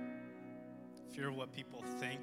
fear 1.14 1.28
of 1.28 1.36
what 1.36 1.54
people 1.54 1.84
think. 2.00 2.20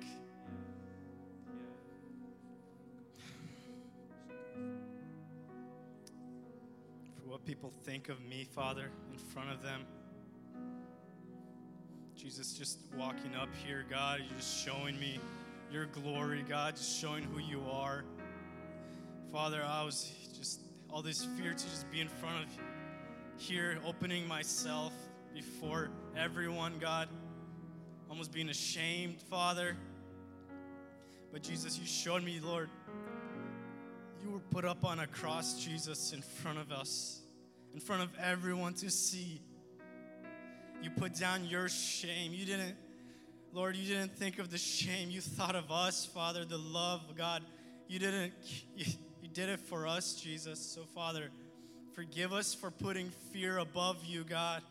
For 7.15 7.29
what 7.29 7.45
people 7.45 7.71
think 7.85 8.09
of 8.09 8.19
me, 8.25 8.47
Father, 8.51 8.89
in 9.13 9.19
front 9.19 9.51
of 9.51 9.61
them. 9.61 9.81
Jesus, 12.15 12.53
just 12.53 12.79
walking 12.97 13.35
up 13.35 13.49
here, 13.63 13.85
God, 13.87 14.21
you're 14.27 14.39
just 14.39 14.65
showing 14.65 14.99
me 14.99 15.19
your 15.71 15.85
glory, 15.85 16.43
God, 16.49 16.77
just 16.77 16.99
showing 16.99 17.23
who 17.23 17.39
you 17.39 17.61
are. 17.71 18.03
Father, 19.31 19.63
I 19.63 19.83
was 19.83 20.11
just 20.35 20.61
all 20.89 21.03
this 21.03 21.25
fear 21.37 21.53
to 21.53 21.63
just 21.63 21.89
be 21.91 22.01
in 22.01 22.07
front 22.07 22.43
of 22.43 22.51
you 22.55 22.63
here, 23.37 23.77
opening 23.85 24.27
myself 24.27 24.93
before 25.33 25.89
everyone, 26.17 26.79
God, 26.79 27.07
almost 28.09 28.31
being 28.31 28.49
ashamed, 28.49 29.21
Father. 29.29 29.75
But 31.31 31.43
Jesus, 31.43 31.77
you 31.77 31.85
showed 31.85 32.23
me, 32.23 32.39
Lord, 32.43 32.69
you 34.23 34.31
were 34.31 34.39
put 34.51 34.65
up 34.65 34.83
on 34.83 34.99
a 34.99 35.07
cross, 35.07 35.63
Jesus, 35.63 36.11
in 36.13 36.21
front 36.21 36.59
of 36.59 36.71
us, 36.71 37.21
in 37.73 37.79
front 37.79 38.01
of 38.01 38.09
everyone 38.21 38.73
to 38.75 38.89
see. 38.89 39.41
You 40.81 40.89
put 40.89 41.15
down 41.15 41.45
your 41.45 41.69
shame. 41.69 42.33
You 42.33 42.45
didn't, 42.45 42.75
Lord, 43.53 43.75
you 43.75 43.87
didn't 43.87 44.15
think 44.15 44.39
of 44.39 44.49
the 44.49 44.57
shame. 44.57 45.09
You 45.09 45.21
thought 45.21 45.55
of 45.55 45.71
us, 45.71 46.05
Father, 46.05 46.45
the 46.45 46.57
love, 46.57 47.01
God. 47.17 47.43
You 47.87 47.99
didn't, 47.99 48.33
you, 48.75 48.85
you 49.21 49.29
did 49.29 49.49
it 49.49 49.59
for 49.59 49.87
us, 49.87 50.15
Jesus. 50.15 50.59
So, 50.59 50.81
Father, 50.95 51.29
forgive 51.93 52.33
us 52.33 52.53
for 52.53 52.71
putting 52.71 53.09
fear 53.31 53.57
above 53.57 54.03
you, 54.05 54.23
God, 54.23 54.61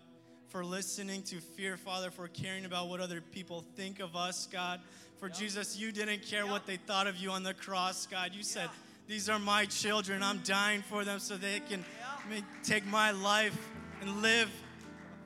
for 0.49 0.65
listening 0.65 1.23
to 1.23 1.41
fear, 1.41 1.77
Father, 1.77 2.11
for 2.11 2.29
caring 2.29 2.65
about 2.65 2.89
what 2.89 3.01
other 3.01 3.21
people 3.21 3.65
think 3.77 4.01
of 4.01 4.17
us, 4.17 4.49
God. 4.51 4.81
For 5.19 5.29
Jesus, 5.29 5.79
you 5.79 5.93
didn't 5.93 6.23
care 6.23 6.47
what 6.47 6.67
they 6.67 6.77
thought 6.77 7.07
of 7.07 7.17
you 7.17 7.31
on 7.31 7.43
the 7.43 7.55
cross, 7.55 8.07
God. 8.07 8.31
You 8.33 8.43
said, 8.43 8.69
These 9.07 9.29
are 9.29 9.39
my 9.39 9.67
children. 9.67 10.23
I'm 10.23 10.39
dying 10.45 10.83
for 10.83 11.05
them 11.05 11.19
so 11.19 11.37
they 11.37 11.61
can 11.61 11.85
make, 12.31 12.45
take 12.63 12.87
my 12.87 13.11
life 13.11 13.57
and 14.01 14.23
live 14.23 14.51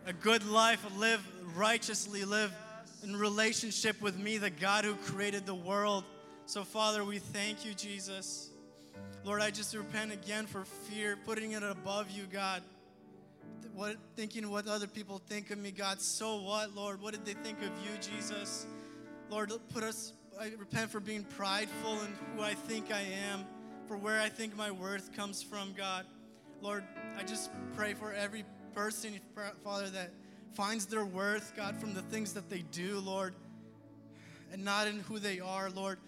a 0.07 0.13
good 0.13 0.45
life, 0.47 0.85
live 0.97 1.25
righteously, 1.55 2.25
live 2.25 2.53
in 3.05 3.15
relationship 3.17 4.01
with 4.01 4.19
me, 4.19 4.39
the 4.39 4.51
God 4.51 4.85
who 4.85 4.95
created 4.95 5.47
the 5.47 5.55
world. 5.55 6.05
So, 6.47 6.65
Father, 6.65 7.05
we 7.05 7.19
thank 7.19 7.65
you, 7.65 7.75
Jesus. 7.75 8.51
Lord, 9.25 9.41
I 9.41 9.51
just 9.51 9.75
repent 9.75 10.13
again 10.13 10.47
for 10.47 10.65
fear, 10.65 11.17
putting 11.25 11.53
it 11.53 11.63
above 11.63 12.11
you, 12.11 12.25
God. 12.33 12.63
What 13.75 13.97
thinking 14.17 14.51
what 14.51 14.67
other 14.67 14.87
people 14.87 15.21
think 15.29 15.51
of 15.51 15.59
me, 15.59 15.71
God. 15.71 16.01
So 16.01 16.37
what, 16.37 16.75
Lord? 16.75 17.01
What 17.01 17.13
did 17.15 17.25
they 17.25 17.35
think 17.35 17.59
of 17.59 17.71
you, 17.83 17.97
Jesus? 18.01 18.67
Lord, 19.31 19.51
put 19.73 19.83
us. 19.83 20.13
I 20.39 20.53
repent 20.59 20.91
for 20.91 21.01
being 21.01 21.25
prideful 21.25 21.93
in 21.93 22.15
who 22.35 22.43
I 22.43 22.55
think 22.55 22.93
I 22.93 23.01
am, 23.31 23.45
for 23.87 23.97
where 23.97 24.21
I 24.21 24.29
think 24.29 24.57
my 24.57 24.71
worth 24.71 25.15
comes 25.15 25.43
from, 25.43 25.73
God. 25.73 26.05
Lord, 26.61 26.85
I 27.19 27.23
just 27.23 27.51
pray 27.75 27.95
for 27.95 28.13
every 28.13 28.45
person, 28.75 29.19
Father, 29.65 29.89
that 29.91 30.11
finds 30.55 30.87
their 30.87 31.05
worth, 31.05 31.55
God, 31.57 31.77
from 31.77 31.95
the 31.95 32.03
things 32.03 32.35
that 32.35 32.51
they 32.51 32.63
do, 32.73 32.99
Lord, 33.01 33.35
and 34.53 34.65
not 34.65 34.87
in 34.87 35.01
who 35.01 35.19
they 35.19 35.41
are, 35.41 35.71
Lord. 35.71 35.99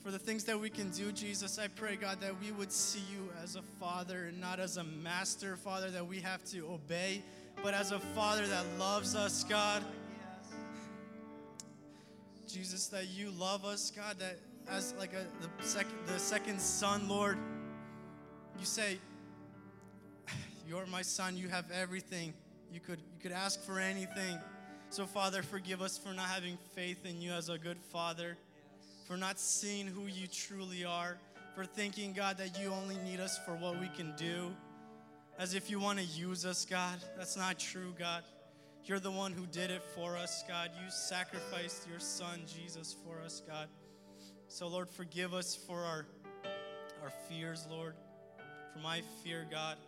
For 0.00 0.10
the 0.10 0.18
things 0.18 0.44
that 0.44 0.58
we 0.58 0.70
can 0.70 0.90
do, 0.90 1.10
Jesus, 1.12 1.58
I 1.58 1.68
pray, 1.68 1.96
God, 1.96 2.20
that 2.20 2.40
we 2.40 2.52
would 2.52 2.70
see 2.70 3.02
you 3.12 3.28
as 3.42 3.56
a 3.56 3.62
father 3.80 4.26
and 4.26 4.40
not 4.40 4.60
as 4.60 4.76
a 4.76 4.84
master, 4.84 5.56
Father, 5.56 5.90
that 5.90 6.06
we 6.06 6.20
have 6.20 6.44
to 6.46 6.60
obey, 6.70 7.22
but 7.62 7.74
as 7.74 7.90
a 7.90 7.98
father 7.98 8.46
that 8.46 8.64
loves 8.78 9.14
us, 9.16 9.44
God. 9.44 9.82
Jesus, 12.46 12.86
that 12.88 13.08
you 13.08 13.30
love 13.32 13.64
us, 13.64 13.90
God, 13.90 14.18
that 14.20 14.38
as 14.70 14.94
like 14.98 15.12
a 15.12 15.26
the 15.42 15.66
second 15.66 15.92
the 16.06 16.18
second 16.18 16.60
son, 16.60 17.08
Lord, 17.08 17.36
you 18.58 18.64
say, 18.64 18.98
You're 20.68 20.86
my 20.86 21.02
son, 21.02 21.36
you 21.36 21.48
have 21.48 21.70
everything. 21.70 22.32
You 22.72 22.80
could 22.80 22.98
you 22.98 23.20
could 23.20 23.32
ask 23.32 23.62
for 23.62 23.78
anything. 23.78 24.38
So 24.90 25.04
Father, 25.04 25.42
forgive 25.42 25.82
us 25.82 25.98
for 25.98 26.14
not 26.14 26.28
having 26.28 26.56
faith 26.74 27.04
in 27.04 27.20
you 27.20 27.32
as 27.32 27.50
a 27.50 27.58
good 27.58 27.78
father, 27.92 28.38
for 29.08 29.16
not 29.16 29.40
seeing 29.40 29.86
who 29.86 30.06
you 30.06 30.26
truly 30.26 30.84
are, 30.84 31.16
for 31.54 31.64
thinking, 31.64 32.12
God, 32.12 32.36
that 32.36 32.60
you 32.60 32.68
only 32.68 32.98
need 32.98 33.20
us 33.20 33.38
for 33.46 33.54
what 33.54 33.80
we 33.80 33.88
can 33.88 34.14
do. 34.18 34.54
As 35.38 35.54
if 35.54 35.70
you 35.70 35.80
want 35.80 35.98
to 35.98 36.04
use 36.04 36.44
us, 36.44 36.66
God. 36.66 36.98
That's 37.16 37.36
not 37.36 37.58
true, 37.58 37.94
God. 37.98 38.22
You're 38.84 39.00
the 39.00 39.10
one 39.10 39.32
who 39.32 39.46
did 39.46 39.70
it 39.70 39.82
for 39.94 40.14
us, 40.14 40.44
God. 40.46 40.70
You 40.78 40.90
sacrificed 40.90 41.88
your 41.88 42.00
son, 42.00 42.42
Jesus, 42.46 42.94
for 43.04 43.20
us, 43.24 43.42
God. 43.48 43.68
So, 44.48 44.68
Lord, 44.68 44.90
forgive 44.90 45.32
us 45.32 45.56
for 45.56 45.78
our, 45.84 46.06
our 47.02 47.10
fears, 47.30 47.66
Lord, 47.70 47.94
for 48.74 48.80
my 48.80 49.00
fear, 49.24 49.46
God. 49.50 49.78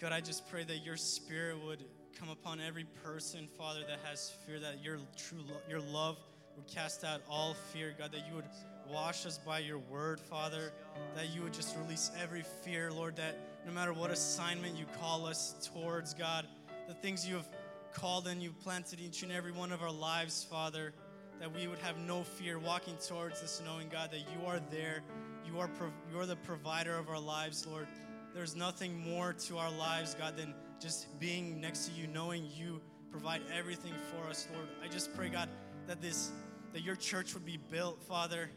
God, 0.00 0.12
I 0.12 0.20
just 0.20 0.48
pray 0.48 0.64
that 0.64 0.78
your 0.78 0.96
spirit 0.96 1.64
would 1.64 1.84
come 2.18 2.28
upon 2.28 2.60
every 2.60 2.84
person, 3.04 3.48
Father, 3.56 3.80
that 3.88 4.00
has 4.04 4.32
fear, 4.44 4.58
that 4.58 4.82
your 4.82 4.98
true 5.16 5.38
lo- 5.48 5.60
your 5.68 5.80
love 5.80 6.18
would 6.56 6.66
cast 6.66 7.04
out 7.04 7.20
all 7.28 7.54
fear, 7.72 7.94
God, 7.98 8.12
that 8.12 8.26
you 8.28 8.34
would 8.34 8.48
wash 8.90 9.26
us 9.26 9.38
by 9.38 9.58
your 9.58 9.78
word, 9.78 10.20
Father, 10.20 10.72
that 11.14 11.34
you 11.34 11.42
would 11.42 11.52
just 11.52 11.76
release 11.76 12.10
every 12.20 12.42
fear, 12.64 12.90
Lord, 12.90 13.16
that 13.16 13.36
no 13.66 13.72
matter 13.72 13.92
what 13.92 14.10
assignment 14.10 14.76
you 14.76 14.86
call 15.00 15.26
us 15.26 15.70
towards, 15.72 16.14
God, 16.14 16.46
the 16.88 16.94
things 16.94 17.26
you 17.26 17.36
have 17.36 17.48
called 17.94 18.26
and 18.26 18.42
you 18.42 18.52
planted 18.62 19.00
each 19.00 19.22
and 19.22 19.32
every 19.32 19.52
one 19.52 19.72
of 19.72 19.82
our 19.82 19.92
lives, 19.92 20.46
Father, 20.50 20.92
that 21.40 21.54
we 21.54 21.66
would 21.66 21.78
have 21.78 21.98
no 21.98 22.22
fear 22.22 22.58
walking 22.58 22.96
towards 23.06 23.40
this, 23.40 23.62
knowing, 23.64 23.88
God, 23.88 24.10
that 24.10 24.20
you 24.20 24.46
are 24.46 24.60
there. 24.70 25.02
You 25.46 25.58
are, 25.58 25.68
prov- 25.68 25.92
you 26.10 26.18
are 26.18 26.26
the 26.26 26.36
provider 26.36 26.96
of 26.96 27.08
our 27.08 27.18
lives, 27.18 27.66
Lord. 27.66 27.86
There's 28.34 28.56
nothing 28.56 28.96
more 28.98 29.32
to 29.32 29.58
our 29.58 29.70
lives, 29.70 30.14
God, 30.14 30.36
than 30.36 30.54
just 30.80 31.18
being 31.20 31.60
next 31.60 31.86
to 31.86 31.92
you, 31.92 32.06
knowing 32.06 32.48
you 32.54 32.80
provide 33.10 33.42
everything 33.52 33.92
for 34.10 34.28
us, 34.28 34.48
Lord. 34.54 34.68
I 34.82 34.88
just 34.88 35.14
pray, 35.14 35.28
God, 35.28 35.48
that 35.86 36.00
this, 36.00 36.30
that 36.72 36.82
your 36.82 36.96
church 36.96 37.34
would 37.34 37.44
be 37.44 37.58
built, 37.70 38.02
Father. 38.02 38.50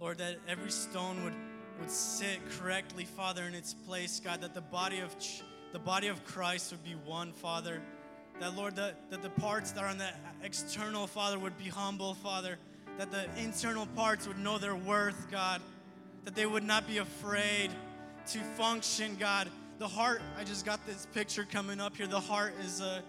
Lord, 0.00 0.18
that 0.18 0.36
every 0.46 0.70
stone 0.70 1.24
would, 1.24 1.34
would 1.80 1.90
sit 1.90 2.38
correctly, 2.58 3.04
Father, 3.04 3.44
in 3.44 3.54
its 3.54 3.74
place, 3.74 4.20
God, 4.20 4.40
that 4.42 4.54
the 4.54 4.60
body 4.60 5.00
of 5.00 5.18
ch- 5.18 5.42
the 5.72 5.78
body 5.78 6.08
of 6.08 6.24
Christ 6.24 6.70
would 6.70 6.82
be 6.82 6.94
one, 7.04 7.32
Father. 7.32 7.82
That 8.40 8.56
Lord, 8.56 8.76
that, 8.76 9.10
that 9.10 9.22
the 9.22 9.30
parts 9.30 9.72
that 9.72 9.84
are 9.84 9.88
on 9.88 9.98
the 9.98 10.08
external, 10.42 11.06
Father, 11.06 11.38
would 11.38 11.58
be 11.58 11.68
humble, 11.68 12.14
Father. 12.14 12.58
That 12.96 13.10
the 13.10 13.26
internal 13.42 13.86
parts 13.86 14.26
would 14.26 14.38
know 14.38 14.58
their 14.58 14.76
worth, 14.76 15.30
God. 15.30 15.60
That 16.24 16.34
they 16.34 16.46
would 16.46 16.64
not 16.64 16.86
be 16.86 16.98
afraid 16.98 17.70
to 18.28 18.38
function, 18.56 19.16
God. 19.18 19.48
The 19.78 19.88
heart, 19.88 20.22
I 20.38 20.44
just 20.44 20.64
got 20.64 20.84
this 20.86 21.06
picture 21.12 21.44
coming 21.44 21.80
up 21.80 21.96
here. 21.96 22.06
The 22.06 22.18
heart 22.18 22.54
is 22.64 22.80
uh, 22.80 23.00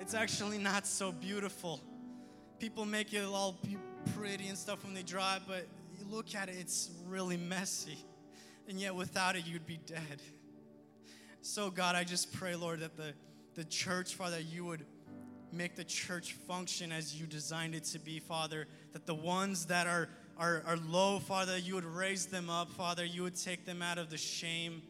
it's 0.00 0.14
actually 0.14 0.58
not 0.58 0.86
so 0.86 1.10
beautiful. 1.10 1.80
People 2.58 2.86
make 2.86 3.12
it 3.12 3.24
all 3.24 3.58
pretty 4.14 4.48
and 4.48 4.56
stuff 4.56 4.84
when 4.84 4.94
they 4.94 5.02
draw 5.02 5.36
it, 5.36 5.42
but 5.46 5.66
you 5.98 6.06
look 6.08 6.34
at 6.34 6.48
it, 6.48 6.56
it's 6.58 6.90
really 7.06 7.36
messy. 7.36 7.98
And 8.68 8.80
yet 8.80 8.94
without 8.94 9.36
it, 9.36 9.46
you'd 9.46 9.66
be 9.66 9.78
dead. 9.86 10.22
So, 11.42 11.70
God, 11.70 11.94
I 11.94 12.04
just 12.04 12.32
pray, 12.32 12.56
Lord, 12.56 12.80
that 12.80 12.96
the, 12.96 13.12
the 13.54 13.64
church, 13.64 14.14
Father, 14.14 14.40
you 14.40 14.64
would 14.64 14.84
make 15.52 15.76
the 15.76 15.84
church 15.84 16.32
function 16.32 16.92
as 16.92 17.18
you 17.18 17.26
designed 17.26 17.74
it 17.74 17.84
to 17.84 17.98
be, 17.98 18.18
Father. 18.18 18.66
That 18.92 19.06
the 19.06 19.14
ones 19.14 19.66
that 19.66 19.86
are, 19.86 20.08
are, 20.38 20.62
are 20.66 20.76
low, 20.88 21.18
Father, 21.18 21.56
you 21.58 21.74
would 21.74 21.84
raise 21.84 22.26
them 22.26 22.50
up, 22.50 22.70
Father. 22.70 23.04
You 23.04 23.22
would 23.22 23.36
take 23.36 23.64
them 23.64 23.82
out 23.82 23.98
of 23.98 24.10
the 24.10 24.16
shame, 24.16 24.82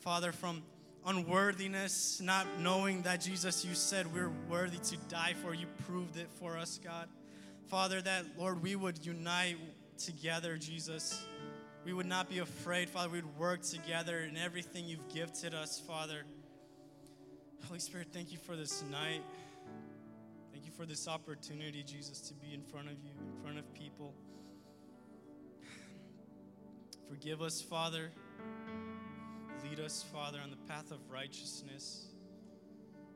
Father, 0.00 0.32
from 0.32 0.62
unworthiness, 1.06 2.20
not 2.20 2.46
knowing 2.58 3.02
that 3.02 3.20
Jesus, 3.20 3.64
you 3.64 3.74
said 3.74 4.12
we're 4.12 4.32
worthy 4.48 4.78
to 4.78 4.96
die 5.08 5.34
for. 5.42 5.54
You 5.54 5.66
proved 5.86 6.16
it 6.16 6.28
for 6.38 6.56
us, 6.56 6.78
God. 6.82 7.08
Father, 7.68 8.00
that, 8.00 8.24
Lord, 8.38 8.62
we 8.62 8.76
would 8.76 9.04
unite 9.04 9.56
together, 9.98 10.56
Jesus. 10.56 11.24
We 11.84 11.92
would 11.92 12.06
not 12.06 12.28
be 12.28 12.38
afraid, 12.38 12.90
Father. 12.90 13.08
We 13.08 13.22
would 13.22 13.38
work 13.38 13.62
together 13.62 14.20
in 14.20 14.36
everything 14.36 14.86
you've 14.86 15.08
gifted 15.08 15.54
us, 15.54 15.80
Father. 15.80 16.24
Holy 17.66 17.78
Spirit, 17.78 18.08
thank 18.12 18.32
you 18.32 18.38
for 18.38 18.56
this 18.56 18.82
night. 18.90 19.22
Thank 20.52 20.66
you 20.66 20.72
for 20.72 20.84
this 20.84 21.08
opportunity, 21.08 21.82
Jesus, 21.82 22.20
to 22.22 22.34
be 22.34 22.52
in 22.52 22.62
front 22.62 22.88
of 22.88 22.94
you, 23.04 23.10
in 23.10 23.42
front 23.42 23.58
of 23.58 23.72
people. 23.74 24.12
Forgive 27.08 27.40
us, 27.40 27.62
Father. 27.62 28.10
Lead 29.68 29.80
us, 29.80 30.04
Father, 30.12 30.38
on 30.42 30.50
the 30.50 30.56
path 30.56 30.90
of 30.90 30.98
righteousness. 31.10 32.06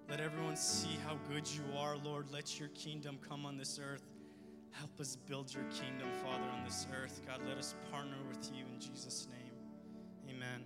Let 0.08 0.20
everyone 0.20 0.56
see 0.56 0.98
how 1.06 1.16
good 1.28 1.48
you 1.48 1.62
are, 1.76 1.96
Lord. 1.96 2.30
Let 2.30 2.60
your 2.60 2.68
kingdom 2.70 3.18
come 3.26 3.46
on 3.46 3.56
this 3.56 3.80
earth. 3.82 4.02
Help 4.70 5.00
us 5.00 5.16
build 5.16 5.52
your 5.54 5.64
kingdom, 5.64 6.08
Father, 6.22 6.44
on 6.52 6.64
this 6.64 6.86
earth. 6.92 7.22
God, 7.26 7.40
let 7.48 7.56
us 7.56 7.74
partner 7.90 8.16
with 8.28 8.50
you 8.52 8.64
in 8.72 8.80
Jesus' 8.80 9.26
name. 9.30 10.36
Amen. 10.36 10.64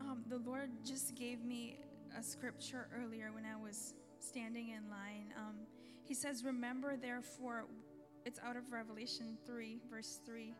Um, 0.00 0.24
the 0.28 0.38
Lord 0.38 0.70
just 0.84 1.14
gave 1.14 1.44
me 1.44 1.78
a 2.18 2.22
scripture 2.22 2.88
earlier 3.02 3.30
when 3.32 3.44
I 3.46 3.56
was 3.56 3.94
standing 4.20 4.68
in 4.70 4.90
line. 4.90 5.32
Um, 5.36 5.54
he 6.12 6.16
says, 6.16 6.44
Remember, 6.44 6.94
therefore, 6.94 7.64
it's 8.26 8.38
out 8.44 8.54
of 8.54 8.70
Revelation 8.70 9.38
3, 9.46 9.80
verse 9.90 10.20
3. 10.26 10.52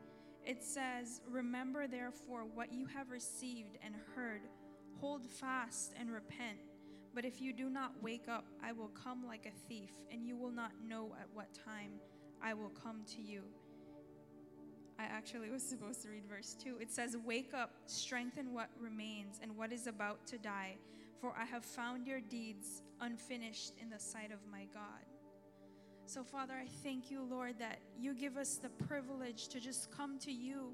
It 0.46 0.64
says, 0.64 1.20
Remember, 1.28 1.86
therefore, 1.86 2.46
what 2.54 2.72
you 2.72 2.86
have 2.86 3.10
received 3.10 3.76
and 3.84 3.94
heard, 4.16 4.40
hold 4.98 5.26
fast 5.26 5.92
and 6.00 6.10
repent. 6.10 6.56
But 7.14 7.26
if 7.26 7.42
you 7.42 7.52
do 7.52 7.68
not 7.68 7.92
wake 8.00 8.30
up, 8.30 8.46
I 8.64 8.72
will 8.72 8.88
come 8.88 9.26
like 9.26 9.44
a 9.44 9.68
thief, 9.68 9.90
and 10.10 10.26
you 10.26 10.38
will 10.38 10.50
not 10.50 10.72
know 10.88 11.14
at 11.20 11.26
what 11.34 11.48
time 11.52 12.00
I 12.42 12.54
will 12.54 12.70
come 12.70 13.02
to 13.14 13.20
you. 13.20 13.42
I 14.98 15.02
actually 15.02 15.50
was 15.50 15.62
supposed 15.62 16.00
to 16.04 16.08
read 16.08 16.24
verse 16.26 16.56
2. 16.64 16.78
It 16.80 16.90
says, 16.90 17.14
Wake 17.26 17.52
up, 17.52 17.74
strengthen 17.84 18.54
what 18.54 18.70
remains 18.80 19.38
and 19.42 19.54
what 19.54 19.70
is 19.70 19.86
about 19.86 20.26
to 20.28 20.38
die, 20.38 20.78
for 21.20 21.34
I 21.38 21.44
have 21.44 21.62
found 21.62 22.06
your 22.06 22.20
deeds 22.20 22.80
unfinished 23.02 23.74
in 23.78 23.90
the 23.90 23.98
sight 23.98 24.32
of 24.32 24.38
my 24.50 24.66
God. 24.72 25.11
So, 26.06 26.22
Father, 26.22 26.54
I 26.54 26.66
thank 26.82 27.10
you, 27.10 27.22
Lord, 27.22 27.58
that 27.58 27.78
you 27.98 28.14
give 28.14 28.36
us 28.36 28.56
the 28.56 28.68
privilege 28.68 29.48
to 29.48 29.60
just 29.60 29.90
come 29.90 30.18
to 30.20 30.32
you 30.32 30.72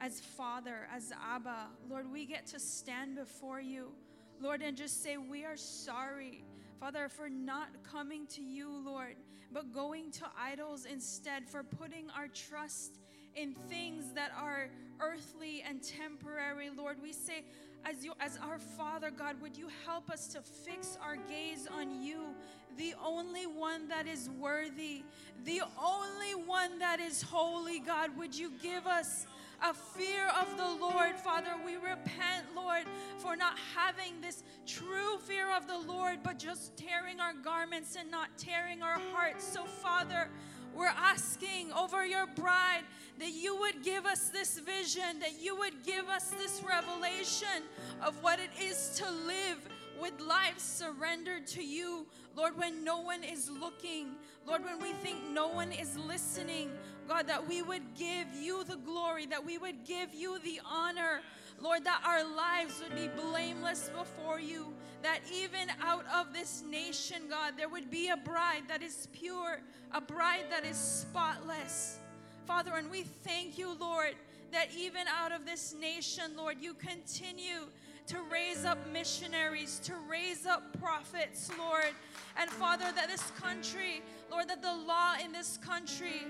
as 0.00 0.20
Father, 0.20 0.88
as 0.94 1.12
Abba. 1.32 1.68
Lord, 1.88 2.10
we 2.10 2.26
get 2.26 2.46
to 2.48 2.58
stand 2.58 3.16
before 3.16 3.60
you, 3.60 3.92
Lord, 4.40 4.62
and 4.62 4.76
just 4.76 5.02
say, 5.02 5.16
We 5.16 5.44
are 5.44 5.56
sorry, 5.56 6.44
Father, 6.80 7.08
for 7.08 7.28
not 7.28 7.68
coming 7.84 8.26
to 8.28 8.42
you, 8.42 8.68
Lord, 8.84 9.16
but 9.52 9.72
going 9.72 10.10
to 10.12 10.24
idols 10.38 10.86
instead, 10.86 11.48
for 11.48 11.62
putting 11.62 12.10
our 12.10 12.28
trust 12.28 12.98
in 13.36 13.54
things 13.68 14.12
that 14.14 14.32
are 14.40 14.68
earthly 15.00 15.62
and 15.68 15.82
temporary, 15.82 16.70
Lord. 16.70 16.96
We 17.02 17.12
say, 17.12 17.44
as, 17.84 18.04
you, 18.04 18.14
as 18.20 18.38
our 18.38 18.58
Father, 18.58 19.10
God, 19.10 19.40
would 19.42 19.56
you 19.56 19.68
help 19.84 20.10
us 20.10 20.26
to 20.28 20.40
fix 20.40 20.96
our 21.02 21.16
gaze 21.16 21.68
on 21.70 22.02
you, 22.02 22.28
the 22.76 22.94
only 23.04 23.46
one 23.46 23.88
that 23.88 24.06
is 24.06 24.28
worthy, 24.38 25.02
the 25.44 25.62
only 25.82 26.34
one 26.46 26.78
that 26.78 27.00
is 27.00 27.22
holy, 27.22 27.80
God? 27.80 28.16
Would 28.16 28.36
you 28.36 28.52
give 28.62 28.86
us 28.86 29.26
a 29.62 29.72
fear 29.72 30.28
of 30.40 30.56
the 30.56 30.84
Lord, 30.84 31.16
Father? 31.18 31.50
We 31.64 31.76
repent, 31.76 32.46
Lord, 32.56 32.84
for 33.18 33.36
not 33.36 33.58
having 33.74 34.20
this 34.20 34.42
true 34.66 35.18
fear 35.18 35.54
of 35.54 35.66
the 35.66 35.78
Lord, 35.78 36.18
but 36.22 36.38
just 36.38 36.76
tearing 36.76 37.20
our 37.20 37.34
garments 37.34 37.96
and 37.98 38.10
not 38.10 38.36
tearing 38.36 38.82
our 38.82 38.98
hearts. 39.12 39.46
So, 39.46 39.64
Father, 39.64 40.28
we're 40.74 40.86
asking 40.86 41.72
over 41.72 42.04
your 42.04 42.26
bride 42.26 42.82
that 43.18 43.32
you 43.32 43.56
would 43.60 43.84
give 43.84 44.06
us 44.06 44.30
this 44.30 44.58
vision, 44.58 45.20
that 45.20 45.40
you 45.40 45.56
would 45.56 45.84
give 45.84 46.08
us 46.08 46.30
this 46.30 46.62
revelation 46.68 47.62
of 48.02 48.20
what 48.22 48.40
it 48.40 48.50
is 48.60 48.90
to 48.96 49.04
live 49.10 49.68
with 50.00 50.20
life 50.20 50.58
surrendered 50.58 51.46
to 51.46 51.62
you. 51.62 52.06
Lord, 52.36 52.56
when 52.58 52.84
no 52.84 53.00
one 53.00 53.22
is 53.22 53.48
looking, 53.48 54.08
Lord, 54.46 54.64
when 54.64 54.80
we 54.80 54.92
think 54.92 55.18
no 55.32 55.48
one 55.48 55.72
is 55.72 55.96
listening, 55.96 56.70
God, 57.08 57.26
that 57.28 57.46
we 57.46 57.62
would 57.62 57.94
give 57.96 58.26
you 58.34 58.64
the 58.64 58.76
glory, 58.76 59.26
that 59.26 59.44
we 59.44 59.58
would 59.58 59.84
give 59.84 60.12
you 60.14 60.38
the 60.40 60.60
honor. 60.68 61.20
Lord, 61.60 61.84
that 61.84 62.02
our 62.04 62.24
lives 62.24 62.82
would 62.82 62.96
be 62.96 63.08
blameless 63.22 63.90
before 63.96 64.40
you, 64.40 64.72
that 65.02 65.20
even 65.32 65.68
out 65.80 66.04
of 66.12 66.32
this 66.32 66.64
nation, 66.68 67.22
God, 67.30 67.54
there 67.56 67.68
would 67.68 67.90
be 67.90 68.08
a 68.08 68.16
bride 68.16 68.64
that 68.68 68.82
is 68.82 69.08
pure, 69.12 69.60
a 69.92 70.00
bride 70.00 70.46
that 70.50 70.64
is 70.64 70.76
spotless. 70.76 71.98
Father, 72.46 72.72
and 72.74 72.90
we 72.90 73.02
thank 73.02 73.56
you, 73.56 73.76
Lord, 73.78 74.14
that 74.50 74.68
even 74.76 75.06
out 75.08 75.32
of 75.32 75.46
this 75.46 75.74
nation, 75.78 76.32
Lord, 76.36 76.56
you 76.60 76.74
continue 76.74 77.66
to 78.06 78.18
raise 78.30 78.64
up 78.64 78.78
missionaries, 78.92 79.80
to 79.84 79.94
raise 80.08 80.46
up 80.46 80.78
prophets, 80.78 81.50
Lord. 81.58 81.92
And 82.38 82.50
Father, 82.50 82.86
that 82.94 83.08
this 83.08 83.30
country, 83.32 84.02
Lord, 84.30 84.48
that 84.48 84.62
the 84.62 84.74
law 84.74 85.14
in 85.22 85.32
this 85.32 85.56
country 85.58 86.26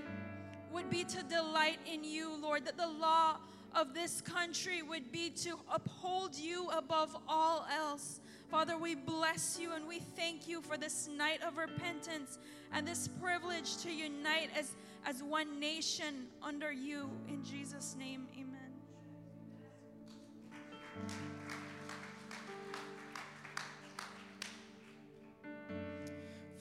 would 0.71 0.89
be 0.89 1.03
to 1.03 1.23
delight 1.23 1.79
in 1.91 2.03
you, 2.03 2.35
Lord, 2.41 2.65
that 2.65 2.77
the 2.77 2.87
law 2.87 3.37
of 3.73 3.93
this 3.93 4.21
country 4.21 4.81
would 4.81 5.11
be 5.11 5.29
to 5.29 5.59
uphold 5.73 6.35
you 6.35 6.69
above 6.69 7.15
all 7.27 7.67
else. 7.71 8.21
Father, 8.49 8.77
we 8.77 8.95
bless 8.95 9.59
you 9.59 9.73
and 9.73 9.87
we 9.87 9.99
thank 9.99 10.47
you 10.47 10.61
for 10.61 10.77
this 10.77 11.09
night 11.09 11.41
of 11.43 11.57
repentance 11.57 12.39
and 12.71 12.87
this 12.87 13.09
privilege 13.21 13.77
to 13.77 13.91
unite 13.91 14.49
as, 14.57 14.71
as 15.05 15.21
one 15.23 15.59
nation 15.59 16.27
under 16.41 16.71
you. 16.71 17.09
In 17.27 17.43
Jesus' 17.43 17.95
name, 17.97 18.27
amen. 18.39 18.55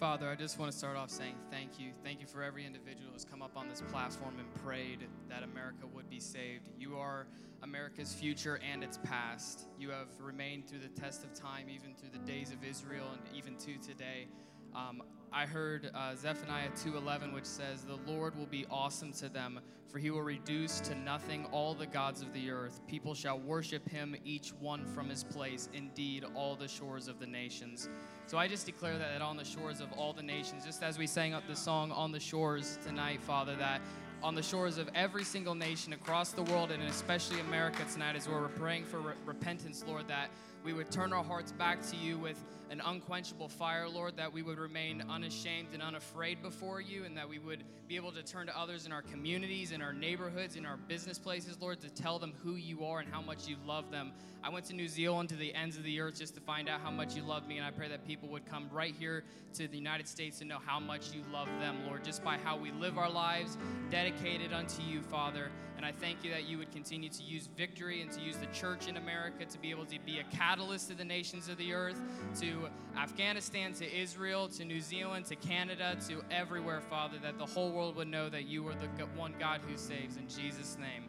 Father, 0.05 0.28
I 0.28 0.35
just 0.35 0.59
want 0.59 0.70
to 0.70 0.76
start 0.76 0.98
off 0.98 1.09
saying 1.09 1.35
thank 1.51 1.81
you. 1.81 1.93
Thank 2.05 2.20
you 2.20 2.26
for 2.26 2.43
every 2.43 2.66
individual 2.66 3.09
who's 3.10 3.24
come 3.24 3.40
up 3.40 3.56
on 3.56 3.70
this 3.70 3.81
platform 3.90 4.35
and 4.39 4.55
prayed 4.62 4.98
that 5.31 5.43
America 5.43 5.86
would 5.94 6.10
be 6.10 6.20
saved. 6.20 6.68
You 6.78 6.98
are 6.98 7.26
America's 7.62 8.12
future 8.12 8.60
and 8.70 8.85
its 8.85 8.98
past. 8.98 9.66
You 9.78 9.89
have 9.89 10.09
remained 10.20 10.68
through 10.68 10.81
the 10.81 11.01
test 11.01 11.24
of 11.24 11.32
time, 11.32 11.70
even 11.70 11.94
through 11.94 12.10
the 12.12 12.31
days 12.31 12.51
of 12.51 12.62
Israel 12.62 13.06
and 13.12 13.35
even 13.35 13.56
to 13.56 13.78
today. 13.78 14.26
Um, 14.74 15.02
I 15.36 15.47
heard 15.47 15.90
uh, 15.93 16.15
Zephaniah 16.15 16.70
2:11, 16.77 17.35
which 17.35 17.44
says, 17.44 17.82
"The 17.82 17.98
Lord 18.06 18.36
will 18.36 18.47
be 18.47 18.66
awesome 18.70 19.12
to 19.15 19.28
them, 19.28 19.59
for 19.89 19.98
He 19.98 20.12
will 20.12 20.23
reduce 20.23 20.78
to 20.82 20.94
nothing 20.94 21.44
all 21.47 21.74
the 21.74 21.86
gods 21.86 22.23
of 22.23 22.32
the 22.32 22.51
earth. 22.51 22.81
People 22.86 23.15
shall 23.15 23.40
worship 23.40 23.89
Him, 23.89 24.15
each 24.24 24.52
one 24.61 24.86
from 24.86 25.09
his 25.09 25.24
place. 25.24 25.69
Indeed, 25.73 26.24
all 26.36 26.55
the 26.55 26.69
shores 26.69 27.09
of 27.09 27.19
the 27.19 27.27
nations." 27.27 27.89
So 28.28 28.39
I 28.39 28.47
just 28.47 28.65
declare 28.65 28.97
that 28.97 29.23
on 29.23 29.36
the 29.36 29.44
shores 29.44 29.81
of 29.81 29.93
all 29.94 30.12
the 30.12 30.23
nations, 30.23 30.65
just 30.65 30.85
as 30.85 30.98
we 30.98 31.06
sang 31.09 31.35
up 31.35 31.43
the 31.48 31.56
song 31.56 31.90
"On 31.90 32.12
the 32.12 32.20
Shores" 32.20 32.78
tonight, 32.86 33.20
Father, 33.20 33.56
that 33.56 33.81
on 34.23 34.36
the 34.36 34.43
shores 34.43 34.78
of 34.78 34.89
every 34.94 35.24
single 35.24 35.56
nation 35.56 35.93
across 35.94 36.31
the 36.31 36.44
world, 36.44 36.70
and 36.70 36.82
especially 36.85 37.40
America 37.40 37.85
tonight, 37.93 38.15
as 38.15 38.28
we're 38.28 38.48
praying 38.51 38.85
for 38.85 39.01
re- 39.01 39.15
repentance, 39.27 39.85
Lord, 39.86 40.06
that 40.06 40.31
we 40.64 40.72
would 40.72 40.90
turn 40.90 41.12
our 41.12 41.22
hearts 41.22 41.52
back 41.52 41.82
to 41.90 41.96
you 41.96 42.16
with 42.16 42.42
an 42.70 42.80
unquenchable 42.80 43.48
fire, 43.48 43.86
Lord, 43.86 44.16
that 44.16 44.32
we 44.32 44.42
would 44.42 44.58
remain 44.58 45.04
unashamed 45.10 45.68
and 45.74 45.82
unafraid 45.82 46.42
before 46.42 46.80
you, 46.80 47.04
and 47.04 47.14
that 47.18 47.28
we 47.28 47.38
would 47.38 47.62
be 47.86 47.96
able 47.96 48.10
to 48.12 48.22
turn 48.22 48.46
to 48.46 48.58
others 48.58 48.86
in 48.86 48.92
our 48.92 49.02
communities, 49.02 49.72
in 49.72 49.82
our 49.82 49.92
neighborhoods, 49.92 50.56
in 50.56 50.64
our 50.64 50.78
business 50.78 51.18
places, 51.18 51.58
Lord, 51.60 51.80
to 51.82 51.90
tell 51.90 52.18
them 52.18 52.32
who 52.42 52.56
you 52.56 52.84
are 52.86 53.00
and 53.00 53.12
how 53.12 53.20
much 53.20 53.46
you 53.46 53.56
love 53.66 53.90
them. 53.90 54.12
I 54.42 54.48
went 54.48 54.64
to 54.66 54.74
New 54.74 54.88
Zealand 54.88 55.28
to 55.28 55.36
the 55.36 55.54
ends 55.54 55.76
of 55.76 55.84
the 55.84 56.00
earth 56.00 56.18
just 56.18 56.34
to 56.36 56.40
find 56.40 56.68
out 56.68 56.80
how 56.80 56.90
much 56.90 57.14
you 57.14 57.22
love 57.22 57.46
me, 57.46 57.58
and 57.58 57.66
I 57.66 57.70
pray 57.70 57.88
that 57.88 58.06
people 58.06 58.30
would 58.30 58.46
come 58.46 58.68
right 58.72 58.94
here 58.98 59.24
to 59.54 59.68
the 59.68 59.76
United 59.76 60.08
States 60.08 60.38
to 60.38 60.46
know 60.46 60.58
how 60.64 60.80
much 60.80 61.12
you 61.12 61.22
love 61.30 61.48
them, 61.60 61.86
Lord, 61.86 62.02
just 62.02 62.24
by 62.24 62.38
how 62.38 62.56
we 62.56 62.72
live 62.72 62.96
our 62.96 63.10
lives 63.10 63.58
dedicated 63.90 64.54
unto 64.54 64.82
you, 64.82 65.02
Father. 65.02 65.50
And 65.76 65.84
I 65.84 65.92
thank 65.92 66.24
you 66.24 66.30
that 66.30 66.48
you 66.48 66.59
would 66.59 66.72
continue 66.72 67.09
to 67.09 67.22
use 67.22 67.48
victory 67.56 68.01
and 68.01 68.10
to 68.12 68.20
use 68.20 68.36
the 68.36 68.46
church 68.46 68.88
in 68.88 68.96
America 68.96 69.44
to 69.44 69.59
be 69.59 69.70
able 69.70 69.84
to 69.86 69.98
be 70.06 70.18
a 70.18 70.24
catalyst 70.36 70.88
to 70.88 70.94
the 70.94 71.05
nations 71.05 71.48
of 71.48 71.56
the 71.59 71.74
earth, 71.74 72.01
to 72.40 72.68
Afghanistan, 72.96 73.72
to 73.74 74.01
Israel, 74.01 74.48
to 74.48 74.64
New 74.64 74.80
Zealand, 74.80 75.26
to 75.26 75.36
Canada, 75.36 75.96
to 76.09 76.24
everywhere, 76.30 76.80
Father, 76.80 77.18
that 77.22 77.38
the 77.38 77.46
whole 77.46 77.72
world 77.72 77.96
would 77.96 78.09
know 78.09 78.28
that 78.28 78.46
you 78.46 78.66
are 78.68 78.74
the 78.74 79.06
one 79.16 79.34
God 79.38 79.60
who 79.68 79.76
saves. 79.76 80.16
In 80.16 80.28
Jesus' 80.28 80.78
name. 80.78 81.05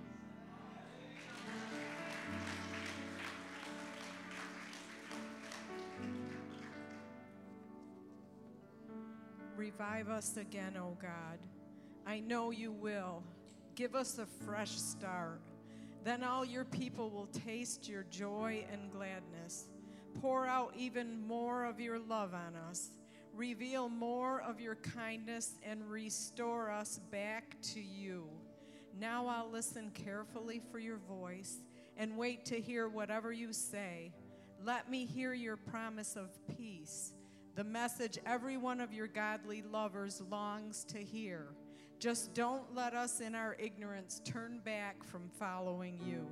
Revive 9.55 10.09
us 10.09 10.37
again, 10.37 10.75
O 10.77 10.97
God. 11.01 11.39
I 12.05 12.19
know 12.19 12.51
you 12.51 12.71
will. 12.71 13.23
Give 13.75 13.93
us 13.93 14.19
a 14.19 14.25
fresh 14.25 14.71
start. 14.71 15.41
Then 16.05 16.23
all 16.23 16.45
your 16.45 16.63
people 16.63 17.09
will 17.09 17.27
taste 17.27 17.89
your 17.89 18.05
joy 18.09 18.65
and 18.71 18.89
gladness. 18.89 19.65
Pour 20.21 20.47
out 20.47 20.73
even 20.77 21.19
more 21.27 21.65
of 21.65 21.81
your 21.81 21.99
love 21.99 22.33
on 22.33 22.55
us. 22.69 22.91
Reveal 23.33 23.89
more 23.89 24.41
of 24.41 24.61
your 24.61 24.75
kindness 24.75 25.59
and 25.61 25.89
restore 25.89 26.71
us 26.71 27.01
back 27.11 27.57
to 27.73 27.81
you. 27.81 28.29
Now 28.97 29.27
I'll 29.27 29.51
listen 29.51 29.91
carefully 29.93 30.61
for 30.71 30.79
your 30.79 30.99
voice 30.99 31.57
and 31.97 32.15
wait 32.15 32.45
to 32.45 32.61
hear 32.61 32.87
whatever 32.87 33.33
you 33.33 33.51
say. 33.51 34.13
Let 34.63 34.89
me 34.89 35.05
hear 35.05 35.33
your 35.33 35.57
promise 35.57 36.15
of 36.15 36.29
peace, 36.55 37.11
the 37.55 37.65
message 37.65 38.19
every 38.25 38.55
one 38.55 38.79
of 38.79 38.93
your 38.93 39.07
godly 39.07 39.63
lovers 39.63 40.21
longs 40.31 40.85
to 40.85 40.99
hear. 40.99 41.49
Just 42.05 42.35
don't 42.35 42.75
let 42.75 42.93
us 42.93 43.19
in 43.19 43.33
our 43.33 43.55
ignorance 43.57 44.21
turn 44.23 44.59
back 44.63 45.03
from 45.03 45.27
following 45.39 45.99
you. 46.07 46.27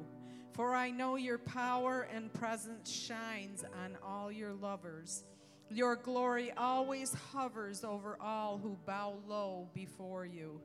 For 0.52 0.76
I 0.76 0.92
know 0.92 1.16
your 1.16 1.40
power 1.40 2.08
and 2.14 2.32
presence 2.32 2.92
shines 2.92 3.66
on 3.84 3.98
all 4.06 4.32
your 4.32 4.54
lovers. 4.54 5.24
Your 5.72 5.96
glory 5.96 6.52
always 6.56 7.16
hovers 7.34 7.84
over 7.84 8.18
all 8.22 8.60
who 8.60 8.78
bow 8.86 9.16
low 9.28 9.68
before 9.74 10.28
you. 10.28 10.62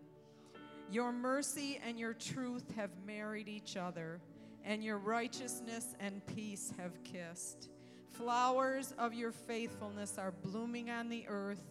Your 0.92 1.10
mercy 1.10 1.80
and 1.82 1.98
your 1.98 2.12
truth 2.12 2.70
have 2.76 2.90
married 3.06 3.48
each 3.48 3.78
other, 3.78 4.20
and 4.62 4.84
your 4.84 4.98
righteousness 4.98 5.96
and 6.00 6.20
peace 6.26 6.70
have 6.76 7.02
kissed. 7.02 7.70
Flowers 8.10 8.92
of 8.98 9.14
your 9.14 9.32
faithfulness 9.32 10.18
are 10.18 10.32
blooming 10.32 10.90
on 10.90 11.08
the 11.08 11.24
earth. 11.28 11.64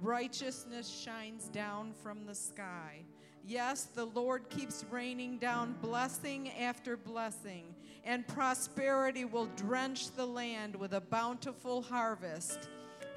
Righteousness 0.00 0.88
shines 0.88 1.48
down 1.48 1.92
from 2.02 2.26
the 2.26 2.34
sky. 2.34 3.04
Yes, 3.46 3.84
the 3.84 4.06
Lord 4.06 4.48
keeps 4.48 4.84
raining 4.90 5.38
down 5.38 5.76
blessing 5.82 6.50
after 6.50 6.96
blessing, 6.96 7.74
and 8.04 8.26
prosperity 8.26 9.24
will 9.24 9.48
drench 9.56 10.10
the 10.12 10.26
land 10.26 10.74
with 10.74 10.94
a 10.94 11.00
bountiful 11.00 11.82
harvest. 11.82 12.68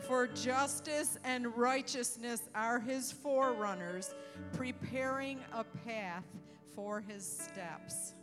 For 0.05 0.27
justice 0.27 1.17
and 1.23 1.55
righteousness 1.57 2.43
are 2.53 2.79
his 2.79 3.11
forerunners, 3.11 4.13
preparing 4.53 5.39
a 5.53 5.63
path 5.63 6.25
for 6.75 7.01
his 7.01 7.25
steps. 7.25 8.13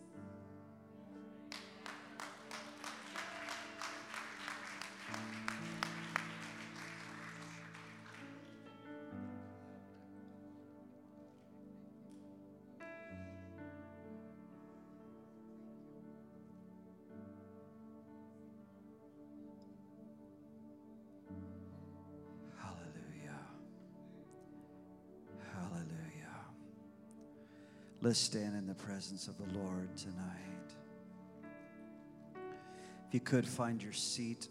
Let's 28.04 28.18
stand 28.18 28.54
in 28.54 28.66
the 28.66 28.74
presence 28.74 29.28
of 29.28 29.38
the 29.38 29.58
Lord 29.58 29.88
tonight. 29.96 30.74
If 33.08 33.14
you 33.14 33.20
could 33.20 33.48
find 33.48 33.82
your 33.82 33.94
seat 33.94 34.48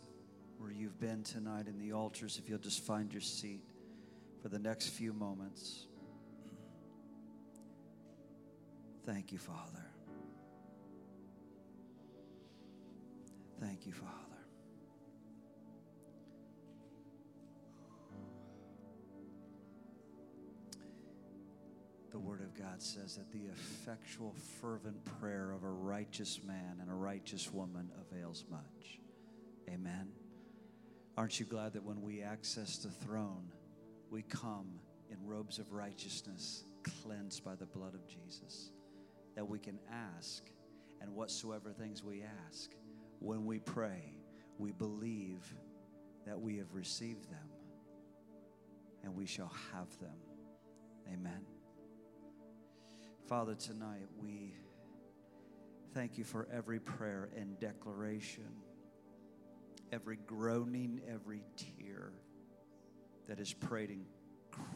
where 0.57 0.71
you've 0.71 0.99
been 0.99 1.21
tonight 1.21 1.67
in 1.67 1.77
the 1.77 1.93
altars, 1.93 2.39
if 2.41 2.49
you'll 2.49 2.57
just 2.57 2.83
find 2.83 3.13
your 3.13 3.21
seat 3.21 3.61
for 4.41 4.49
the 4.49 4.57
next 4.57 4.87
few 4.87 5.13
moments. 5.13 5.85
Thank 9.05 9.31
you, 9.31 9.37
Father. 9.37 9.85
Thank 13.59 13.85
you, 13.85 13.93
Father. 13.93 14.22
The 22.13 22.19
Word 22.19 22.41
of 22.41 22.53
God 22.53 22.79
says 22.79 23.15
that 23.15 23.31
the 23.31 23.47
effectual, 23.51 24.35
fervent 24.61 25.03
prayer 25.19 25.51
of 25.51 25.63
a 25.63 25.69
righteous 25.69 26.39
man 26.45 26.77
and 26.79 26.87
a 26.89 26.93
righteous 26.93 27.51
woman 27.51 27.89
avails 27.99 28.45
much. 28.51 28.99
Amen. 29.67 30.09
Aren't 31.17 31.39
you 31.39 31.47
glad 31.47 31.73
that 31.73 31.83
when 31.83 32.03
we 32.03 32.21
access 32.21 32.77
the 32.77 32.91
throne, 32.91 33.51
we 34.11 34.21
come 34.21 34.79
in 35.09 35.17
robes 35.25 35.57
of 35.57 35.73
righteousness, 35.73 36.65
cleansed 37.01 37.43
by 37.43 37.55
the 37.55 37.65
blood 37.65 37.95
of 37.95 38.07
Jesus? 38.07 38.69
That 39.35 39.49
we 39.49 39.57
can 39.57 39.79
ask, 40.15 40.43
and 41.01 41.15
whatsoever 41.15 41.71
things 41.71 42.03
we 42.03 42.23
ask, 42.47 42.69
when 43.17 43.43
we 43.43 43.57
pray, 43.57 44.19
we 44.59 44.71
believe 44.71 45.51
that 46.27 46.39
we 46.39 46.57
have 46.57 46.75
received 46.75 47.27
them, 47.31 47.49
and 49.03 49.15
we 49.15 49.25
shall 49.25 49.51
have 49.73 49.89
them. 49.99 50.17
Amen. 51.11 51.52
Father, 53.27 53.55
tonight 53.55 54.07
we 54.21 54.53
Thank 55.93 56.17
you 56.17 56.23
for 56.23 56.47
every 56.51 56.79
prayer 56.79 57.29
and 57.37 57.59
declaration, 57.59 58.49
every 59.91 60.17
groaning, 60.25 61.01
every 61.07 61.43
tear 61.55 62.13
that 63.27 63.39
is 63.39 63.53
prayed 63.53 63.89
and 63.89 64.03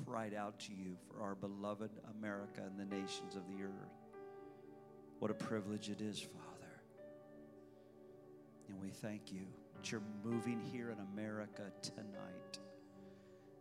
cried 0.05 0.35
out 0.35 0.59
to 0.59 0.73
you 0.73 0.95
for 1.07 1.23
our 1.23 1.33
beloved 1.33 1.89
America 2.19 2.61
and 2.63 2.79
the 2.79 2.95
nations 2.95 3.35
of 3.35 3.41
the 3.47 3.63
earth. 3.63 3.97
What 5.17 5.31
a 5.31 5.33
privilege 5.33 5.89
it 5.89 6.01
is, 6.01 6.19
Father. 6.19 6.81
And 8.69 8.79
we 8.79 8.89
thank 8.89 9.31
you 9.31 9.47
that 9.75 9.91
you're 9.91 10.03
moving 10.23 10.61
here 10.61 10.91
in 10.91 10.99
America 11.15 11.63
tonight, 11.81 12.59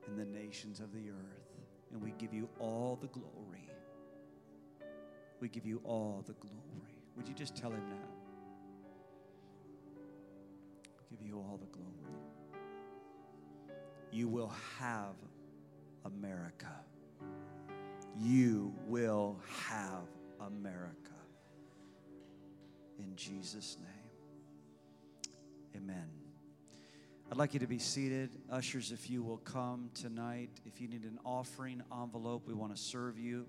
in 0.07 0.17
the 0.19 0.27
nations 0.27 0.81
of 0.81 0.93
the 0.93 1.09
earth. 1.09 1.57
And 1.91 2.03
we 2.03 2.13
give 2.19 2.35
you 2.35 2.51
all 2.59 2.99
the 3.01 3.09
glory. 3.09 3.71
We 5.41 5.49
give 5.49 5.67
you 5.67 5.81
all 5.85 6.25
the 6.27 6.35
glory. 6.35 6.57
Would 7.17 7.29
you 7.29 7.35
just 7.35 7.57
tell 7.57 7.71
him 7.71 7.83
that? 7.89 8.09
Give 11.11 11.23
you 11.27 11.37
all 11.37 11.59
the 11.61 11.67
glory. 11.67 11.87
You 14.11 14.29
will 14.29 14.53
have 14.79 15.15
America. 16.05 16.73
You 18.19 18.75
will 18.87 19.39
have 19.69 20.09
America. 20.41 21.13
In 22.99 23.15
Jesus' 23.15 23.77
name. 23.79 25.33
Amen. 25.77 26.09
I'd 27.31 27.37
like 27.37 27.55
you 27.55 27.61
to 27.61 27.67
be 27.67 27.79
seated. 27.79 28.31
Ushers, 28.51 28.93
if 28.93 29.11
you 29.11 29.23
will 29.23 29.39
come 29.39 29.91
tonight. 29.95 30.49
If 30.65 30.81
you 30.81 30.89
need 30.89 31.03
an 31.03 31.19
offering 31.25 31.83
envelope, 31.93 32.47
we 32.47 32.55
want 32.55 32.75
to 32.75 32.81
serve 32.81 33.19
you. 33.19 33.47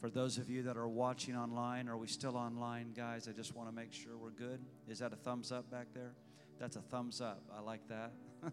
For 0.00 0.10
those 0.10 0.38
of 0.38 0.48
you 0.48 0.62
that 0.62 0.76
are 0.76 0.86
watching 0.86 1.36
online, 1.36 1.88
are 1.88 1.96
we 1.96 2.06
still 2.06 2.36
online, 2.36 2.92
guys? 2.96 3.26
I 3.28 3.32
just 3.32 3.56
want 3.56 3.68
to 3.68 3.74
make 3.74 3.92
sure 3.92 4.16
we're 4.16 4.30
good. 4.30 4.60
Is 4.86 5.00
that 5.00 5.12
a 5.12 5.16
thumbs 5.16 5.50
up 5.50 5.68
back 5.70 5.88
there? 5.92 6.12
That's 6.60 6.76
a 6.76 6.80
thumbs 6.80 7.20
up. 7.20 7.42
I 7.56 7.60
like 7.60 7.86
that. 7.88 8.12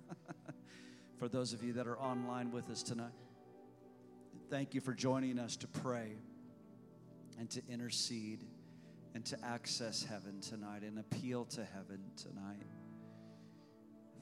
for 1.20 1.28
those 1.28 1.54
of 1.54 1.64
you 1.64 1.74
that 1.74 1.88
are 1.88 2.00
online 2.00 2.52
with 2.52 2.70
us 2.72 2.82
tonight, 2.82 3.14
thank 4.50 4.74
you 4.74 4.82
for 4.82 4.94
joining 4.94 5.38
us 5.38 5.56
to 5.58 5.68
pray 5.68 6.18
and 7.38 7.48
to 7.52 7.62
intercede 7.70 8.44
and 9.14 9.24
to 9.26 9.38
access 9.46 10.04
heaven 10.04 10.42
tonight 10.42 10.82
and 10.82 10.98
appeal 10.98 11.46
to 11.46 11.64
heaven 11.64 12.00
tonight. 12.18 12.66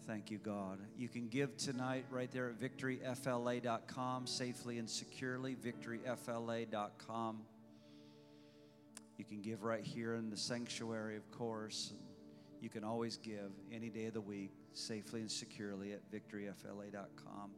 Thank 0.05 0.29
you, 0.29 0.37
God. 0.37 0.79
You 0.97 1.07
can 1.07 1.29
give 1.29 1.55
tonight 1.55 2.05
right 2.11 2.29
there 2.29 2.49
at 2.49 2.59
victoryfla.com, 2.59 4.27
safely 4.27 4.77
and 4.77 4.89
securely, 4.89 5.55
victoryfla.com. 5.55 7.41
You 9.17 9.25
can 9.25 9.41
give 9.41 9.63
right 9.63 9.83
here 9.83 10.15
in 10.15 10.29
the 10.29 10.35
sanctuary, 10.35 11.15
of 11.15 11.31
course. 11.31 11.93
You 12.59 12.69
can 12.69 12.83
always 12.83 13.15
give 13.15 13.51
any 13.71 13.89
day 13.89 14.05
of 14.05 14.13
the 14.13 14.21
week, 14.21 14.51
safely 14.73 15.21
and 15.21 15.31
securely 15.31 15.93
at 15.93 16.01
victoryfla.com. 16.11 17.51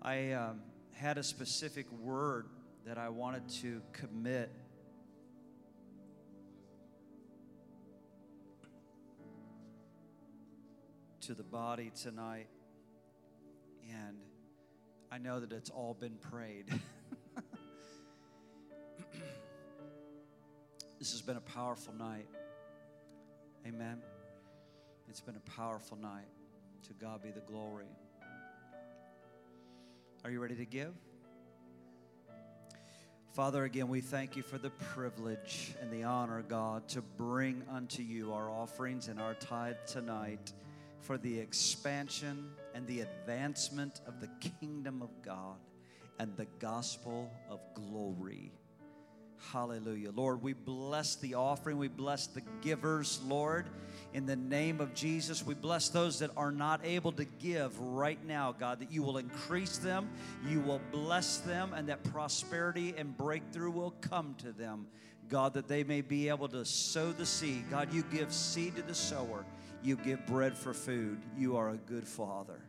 I 0.00 0.32
um, 0.32 0.60
had 0.92 1.18
a 1.18 1.22
specific 1.22 1.90
word 1.92 2.46
that 2.86 2.96
I 2.96 3.10
wanted 3.10 3.46
to 3.60 3.82
commit 3.92 4.50
to 11.28 11.34
the 11.34 11.42
body 11.42 11.92
tonight. 11.94 12.48
And 13.90 14.16
I 15.12 15.18
know 15.18 15.40
that 15.40 15.52
it's 15.52 15.68
all 15.68 15.92
been 15.92 16.16
prayed. 16.30 16.64
this 20.98 21.12
has 21.12 21.20
been 21.20 21.36
a 21.36 21.42
powerful 21.42 21.92
night. 21.92 22.24
Amen. 23.66 23.98
It's 25.10 25.20
been 25.20 25.36
a 25.36 25.50
powerful 25.50 25.98
night. 25.98 26.28
To 26.86 26.94
God 26.94 27.22
be 27.22 27.30
the 27.30 27.40
glory. 27.40 27.84
Are 30.24 30.30
you 30.30 30.40
ready 30.40 30.54
to 30.54 30.64
give? 30.64 30.94
Father, 33.34 33.64
again, 33.64 33.88
we 33.88 34.00
thank 34.00 34.34
you 34.34 34.42
for 34.42 34.56
the 34.56 34.70
privilege 34.70 35.74
and 35.82 35.92
the 35.92 36.04
honor, 36.04 36.42
God, 36.48 36.88
to 36.88 37.02
bring 37.02 37.64
unto 37.70 38.02
you 38.02 38.32
our 38.32 38.50
offerings 38.50 39.08
and 39.08 39.20
our 39.20 39.34
tithe 39.34 39.76
tonight 39.86 40.54
for 41.08 41.16
the 41.16 41.38
expansion 41.38 42.50
and 42.74 42.86
the 42.86 43.00
advancement 43.00 44.02
of 44.06 44.20
the 44.20 44.28
kingdom 44.60 45.00
of 45.00 45.08
God 45.22 45.56
and 46.18 46.36
the 46.36 46.44
gospel 46.58 47.32
of 47.48 47.60
glory. 47.72 48.52
Hallelujah. 49.50 50.10
Lord, 50.10 50.42
we 50.42 50.52
bless 50.52 51.16
the 51.16 51.32
offering. 51.32 51.78
We 51.78 51.88
bless 51.88 52.26
the 52.26 52.42
givers, 52.60 53.22
Lord. 53.24 53.70
In 54.12 54.26
the 54.26 54.36
name 54.36 54.82
of 54.82 54.92
Jesus, 54.92 55.46
we 55.46 55.54
bless 55.54 55.88
those 55.88 56.18
that 56.18 56.30
are 56.36 56.52
not 56.52 56.84
able 56.84 57.12
to 57.12 57.24
give 57.24 57.78
right 57.80 58.22
now, 58.26 58.52
God, 58.52 58.78
that 58.80 58.92
you 58.92 59.02
will 59.02 59.16
increase 59.16 59.78
them, 59.78 60.10
you 60.46 60.60
will 60.60 60.82
bless 60.92 61.38
them, 61.38 61.72
and 61.72 61.88
that 61.88 62.04
prosperity 62.04 62.94
and 62.98 63.16
breakthrough 63.16 63.70
will 63.70 63.94
come 64.02 64.34
to 64.40 64.52
them. 64.52 64.86
God, 65.30 65.54
that 65.54 65.68
they 65.68 65.84
may 65.84 66.02
be 66.02 66.28
able 66.28 66.48
to 66.48 66.66
sow 66.66 67.12
the 67.12 67.26
seed. 67.26 67.70
God, 67.70 67.94
you 67.94 68.02
give 68.12 68.30
seed 68.30 68.76
to 68.76 68.82
the 68.82 68.94
sower. 68.94 69.46
You 69.82 69.96
give 69.96 70.26
bread 70.26 70.56
for 70.56 70.74
food. 70.74 71.20
You 71.36 71.56
are 71.56 71.70
a 71.70 71.76
good 71.76 72.06
father. 72.06 72.60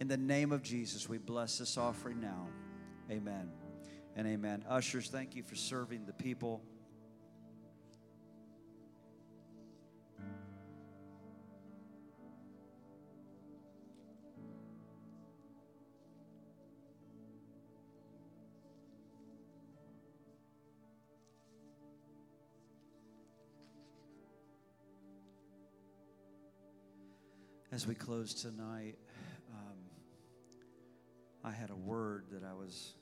In 0.00 0.08
the 0.08 0.16
name 0.16 0.52
of 0.52 0.62
Jesus, 0.62 1.08
we 1.08 1.18
bless 1.18 1.58
this 1.58 1.76
offering 1.76 2.20
now. 2.20 2.48
Amen 3.10 3.50
and 4.16 4.26
amen. 4.26 4.64
Ushers, 4.68 5.08
thank 5.08 5.36
you 5.36 5.42
for 5.42 5.54
serving 5.54 6.06
the 6.06 6.12
people. 6.12 6.62
As 27.80 27.86
we 27.86 27.94
close 27.94 28.34
tonight, 28.34 28.96
um, 29.54 29.78
I 31.42 31.50
had 31.50 31.70
a 31.70 31.74
word 31.74 32.26
that 32.30 32.44
I 32.44 32.52
was 32.52 32.92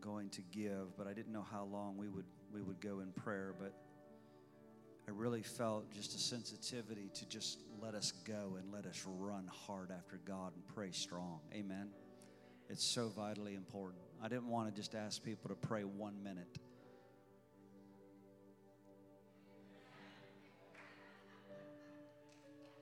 going 0.00 0.30
to 0.30 0.42
give, 0.52 0.96
but 0.96 1.08
I 1.08 1.12
didn't 1.12 1.32
know 1.32 1.44
how 1.50 1.64
long 1.64 1.96
we 1.96 2.08
would 2.08 2.24
we 2.54 2.62
would 2.62 2.80
go 2.80 3.00
in 3.00 3.10
prayer. 3.10 3.52
But 3.58 3.74
I 5.08 5.10
really 5.10 5.42
felt 5.42 5.90
just 5.90 6.14
a 6.14 6.20
sensitivity 6.20 7.10
to 7.14 7.28
just 7.28 7.64
let 7.82 7.96
us 7.96 8.12
go 8.24 8.56
and 8.60 8.72
let 8.72 8.86
us 8.86 9.04
run 9.08 9.50
hard 9.66 9.90
after 9.90 10.20
God 10.24 10.52
and 10.54 10.64
pray 10.68 10.92
strong. 10.92 11.40
Amen. 11.52 11.88
It's 12.70 12.84
so 12.84 13.08
vitally 13.08 13.56
important. 13.56 14.02
I 14.22 14.28
didn't 14.28 14.50
want 14.50 14.72
to 14.72 14.80
just 14.80 14.94
ask 14.94 15.20
people 15.20 15.48
to 15.48 15.56
pray 15.56 15.82
one 15.82 16.22
minute. 16.22 16.58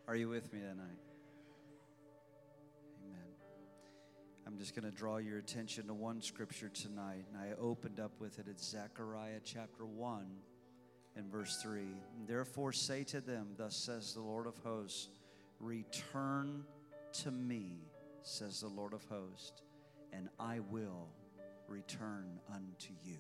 Are 0.06 0.16
you 0.16 0.28
with 0.28 0.52
me 0.52 0.60
tonight? 0.60 1.05
I'm 4.46 4.58
just 4.58 4.76
going 4.76 4.88
to 4.88 4.96
draw 4.96 5.16
your 5.16 5.38
attention 5.38 5.88
to 5.88 5.94
one 5.94 6.22
scripture 6.22 6.68
tonight. 6.68 7.24
And 7.32 7.36
I 7.36 7.60
opened 7.60 7.98
up 7.98 8.12
with 8.20 8.38
it. 8.38 8.46
It's 8.48 8.64
Zechariah 8.68 9.40
chapter 9.44 9.84
1 9.84 10.24
and 11.16 11.26
verse 11.32 11.60
3. 11.60 11.80
Therefore, 12.28 12.72
say 12.72 13.02
to 13.04 13.20
them, 13.20 13.48
Thus 13.56 13.74
says 13.74 14.14
the 14.14 14.20
Lord 14.20 14.46
of 14.46 14.56
hosts, 14.58 15.08
Return 15.58 16.64
to 17.24 17.32
me, 17.32 17.80
says 18.22 18.60
the 18.60 18.68
Lord 18.68 18.92
of 18.92 19.04
hosts, 19.06 19.62
and 20.12 20.28
I 20.38 20.60
will 20.70 21.08
return 21.66 22.38
unto 22.54 22.92
you. 23.02 23.18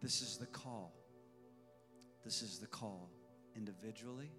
This 0.00 0.22
is 0.22 0.38
the 0.38 0.46
call. 0.46 0.92
This 2.24 2.42
is 2.42 2.58
the 2.58 2.66
call 2.66 3.10
individually, 3.54 4.32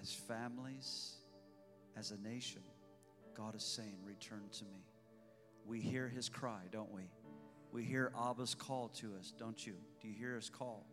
as 0.00 0.14
families, 0.14 1.16
as 1.96 2.12
a 2.12 2.18
nation. 2.18 2.62
God 3.38 3.54
is 3.54 3.62
saying, 3.62 3.94
Return 4.04 4.42
to 4.58 4.64
me. 4.64 4.84
We 5.64 5.80
hear 5.80 6.08
his 6.08 6.28
cry, 6.28 6.62
don't 6.72 6.92
we? 6.92 7.04
We 7.70 7.84
hear 7.84 8.10
Abba's 8.18 8.54
call 8.54 8.88
to 8.96 9.14
us, 9.18 9.32
don't 9.38 9.64
you? 9.64 9.74
Do 10.02 10.08
you 10.08 10.14
hear 10.14 10.34
his 10.34 10.50
call? 10.50 10.84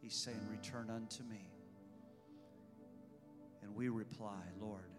He's 0.00 0.14
saying, 0.14 0.38
Return 0.48 0.88
unto 0.88 1.24
me. 1.24 1.50
And 3.62 3.74
we 3.74 3.88
reply, 3.88 4.42
Lord, 4.60 4.92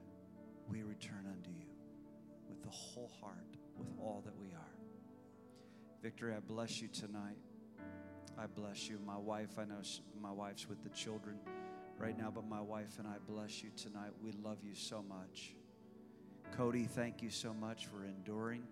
we 0.68 0.84
return 0.84 1.26
unto 1.32 1.50
you 1.50 1.70
with 2.50 2.62
the 2.62 2.70
whole 2.70 3.12
heart, 3.22 3.56
with 3.78 3.88
all 3.98 4.22
that 4.26 4.38
we 4.38 4.48
are. 4.48 4.76
Victory, 6.04 6.34
I 6.36 6.40
bless 6.40 6.82
you 6.82 6.90
tonight. 6.90 7.38
I 8.38 8.48
bless 8.48 8.90
you. 8.90 9.00
My 9.06 9.18
wife, 9.18 9.58
I 9.58 9.64
know 9.64 9.78
she, 9.82 10.02
my 10.22 10.32
wife's 10.32 10.68
with 10.68 10.84
the 10.84 10.90
children 10.90 11.38
right 11.98 12.18
now, 12.18 12.32
but 12.34 12.46
my 12.50 12.60
wife 12.60 13.00
and 13.00 13.08
I 13.08 13.16
bless 13.26 13.64
you 13.64 13.70
tonight. 13.78 14.12
We 14.22 14.34
love 14.34 14.58
you 14.62 14.76
so 14.76 15.02
much. 15.08 15.56
Cody, 16.52 16.86
thank 16.86 17.22
you 17.22 17.30
so 17.30 17.54
much 17.54 17.88
for 17.88 18.06
enduring, 18.06 18.64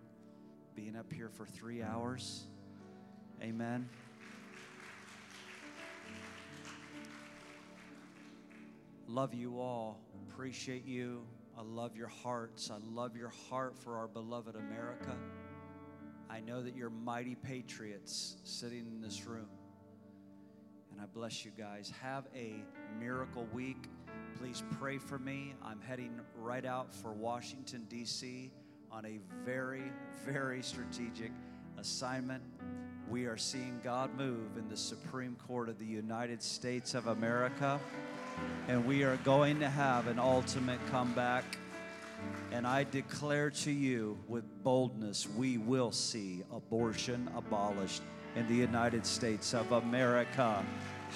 being 0.76 0.96
up 0.96 1.12
here 1.12 1.30
for 1.30 1.46
three 1.46 1.84
hours. 1.84 2.46
Amen. 3.42 3.90
Love 9.08 9.34
you 9.34 9.60
all. 9.60 10.00
Appreciate 10.30 10.86
you. 10.86 11.24
I 11.58 11.62
love 11.62 11.96
your 11.96 12.08
hearts. 12.08 12.72
I 12.72 12.78
love 12.92 13.16
your 13.16 13.32
heart 13.50 13.78
for 13.78 13.98
our 13.98 14.08
beloved 14.08 14.56
America. 14.56 15.16
I 16.30 16.40
know 16.40 16.64
that 16.64 16.76
you're 16.76 16.90
mighty 16.90 17.36
patriots 17.36 18.38
sitting 18.44 18.88
in 18.88 19.02
this 19.02 19.26
room. 19.26 19.50
And 20.92 21.02
I 21.02 21.06
bless 21.06 21.46
you 21.46 21.52
guys. 21.56 21.92
Have 22.02 22.26
a 22.36 22.56
miracle 23.00 23.48
week. 23.54 23.90
Please 24.40 24.64
pray 24.80 24.98
for 24.98 25.18
me. 25.20 25.56
I'm 25.64 25.80
heading 25.82 26.20
right 26.38 26.66
out 26.66 26.94
for 26.94 27.12
Washington, 27.12 27.86
D.C. 27.90 28.52
on 28.92 29.06
a 29.06 29.20
very, 29.46 29.84
very 30.26 30.62
strategic 30.62 31.32
assignment. 31.78 32.44
We 33.10 33.26
are 33.26 33.38
seeing 33.38 33.80
God 33.84 34.16
move 34.18 34.58
in 34.58 34.68
the 34.70 34.78
Supreme 34.78 35.36
Court 35.48 35.70
of 35.70 35.80
the 35.80 35.86
United 35.86 36.42
States 36.42 36.94
of 36.94 37.08
America, 37.08 37.80
and 38.68 38.86
we 38.86 39.04
are 39.04 39.18
going 39.18 39.60
to 39.60 39.70
have 39.70 40.08
an 40.08 40.20
ultimate 40.20 40.80
comeback. 40.90 41.44
And 42.52 42.66
I 42.66 42.86
declare 42.86 43.50
to 43.50 43.72
you 43.72 44.18
with 44.28 44.44
boldness, 44.64 45.28
we 45.28 45.58
will 45.58 45.92
see 45.92 46.44
abortion 46.52 47.30
abolished 47.36 48.02
in 48.36 48.48
the 48.48 48.56
United 48.56 49.06
States 49.06 49.54
of 49.54 49.72
America. 49.72 50.66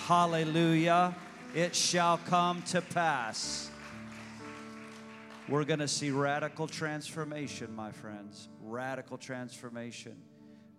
Hallelujah. 0.08 1.16
It 1.58 1.74
shall 1.74 2.20
come 2.20 2.62
to 2.68 2.84
pass. 2.84 3.72
We're 5.50 5.64
going 5.64 5.80
to 5.80 5.88
see 5.88 6.12
radical 6.12 6.68
transformation, 6.68 7.76
my 7.76 7.92
friends. 7.92 8.48
Radical 8.62 9.18
transformation. 9.18 10.22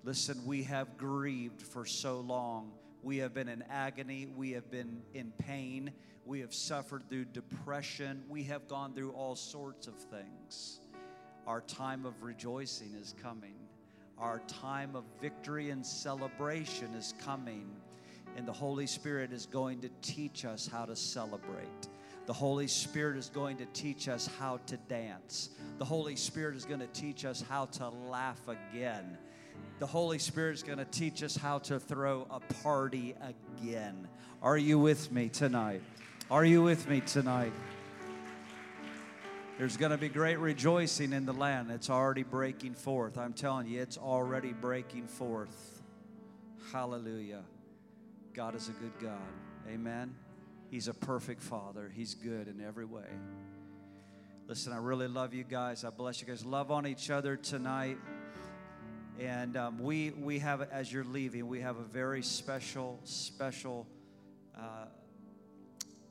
Listen, 0.05 0.41
we 0.47 0.63
have 0.63 0.97
grieved 0.97 1.63
for 1.63 1.85
so 1.85 2.21
long. 2.21 2.71
We 3.03 3.17
have 3.17 3.35
been 3.35 3.49
in 3.49 3.65
agony. 3.69 4.29
We 4.37 4.53
have 4.53 4.71
been 4.71 5.03
in 5.15 5.33
pain. 5.37 5.91
We 6.25 6.39
have 6.43 6.55
suffered 6.55 7.09
through 7.09 7.25
depression. 7.25 8.23
We 8.29 8.45
have 8.45 8.69
gone 8.69 8.95
through 8.95 9.11
all 9.15 9.35
sorts 9.35 9.89
of 9.89 9.95
things. 9.97 10.79
Our 11.49 11.63
time 11.63 12.07
of 12.07 12.23
rejoicing 12.23 12.95
is 12.95 13.17
coming. 13.21 13.57
Our 14.17 14.43
time 14.47 14.95
of 14.95 15.03
victory 15.21 15.71
and 15.71 15.85
celebration 15.85 16.95
is 16.95 17.15
coming. 17.21 17.69
And 18.39 18.47
the 18.47 18.53
Holy 18.53 18.87
Spirit 18.87 19.33
is 19.33 19.47
going 19.47 19.81
to 19.81 19.89
teach 20.01 20.45
us 20.45 20.69
how 20.71 20.85
to 20.85 20.95
celebrate. 20.95 21.89
The 22.27 22.33
Holy 22.33 22.69
Spirit 22.69 23.17
is 23.17 23.29
going 23.29 23.57
to 23.57 23.67
teach 23.67 24.09
us 24.09 24.31
how 24.39 24.61
to 24.67 24.77
dance. 24.77 25.51
The 25.79 25.85
Holy 25.85 26.15
Spirit 26.15 26.55
is 26.55 26.65
going 26.65 26.79
to 26.79 26.87
teach 26.87 27.25
us 27.25 27.43
how 27.49 27.65
to 27.65 27.89
laugh 27.89 28.41
again. 28.47 29.19
The 29.81 29.89
Holy 29.89 30.21
Spirit 30.21 30.55
is 30.55 30.63
going 30.63 30.79
to 30.79 30.85
teach 30.85 31.25
us 31.25 31.35
how 31.35 31.59
to 31.59 31.81
throw 31.81 32.29
a 32.31 32.39
party 32.63 33.17
again. 33.61 34.07
Are 34.41 34.57
you 34.57 34.79
with 34.79 35.11
me 35.11 35.31
tonight? 35.31 35.83
Are 36.31 36.45
you 36.45 36.63
with 36.63 36.89
me 36.89 37.01
tonight? 37.01 37.53
There's 39.59 39.77
going 39.77 39.91
to 39.91 39.99
be 39.99 40.09
great 40.09 40.39
rejoicing 40.39 41.13
in 41.13 41.27
the 41.27 41.33
land. 41.33 41.73
It's 41.73 41.91
already 41.91 42.23
breaking 42.23 42.75
forth. 42.75 43.19
I'm 43.19 43.33
telling 43.33 43.67
you, 43.67 43.83
it's 43.83 43.99
already 43.99 44.53
breaking 44.53 45.09
forth. 45.09 45.83
Hallelujah. 46.73 47.43
God 48.35 48.55
is 48.55 48.69
a 48.69 48.73
good 48.73 48.93
God. 49.01 49.19
Amen. 49.69 50.15
He's 50.71 50.89
a 50.89 50.95
perfect 50.95 51.43
Father. 51.43 51.91
He's 51.95 52.15
good 52.15 52.49
in 52.49 52.61
every 52.61 52.85
way. 52.85 53.09
Listen, 54.47 54.73
I 54.73 54.79
really 54.79 55.09
love 55.09 55.35
you 55.35 55.45
guys. 55.45 55.85
I 55.85 55.91
bless 55.91 56.21
you 56.21 56.27
guys. 56.27 56.45
Love 56.45 56.71
on 56.71 56.87
each 56.87 57.11
other 57.11 57.37
tonight. 57.37 57.99
And 59.19 59.57
um, 59.57 59.79
we 59.79 60.11
we 60.11 60.39
have, 60.39 60.63
as 60.71 60.93
you're 60.93 61.05
leaving, 61.05 61.49
we 61.49 61.61
have 61.61 61.77
a 61.77 61.83
very 61.83 62.23
special, 62.23 63.01
special 63.05 63.87
uh, 64.57 64.87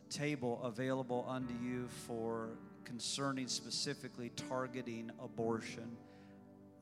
table 0.10 0.61
available 0.64 1.26
unto 1.27 1.53
you 1.64 1.88
for 2.06 2.49
concerning 2.84 3.48
specifically 3.48 4.30
targeting 4.49 5.11
abortion. 5.23 5.95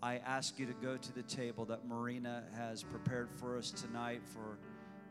I 0.02 0.18
ask 0.18 0.60
you 0.60 0.66
to 0.66 0.74
go 0.74 0.98
to 0.98 1.14
the 1.14 1.24
table 1.24 1.66
that 1.66 1.88
Marina 1.88 2.44
has 2.56 2.84
prepared 2.84 3.30
for 3.32 3.58
us 3.58 3.72
tonight 3.72 4.22
for 4.24 4.58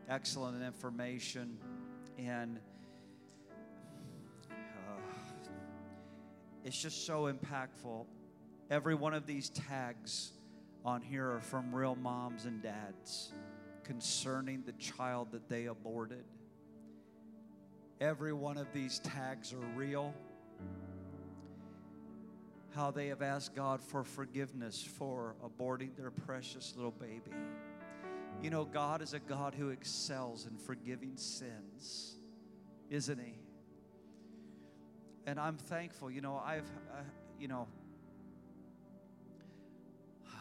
excellent 0.08 0.62
information 0.62 1.56
and 2.18 2.58
uh, 4.50 5.00
it's 6.64 6.80
just 6.80 7.06
so 7.06 7.32
impactful. 7.32 8.06
Every 8.70 8.94
one 8.94 9.14
of 9.14 9.26
these 9.26 9.50
tags 9.50 10.32
on 10.84 11.00
here 11.00 11.30
are 11.30 11.40
from 11.40 11.74
real 11.74 11.96
moms 11.96 12.44
and 12.44 12.62
dads 12.62 13.32
concerning 13.82 14.62
the 14.64 14.72
child 14.72 15.28
that 15.32 15.48
they 15.48 15.66
aborted. 15.66 16.24
Every 18.00 18.32
one 18.32 18.58
of 18.58 18.66
these 18.72 18.98
tags 19.00 19.52
are 19.52 19.76
real. 19.76 20.14
How 22.74 22.90
they 22.90 23.06
have 23.08 23.22
asked 23.22 23.54
God 23.54 23.80
for 23.80 24.02
forgiveness 24.02 24.82
for 24.82 25.36
aborting 25.44 25.96
their 25.96 26.10
precious 26.10 26.74
little 26.76 26.90
baby. 26.90 27.30
You 28.42 28.50
know, 28.50 28.64
God 28.64 29.00
is 29.02 29.14
a 29.14 29.18
God 29.18 29.54
who 29.54 29.70
excels 29.70 30.46
in 30.46 30.56
forgiving 30.58 31.16
sins, 31.16 32.16
isn't 32.90 33.18
He? 33.18 33.34
And 35.26 35.40
I'm 35.40 35.56
thankful. 35.56 36.10
You 36.10 36.20
know, 36.20 36.42
I've, 36.44 36.70
uh, 36.92 37.02
you 37.38 37.48
know, 37.48 37.66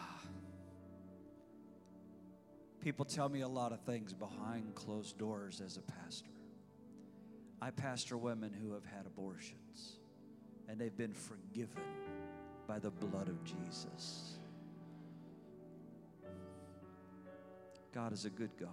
people 2.81 3.05
tell 3.05 3.29
me 3.29 3.41
a 3.41 3.47
lot 3.47 3.71
of 3.71 3.79
things 3.81 4.13
behind 4.13 4.75
closed 4.75 5.17
doors 5.17 5.61
as 5.65 5.77
a 5.77 5.81
pastor. 5.81 6.29
I 7.61 7.71
pastor 7.71 8.17
women 8.17 8.51
who 8.51 8.73
have 8.73 8.83
had 8.83 9.05
abortions, 9.05 9.99
and 10.67 10.77
they've 10.77 10.97
been 10.97 11.13
forgiven 11.13 11.81
by 12.67 12.79
the 12.79 12.91
blood 12.91 13.29
of 13.29 13.41
Jesus. 13.45 14.37
God 17.93 18.11
is 18.11 18.25
a 18.25 18.29
good 18.29 18.51
God. 18.59 18.69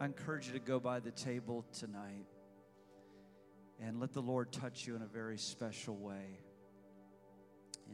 I 0.00 0.04
encourage 0.04 0.46
you 0.46 0.52
to 0.52 0.58
go 0.58 0.78
by 0.78 1.00
the 1.00 1.10
table 1.10 1.64
tonight 1.72 2.26
and 3.80 3.98
let 4.00 4.12
the 4.12 4.20
Lord 4.20 4.52
touch 4.52 4.86
you 4.86 4.94
in 4.96 5.02
a 5.02 5.06
very 5.06 5.38
special 5.38 5.96
way. 5.96 6.38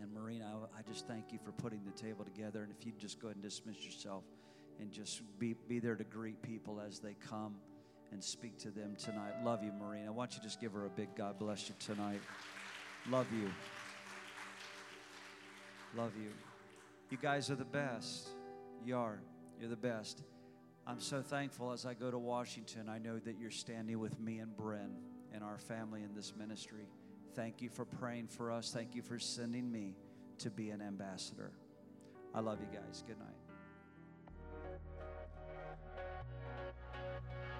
And 0.01 0.13
Marina, 0.13 0.53
I 0.77 0.83
just 0.91 1.07
thank 1.07 1.33
you 1.33 1.39
for 1.45 1.53
putting 1.53 1.85
the 1.85 1.93
table 1.93 2.25
together. 2.25 2.63
And 2.63 2.73
if 2.77 2.85
you'd 2.85 2.99
just 2.99 3.21
go 3.21 3.29
ahead 3.29 3.37
and 3.37 3.43
dismiss 3.43 3.85
yourself 3.85 4.25
and 4.81 4.91
just 4.91 5.23
be, 5.39 5.55
be 5.69 5.79
there 5.79 5.95
to 5.95 6.05
greet 6.05 6.43
people 6.43 6.81
as 6.85 6.99
they 6.99 7.15
come 7.29 7.57
and 8.11 8.23
speak 8.23 8.59
to 8.59 8.71
them 8.71 8.97
tonight. 8.97 9.33
Love 9.45 9.63
you, 9.63 9.73
Marina. 9.73 10.13
Why 10.13 10.25
don't 10.25 10.37
you 10.37 10.43
just 10.43 10.61
give 10.61 10.73
her 10.73 10.87
a 10.87 10.91
big 10.91 11.15
God 11.17 11.39
bless 11.39 11.69
you 11.69 11.75
tonight? 11.79 12.21
Love 13.09 13.27
you. 13.33 13.51
Love 15.97 16.13
you. 16.17 16.31
You 17.11 17.19
guys 17.21 17.51
are 17.51 17.57
the 17.57 17.65
best. 17.65 18.29
You 18.85 18.97
are. 18.97 19.19
You're 19.63 19.71
the 19.71 19.77
best. 19.77 20.25
I'm 20.89 20.99
so 20.99 21.23
thankful 21.23 21.71
as 21.71 21.87
I 21.87 21.95
go 21.95 22.11
to 22.11 22.19
Washington. 22.19 22.89
I 22.89 22.99
know 22.99 23.21
that 23.21 23.39
you're 23.39 23.53
standing 23.53 24.01
with 24.01 24.19
me 24.19 24.41
and 24.41 24.51
Bren 24.57 24.91
and 25.33 25.45
our 25.45 25.57
family 25.57 26.03
in 26.03 26.17
this 26.17 26.33
ministry. 26.37 26.89
Thank 27.37 27.63
you 27.63 27.69
for 27.69 27.85
praying 27.85 28.27
for 28.27 28.51
us. 28.51 28.73
Thank 28.73 28.97
you 28.97 29.03
for 29.03 29.21
sending 29.21 29.71
me 29.71 29.95
to 30.39 30.51
be 30.51 30.71
an 30.71 30.83
ambassador. 30.83 31.53
I 32.35 32.41
love 32.41 32.59
you 32.61 32.77
guys. 32.77 33.05
Good 33.07 33.21
night. 33.21 34.81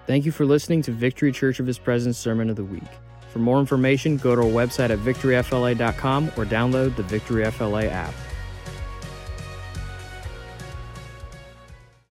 Thank 0.05 0.25
you 0.25 0.33
for 0.33 0.45
listening 0.45 0.81
to 0.81 0.91
Victory 0.91 1.31
Church 1.31 1.61
of 1.61 1.65
His 1.65 1.79
Presence 1.79 2.17
Sermon 2.17 2.49
of 2.49 2.57
the 2.57 2.65
Week. 2.65 2.83
For 3.29 3.39
more 3.39 3.61
information, 3.61 4.17
go 4.17 4.35
to 4.35 4.41
our 4.41 4.47
website 4.47 4.89
at 4.89 4.99
victoryfla.com 4.99 6.27
or 6.35 6.43
download 6.43 6.97
the 6.97 7.03
Victory 7.03 7.49
FLA 7.49 7.85
app. 7.85 8.13